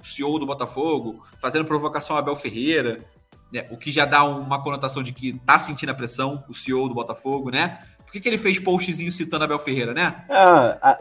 o 0.00 0.04
CEO 0.04 0.38
do 0.38 0.46
Botafogo, 0.46 1.22
fazendo 1.40 1.64
provocação 1.64 2.16
a 2.16 2.18
Abel 2.18 2.36
Ferreira, 2.36 3.04
né, 3.52 3.66
o 3.70 3.76
que 3.76 3.90
já 3.90 4.04
dá 4.04 4.24
uma 4.24 4.62
conotação 4.62 5.02
de 5.02 5.12
que 5.12 5.38
tá 5.40 5.58
sentindo 5.58 5.90
a 5.90 5.94
pressão, 5.94 6.44
o 6.48 6.54
CEO 6.54 6.88
do 6.88 6.94
Botafogo, 6.94 7.50
né? 7.50 7.80
Por 8.04 8.12
que, 8.12 8.20
que 8.20 8.28
ele 8.28 8.38
fez 8.38 8.58
postzinho 8.58 9.10
citando 9.10 9.44
Abel 9.44 9.58
Ferreira, 9.58 9.94
né? 9.94 10.24
Ah, 10.28 10.78
a... 10.82 10.98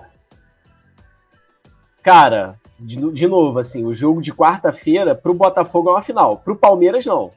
Cara, 2.01 2.59
de, 2.79 2.95
de, 3.11 3.27
novo, 3.27 3.59
assim, 3.59 3.85
o 3.85 3.93
jogo 3.93 4.21
de 4.21 4.31
quarta-feira 4.31 5.13
pro 5.13 5.33
Botafogo 5.33 5.89
é 5.89 5.93
uma 5.93 6.03
final. 6.03 6.37
Pro 6.37 6.55
Palmeiras, 6.55 7.05
não. 7.05 7.31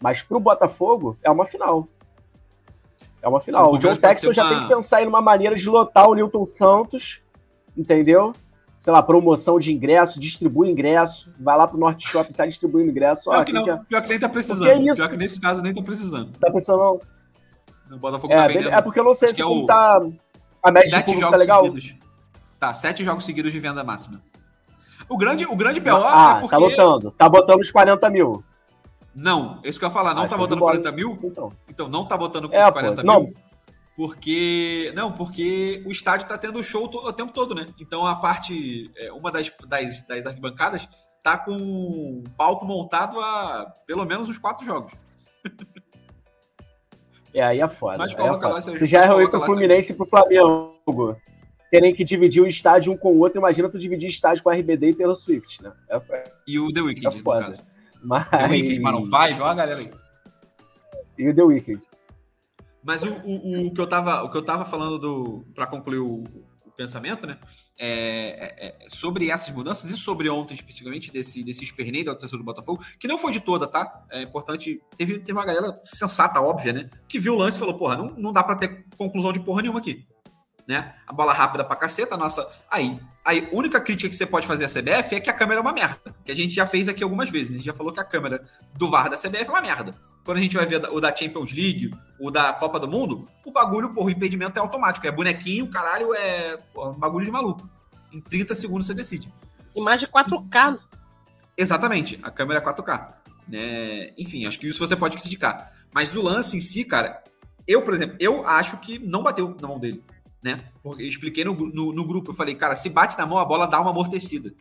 Mas 0.00 0.22
pro 0.22 0.40
Botafogo 0.40 1.16
é 1.22 1.30
uma 1.30 1.46
final. 1.46 1.86
É 3.22 3.28
uma 3.28 3.40
final. 3.40 3.70
O, 3.70 3.76
o 3.76 3.78
John 3.78 3.96
Texton 3.96 4.32
já 4.32 4.48
tem 4.48 4.62
que 4.62 4.74
pensar 4.74 5.02
em 5.02 5.06
uma 5.06 5.22
maneira 5.22 5.54
de 5.56 5.68
lotar 5.68 6.08
o 6.08 6.14
Newton 6.14 6.44
Santos, 6.44 7.22
entendeu? 7.76 8.32
sei 8.82 8.92
lá, 8.92 9.00
promoção 9.00 9.60
de 9.60 9.72
ingresso, 9.72 10.18
distribui 10.18 10.68
ingresso, 10.68 11.32
vai 11.38 11.56
lá 11.56 11.68
pro 11.68 11.78
Norte 11.78 12.08
Shopping, 12.08 12.32
sai 12.32 12.48
distribuindo 12.48 12.90
ingresso. 12.90 13.30
Pior, 13.30 13.44
que, 13.44 13.52
não, 13.52 13.64
que... 13.64 13.84
pior 13.84 14.02
que 14.02 14.08
nem 14.08 14.18
tá 14.18 14.28
precisando. 14.28 14.66
É 14.66 14.94
pior 14.94 15.08
que 15.08 15.16
nesse 15.16 15.40
caso 15.40 15.62
nem 15.62 15.72
tá 15.72 15.80
precisando. 15.80 16.32
Tá 16.36 16.50
precisando. 16.50 17.00
O 17.88 17.96
Botafogo 17.96 18.32
é, 18.32 18.36
tá 18.36 18.48
vendendo. 18.48 18.70
É 18.70 18.82
porque 18.82 18.98
eu 18.98 19.04
não 19.04 19.14
sei 19.14 19.32
se 19.32 19.40
é 19.40 19.46
o... 19.46 19.66
tá. 19.66 20.04
A 20.60 20.72
média 20.72 20.90
sete 20.90 21.12
de 21.12 21.20
jogos 21.20 21.30
tá 21.30 21.36
legal. 21.36 21.64
Seguidos. 21.64 21.94
Tá, 22.58 22.74
sete 22.74 23.04
jogos 23.04 23.24
seguidos 23.24 23.52
de 23.52 23.60
venda 23.60 23.84
máxima. 23.84 24.20
O 25.08 25.16
grande, 25.16 25.46
o 25.46 25.54
grande 25.54 25.78
BO 25.78 25.90
ah, 26.04 26.34
é 26.38 26.40
porque. 26.40 26.56
Tá 26.56 26.60
botando. 26.60 27.10
Tá 27.12 27.28
botando 27.28 27.60
os 27.60 27.70
40 27.70 28.10
mil. 28.10 28.42
Não, 29.14 29.60
isso 29.62 29.78
que 29.78 29.84
eu 29.84 29.88
ia 29.88 29.92
falar, 29.92 30.14
não 30.14 30.22
ah, 30.22 30.28
tá 30.28 30.36
botando 30.36 30.60
40 30.60 30.92
mil? 30.92 31.18
Então. 31.22 31.52
então 31.68 31.88
não 31.88 32.04
tá 32.04 32.16
botando 32.16 32.52
é, 32.52 32.66
os 32.66 32.72
40 32.72 32.94
pô, 32.96 33.02
mil. 33.02 33.12
Não, 33.12 33.32
porque. 33.96 34.92
Não, 34.96 35.12
porque 35.12 35.82
o 35.86 35.90
estádio 35.90 36.24
está 36.24 36.38
tendo 36.38 36.62
show 36.62 36.84
o 36.84 37.12
tempo 37.12 37.32
todo, 37.32 37.54
né? 37.54 37.66
Então 37.78 38.06
a 38.06 38.16
parte. 38.16 38.90
É, 38.96 39.12
uma 39.12 39.30
das, 39.30 39.52
das, 39.68 40.02
das 40.06 40.26
arquibancadas 40.26 40.88
tá 41.22 41.36
com 41.38 41.52
um 41.52 42.24
palco 42.36 42.64
montado 42.64 43.20
a 43.20 43.72
pelo 43.86 44.04
menos 44.04 44.28
os 44.28 44.38
quatro 44.38 44.64
jogos. 44.64 44.92
É, 47.34 47.42
aí 47.42 47.60
é 47.60 47.68
foda. 47.68 47.96
Mas 47.96 48.12
é 48.12 48.14
coloca 48.14 48.46
lá, 48.46 48.54
lá 48.56 48.60
Você 48.60 48.84
já 48.84 49.04
é 49.04 49.06
ruim 49.06 49.26
pro 49.26 49.44
Fluminense 49.46 49.92
e 49.92 49.96
pro 49.96 50.04
Flamengo. 50.04 51.16
Terem 51.70 51.94
que 51.94 52.04
dividir 52.04 52.42
o 52.42 52.46
estádio 52.46 52.92
um 52.92 52.96
com 52.96 53.10
o 53.10 53.20
outro. 53.20 53.38
Imagina 53.38 53.70
tu 53.70 53.78
dividir 53.78 54.10
estádio 54.10 54.44
com 54.44 54.50
a 54.50 54.54
RBD 54.54 54.90
e 54.90 54.94
pelo 54.94 55.16
Swift, 55.16 55.62
né? 55.62 55.72
É, 55.88 56.24
e 56.46 56.58
o 56.58 56.70
The 56.70 56.82
Weeknd, 56.82 57.06
é 57.06 57.22
foda. 57.22 57.40
no 57.40 57.46
caso. 57.46 57.64
Mas... 58.02 58.28
The 58.28 58.48
Weeknd, 58.48 58.80
Maroon 58.80 59.04
5, 59.04 59.14
olha 59.16 59.44
a 59.44 59.54
galera 59.54 59.80
aí. 59.80 59.92
E 61.18 61.28
o 61.28 61.34
The 61.34 61.42
Weeknd. 61.42 61.86
Mas 62.82 63.02
o, 63.02 63.12
o, 63.24 63.66
o, 63.66 63.72
que 63.72 63.80
eu 63.80 63.86
tava, 63.86 64.22
o 64.22 64.30
que 64.30 64.36
eu 64.36 64.42
tava 64.42 64.64
falando 64.64 64.98
do 64.98 65.46
para 65.54 65.66
concluir 65.66 66.00
o, 66.00 66.24
o, 66.64 66.70
pensamento, 66.76 67.26
né? 67.26 67.38
É, 67.78 67.86
é, 67.86 68.66
é, 68.66 68.88
sobre 68.88 69.30
essas 69.30 69.54
mudanças 69.54 69.90
e 69.90 69.96
sobre 69.96 70.28
ontem 70.28 70.54
especificamente 70.54 71.12
desse 71.12 71.44
desse 71.44 71.62
esperneio 71.62 72.06
da 72.06 72.14
torcida 72.14 72.38
do 72.38 72.44
Botafogo, 72.44 72.82
que 72.98 73.06
não 73.06 73.18
foi 73.18 73.30
de 73.30 73.40
toda, 73.40 73.68
tá? 73.68 74.04
É 74.10 74.22
importante. 74.22 74.82
Teve, 74.96 75.20
teve 75.20 75.32
uma 75.32 75.44
galera 75.44 75.78
sensata, 75.82 76.40
óbvia, 76.40 76.72
né? 76.72 76.90
Que 77.06 77.20
viu 77.20 77.34
o 77.34 77.38
lance 77.38 77.56
e 77.56 77.60
falou: 77.60 77.76
porra, 77.76 77.96
não, 77.96 78.06
não 78.16 78.32
dá 78.32 78.42
para 78.42 78.56
ter 78.56 78.84
conclusão 78.96 79.32
de 79.32 79.40
porra 79.40 79.62
nenhuma 79.62 79.78
aqui. 79.78 80.04
Né? 80.66 80.94
A 81.06 81.12
bola 81.12 81.32
rápida 81.32 81.64
pra 81.64 81.74
caceta, 81.76 82.16
nossa. 82.16 82.48
Aí, 82.70 82.98
aí, 83.24 83.48
a 83.50 83.56
única 83.56 83.80
crítica 83.80 84.08
que 84.08 84.14
você 84.14 84.24
pode 84.24 84.46
fazer 84.46 84.64
à 84.64 84.68
CBF 84.68 85.16
é 85.16 85.20
que 85.20 85.30
a 85.30 85.32
câmera 85.32 85.58
é 85.58 85.62
uma 85.62 85.72
merda. 85.72 86.14
Que 86.24 86.30
a 86.30 86.36
gente 86.36 86.54
já 86.54 86.66
fez 86.66 86.88
aqui 86.88 87.02
algumas 87.02 87.28
vezes. 87.28 87.50
Né? 87.50 87.56
A 87.56 87.58
gente 87.58 87.66
já 87.66 87.74
falou 87.74 87.92
que 87.92 88.00
a 88.00 88.04
câmera 88.04 88.44
do 88.74 88.88
VAR 88.88 89.10
da 89.10 89.16
CBF 89.16 89.48
é 89.48 89.50
uma 89.50 89.60
merda 89.60 89.94
quando 90.24 90.38
a 90.38 90.40
gente 90.40 90.56
vai 90.56 90.66
ver 90.66 90.82
o 90.90 91.00
da 91.00 91.14
Champions 91.14 91.52
League, 91.52 91.92
o 92.18 92.30
da 92.30 92.52
Copa 92.52 92.78
do 92.78 92.88
Mundo, 92.88 93.28
o 93.44 93.50
bagulho, 93.50 93.92
porra, 93.92 94.06
o 94.06 94.10
impedimento 94.10 94.56
é 94.56 94.60
automático. 94.60 95.06
É 95.06 95.10
bonequinho, 95.10 95.68
caralho, 95.68 96.14
é 96.14 96.56
porra, 96.72 96.92
bagulho 96.92 97.24
de 97.24 97.30
maluco. 97.30 97.68
Em 98.12 98.20
30 98.20 98.54
segundos 98.54 98.86
você 98.86 98.94
decide. 98.94 99.32
Imagem 99.74 100.08
4K. 100.08 100.78
Exatamente, 101.56 102.20
a 102.22 102.30
câmera 102.30 102.60
é 102.60 102.64
4K. 102.64 103.14
Né? 103.48 104.12
Enfim, 104.16 104.46
acho 104.46 104.58
que 104.58 104.68
isso 104.68 104.78
você 104.78 104.94
pode 104.94 105.16
criticar. 105.16 105.72
Mas 105.92 106.10
do 106.10 106.22
lance 106.22 106.56
em 106.56 106.60
si, 106.60 106.84
cara, 106.84 107.22
eu, 107.66 107.82
por 107.82 107.94
exemplo, 107.94 108.16
eu 108.20 108.46
acho 108.46 108.76
que 108.78 108.98
não 108.98 109.22
bateu 109.22 109.56
na 109.60 109.68
mão 109.68 109.78
dele. 109.78 110.04
Né? 110.42 110.64
Eu 110.84 110.98
expliquei 111.00 111.44
no, 111.44 111.54
no, 111.54 111.92
no 111.92 112.04
grupo, 112.04 112.30
eu 112.30 112.34
falei, 112.34 112.54
cara, 112.54 112.74
se 112.74 112.88
bate 112.88 113.16
na 113.16 113.24
mão, 113.26 113.38
a 113.38 113.44
bola 113.44 113.66
dá 113.66 113.80
uma 113.80 113.90
amortecida 113.90 114.52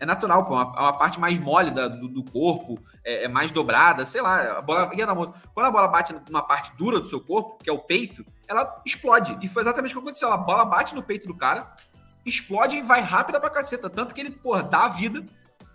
é 0.00 0.06
natural, 0.06 0.46
pô, 0.46 0.54
é 0.54 0.64
uma, 0.64 0.76
é 0.76 0.80
uma 0.80 0.98
parte 0.98 1.20
mais 1.20 1.38
mole 1.38 1.70
da, 1.70 1.86
do, 1.86 2.08
do, 2.08 2.24
corpo, 2.24 2.82
é, 3.04 3.24
é, 3.24 3.28
mais 3.28 3.50
dobrada, 3.50 4.06
sei 4.06 4.22
lá, 4.22 4.58
a 4.58 4.62
bola 4.62 4.90
ia 4.96 5.06
dar 5.06 5.14
Quando 5.14 5.66
a 5.66 5.70
bola 5.70 5.86
bate 5.88 6.14
numa 6.28 6.42
parte 6.42 6.74
dura 6.74 6.98
do 6.98 7.06
seu 7.06 7.20
corpo, 7.20 7.62
que 7.62 7.68
é 7.68 7.72
o 7.72 7.78
peito, 7.78 8.24
ela 8.48 8.82
explode. 8.84 9.38
E 9.42 9.46
foi 9.46 9.62
exatamente 9.62 9.92
o 9.92 9.98
que 9.98 10.02
aconteceu. 10.02 10.32
A 10.32 10.38
bola 10.38 10.64
bate 10.64 10.94
no 10.94 11.02
peito 11.02 11.26
do 11.26 11.34
cara, 11.34 11.76
explode 12.24 12.76
e 12.76 12.82
vai 12.82 13.02
rápida 13.02 13.38
pra 13.38 13.50
caceta. 13.50 13.90
Tanto 13.90 14.14
que 14.14 14.22
ele, 14.22 14.30
porra, 14.30 14.62
dá 14.62 14.86
a 14.86 14.88
vida 14.88 15.22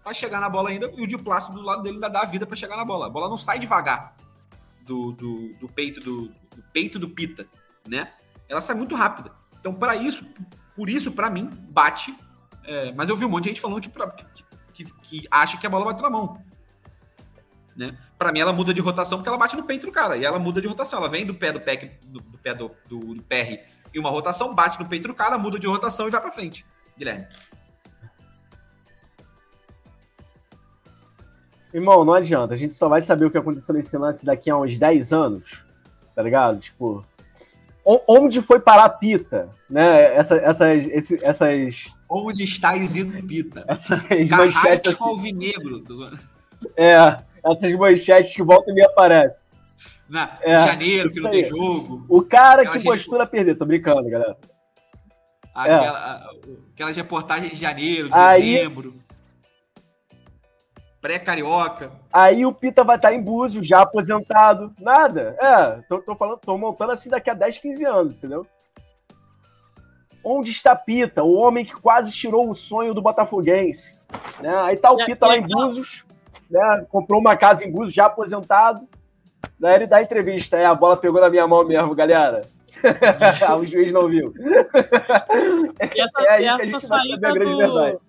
pra 0.04 0.12
chegar 0.12 0.42
na 0.42 0.50
bola 0.50 0.72
ainda, 0.72 0.92
e 0.96 1.04
o 1.04 1.08
de 1.08 1.18
plástico 1.20 1.56
do 1.56 1.64
lado 1.64 1.84
dele 1.84 1.96
ainda 1.96 2.10
dá 2.10 2.22
a 2.22 2.26
vida 2.26 2.48
pra 2.48 2.56
chegar 2.56 2.76
na 2.76 2.84
bola. 2.84 3.06
A 3.06 3.10
bola 3.10 3.30
não 3.30 3.38
sai 3.38 3.60
devagar 3.60 4.16
do, 4.82 5.12
do, 5.12 5.54
do 5.60 5.70
peito 5.70 6.00
do, 6.00 6.30
do 6.30 6.64
peito 6.74 6.98
do 6.98 7.10
pita, 7.10 7.48
né? 7.88 8.12
Ela 8.48 8.62
sai 8.62 8.76
muito 8.76 8.96
rápida. 8.96 9.32
Então, 9.60 9.74
para 9.74 9.96
isso, 9.96 10.26
por 10.76 10.90
isso, 10.90 11.12
para 11.12 11.30
mim, 11.30 11.50
bate 11.70 12.16
é, 12.68 12.92
mas 12.92 13.10
eu 13.10 13.16
vi 13.16 13.26
um 13.26 13.30
monte 13.30 13.44
de 13.44 13.50
gente 13.50 13.62
falando 13.62 13.80
que, 13.80 13.90
que, 13.90 14.26
que, 14.74 14.94
que 15.04 15.28
acha 15.30 15.58
que 15.58 15.68
a 15.68 15.70
bola 15.70 15.86
bate 15.86 16.02
na 16.02 16.10
mão. 16.10 16.42
Né? 17.76 17.98
Para 18.18 18.32
mim, 18.32 18.40
ela 18.40 18.54
muda 18.54 18.74
de 18.74 18.82
rotação 18.82 19.18
porque 19.18 19.30
ela 19.30 19.38
bate 19.38 19.56
no 19.56 19.64
peito 19.64 19.86
do 19.86 19.92
cara. 19.92 20.18
E 20.18 20.26
ela 20.26 20.40
muda 20.40 20.62
de 20.62 20.68
rotação. 20.68 21.00
Ela 21.00 21.10
vem 21.10 21.26
do 21.26 21.36
pé 21.36 21.52
do 21.52 21.62
pé 21.62 22.00
do, 22.04 22.20
do 22.20 22.38
pé 22.38 22.54
do, 22.54 22.72
do, 22.88 23.16
do 23.16 23.24
PR 23.24 23.60
e 23.94 24.00
uma 24.00 24.10
rotação, 24.10 24.54
bate 24.54 24.80
no 24.80 24.88
peito 24.88 25.08
do 25.08 25.14
cara, 25.14 25.38
muda 25.38 25.58
de 25.60 25.68
rotação 25.68 26.08
e 26.08 26.12
vai 26.12 26.20
para 26.20 26.32
frente. 26.32 26.66
Guilherme. 26.98 27.28
Irmão, 31.74 32.04
não 32.04 32.14
adianta. 32.14 32.54
A 32.54 32.58
gente 32.58 32.74
só 32.74 32.90
vai 32.90 33.02
saber 33.02 33.26
o 33.26 33.32
que 33.32 33.38
aconteceu 33.38 33.76
nesse 33.76 33.98
lance 33.98 34.26
daqui 34.26 34.50
a 34.50 34.58
uns 34.58 34.78
10 34.78 35.14
anos. 35.14 35.64
Tá 36.16 36.22
ligado? 36.22 36.60
Tipo, 36.60 37.06
onde 37.86 38.42
foi 38.42 38.60
parar 38.60 38.86
a 38.86 38.90
Pita, 38.90 39.50
né? 39.70 40.16
Essa, 40.16 40.38
essas, 40.38 40.88
esse, 40.88 41.24
essas. 41.24 41.94
Onde 42.10 42.44
está 42.44 42.76
Isidro 42.76 43.22
Pita? 43.24 43.64
Essas 43.68 44.02
manchetes. 44.30 44.94
Assim, 44.94 45.04
alvinegro. 45.04 45.84
É, 46.76 47.18
essas 47.46 47.74
manchetes 47.76 48.36
que 48.36 48.42
voltam 48.42 48.74
e 48.74 48.76
me 48.76 48.84
aparecem. 48.84 49.38
Na, 50.10 50.38
é, 50.42 50.60
janeiro, 50.60 51.12
que 51.12 51.20
não 51.20 51.32
tem 51.32 51.44
jogo. 51.46 52.06
O 52.10 52.22
cara 52.22 52.62
aquela 52.62 52.74
que 52.74 52.80
gente... 52.80 52.92
postura 52.92 53.26
perder, 53.26 53.56
tô 53.56 53.66
brincando, 53.66 54.10
galera. 54.10 54.38
Aquela, 55.54 56.32
é. 56.44 56.52
Aquelas 56.74 56.96
reportagens 56.96 57.52
de 57.52 57.58
janeiro, 57.58 58.10
de 58.10 58.16
Aí, 58.16 58.56
dezembro 58.56 59.05
pré-carioca. 61.06 61.92
Aí 62.12 62.48
o 62.48 62.52
Pita 62.52 62.84
vai 62.84 62.96
estar 62.96 63.14
em 63.14 63.22
Búzios, 63.22 63.68
já 63.68 63.82
aposentado. 63.82 64.74
Nada. 64.80 65.38
É, 65.40 65.84
tô, 65.88 66.00
tô, 66.00 66.16
falando, 66.16 66.40
tô 66.40 66.58
montando 66.58 66.94
assim 66.94 67.12
daqui 67.12 67.30
a 67.30 67.36
10, 67.36 67.60
15 67.60 67.86
anos, 67.86 68.18
entendeu? 68.18 68.48
Onde 70.24 70.50
está 70.50 70.76
Pita, 70.76 71.24
o 71.24 71.36
homem 71.36 71.64
que 71.64 71.76
quase 71.76 72.12
tirou 72.12 72.50
o 72.50 72.56
sonho 72.56 72.92
do 72.92 73.04
Botafoguense? 73.04 74.00
Né? 74.42 74.58
Aí 74.64 74.78
tá 74.78 74.92
o 74.92 74.98
Pita 74.98 75.28
lá 75.28 75.38
em 75.38 75.46
Búzios, 75.46 76.04
né? 76.50 76.84
comprou 76.90 77.22
uma 77.22 77.38
casa 77.38 77.64
em 77.64 77.72
Búzios, 77.72 77.94
já 77.94 78.08
aposentado. 78.08 78.88
Daí 79.60 79.76
ele 79.76 79.86
dá 79.86 80.02
entrevista, 80.02 80.58
é, 80.58 80.66
a 80.66 80.74
bola 80.74 80.98
pegou 80.98 81.22
na 81.22 81.30
minha 81.30 81.46
mão 81.46 81.64
mesmo, 81.64 81.94
galera. 81.94 82.42
o 83.60 83.64
juiz 83.64 83.92
não 83.92 84.08
viu. 84.08 84.34
Essa, 85.80 86.22
é 86.26 86.32
aí 86.32 86.44
que 86.44 86.50
a 86.50 86.66
gente 86.66 86.88
vai 86.88 87.00
saber 87.08 87.28
a 87.28 87.32
grande 87.32 87.52
do... 87.52 87.58
verdade 87.58 88.00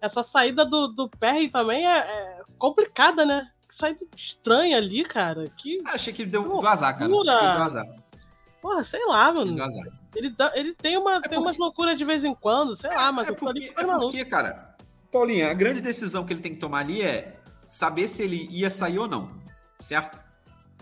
essa 0.00 0.22
saída 0.22 0.64
do, 0.64 0.88
do 0.88 1.08
Perry 1.08 1.48
também 1.48 1.86
é, 1.86 1.98
é 1.98 2.40
complicada, 2.58 3.24
né? 3.24 3.50
Saída 3.70 4.00
estranha 4.16 4.76
ali, 4.76 5.04
cara. 5.04 5.44
Que 5.56 5.80
ah, 5.84 5.92
Achei 5.92 6.12
que 6.12 6.22
ele 6.22 6.30
deu 6.30 6.42
do 6.42 6.66
azar, 6.66 6.98
cara. 6.98 7.10
Achei 7.10 7.22
que 7.22 7.30
ele 7.30 7.54
deu 7.54 7.62
azar. 7.62 7.86
Porra, 8.60 8.82
sei 8.82 9.04
lá, 9.06 9.32
mano. 9.32 9.56
Ele, 10.14 10.30
dá, 10.30 10.52
ele 10.54 10.74
tem, 10.74 10.96
uma, 10.96 11.16
é 11.16 11.20
tem 11.20 11.22
porque... 11.22 11.36
umas 11.36 11.58
loucuras 11.58 11.96
de 11.96 12.04
vez 12.04 12.24
em 12.24 12.34
quando, 12.34 12.76
sei 12.76 12.90
lá, 12.90 13.12
mas 13.12 13.28
é 13.28 13.32
porque, 13.32 13.72
é 13.76 13.84
porque, 13.84 14.24
cara, 14.24 14.74
Paulinha, 15.12 15.50
a 15.50 15.54
grande 15.54 15.80
decisão 15.80 16.24
que 16.24 16.32
ele 16.32 16.40
tem 16.40 16.54
que 16.54 16.58
tomar 16.58 16.80
ali 16.80 17.02
é 17.02 17.38
saber 17.68 18.08
se 18.08 18.22
ele 18.22 18.48
ia 18.50 18.70
sair 18.70 18.98
ou 18.98 19.06
não, 19.06 19.30
certo? 19.78 20.20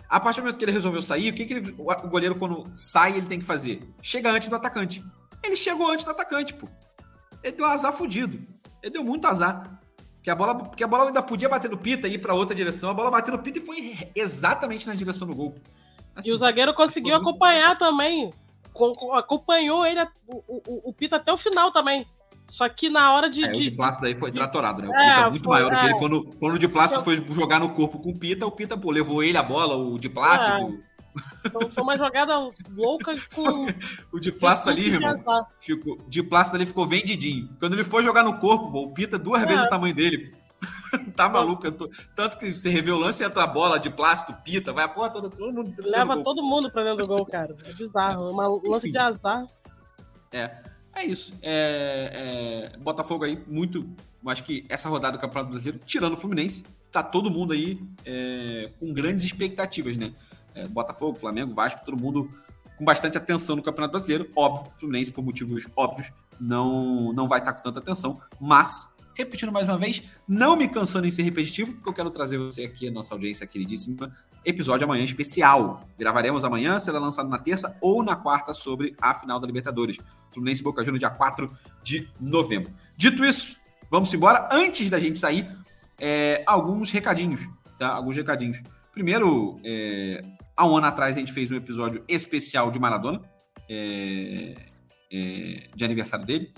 A 0.09 0.19
partir 0.19 0.39
do 0.39 0.45
momento 0.45 0.57
que 0.57 0.65
ele 0.65 0.71
resolveu 0.71 1.01
sair, 1.01 1.29
o 1.29 1.35
que, 1.35 1.45
que 1.45 1.53
ele, 1.53 1.75
o 1.77 2.07
goleiro, 2.07 2.35
quando 2.35 2.69
sai, 2.73 3.17
ele 3.17 3.27
tem 3.27 3.39
que 3.39 3.45
fazer? 3.45 3.93
Chega 4.01 4.31
antes 4.31 4.47
do 4.47 4.55
atacante. 4.55 5.03
Ele 5.43 5.55
chegou 5.55 5.91
antes 5.91 6.05
do 6.05 6.11
atacante, 6.11 6.53
pô. 6.53 6.67
Ele 7.43 7.55
deu 7.55 7.65
um 7.65 7.69
azar 7.69 7.93
fudido. 7.93 8.41
Ele 8.87 8.93
deu 8.93 9.03
muito 9.03 9.27
azar. 9.27 9.79
Que 10.23 10.29
a 10.29 10.35
bola, 10.35 10.55
porque 10.55 10.83
a 10.83 10.87
bola 10.87 11.05
ainda 11.07 11.21
podia 11.21 11.47
bater 11.47 11.69
no 11.69 11.77
Pita 11.77 12.07
e 12.07 12.13
ir 12.13 12.19
para 12.19 12.33
outra 12.33 12.55
direção. 12.55 12.89
A 12.89 12.93
bola 12.93 13.11
bateu 13.11 13.35
no 13.35 13.43
Pita 13.43 13.59
e 13.59 13.61
foi 13.61 13.97
exatamente 14.15 14.87
na 14.87 14.95
direção 14.95 15.27
do 15.27 15.35
gol. 15.35 15.55
Assim, 16.15 16.29
e 16.29 16.33
o 16.33 16.37
zagueiro 16.37 16.73
conseguiu 16.73 17.15
acompanhar 17.15 17.77
também. 17.77 18.29
Acompanhou 19.13 19.85
ele, 19.85 20.01
o, 20.27 20.35
o, 20.47 20.89
o, 20.89 20.93
Pita 20.93 21.17
até 21.17 21.31
o 21.31 21.37
final 21.37 21.71
também. 21.71 22.05
Só 22.47 22.67
que 22.69 22.89
na 22.89 23.13
hora 23.13 23.29
de. 23.29 23.43
É, 23.43 23.51
de... 23.51 23.57
O 23.57 23.63
de 23.63 23.71
Plácido 23.71 24.03
daí 24.03 24.15
foi 24.15 24.31
tratorado, 24.31 24.81
né? 24.81 24.87
O 24.87 24.91
é, 24.91 24.95
Pita 24.95 25.27
é 25.27 25.29
muito 25.29 25.43
foi, 25.43 25.53
maior 25.53 25.69
do 25.69 25.79
que 25.79 25.85
ele. 25.85 25.93
É. 25.93 25.97
Quando, 25.97 26.23
quando 26.39 26.53
o 26.55 26.59
de 26.59 26.67
Plácido 26.67 27.01
foi 27.01 27.15
jogar 27.29 27.59
no 27.59 27.69
corpo 27.73 27.99
com 27.99 28.09
o 28.11 28.17
Pita, 28.17 28.45
o 28.45 28.51
Pita 28.51 28.77
pô, 28.77 28.91
levou 28.91 29.23
ele 29.23 29.37
a 29.37 29.43
bola, 29.43 29.75
o 29.75 29.99
de 29.99 30.07
Plácido. 30.07 30.81
É. 31.17 31.47
Então, 31.47 31.69
foi 31.69 31.83
uma 31.83 31.97
jogada 31.97 32.37
louca 32.75 33.15
com. 33.33 33.67
o 34.11 34.19
de 34.19 34.31
plástico 34.31 34.69
ali, 34.69 34.91
meu 34.91 35.01
irmão. 35.01 35.45
Ficou, 35.59 35.97
de 36.07 36.23
plástico 36.23 36.55
ali 36.55 36.65
ficou 36.65 36.85
vendidinho. 36.85 37.49
Quando 37.59 37.73
ele 37.73 37.83
foi 37.83 38.03
jogar 38.03 38.23
no 38.23 38.37
corpo, 38.37 38.65
o 38.77 38.91
Pita 38.91 39.17
duas 39.17 39.43
é. 39.43 39.45
vezes 39.45 39.65
o 39.65 39.69
tamanho 39.69 39.95
dele. 39.95 40.35
tá 41.15 41.29
maluco. 41.29 41.71
Tô... 41.71 41.89
Tanto 42.15 42.37
que 42.37 42.53
você 42.53 42.69
revê 42.69 42.91
o 42.91 42.97
lance, 42.97 43.23
entra 43.23 43.43
a 43.43 43.47
bola 43.47 43.79
de 43.79 43.89
plástico, 43.89 44.33
pita, 44.43 44.73
vai 44.73 44.85
a 44.85 44.87
porra 44.87 45.09
toda, 45.09 45.29
todo 45.29 45.53
mundo. 45.53 45.73
Leva 45.79 46.21
todo 46.23 46.43
mundo 46.43 46.71
pra 46.71 46.83
dentro 46.83 47.05
do 47.05 47.07
gol, 47.07 47.25
cara. 47.25 47.55
É 47.65 47.73
bizarro. 47.73 48.31
Uma 48.31 48.47
lance 48.47 48.91
de 48.91 48.97
azar. 48.97 49.45
É. 50.31 50.67
É 50.95 51.05
isso. 51.05 51.33
É, 51.43 52.71
é, 52.73 52.77
Botafogo 52.79 53.23
aí, 53.23 53.39
muito. 53.47 53.87
Acho 54.25 54.43
que 54.43 54.65
essa 54.67 54.89
rodada 54.89 55.17
do 55.17 55.21
Campeonato 55.21 55.51
Brasileiro, 55.51 55.79
tirando 55.85 56.13
o 56.13 56.17
Fluminense, 56.17 56.63
tá 56.91 57.03
todo 57.03 57.29
mundo 57.29 57.53
aí 57.53 57.79
é, 58.03 58.71
com 58.79 58.91
grandes 58.91 59.23
expectativas, 59.23 59.95
né? 59.95 60.13
É, 60.57 60.67
Botafogo, 60.67 61.17
Flamengo, 61.17 61.53
Vasco, 61.53 61.85
todo 61.85 62.01
mundo 62.01 62.29
com 62.77 62.85
bastante 62.85 63.17
atenção 63.17 63.55
no 63.55 63.63
Campeonato 63.63 63.91
Brasileiro. 63.91 64.29
Óbvio, 64.35 64.71
Fluminense, 64.75 65.11
por 65.11 65.23
motivos 65.23 65.67
óbvios, 65.75 66.11
não, 66.39 67.11
não 67.13 67.27
vai 67.27 67.39
estar 67.39 67.53
com 67.53 67.63
tanta 67.63 67.79
atenção, 67.79 68.21
mas 68.39 68.89
repetindo 69.17 69.51
mais 69.51 69.67
uma 69.67 69.79
vez, 69.79 70.03
não 70.27 70.55
me 70.55 70.67
cansando 70.67 71.07
em 71.07 71.11
ser 71.11 71.23
repetitivo, 71.23 71.73
porque 71.73 71.89
eu 71.89 71.93
quero 71.93 72.11
trazer 72.11 72.37
você 72.37 72.63
aqui, 72.63 72.87
a 72.87 72.91
nossa 72.91 73.15
audiência 73.15 73.47
queridíssima, 73.47 74.13
episódio 74.45 74.85
amanhã 74.85 75.03
especial. 75.03 75.87
Gravaremos 75.97 76.45
amanhã, 76.45 76.77
será 76.77 76.99
lançado 76.99 77.27
na 77.27 77.39
terça 77.39 77.75
ou 77.81 78.03
na 78.03 78.15
quarta 78.15 78.53
sobre 78.53 78.95
a 79.01 79.15
final 79.15 79.39
da 79.39 79.47
Libertadores. 79.47 79.97
Fluminense 80.29 80.61
Boca 80.61 80.83
Juniors, 80.83 80.99
dia 80.99 81.09
4 81.09 81.51
de 81.81 82.07
novembro. 82.19 82.71
Dito 82.95 83.25
isso, 83.25 83.57
vamos 83.89 84.13
embora. 84.13 84.47
Antes 84.51 84.87
da 84.91 84.99
gente 84.99 85.17
sair, 85.17 85.51
é, 85.99 86.43
alguns 86.45 86.91
recadinhos, 86.91 87.41
tá? 87.79 87.89
Alguns 87.89 88.15
recadinhos. 88.15 88.61
Primeiro, 88.93 89.59
é, 89.65 90.21
há 90.57 90.65
um 90.65 90.75
ano 90.75 90.87
atrás 90.87 91.15
a 91.15 91.19
gente 91.19 91.31
fez 91.31 91.51
um 91.51 91.55
episódio 91.55 92.03
especial 92.07 92.71
de 92.71 92.79
Maradona, 92.79 93.21
é, 93.69 94.55
é 95.13 95.69
de 95.73 95.85
aniversário 95.85 96.25
dele. 96.25 96.51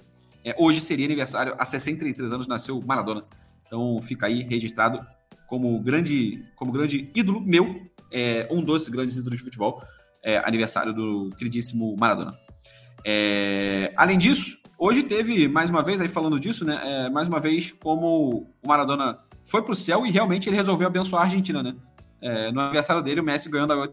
É, 0.43 0.55
hoje 0.57 0.79
seria 0.79 1.05
aniversário, 1.05 1.53
há 1.59 1.65
63 1.65 2.31
anos 2.31 2.47
nasceu 2.47 2.79
Maradona. 2.81 3.25
Então 3.67 4.01
fica 4.01 4.27
aí 4.27 4.41
registrado 4.43 5.05
como 5.47 5.77
grande, 5.81 6.45
como 6.55 6.71
grande 6.71 7.11
ídolo 7.13 7.41
meu, 7.41 7.81
é, 8.09 8.47
um 8.49 8.63
dos 8.63 8.87
grandes 8.87 9.17
ídolos 9.17 9.37
de 9.37 9.43
futebol, 9.43 9.83
é, 10.23 10.37
aniversário 10.37 10.93
do 10.93 11.29
queridíssimo 11.37 11.95
Maradona. 11.99 12.39
É, 13.05 13.93
além 13.97 14.17
disso, 14.17 14.57
hoje 14.77 15.03
teve, 15.03 15.47
mais 15.47 15.69
uma 15.69 15.83
vez, 15.83 15.99
aí 15.99 16.07
falando 16.07 16.39
disso, 16.39 16.63
né? 16.63 17.09
Mais 17.09 17.27
uma 17.27 17.39
vez, 17.39 17.71
como 17.71 18.47
o 18.63 18.67
Maradona 18.67 19.19
foi 19.43 19.61
para 19.61 19.71
o 19.71 19.75
céu 19.75 20.05
e 20.05 20.11
realmente 20.11 20.47
ele 20.47 20.55
resolveu 20.55 20.87
abençoar 20.87 21.23
a 21.23 21.25
Argentina, 21.25 21.63
né? 21.63 21.75
É, 22.21 22.51
no 22.51 22.61
aniversário 22.61 23.01
dele, 23.01 23.21
o 23.21 23.23
Messi 23.23 23.49
ganhando 23.49 23.73
a 23.73 23.89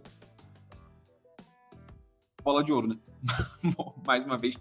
bola 2.42 2.64
de 2.64 2.72
ouro, 2.72 2.88
né? 2.88 2.96
mais 4.06 4.24
uma 4.24 4.36
vez, 4.38 4.56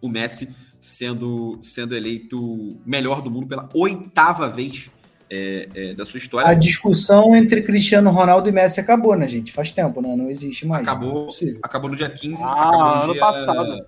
o 0.00 0.08
Messi 0.08 0.54
sendo, 0.80 1.58
sendo 1.62 1.96
eleito 1.96 2.80
melhor 2.84 3.22
do 3.22 3.30
mundo 3.30 3.46
pela 3.46 3.68
oitava 3.74 4.48
vez 4.48 4.90
é, 5.30 5.68
é, 5.74 5.94
da 5.94 6.04
sua 6.04 6.18
história. 6.18 6.48
A 6.48 6.54
discussão 6.54 7.34
entre 7.34 7.62
Cristiano 7.62 8.10
Ronaldo 8.10 8.48
e 8.48 8.52
Messi 8.52 8.80
acabou, 8.80 9.16
né, 9.16 9.28
gente? 9.28 9.52
Faz 9.52 9.70
tempo, 9.70 10.00
né? 10.00 10.16
Não 10.16 10.28
existe 10.28 10.66
mais. 10.66 10.82
Acabou, 10.82 11.28
é 11.28 11.58
acabou 11.62 11.90
no 11.90 11.96
dia 11.96 12.10
15. 12.10 12.42
Ah, 12.42 12.52
acabou 12.52 12.78
no 12.78 12.92
ano 12.92 13.12
dia 13.12 13.20
passado. 13.20 13.86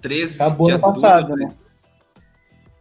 13. 0.00 0.42
Acabou 0.42 0.66
dia 0.66 0.74
ano 0.76 0.82
passado, 0.82 1.36
né? 1.36 1.54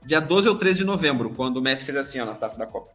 Dia 0.06 0.22
12 0.22 0.50
ou 0.50 0.56
13 0.56 0.80
de 0.80 0.86
novembro, 0.86 1.32
quando 1.32 1.58
o 1.58 1.62
Messi 1.62 1.84
fez 1.84 1.98
assim, 1.98 2.20
ó, 2.20 2.26
na 2.26 2.34
taça 2.34 2.58
da 2.58 2.66
Copa. 2.66 2.92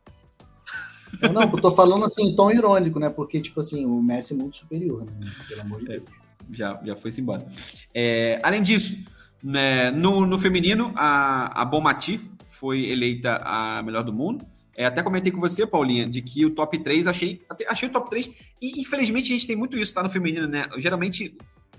Não, 1.32 1.42
eu 1.42 1.60
tô 1.60 1.70
falando 1.72 2.04
assim, 2.04 2.28
em 2.28 2.36
tom 2.36 2.50
irônico, 2.50 2.98
né? 2.98 3.10
Porque, 3.10 3.40
tipo 3.40 3.60
assim, 3.60 3.84
o 3.84 4.02
Messi 4.02 4.34
é 4.34 4.36
muito 4.36 4.56
superior, 4.56 5.04
né? 5.04 5.32
Pelo 5.48 5.60
amor 5.62 5.80
de 5.80 5.86
Deus. 5.86 6.04
Já, 6.50 6.80
já 6.84 6.96
foi-se 6.96 7.20
embora. 7.20 7.46
É, 7.94 8.38
além 8.42 8.62
disso, 8.62 8.96
né, 9.42 9.90
no, 9.90 10.26
no 10.26 10.38
feminino, 10.38 10.92
a, 10.94 11.62
a 11.62 11.64
Bomati 11.64 12.20
foi 12.46 12.86
eleita 12.86 13.40
a 13.44 13.82
melhor 13.82 14.02
do 14.02 14.12
mundo. 14.12 14.46
É, 14.76 14.86
até 14.86 15.02
comentei 15.02 15.30
com 15.30 15.40
você, 15.40 15.66
Paulinha, 15.66 16.08
de 16.08 16.20
que 16.20 16.44
o 16.44 16.50
top 16.50 16.78
3, 16.78 17.06
achei, 17.06 17.40
achei 17.68 17.88
o 17.88 17.92
top 17.92 18.10
3, 18.10 18.28
e 18.60 18.80
infelizmente 18.80 19.26
a 19.26 19.36
gente 19.36 19.46
tem 19.46 19.56
muito 19.56 19.78
isso, 19.78 19.94
tá? 19.94 20.02
No 20.02 20.10
feminino, 20.10 20.48
né? 20.48 20.66
Geralmente, 20.78 21.36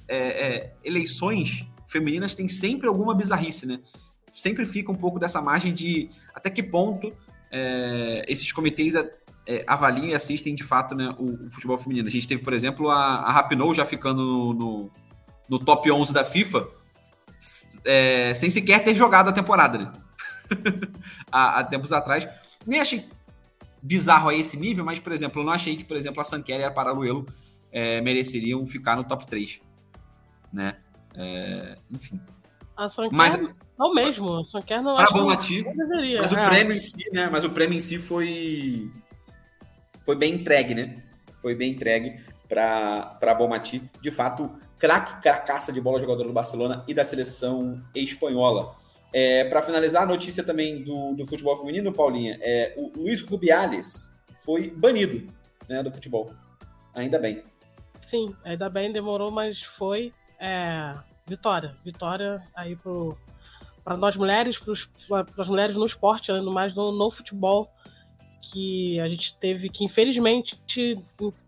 é, 0.07 0.17
é, 0.17 0.73
eleições 0.83 1.65
femininas 1.85 2.33
têm 2.33 2.47
sempre 2.47 2.87
alguma 2.87 3.13
bizarrice, 3.13 3.65
né? 3.65 3.79
Sempre 4.31 4.65
fica 4.65 4.91
um 4.91 4.95
pouco 4.95 5.19
dessa 5.19 5.41
margem 5.41 5.73
de 5.73 6.09
até 6.33 6.49
que 6.49 6.63
ponto 6.63 7.13
é, 7.51 8.25
esses 8.27 8.51
comitês 8.51 8.95
é, 9.47 9.63
avaliam 9.67 10.07
e 10.07 10.15
assistem 10.15 10.55
de 10.55 10.63
fato 10.63 10.95
né, 10.95 11.13
o, 11.17 11.45
o, 11.45 11.49
futebol 11.51 11.77
feminino. 11.77 12.07
A 12.07 12.11
gente 12.11 12.27
teve, 12.27 12.41
por 12.41 12.53
exemplo, 12.53 12.89
a, 12.89 13.17
a 13.17 13.31
Rapinoe 13.31 13.75
já 13.75 13.85
ficando 13.85 14.23
no, 14.23 14.53
no, 14.53 14.91
no, 15.49 15.59
top 15.59 15.91
11 15.91 16.11
da 16.11 16.23
FIFA, 16.23 16.67
é, 17.83 18.33
sem 18.33 18.49
sequer 18.49 18.83
ter 18.83 18.95
jogado 18.95 19.29
a 19.29 19.33
temporada, 19.33 19.77
né? 19.77 19.91
há, 21.31 21.59
há, 21.59 21.63
tempos 21.63 21.93
atrás. 21.93 22.27
Nem 22.65 22.79
achei 22.79 23.07
bizarro 23.81 24.29
a 24.29 24.35
esse 24.35 24.57
nível, 24.57 24.83
mas, 24.83 24.99
por 24.99 25.11
exemplo, 25.11 25.41
eu 25.41 25.45
não 25.45 25.53
achei 25.53 25.75
que, 25.75 25.85
por 25.85 25.95
exemplo, 25.95 26.19
a 26.21 26.23
Sanquera 26.23 26.63
e 26.63 26.65
a 26.65 26.71
Paraluelo 26.71 27.27
é, 27.71 28.01
mereceriam 28.01 28.65
ficar 28.65 28.95
no 28.95 29.03
top 29.03 29.27
3. 29.27 29.61
Né? 30.51 30.75
É, 31.15 31.77
enfim. 31.91 32.19
A 32.75 32.89
Sanquera 32.89 33.15
mas, 33.15 33.55
não 33.77 33.93
mesmo. 33.93 34.39
A 34.39 34.45
Sanquera 34.45 34.81
não 34.81 34.95
para 34.95 35.11
bom 35.11 35.27
deveria. 35.27 36.19
Mas 36.21 36.31
o 36.31 36.39
é. 36.39 36.49
prêmio 36.49 36.75
em 36.75 36.79
si, 36.79 37.11
né? 37.13 37.29
Mas 37.31 37.43
o 37.43 37.49
prêmio 37.51 37.77
em 37.77 37.79
si 37.79 37.99
foi 37.99 38.91
foi 40.05 40.15
bem 40.15 40.35
entregue, 40.35 40.75
né? 40.75 41.03
Foi 41.37 41.55
bem 41.55 41.71
entregue 41.71 42.19
para 42.47 43.33
Bomati. 43.35 43.81
De 43.99 44.11
fato, 44.11 44.51
craque, 44.77 45.19
cracaça 45.19 45.73
de 45.73 45.81
bola 45.81 45.99
jogador 45.99 46.25
do 46.25 46.31
Barcelona 46.31 46.85
e 46.87 46.93
da 46.93 47.03
seleção 47.03 47.83
espanhola. 47.93 48.75
É, 49.11 49.45
para 49.45 49.63
finalizar, 49.63 50.03
a 50.03 50.05
notícia 50.05 50.43
também 50.43 50.83
do, 50.83 51.13
do 51.15 51.25
futebol 51.25 51.57
feminino, 51.57 51.91
Paulinha, 51.91 52.37
é, 52.41 52.73
o 52.77 52.91
Luiz 52.99 53.21
Rubiales 53.21 54.11
foi 54.35 54.69
banido 54.69 55.27
né, 55.67 55.81
do 55.81 55.91
futebol. 55.91 56.31
Ainda 56.93 57.17
bem. 57.17 57.43
Sim, 58.01 58.35
ainda 58.43 58.69
bem, 58.69 58.91
demorou, 58.91 59.31
mas 59.31 59.63
foi 59.63 60.13
é, 60.39 60.93
vitória. 61.27 61.75
Vitória 61.83 62.43
aí 62.53 62.77
para 63.83 63.97
nós 63.97 64.15
mulheres, 64.15 64.59
para 65.07 65.25
as 65.43 65.47
mulheres 65.47 65.75
no 65.75 65.85
esporte, 65.85 66.31
no 66.31 66.51
mais 66.51 66.75
no, 66.75 66.91
no 66.91 67.09
futebol 67.09 67.71
que 68.51 68.99
a 68.99 69.07
gente 69.09 69.35
teve 69.37 69.69
que, 69.69 69.83
infelizmente, 69.83 70.59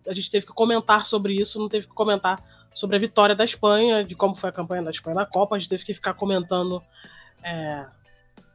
a 0.07 0.13
gente 0.13 0.31
teve 0.31 0.45
que 0.45 0.53
comentar 0.53 1.05
sobre 1.05 1.39
isso, 1.39 1.59
não 1.59 1.69
teve 1.69 1.87
que 1.87 1.93
comentar 1.93 2.43
sobre 2.73 2.95
a 2.95 2.99
vitória 2.99 3.35
da 3.35 3.45
Espanha, 3.45 4.03
de 4.03 4.15
como 4.15 4.35
foi 4.35 4.49
a 4.49 4.53
campanha 4.53 4.83
da 4.83 4.91
Espanha 4.91 5.15
na 5.15 5.25
Copa, 5.25 5.55
a 5.55 5.59
gente 5.59 5.69
teve 5.69 5.85
que 5.85 5.93
ficar 5.93 6.13
comentando 6.13 6.83
é, 7.43 7.85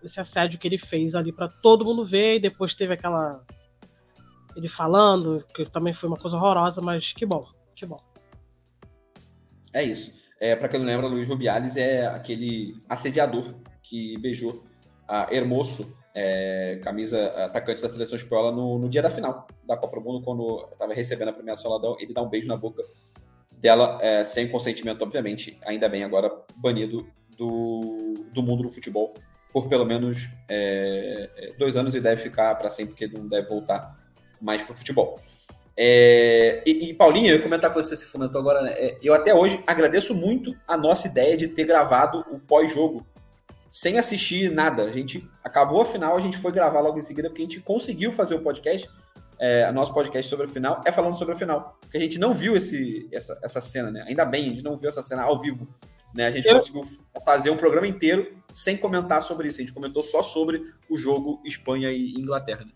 esse 0.03 0.21
assédio 0.21 0.59
que 0.59 0.67
ele 0.67 0.79
fez 0.79 1.15
ali 1.15 1.33
para 1.33 1.49
todo 1.49 1.85
mundo 1.85 2.05
ver, 2.05 2.37
e 2.37 2.41
depois 2.41 2.75
teve 2.75 2.95
aquela. 2.95 3.45
ele 4.57 4.69
falando, 4.69 5.45
que 5.55 5.65
também 5.67 5.95
foi 5.95 6.09
uma 6.09 6.19
coisa 6.19 6.37
horrorosa, 6.37 6.81
mas 6.81 7.13
que 7.13 7.25
bom, 7.25 7.49
que 7.75 7.87
bom. 7.87 8.01
É 9.73 9.83
isso. 9.83 10.13
É, 10.41 10.57
para 10.57 10.69
quem 10.69 10.81
não 10.81 10.87
lembra, 10.87 11.07
Luiz 11.07 11.29
Rubiales 11.29 11.77
é 11.77 12.07
aquele 12.07 12.77
assediador 12.89 13.55
que 13.83 14.19
beijou 14.19 14.65
a 15.07 15.33
Hermoso 15.33 15.97
é, 16.15 16.79
camisa 16.83 17.29
atacante 17.45 17.81
da 17.81 17.89
seleção 17.89 18.17
espanhola 18.17 18.53
no, 18.53 18.79
no, 18.79 18.89
dia 18.89 19.03
da 19.03 19.11
final 19.11 19.47
da 19.67 19.77
Copa 19.77 19.99
do 19.99 20.03
Mundo, 20.03 20.25
quando 20.25 20.69
estava 20.73 20.93
recebendo 20.93 21.29
a 21.29 21.33
premiação 21.33 21.71
lá, 21.71 21.97
ele 21.99 22.13
dá 22.13 22.23
um 22.23 22.29
beijo 22.29 22.49
na 22.49 22.57
boca 22.57 22.83
dela, 23.51 23.99
é, 24.01 24.25
sem 24.25 24.49
consentimento, 24.49 25.03
obviamente, 25.03 25.59
ainda 25.65 25.89
bem 25.89 26.05
agora 26.05 26.31
banido 26.57 27.07
do, 27.37 28.15
do 28.33 28.43
mundo 28.43 28.65
do 28.65 28.71
futebol 28.71 29.15
por 29.53 29.69
pelo 29.69 29.85
menos 29.85 30.31
é, 30.49 31.29
é 31.37 31.53
dois 31.59 31.77
anos 31.77 31.95
e 31.95 32.01
deve 32.01 32.23
ficar 32.23 32.55
para 32.55 32.71
sempre, 32.71 32.95
porque 32.95 33.07
não 33.07 33.29
deve 33.29 33.49
voltar 33.49 33.95
mais 34.41 34.63
para 34.63 34.73
o 34.73 34.75
futebol. 34.75 35.19
É, 35.77 36.63
e, 36.67 36.91
e, 36.91 36.95
Paulinho, 36.95 37.29
eu 37.29 37.37
ia 37.37 37.43
comentar 37.43 37.73
com 37.73 37.81
você, 37.81 37.95
se 37.95 38.11
comentou 38.11 38.41
agora, 38.41 38.63
né? 38.63 38.75
Eu 39.03 39.15
até 39.15 39.35
hoje 39.35 39.63
agradeço 39.67 40.15
muito 40.15 40.55
a 40.67 40.77
nossa 40.77 41.07
ideia 41.07 41.37
de 41.37 41.49
ter 41.49 41.65
gravado 41.65 42.25
o 42.31 42.39
pós-jogo 42.39 43.07
sem 43.73 43.99
assistir 43.99 44.51
nada. 44.53 44.85
A 44.85 44.93
gente 44.93 45.27
acabou 45.43 45.81
a 45.81 45.87
final, 45.87 46.15
a 46.15 46.21
gente 46.21 46.37
foi 46.37 46.53
gravar 46.53 46.81
logo 46.81 46.99
em 46.99 47.03
seguida, 47.03 47.31
porque 47.31 47.41
a 47.41 47.47
gente 47.47 47.61
conseguiu 47.61 48.13
fazer 48.13 48.35
o 48.35 48.43
podcast. 48.43 48.89
É, 49.39 49.73
nosso 49.73 49.95
podcast 49.95 50.29
sobre 50.29 50.45
a 50.45 50.49
final 50.49 50.83
é 50.85 50.93
falando 50.93 51.17
sobre 51.17 51.33
a 51.33 51.37
final. 51.37 51.79
Porque 51.81 51.97
a 51.97 52.01
gente 52.01 52.19
não 52.19 52.35
viu 52.35 52.55
esse, 52.55 53.09
essa, 53.11 53.41
essa 53.43 53.61
cena, 53.63 53.91
né? 53.91 54.05
Ainda 54.07 54.27
bem, 54.27 54.45
a 54.45 54.49
gente 54.51 54.63
não 54.63 54.77
viu 54.77 54.89
essa 54.89 55.01
cena 55.01 55.23
ao 55.23 55.41
vivo. 55.41 55.67
Né? 56.15 56.27
A 56.27 56.31
gente 56.31 56.47
Eu... 56.47 56.55
conseguiu 56.55 56.83
fazer 57.25 57.49
um 57.49 57.57
programa 57.57 57.87
inteiro 57.87 58.37
sem 58.53 58.77
comentar 58.77 59.23
sobre 59.23 59.49
isso. 59.49 59.59
A 59.59 59.63
gente 59.63 59.73
comentou 59.73 60.03
só 60.03 60.23
sobre 60.23 60.63
o 60.89 60.99
jogo 60.99 61.41
Espanha 61.43 61.91
e 61.91 62.13
Inglaterra. 62.13 62.67
Né? 62.67 62.73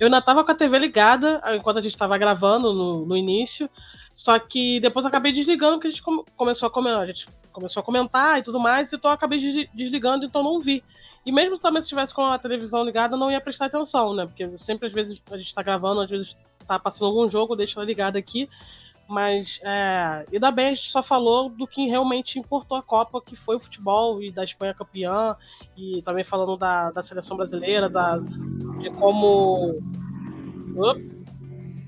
Eu 0.00 0.06
ainda 0.06 0.22
tava 0.22 0.42
com 0.42 0.50
a 0.50 0.54
TV 0.54 0.78
ligada 0.78 1.42
enquanto 1.54 1.76
a 1.76 1.82
gente 1.82 1.92
estava 1.92 2.16
gravando 2.16 2.72
no, 2.72 3.04
no 3.04 3.14
início. 3.14 3.68
Só 4.14 4.38
que 4.38 4.80
depois 4.80 5.04
acabei 5.04 5.30
desligando, 5.30 5.74
porque 5.74 5.88
a 5.88 5.90
gente 5.90 6.02
come, 6.02 6.24
começou 6.34 6.66
a 6.66 6.70
comentar. 6.70 7.02
A 7.02 7.06
gente 7.06 7.26
começou 7.52 7.80
a 7.80 7.84
comentar 7.84 8.38
e 8.38 8.42
tudo 8.42 8.58
mais, 8.58 8.92
então 8.92 9.10
eu 9.10 9.14
acabei 9.14 9.68
desligando, 9.74 10.24
então 10.24 10.42
não 10.42 10.58
vi. 10.58 10.82
E 11.26 11.30
mesmo 11.30 11.58
também 11.58 11.82
se 11.82 11.88
tivesse 11.88 12.14
com 12.14 12.24
a 12.24 12.38
televisão 12.38 12.82
ligada, 12.82 13.16
não 13.16 13.30
ia 13.30 13.40
prestar 13.40 13.66
atenção, 13.66 14.14
né? 14.14 14.24
Porque 14.24 14.58
sempre, 14.58 14.88
às 14.88 14.94
vezes, 14.94 15.22
a 15.30 15.36
gente 15.36 15.54
tá 15.54 15.62
gravando, 15.62 16.00
às 16.00 16.08
vezes 16.08 16.36
tá 16.66 16.78
passando 16.78 17.08
algum 17.08 17.28
jogo, 17.28 17.54
deixa 17.54 17.78
ela 17.78 17.84
ligada 17.84 18.18
aqui. 18.18 18.48
Mas 19.10 19.58
é, 19.64 20.24
ainda 20.32 20.52
bem 20.52 20.68
a 20.68 20.74
gente 20.74 20.88
só 20.88 21.02
falou 21.02 21.48
do 21.48 21.66
que 21.66 21.88
realmente 21.88 22.38
importou 22.38 22.78
a 22.78 22.82
Copa, 22.82 23.20
que 23.20 23.34
foi 23.34 23.56
o 23.56 23.60
futebol 23.60 24.22
e 24.22 24.30
da 24.30 24.44
Espanha 24.44 24.72
campeã, 24.72 25.34
e 25.76 26.00
também 26.02 26.22
falando 26.22 26.56
da, 26.56 26.92
da 26.92 27.02
seleção 27.02 27.36
brasileira, 27.36 27.88
da, 27.88 28.18
de 28.78 28.88
como. 28.90 29.80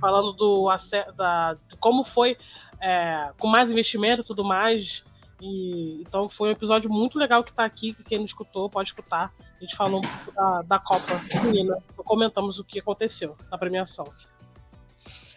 Falando 0.00 0.32
do 0.32 0.68
da, 1.16 1.54
de 1.54 1.76
como 1.76 2.02
foi 2.02 2.36
é, 2.80 3.30
com 3.38 3.46
mais 3.46 3.70
investimento 3.70 4.22
e 4.22 4.24
tudo 4.24 4.42
mais. 4.42 5.04
E, 5.40 6.00
então 6.00 6.28
foi 6.28 6.48
um 6.48 6.52
episódio 6.52 6.90
muito 6.90 7.20
legal 7.20 7.44
que 7.44 7.50
está 7.50 7.64
aqui, 7.64 7.94
que 7.94 8.02
quem 8.02 8.18
não 8.18 8.24
escutou 8.24 8.68
pode 8.68 8.88
escutar. 8.88 9.32
A 9.60 9.64
gente 9.64 9.76
falou 9.76 10.00
um 10.00 10.02
pouco 10.02 10.32
da, 10.32 10.62
da 10.62 10.78
Copa 10.80 11.20
Feminina, 11.20 11.78
comentamos 11.94 12.58
o 12.58 12.64
que 12.64 12.80
aconteceu 12.80 13.36
na 13.48 13.56
premiação. 13.56 14.12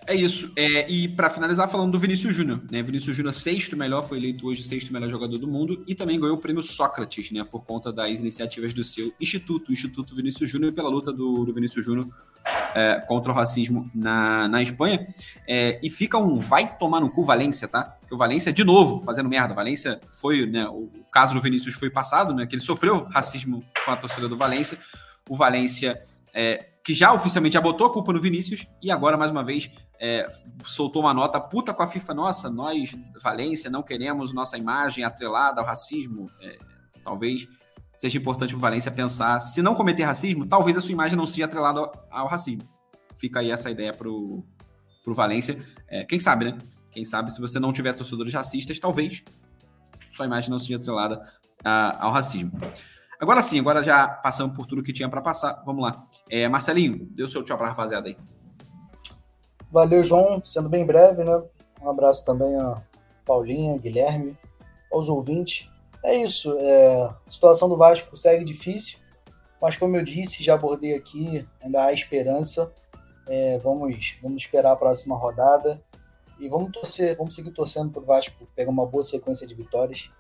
É 0.07 0.13
isso. 0.13 0.51
É, 0.55 0.89
e 0.89 1.07
para 1.07 1.29
finalizar, 1.29 1.67
falando 1.67 1.91
do 1.91 1.99
Vinícius 1.99 2.35
Júnior. 2.35 2.61
Né? 2.71 2.83
Vinícius 2.83 3.15
Júnior, 3.15 3.33
sexto 3.33 3.75
melhor, 3.75 4.03
foi 4.03 4.17
eleito 4.17 4.47
hoje 4.47 4.63
sexto 4.63 4.93
melhor 4.93 5.09
jogador 5.09 5.37
do 5.37 5.47
mundo 5.47 5.83
e 5.87 5.95
também 5.95 6.19
ganhou 6.19 6.35
o 6.35 6.39
prêmio 6.39 6.61
Sócrates, 6.61 7.31
né? 7.31 7.43
Por 7.43 7.65
conta 7.65 7.91
das 7.91 8.19
iniciativas 8.19 8.73
do 8.73 8.83
seu 8.83 9.11
instituto, 9.19 9.69
o 9.69 9.73
Instituto 9.73 10.15
Vinícius 10.15 10.49
Júnior, 10.49 10.73
pela 10.73 10.89
luta 10.89 11.11
do, 11.11 11.43
do 11.43 11.53
Vinícius 11.53 11.83
Júnior 11.83 12.07
é, 12.75 13.03
contra 13.07 13.31
o 13.31 13.35
racismo 13.35 13.89
na, 13.95 14.47
na 14.47 14.61
Espanha. 14.61 15.07
É, 15.47 15.79
e 15.81 15.89
fica 15.89 16.17
um 16.17 16.39
vai 16.39 16.77
tomar 16.77 16.99
no 16.99 17.09
cu 17.09 17.23
Valência, 17.23 17.67
tá? 17.67 17.83
Porque 17.99 18.13
o 18.13 18.17
Valência, 18.17 18.53
de 18.53 18.63
novo, 18.63 19.03
fazendo 19.03 19.27
merda. 19.27 19.53
Valência 19.55 19.99
foi, 20.09 20.45
né? 20.45 20.67
O, 20.67 20.83
o 20.83 21.05
caso 21.11 21.33
do 21.33 21.41
Vinícius 21.41 21.73
foi 21.73 21.89
passado, 21.89 22.33
né? 22.33 22.45
Que 22.45 22.55
ele 22.55 22.61
sofreu 22.61 23.07
racismo 23.11 23.63
com 23.83 23.91
a 23.91 23.95
torcida 23.95 24.29
do 24.29 24.37
Valência. 24.37 24.77
O 25.27 25.35
Valência. 25.35 25.99
É, 26.33 26.74
que 26.85 26.93
já 26.93 27.11
oficialmente 27.11 27.55
já 27.55 27.61
botou 27.61 27.87
a 27.87 27.91
culpa 27.91 28.13
no 28.13 28.21
Vinícius 28.21 28.67
e 28.79 28.91
agora, 28.91 29.17
mais 29.17 29.31
uma 29.31 29.43
vez, 29.43 29.71
é, 29.99 30.29
soltou 30.63 31.01
uma 31.01 31.15
nota 31.15 31.41
puta 31.41 31.73
com 31.73 31.81
a 31.81 31.87
FIFA. 31.87 32.13
Nossa, 32.13 32.47
nós, 32.47 32.95
Valência, 33.23 33.71
não 33.71 33.81
queremos 33.81 34.31
nossa 34.33 34.55
imagem 34.55 35.03
atrelada 35.03 35.59
ao 35.59 35.65
racismo. 35.65 36.29
É, 36.39 36.59
talvez 37.03 37.47
seja 37.95 38.19
importante 38.19 38.53
o 38.53 38.59
Valência 38.59 38.91
pensar, 38.91 39.39
se 39.39 39.63
não 39.63 39.73
cometer 39.73 40.03
racismo, 40.03 40.45
talvez 40.45 40.77
a 40.77 40.81
sua 40.81 40.91
imagem 40.91 41.17
não 41.17 41.25
seja 41.25 41.45
atrelada 41.45 41.91
ao, 42.11 42.27
racismo. 42.27 42.69
Fica 43.15 43.39
aí 43.39 43.49
essa 43.49 43.71
ideia 43.71 43.91
pro, 43.91 44.45
pro 45.03 45.15
Valência. 45.15 45.57
É, 45.87 46.03
quem 46.03 46.19
sabe, 46.19 46.45
né? 46.45 46.57
Quem 46.91 47.03
sabe, 47.03 47.33
se 47.33 47.41
você 47.41 47.59
não 47.59 47.73
tiver 47.73 47.93
torcedores 47.93 48.31
racistas, 48.31 48.77
talvez 48.77 49.23
sua 50.11 50.27
imagem 50.27 50.51
não 50.51 50.59
seja 50.59 50.75
atrelada 50.75 51.19
a, 51.63 52.05
ao 52.05 52.11
racismo. 52.11 52.51
Agora 53.25 53.41
sim, 53.41 53.59
agora 53.59 53.81
já 53.81 54.07
passamos 54.07 54.55
por 54.55 54.67
tudo 54.67 54.83
que 54.83 54.93
tinha 54.93 55.09
para 55.09 55.19
passar. 55.19 55.63
Vamos 55.65 55.83
lá. 55.83 56.03
É, 56.29 56.47
Marcelinho, 56.47 57.07
dê 57.09 57.23
o 57.23 57.27
seu 57.27 57.41
tchau 57.43 57.57
para 57.57 57.65
a 57.65 57.69
rapaziada 57.71 58.07
aí. 58.07 58.15
Valeu, 59.71 60.03
João. 60.03 60.45
Sendo 60.45 60.69
bem 60.69 60.85
breve, 60.85 61.23
né? 61.23 61.41
Um 61.81 61.89
abraço 61.89 62.23
também 62.23 62.55
a 62.55 62.75
Paulinha, 63.25 63.79
Guilherme, 63.79 64.37
aos 64.91 65.09
ouvintes. 65.09 65.67
É 66.03 66.15
isso. 66.15 66.55
É... 66.59 67.01
A 67.01 67.15
situação 67.27 67.67
do 67.67 67.75
Vasco 67.75 68.15
segue 68.15 68.45
difícil, 68.45 68.99
mas 69.59 69.75
como 69.75 69.97
eu 69.97 70.03
disse, 70.03 70.43
já 70.43 70.53
abordei 70.53 70.93
aqui, 70.93 71.47
ainda 71.59 71.83
há 71.83 71.91
esperança. 71.91 72.71
É, 73.27 73.57
vamos, 73.57 74.19
vamos 74.21 74.43
esperar 74.43 74.73
a 74.73 74.75
próxima 74.75 75.17
rodada 75.17 75.83
e 76.39 76.47
vamos 76.47 76.71
torcer, 76.71 77.17
vamos 77.17 77.33
seguir 77.33 77.49
torcendo 77.53 77.89
para 77.89 78.03
o 78.03 78.05
Vasco 78.05 78.47
pegar 78.55 78.69
uma 78.69 78.85
boa 78.85 79.01
sequência 79.01 79.47
de 79.47 79.55
vitórias 79.55 80.11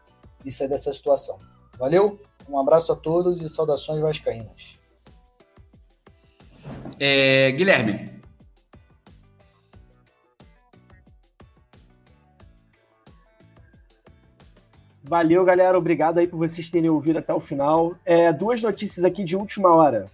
e 0.43 0.51
sair 0.51 0.69
dessa 0.69 0.91
situação. 0.91 1.37
Valeu, 1.77 2.19
um 2.47 2.59
abraço 2.59 2.91
a 2.91 2.95
todos 2.95 3.41
e 3.41 3.49
saudações 3.49 4.01
vascaínas. 4.01 4.79
É, 6.99 7.51
Guilherme, 7.51 8.15
Valeu, 15.07 15.45
galera. 15.45 15.77
Obrigado 15.77 16.17
aí 16.17 16.27
por 16.27 16.37
vocês 16.37 16.67
terem 16.67 16.89
ouvido 16.89 17.19
até 17.19 17.31
o 17.31 17.39
final. 17.39 17.93
É, 18.03 18.33
duas 18.33 18.61
notícias 18.61 19.05
aqui 19.05 19.23
de 19.23 19.35
última 19.35 19.69
hora. 19.69 20.07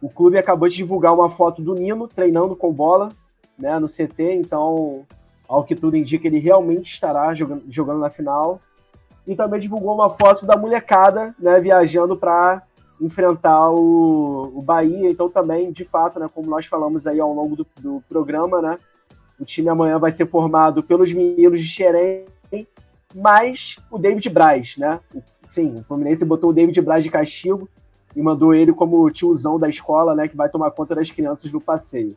O 0.00 0.08
clube 0.08 0.36
acabou 0.36 0.68
de 0.68 0.74
divulgar 0.74 1.14
uma 1.14 1.30
foto 1.30 1.62
do 1.62 1.74
Nino 1.74 2.08
treinando 2.08 2.56
com 2.56 2.72
bola 2.72 3.08
né, 3.56 3.78
no 3.78 3.86
CT, 3.86 4.34
então, 4.34 5.06
ao 5.46 5.62
que 5.62 5.76
tudo 5.76 5.96
indica, 5.96 6.26
ele 6.26 6.40
realmente 6.40 6.92
estará 6.92 7.32
jogando, 7.34 7.62
jogando 7.70 8.00
na 8.00 8.10
final. 8.10 8.60
E 9.26 9.36
também 9.36 9.60
divulgou 9.60 9.94
uma 9.94 10.10
foto 10.10 10.44
da 10.44 10.56
molecada 10.56 11.34
né, 11.38 11.60
viajando 11.60 12.16
para 12.16 12.62
enfrentar 13.00 13.70
o, 13.70 14.52
o 14.54 14.62
Bahia. 14.62 15.08
Então, 15.08 15.28
também, 15.28 15.70
de 15.70 15.84
fato, 15.84 16.18
né, 16.18 16.28
como 16.32 16.50
nós 16.50 16.66
falamos 16.66 17.06
aí 17.06 17.20
ao 17.20 17.32
longo 17.32 17.56
do, 17.56 17.66
do 17.80 18.02
programa, 18.08 18.60
né, 18.60 18.78
o 19.38 19.44
time 19.44 19.68
amanhã 19.68 19.98
vai 19.98 20.12
ser 20.12 20.26
formado 20.26 20.82
pelos 20.82 21.12
meninos 21.12 21.60
de 21.60 21.68
Xerém 21.68 22.24
mais 23.14 23.76
o 23.90 23.98
David 23.98 24.28
Braz, 24.30 24.76
né? 24.76 25.00
Sim, 25.44 25.74
o 25.78 25.84
Fluminense 25.84 26.24
botou 26.24 26.50
o 26.50 26.52
David 26.52 26.80
Braz 26.80 27.04
de 27.04 27.10
castigo 27.10 27.68
e 28.14 28.22
mandou 28.22 28.54
ele 28.54 28.72
como 28.72 29.10
tiozão 29.10 29.58
da 29.58 29.68
escola, 29.68 30.14
né, 30.14 30.28
que 30.28 30.36
vai 30.36 30.48
tomar 30.48 30.70
conta 30.70 30.94
das 30.94 31.10
crianças 31.10 31.50
no 31.50 31.60
passeio. 31.60 32.16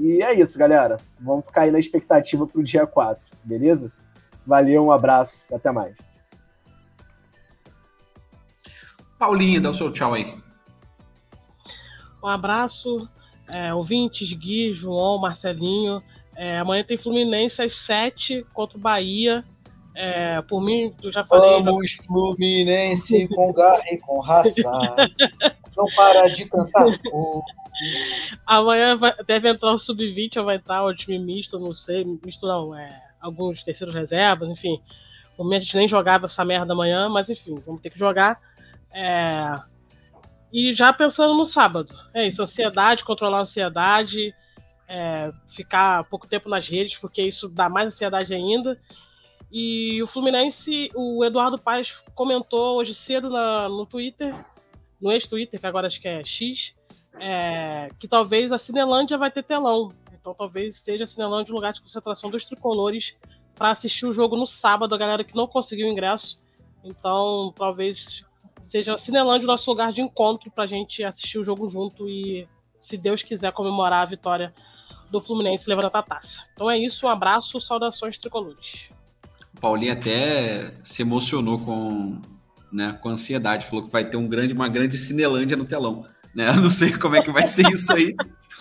E 0.00 0.22
é 0.22 0.32
isso, 0.34 0.58
galera. 0.58 0.96
Vamos 1.20 1.44
ficar 1.46 1.62
aí 1.62 1.70
na 1.70 1.78
expectativa 1.78 2.46
para 2.46 2.60
o 2.60 2.64
dia 2.64 2.86
4, 2.86 3.22
beleza? 3.44 3.92
Valeu, 4.46 4.84
um 4.84 4.92
abraço 4.92 5.46
até 5.54 5.70
mais. 5.70 5.96
Paulinho, 9.18 9.60
dá 9.60 9.70
o 9.70 9.74
seu 9.74 9.92
tchau 9.92 10.14
aí. 10.14 10.34
Um 12.22 12.28
abraço, 12.28 13.08
é, 13.48 13.74
ouvintes, 13.74 14.32
Gui, 14.32 14.72
João, 14.72 15.18
Marcelinho. 15.18 16.02
É, 16.36 16.58
amanhã 16.58 16.82
tem 16.82 16.96
Fluminense 16.96 17.62
às 17.62 17.74
7 17.76 18.46
contra 18.52 18.76
o 18.76 18.80
Bahia. 18.80 19.44
É, 19.94 20.42
por 20.42 20.60
mim, 20.60 20.92
eu 21.02 21.12
já 21.12 21.22
falei. 21.22 21.62
Vamos, 21.62 21.92
Fluminense, 21.92 23.28
com 23.28 23.52
garra 23.52 23.84
e 23.90 23.98
com 23.98 24.18
raça. 24.20 24.62
Não 25.76 25.86
para 25.94 26.28
de 26.28 26.46
cantar. 26.46 26.84
Amanhã 28.46 28.96
vai, 28.96 29.12
deve 29.26 29.48
entrar 29.48 29.72
o 29.72 29.78
sub-20 29.78 30.36
ou 30.38 30.44
vai 30.44 30.56
entrar 30.56 30.84
o 30.84 30.94
time 30.94 31.18
misto, 31.18 31.58
não 31.58 31.72
sei. 31.72 32.04
Misto 32.24 32.46
não, 32.46 32.74
é, 32.74 33.02
alguns 33.20 33.64
terceiros 33.64 33.94
reservas, 33.94 34.48
enfim. 34.48 34.80
Por 35.36 35.44
mim, 35.44 35.56
a 35.56 35.60
gente 35.60 35.76
nem 35.76 35.88
jogava 35.88 36.26
essa 36.26 36.44
merda 36.44 36.72
amanhã, 36.72 37.08
mas 37.08 37.28
enfim, 37.28 37.60
vamos 37.66 37.82
ter 37.82 37.90
que 37.90 37.98
jogar. 37.98 38.40
É... 38.94 39.60
E 40.52 40.72
já 40.72 40.92
pensando 40.92 41.34
no 41.34 41.44
sábado. 41.44 41.92
É 42.14 42.26
isso, 42.26 42.40
ansiedade, 42.40 43.04
controlar 43.04 43.38
a 43.38 43.42
ansiedade, 43.42 44.32
é, 44.86 45.32
ficar 45.48 46.04
pouco 46.04 46.28
tempo 46.28 46.48
nas 46.48 46.68
redes, 46.68 46.96
porque 46.98 47.22
isso 47.22 47.48
dá 47.48 47.68
mais 47.68 47.88
ansiedade 47.88 48.32
ainda. 48.32 48.80
E 49.50 50.02
o 50.02 50.06
Fluminense, 50.06 50.90
o 50.94 51.24
Eduardo 51.24 51.60
Paes 51.60 51.92
comentou 52.14 52.76
hoje 52.78 52.94
cedo 52.94 53.30
na, 53.30 53.68
no 53.68 53.86
Twitter, 53.86 54.34
no 55.00 55.12
ex-Twitter, 55.12 55.60
que 55.60 55.66
agora 55.66 55.86
acho 55.86 56.00
que 56.00 56.08
é 56.08 56.24
X, 56.24 56.74
é, 57.20 57.88
que 57.98 58.08
talvez 58.08 58.52
a 58.52 58.58
Cinelândia 58.58 59.18
vai 59.18 59.30
ter 59.30 59.42
telão. 59.42 59.92
Então 60.12 60.34
talvez 60.34 60.78
seja 60.78 61.04
a 61.04 61.06
Cinelândia 61.06 61.52
um 61.52 61.56
lugar 61.56 61.72
de 61.72 61.80
concentração 61.80 62.30
dos 62.30 62.44
tricolores 62.44 63.14
para 63.54 63.70
assistir 63.70 64.06
o 64.06 64.12
jogo 64.12 64.36
no 64.36 64.46
sábado, 64.46 64.94
a 64.94 64.98
galera 64.98 65.22
que 65.22 65.36
não 65.36 65.46
conseguiu 65.46 65.86
ingresso. 65.86 66.42
Então 66.82 67.52
talvez 67.56 68.24
seja 68.66 68.94
a 68.94 68.98
Cinelândia 68.98 69.44
o 69.44 69.50
nosso 69.50 69.70
lugar 69.70 69.92
de 69.92 70.00
encontro 70.00 70.50
para 70.50 70.64
a 70.64 70.66
gente 70.66 71.02
assistir 71.04 71.38
o 71.38 71.44
jogo 71.44 71.68
junto 71.68 72.08
e, 72.08 72.46
se 72.78 72.96
Deus 72.96 73.22
quiser, 73.22 73.52
comemorar 73.52 74.02
a 74.02 74.06
vitória 74.06 74.52
do 75.10 75.20
Fluminense 75.20 75.68
levando 75.68 75.94
a 75.94 76.02
taça. 76.02 76.40
Então 76.54 76.70
é 76.70 76.78
isso, 76.78 77.06
um 77.06 77.08
abraço, 77.08 77.60
saudações 77.60 78.18
tricolores. 78.18 78.90
Paulinho 79.60 79.92
até 79.92 80.74
se 80.82 81.02
emocionou 81.02 81.58
com, 81.58 82.20
né, 82.72 82.98
com 83.00 83.08
ansiedade, 83.08 83.66
falou 83.66 83.84
que 83.84 83.92
vai 83.92 84.08
ter 84.08 84.16
um 84.16 84.28
grande, 84.28 84.52
uma 84.52 84.68
grande 84.68 84.98
Cinelândia 84.98 85.56
no 85.56 85.64
telão. 85.64 86.04
Né? 86.34 86.48
Eu 86.48 86.56
não 86.60 86.70
sei 86.70 86.92
como 86.92 87.16
é 87.16 87.22
que 87.22 87.30
vai 87.30 87.46
ser 87.46 87.66
isso 87.68 87.92
aí, 87.92 88.14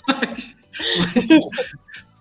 mas, 0.08 0.56
mas 1.00 1.26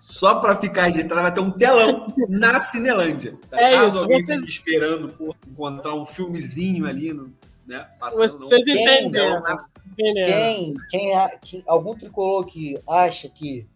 só 0.03 0.35
para 0.35 0.57
ficar 0.57 0.87
registrado, 0.87 1.21
vai 1.21 1.33
ter 1.33 1.39
um 1.39 1.51
telão 1.51 2.07
na 2.27 2.59
Cinelândia. 2.59 3.37
Tá? 3.49 3.61
É 3.61 3.71
Caso 3.71 3.87
isso, 3.87 3.97
alguém 3.99 4.21
você... 4.21 4.35
fique 4.35 4.49
esperando 4.49 5.09
por 5.09 5.35
encontrar 5.47 5.95
um 5.95 6.05
filmezinho 6.05 6.85
ali, 6.85 7.13
no, 7.13 7.33
né, 7.65 7.87
passando 7.99 8.39
Vocês 8.39 8.65
um 8.65 8.71
entendem, 8.71 9.41
né? 9.41 9.57
Quem, 9.95 10.73
quem, 10.89 11.13
quem, 11.41 11.63
algum 11.67 11.95
tricolor 11.95 12.45
que 12.45 12.81
acha 12.87 13.29
que 13.29 13.67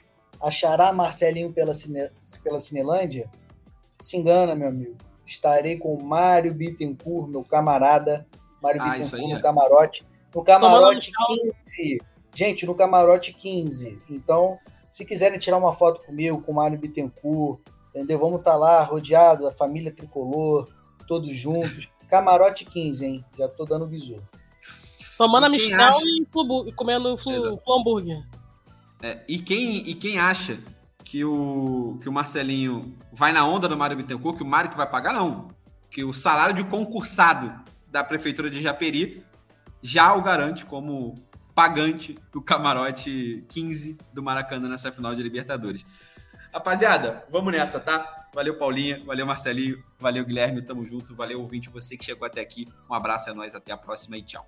achará 0.41 0.91
Marcelinho 0.91 1.51
pela, 1.51 1.73
Cine, 1.73 2.09
pela 2.43 2.59
Cinelândia, 2.59 3.29
se 3.99 4.17
engana, 4.17 4.55
meu 4.55 4.69
amigo. 4.69 4.95
Estarei 5.25 5.77
com 5.77 5.93
o 5.93 6.03
Mário 6.03 6.53
Bittencourt, 6.53 7.29
meu 7.29 7.43
camarada. 7.43 8.25
Mário 8.61 8.81
ah, 8.81 8.89
Bittencourt 8.89 9.29
no 9.29 9.37
é. 9.37 9.41
camarote. 9.41 10.07
No 10.33 10.43
camarote 10.43 11.11
15. 11.27 12.01
Gente, 12.33 12.65
no 12.65 12.75
camarote 12.75 13.33
15. 13.33 14.01
Então, 14.09 14.57
se 14.89 15.05
quiserem 15.05 15.39
tirar 15.39 15.57
uma 15.57 15.73
foto 15.73 16.01
comigo, 16.03 16.41
com 16.41 16.51
o 16.51 16.55
Mário 16.55 16.77
Bittencourt, 16.77 17.59
entendeu? 17.89 18.19
Vamos 18.19 18.39
estar 18.39 18.51
tá 18.51 18.57
lá, 18.57 18.83
rodeado, 18.83 19.47
a 19.47 19.51
família 19.51 19.91
tricolor, 19.91 20.67
todos 21.07 21.35
juntos. 21.35 21.89
Camarote 22.09 22.65
15, 22.65 23.05
hein? 23.05 23.25
Já 23.37 23.47
tô 23.47 23.65
dando 23.65 23.85
bisu. 23.85 24.21
Tomando 25.17 25.45
a 25.45 25.49
Mistral 25.49 25.97
acha... 25.97 26.05
e 26.05 26.71
comendo 26.73 27.17
flu, 27.17 27.59
hambúrguer. 27.67 28.23
É, 29.01 29.23
e, 29.27 29.39
quem, 29.39 29.87
e 29.87 29.93
quem 29.93 30.19
acha 30.19 30.59
que 31.03 31.23
o, 31.23 31.97
que 32.01 32.09
o 32.09 32.11
Marcelinho 32.11 32.95
vai 33.11 33.31
na 33.31 33.45
onda 33.45 33.67
do 33.67 33.77
Mário 33.77 33.97
Bittencourt, 33.97 34.37
que 34.37 34.43
o 34.43 34.45
Mário 34.45 34.69
que 34.69 34.77
vai 34.77 34.89
pagar, 34.89 35.13
não. 35.13 35.49
Que 35.89 36.03
o 36.03 36.13
salário 36.13 36.53
de 36.53 36.63
concursado 36.63 37.53
da 37.89 38.03
Prefeitura 38.03 38.49
de 38.49 38.61
Japeri 38.61 39.23
já 39.81 40.13
o 40.13 40.21
garante 40.21 40.65
como 40.65 41.15
pagante 41.55 42.17
do 42.31 42.41
camarote 42.41 43.43
15 43.49 43.97
do 44.13 44.21
Maracanã 44.21 44.69
nessa 44.69 44.91
final 44.91 45.15
de 45.15 45.23
Libertadores. 45.23 45.85
Rapaziada, 46.57 47.23
vamos 47.29 47.53
nessa, 47.53 47.79
tá? 47.79 48.29
Valeu, 48.33 48.57
Paulinha. 48.57 49.03
Valeu, 49.05 49.27
Marcelinho. 49.27 49.83
Valeu, 49.99 50.25
Guilherme. 50.25 50.59
Tamo 50.63 50.83
junto. 50.83 51.13
Valeu, 51.13 51.39
ouvinte, 51.39 51.69
você 51.69 51.95
que 51.95 52.03
chegou 52.03 52.25
até 52.25 52.41
aqui. 52.41 52.67
Um 52.89 52.95
abraço, 52.95 53.29
é 53.29 53.33
nóis. 53.33 53.53
Até 53.53 53.71
a 53.71 53.77
próxima 53.77 54.17
e 54.17 54.23
tchau. 54.23 54.43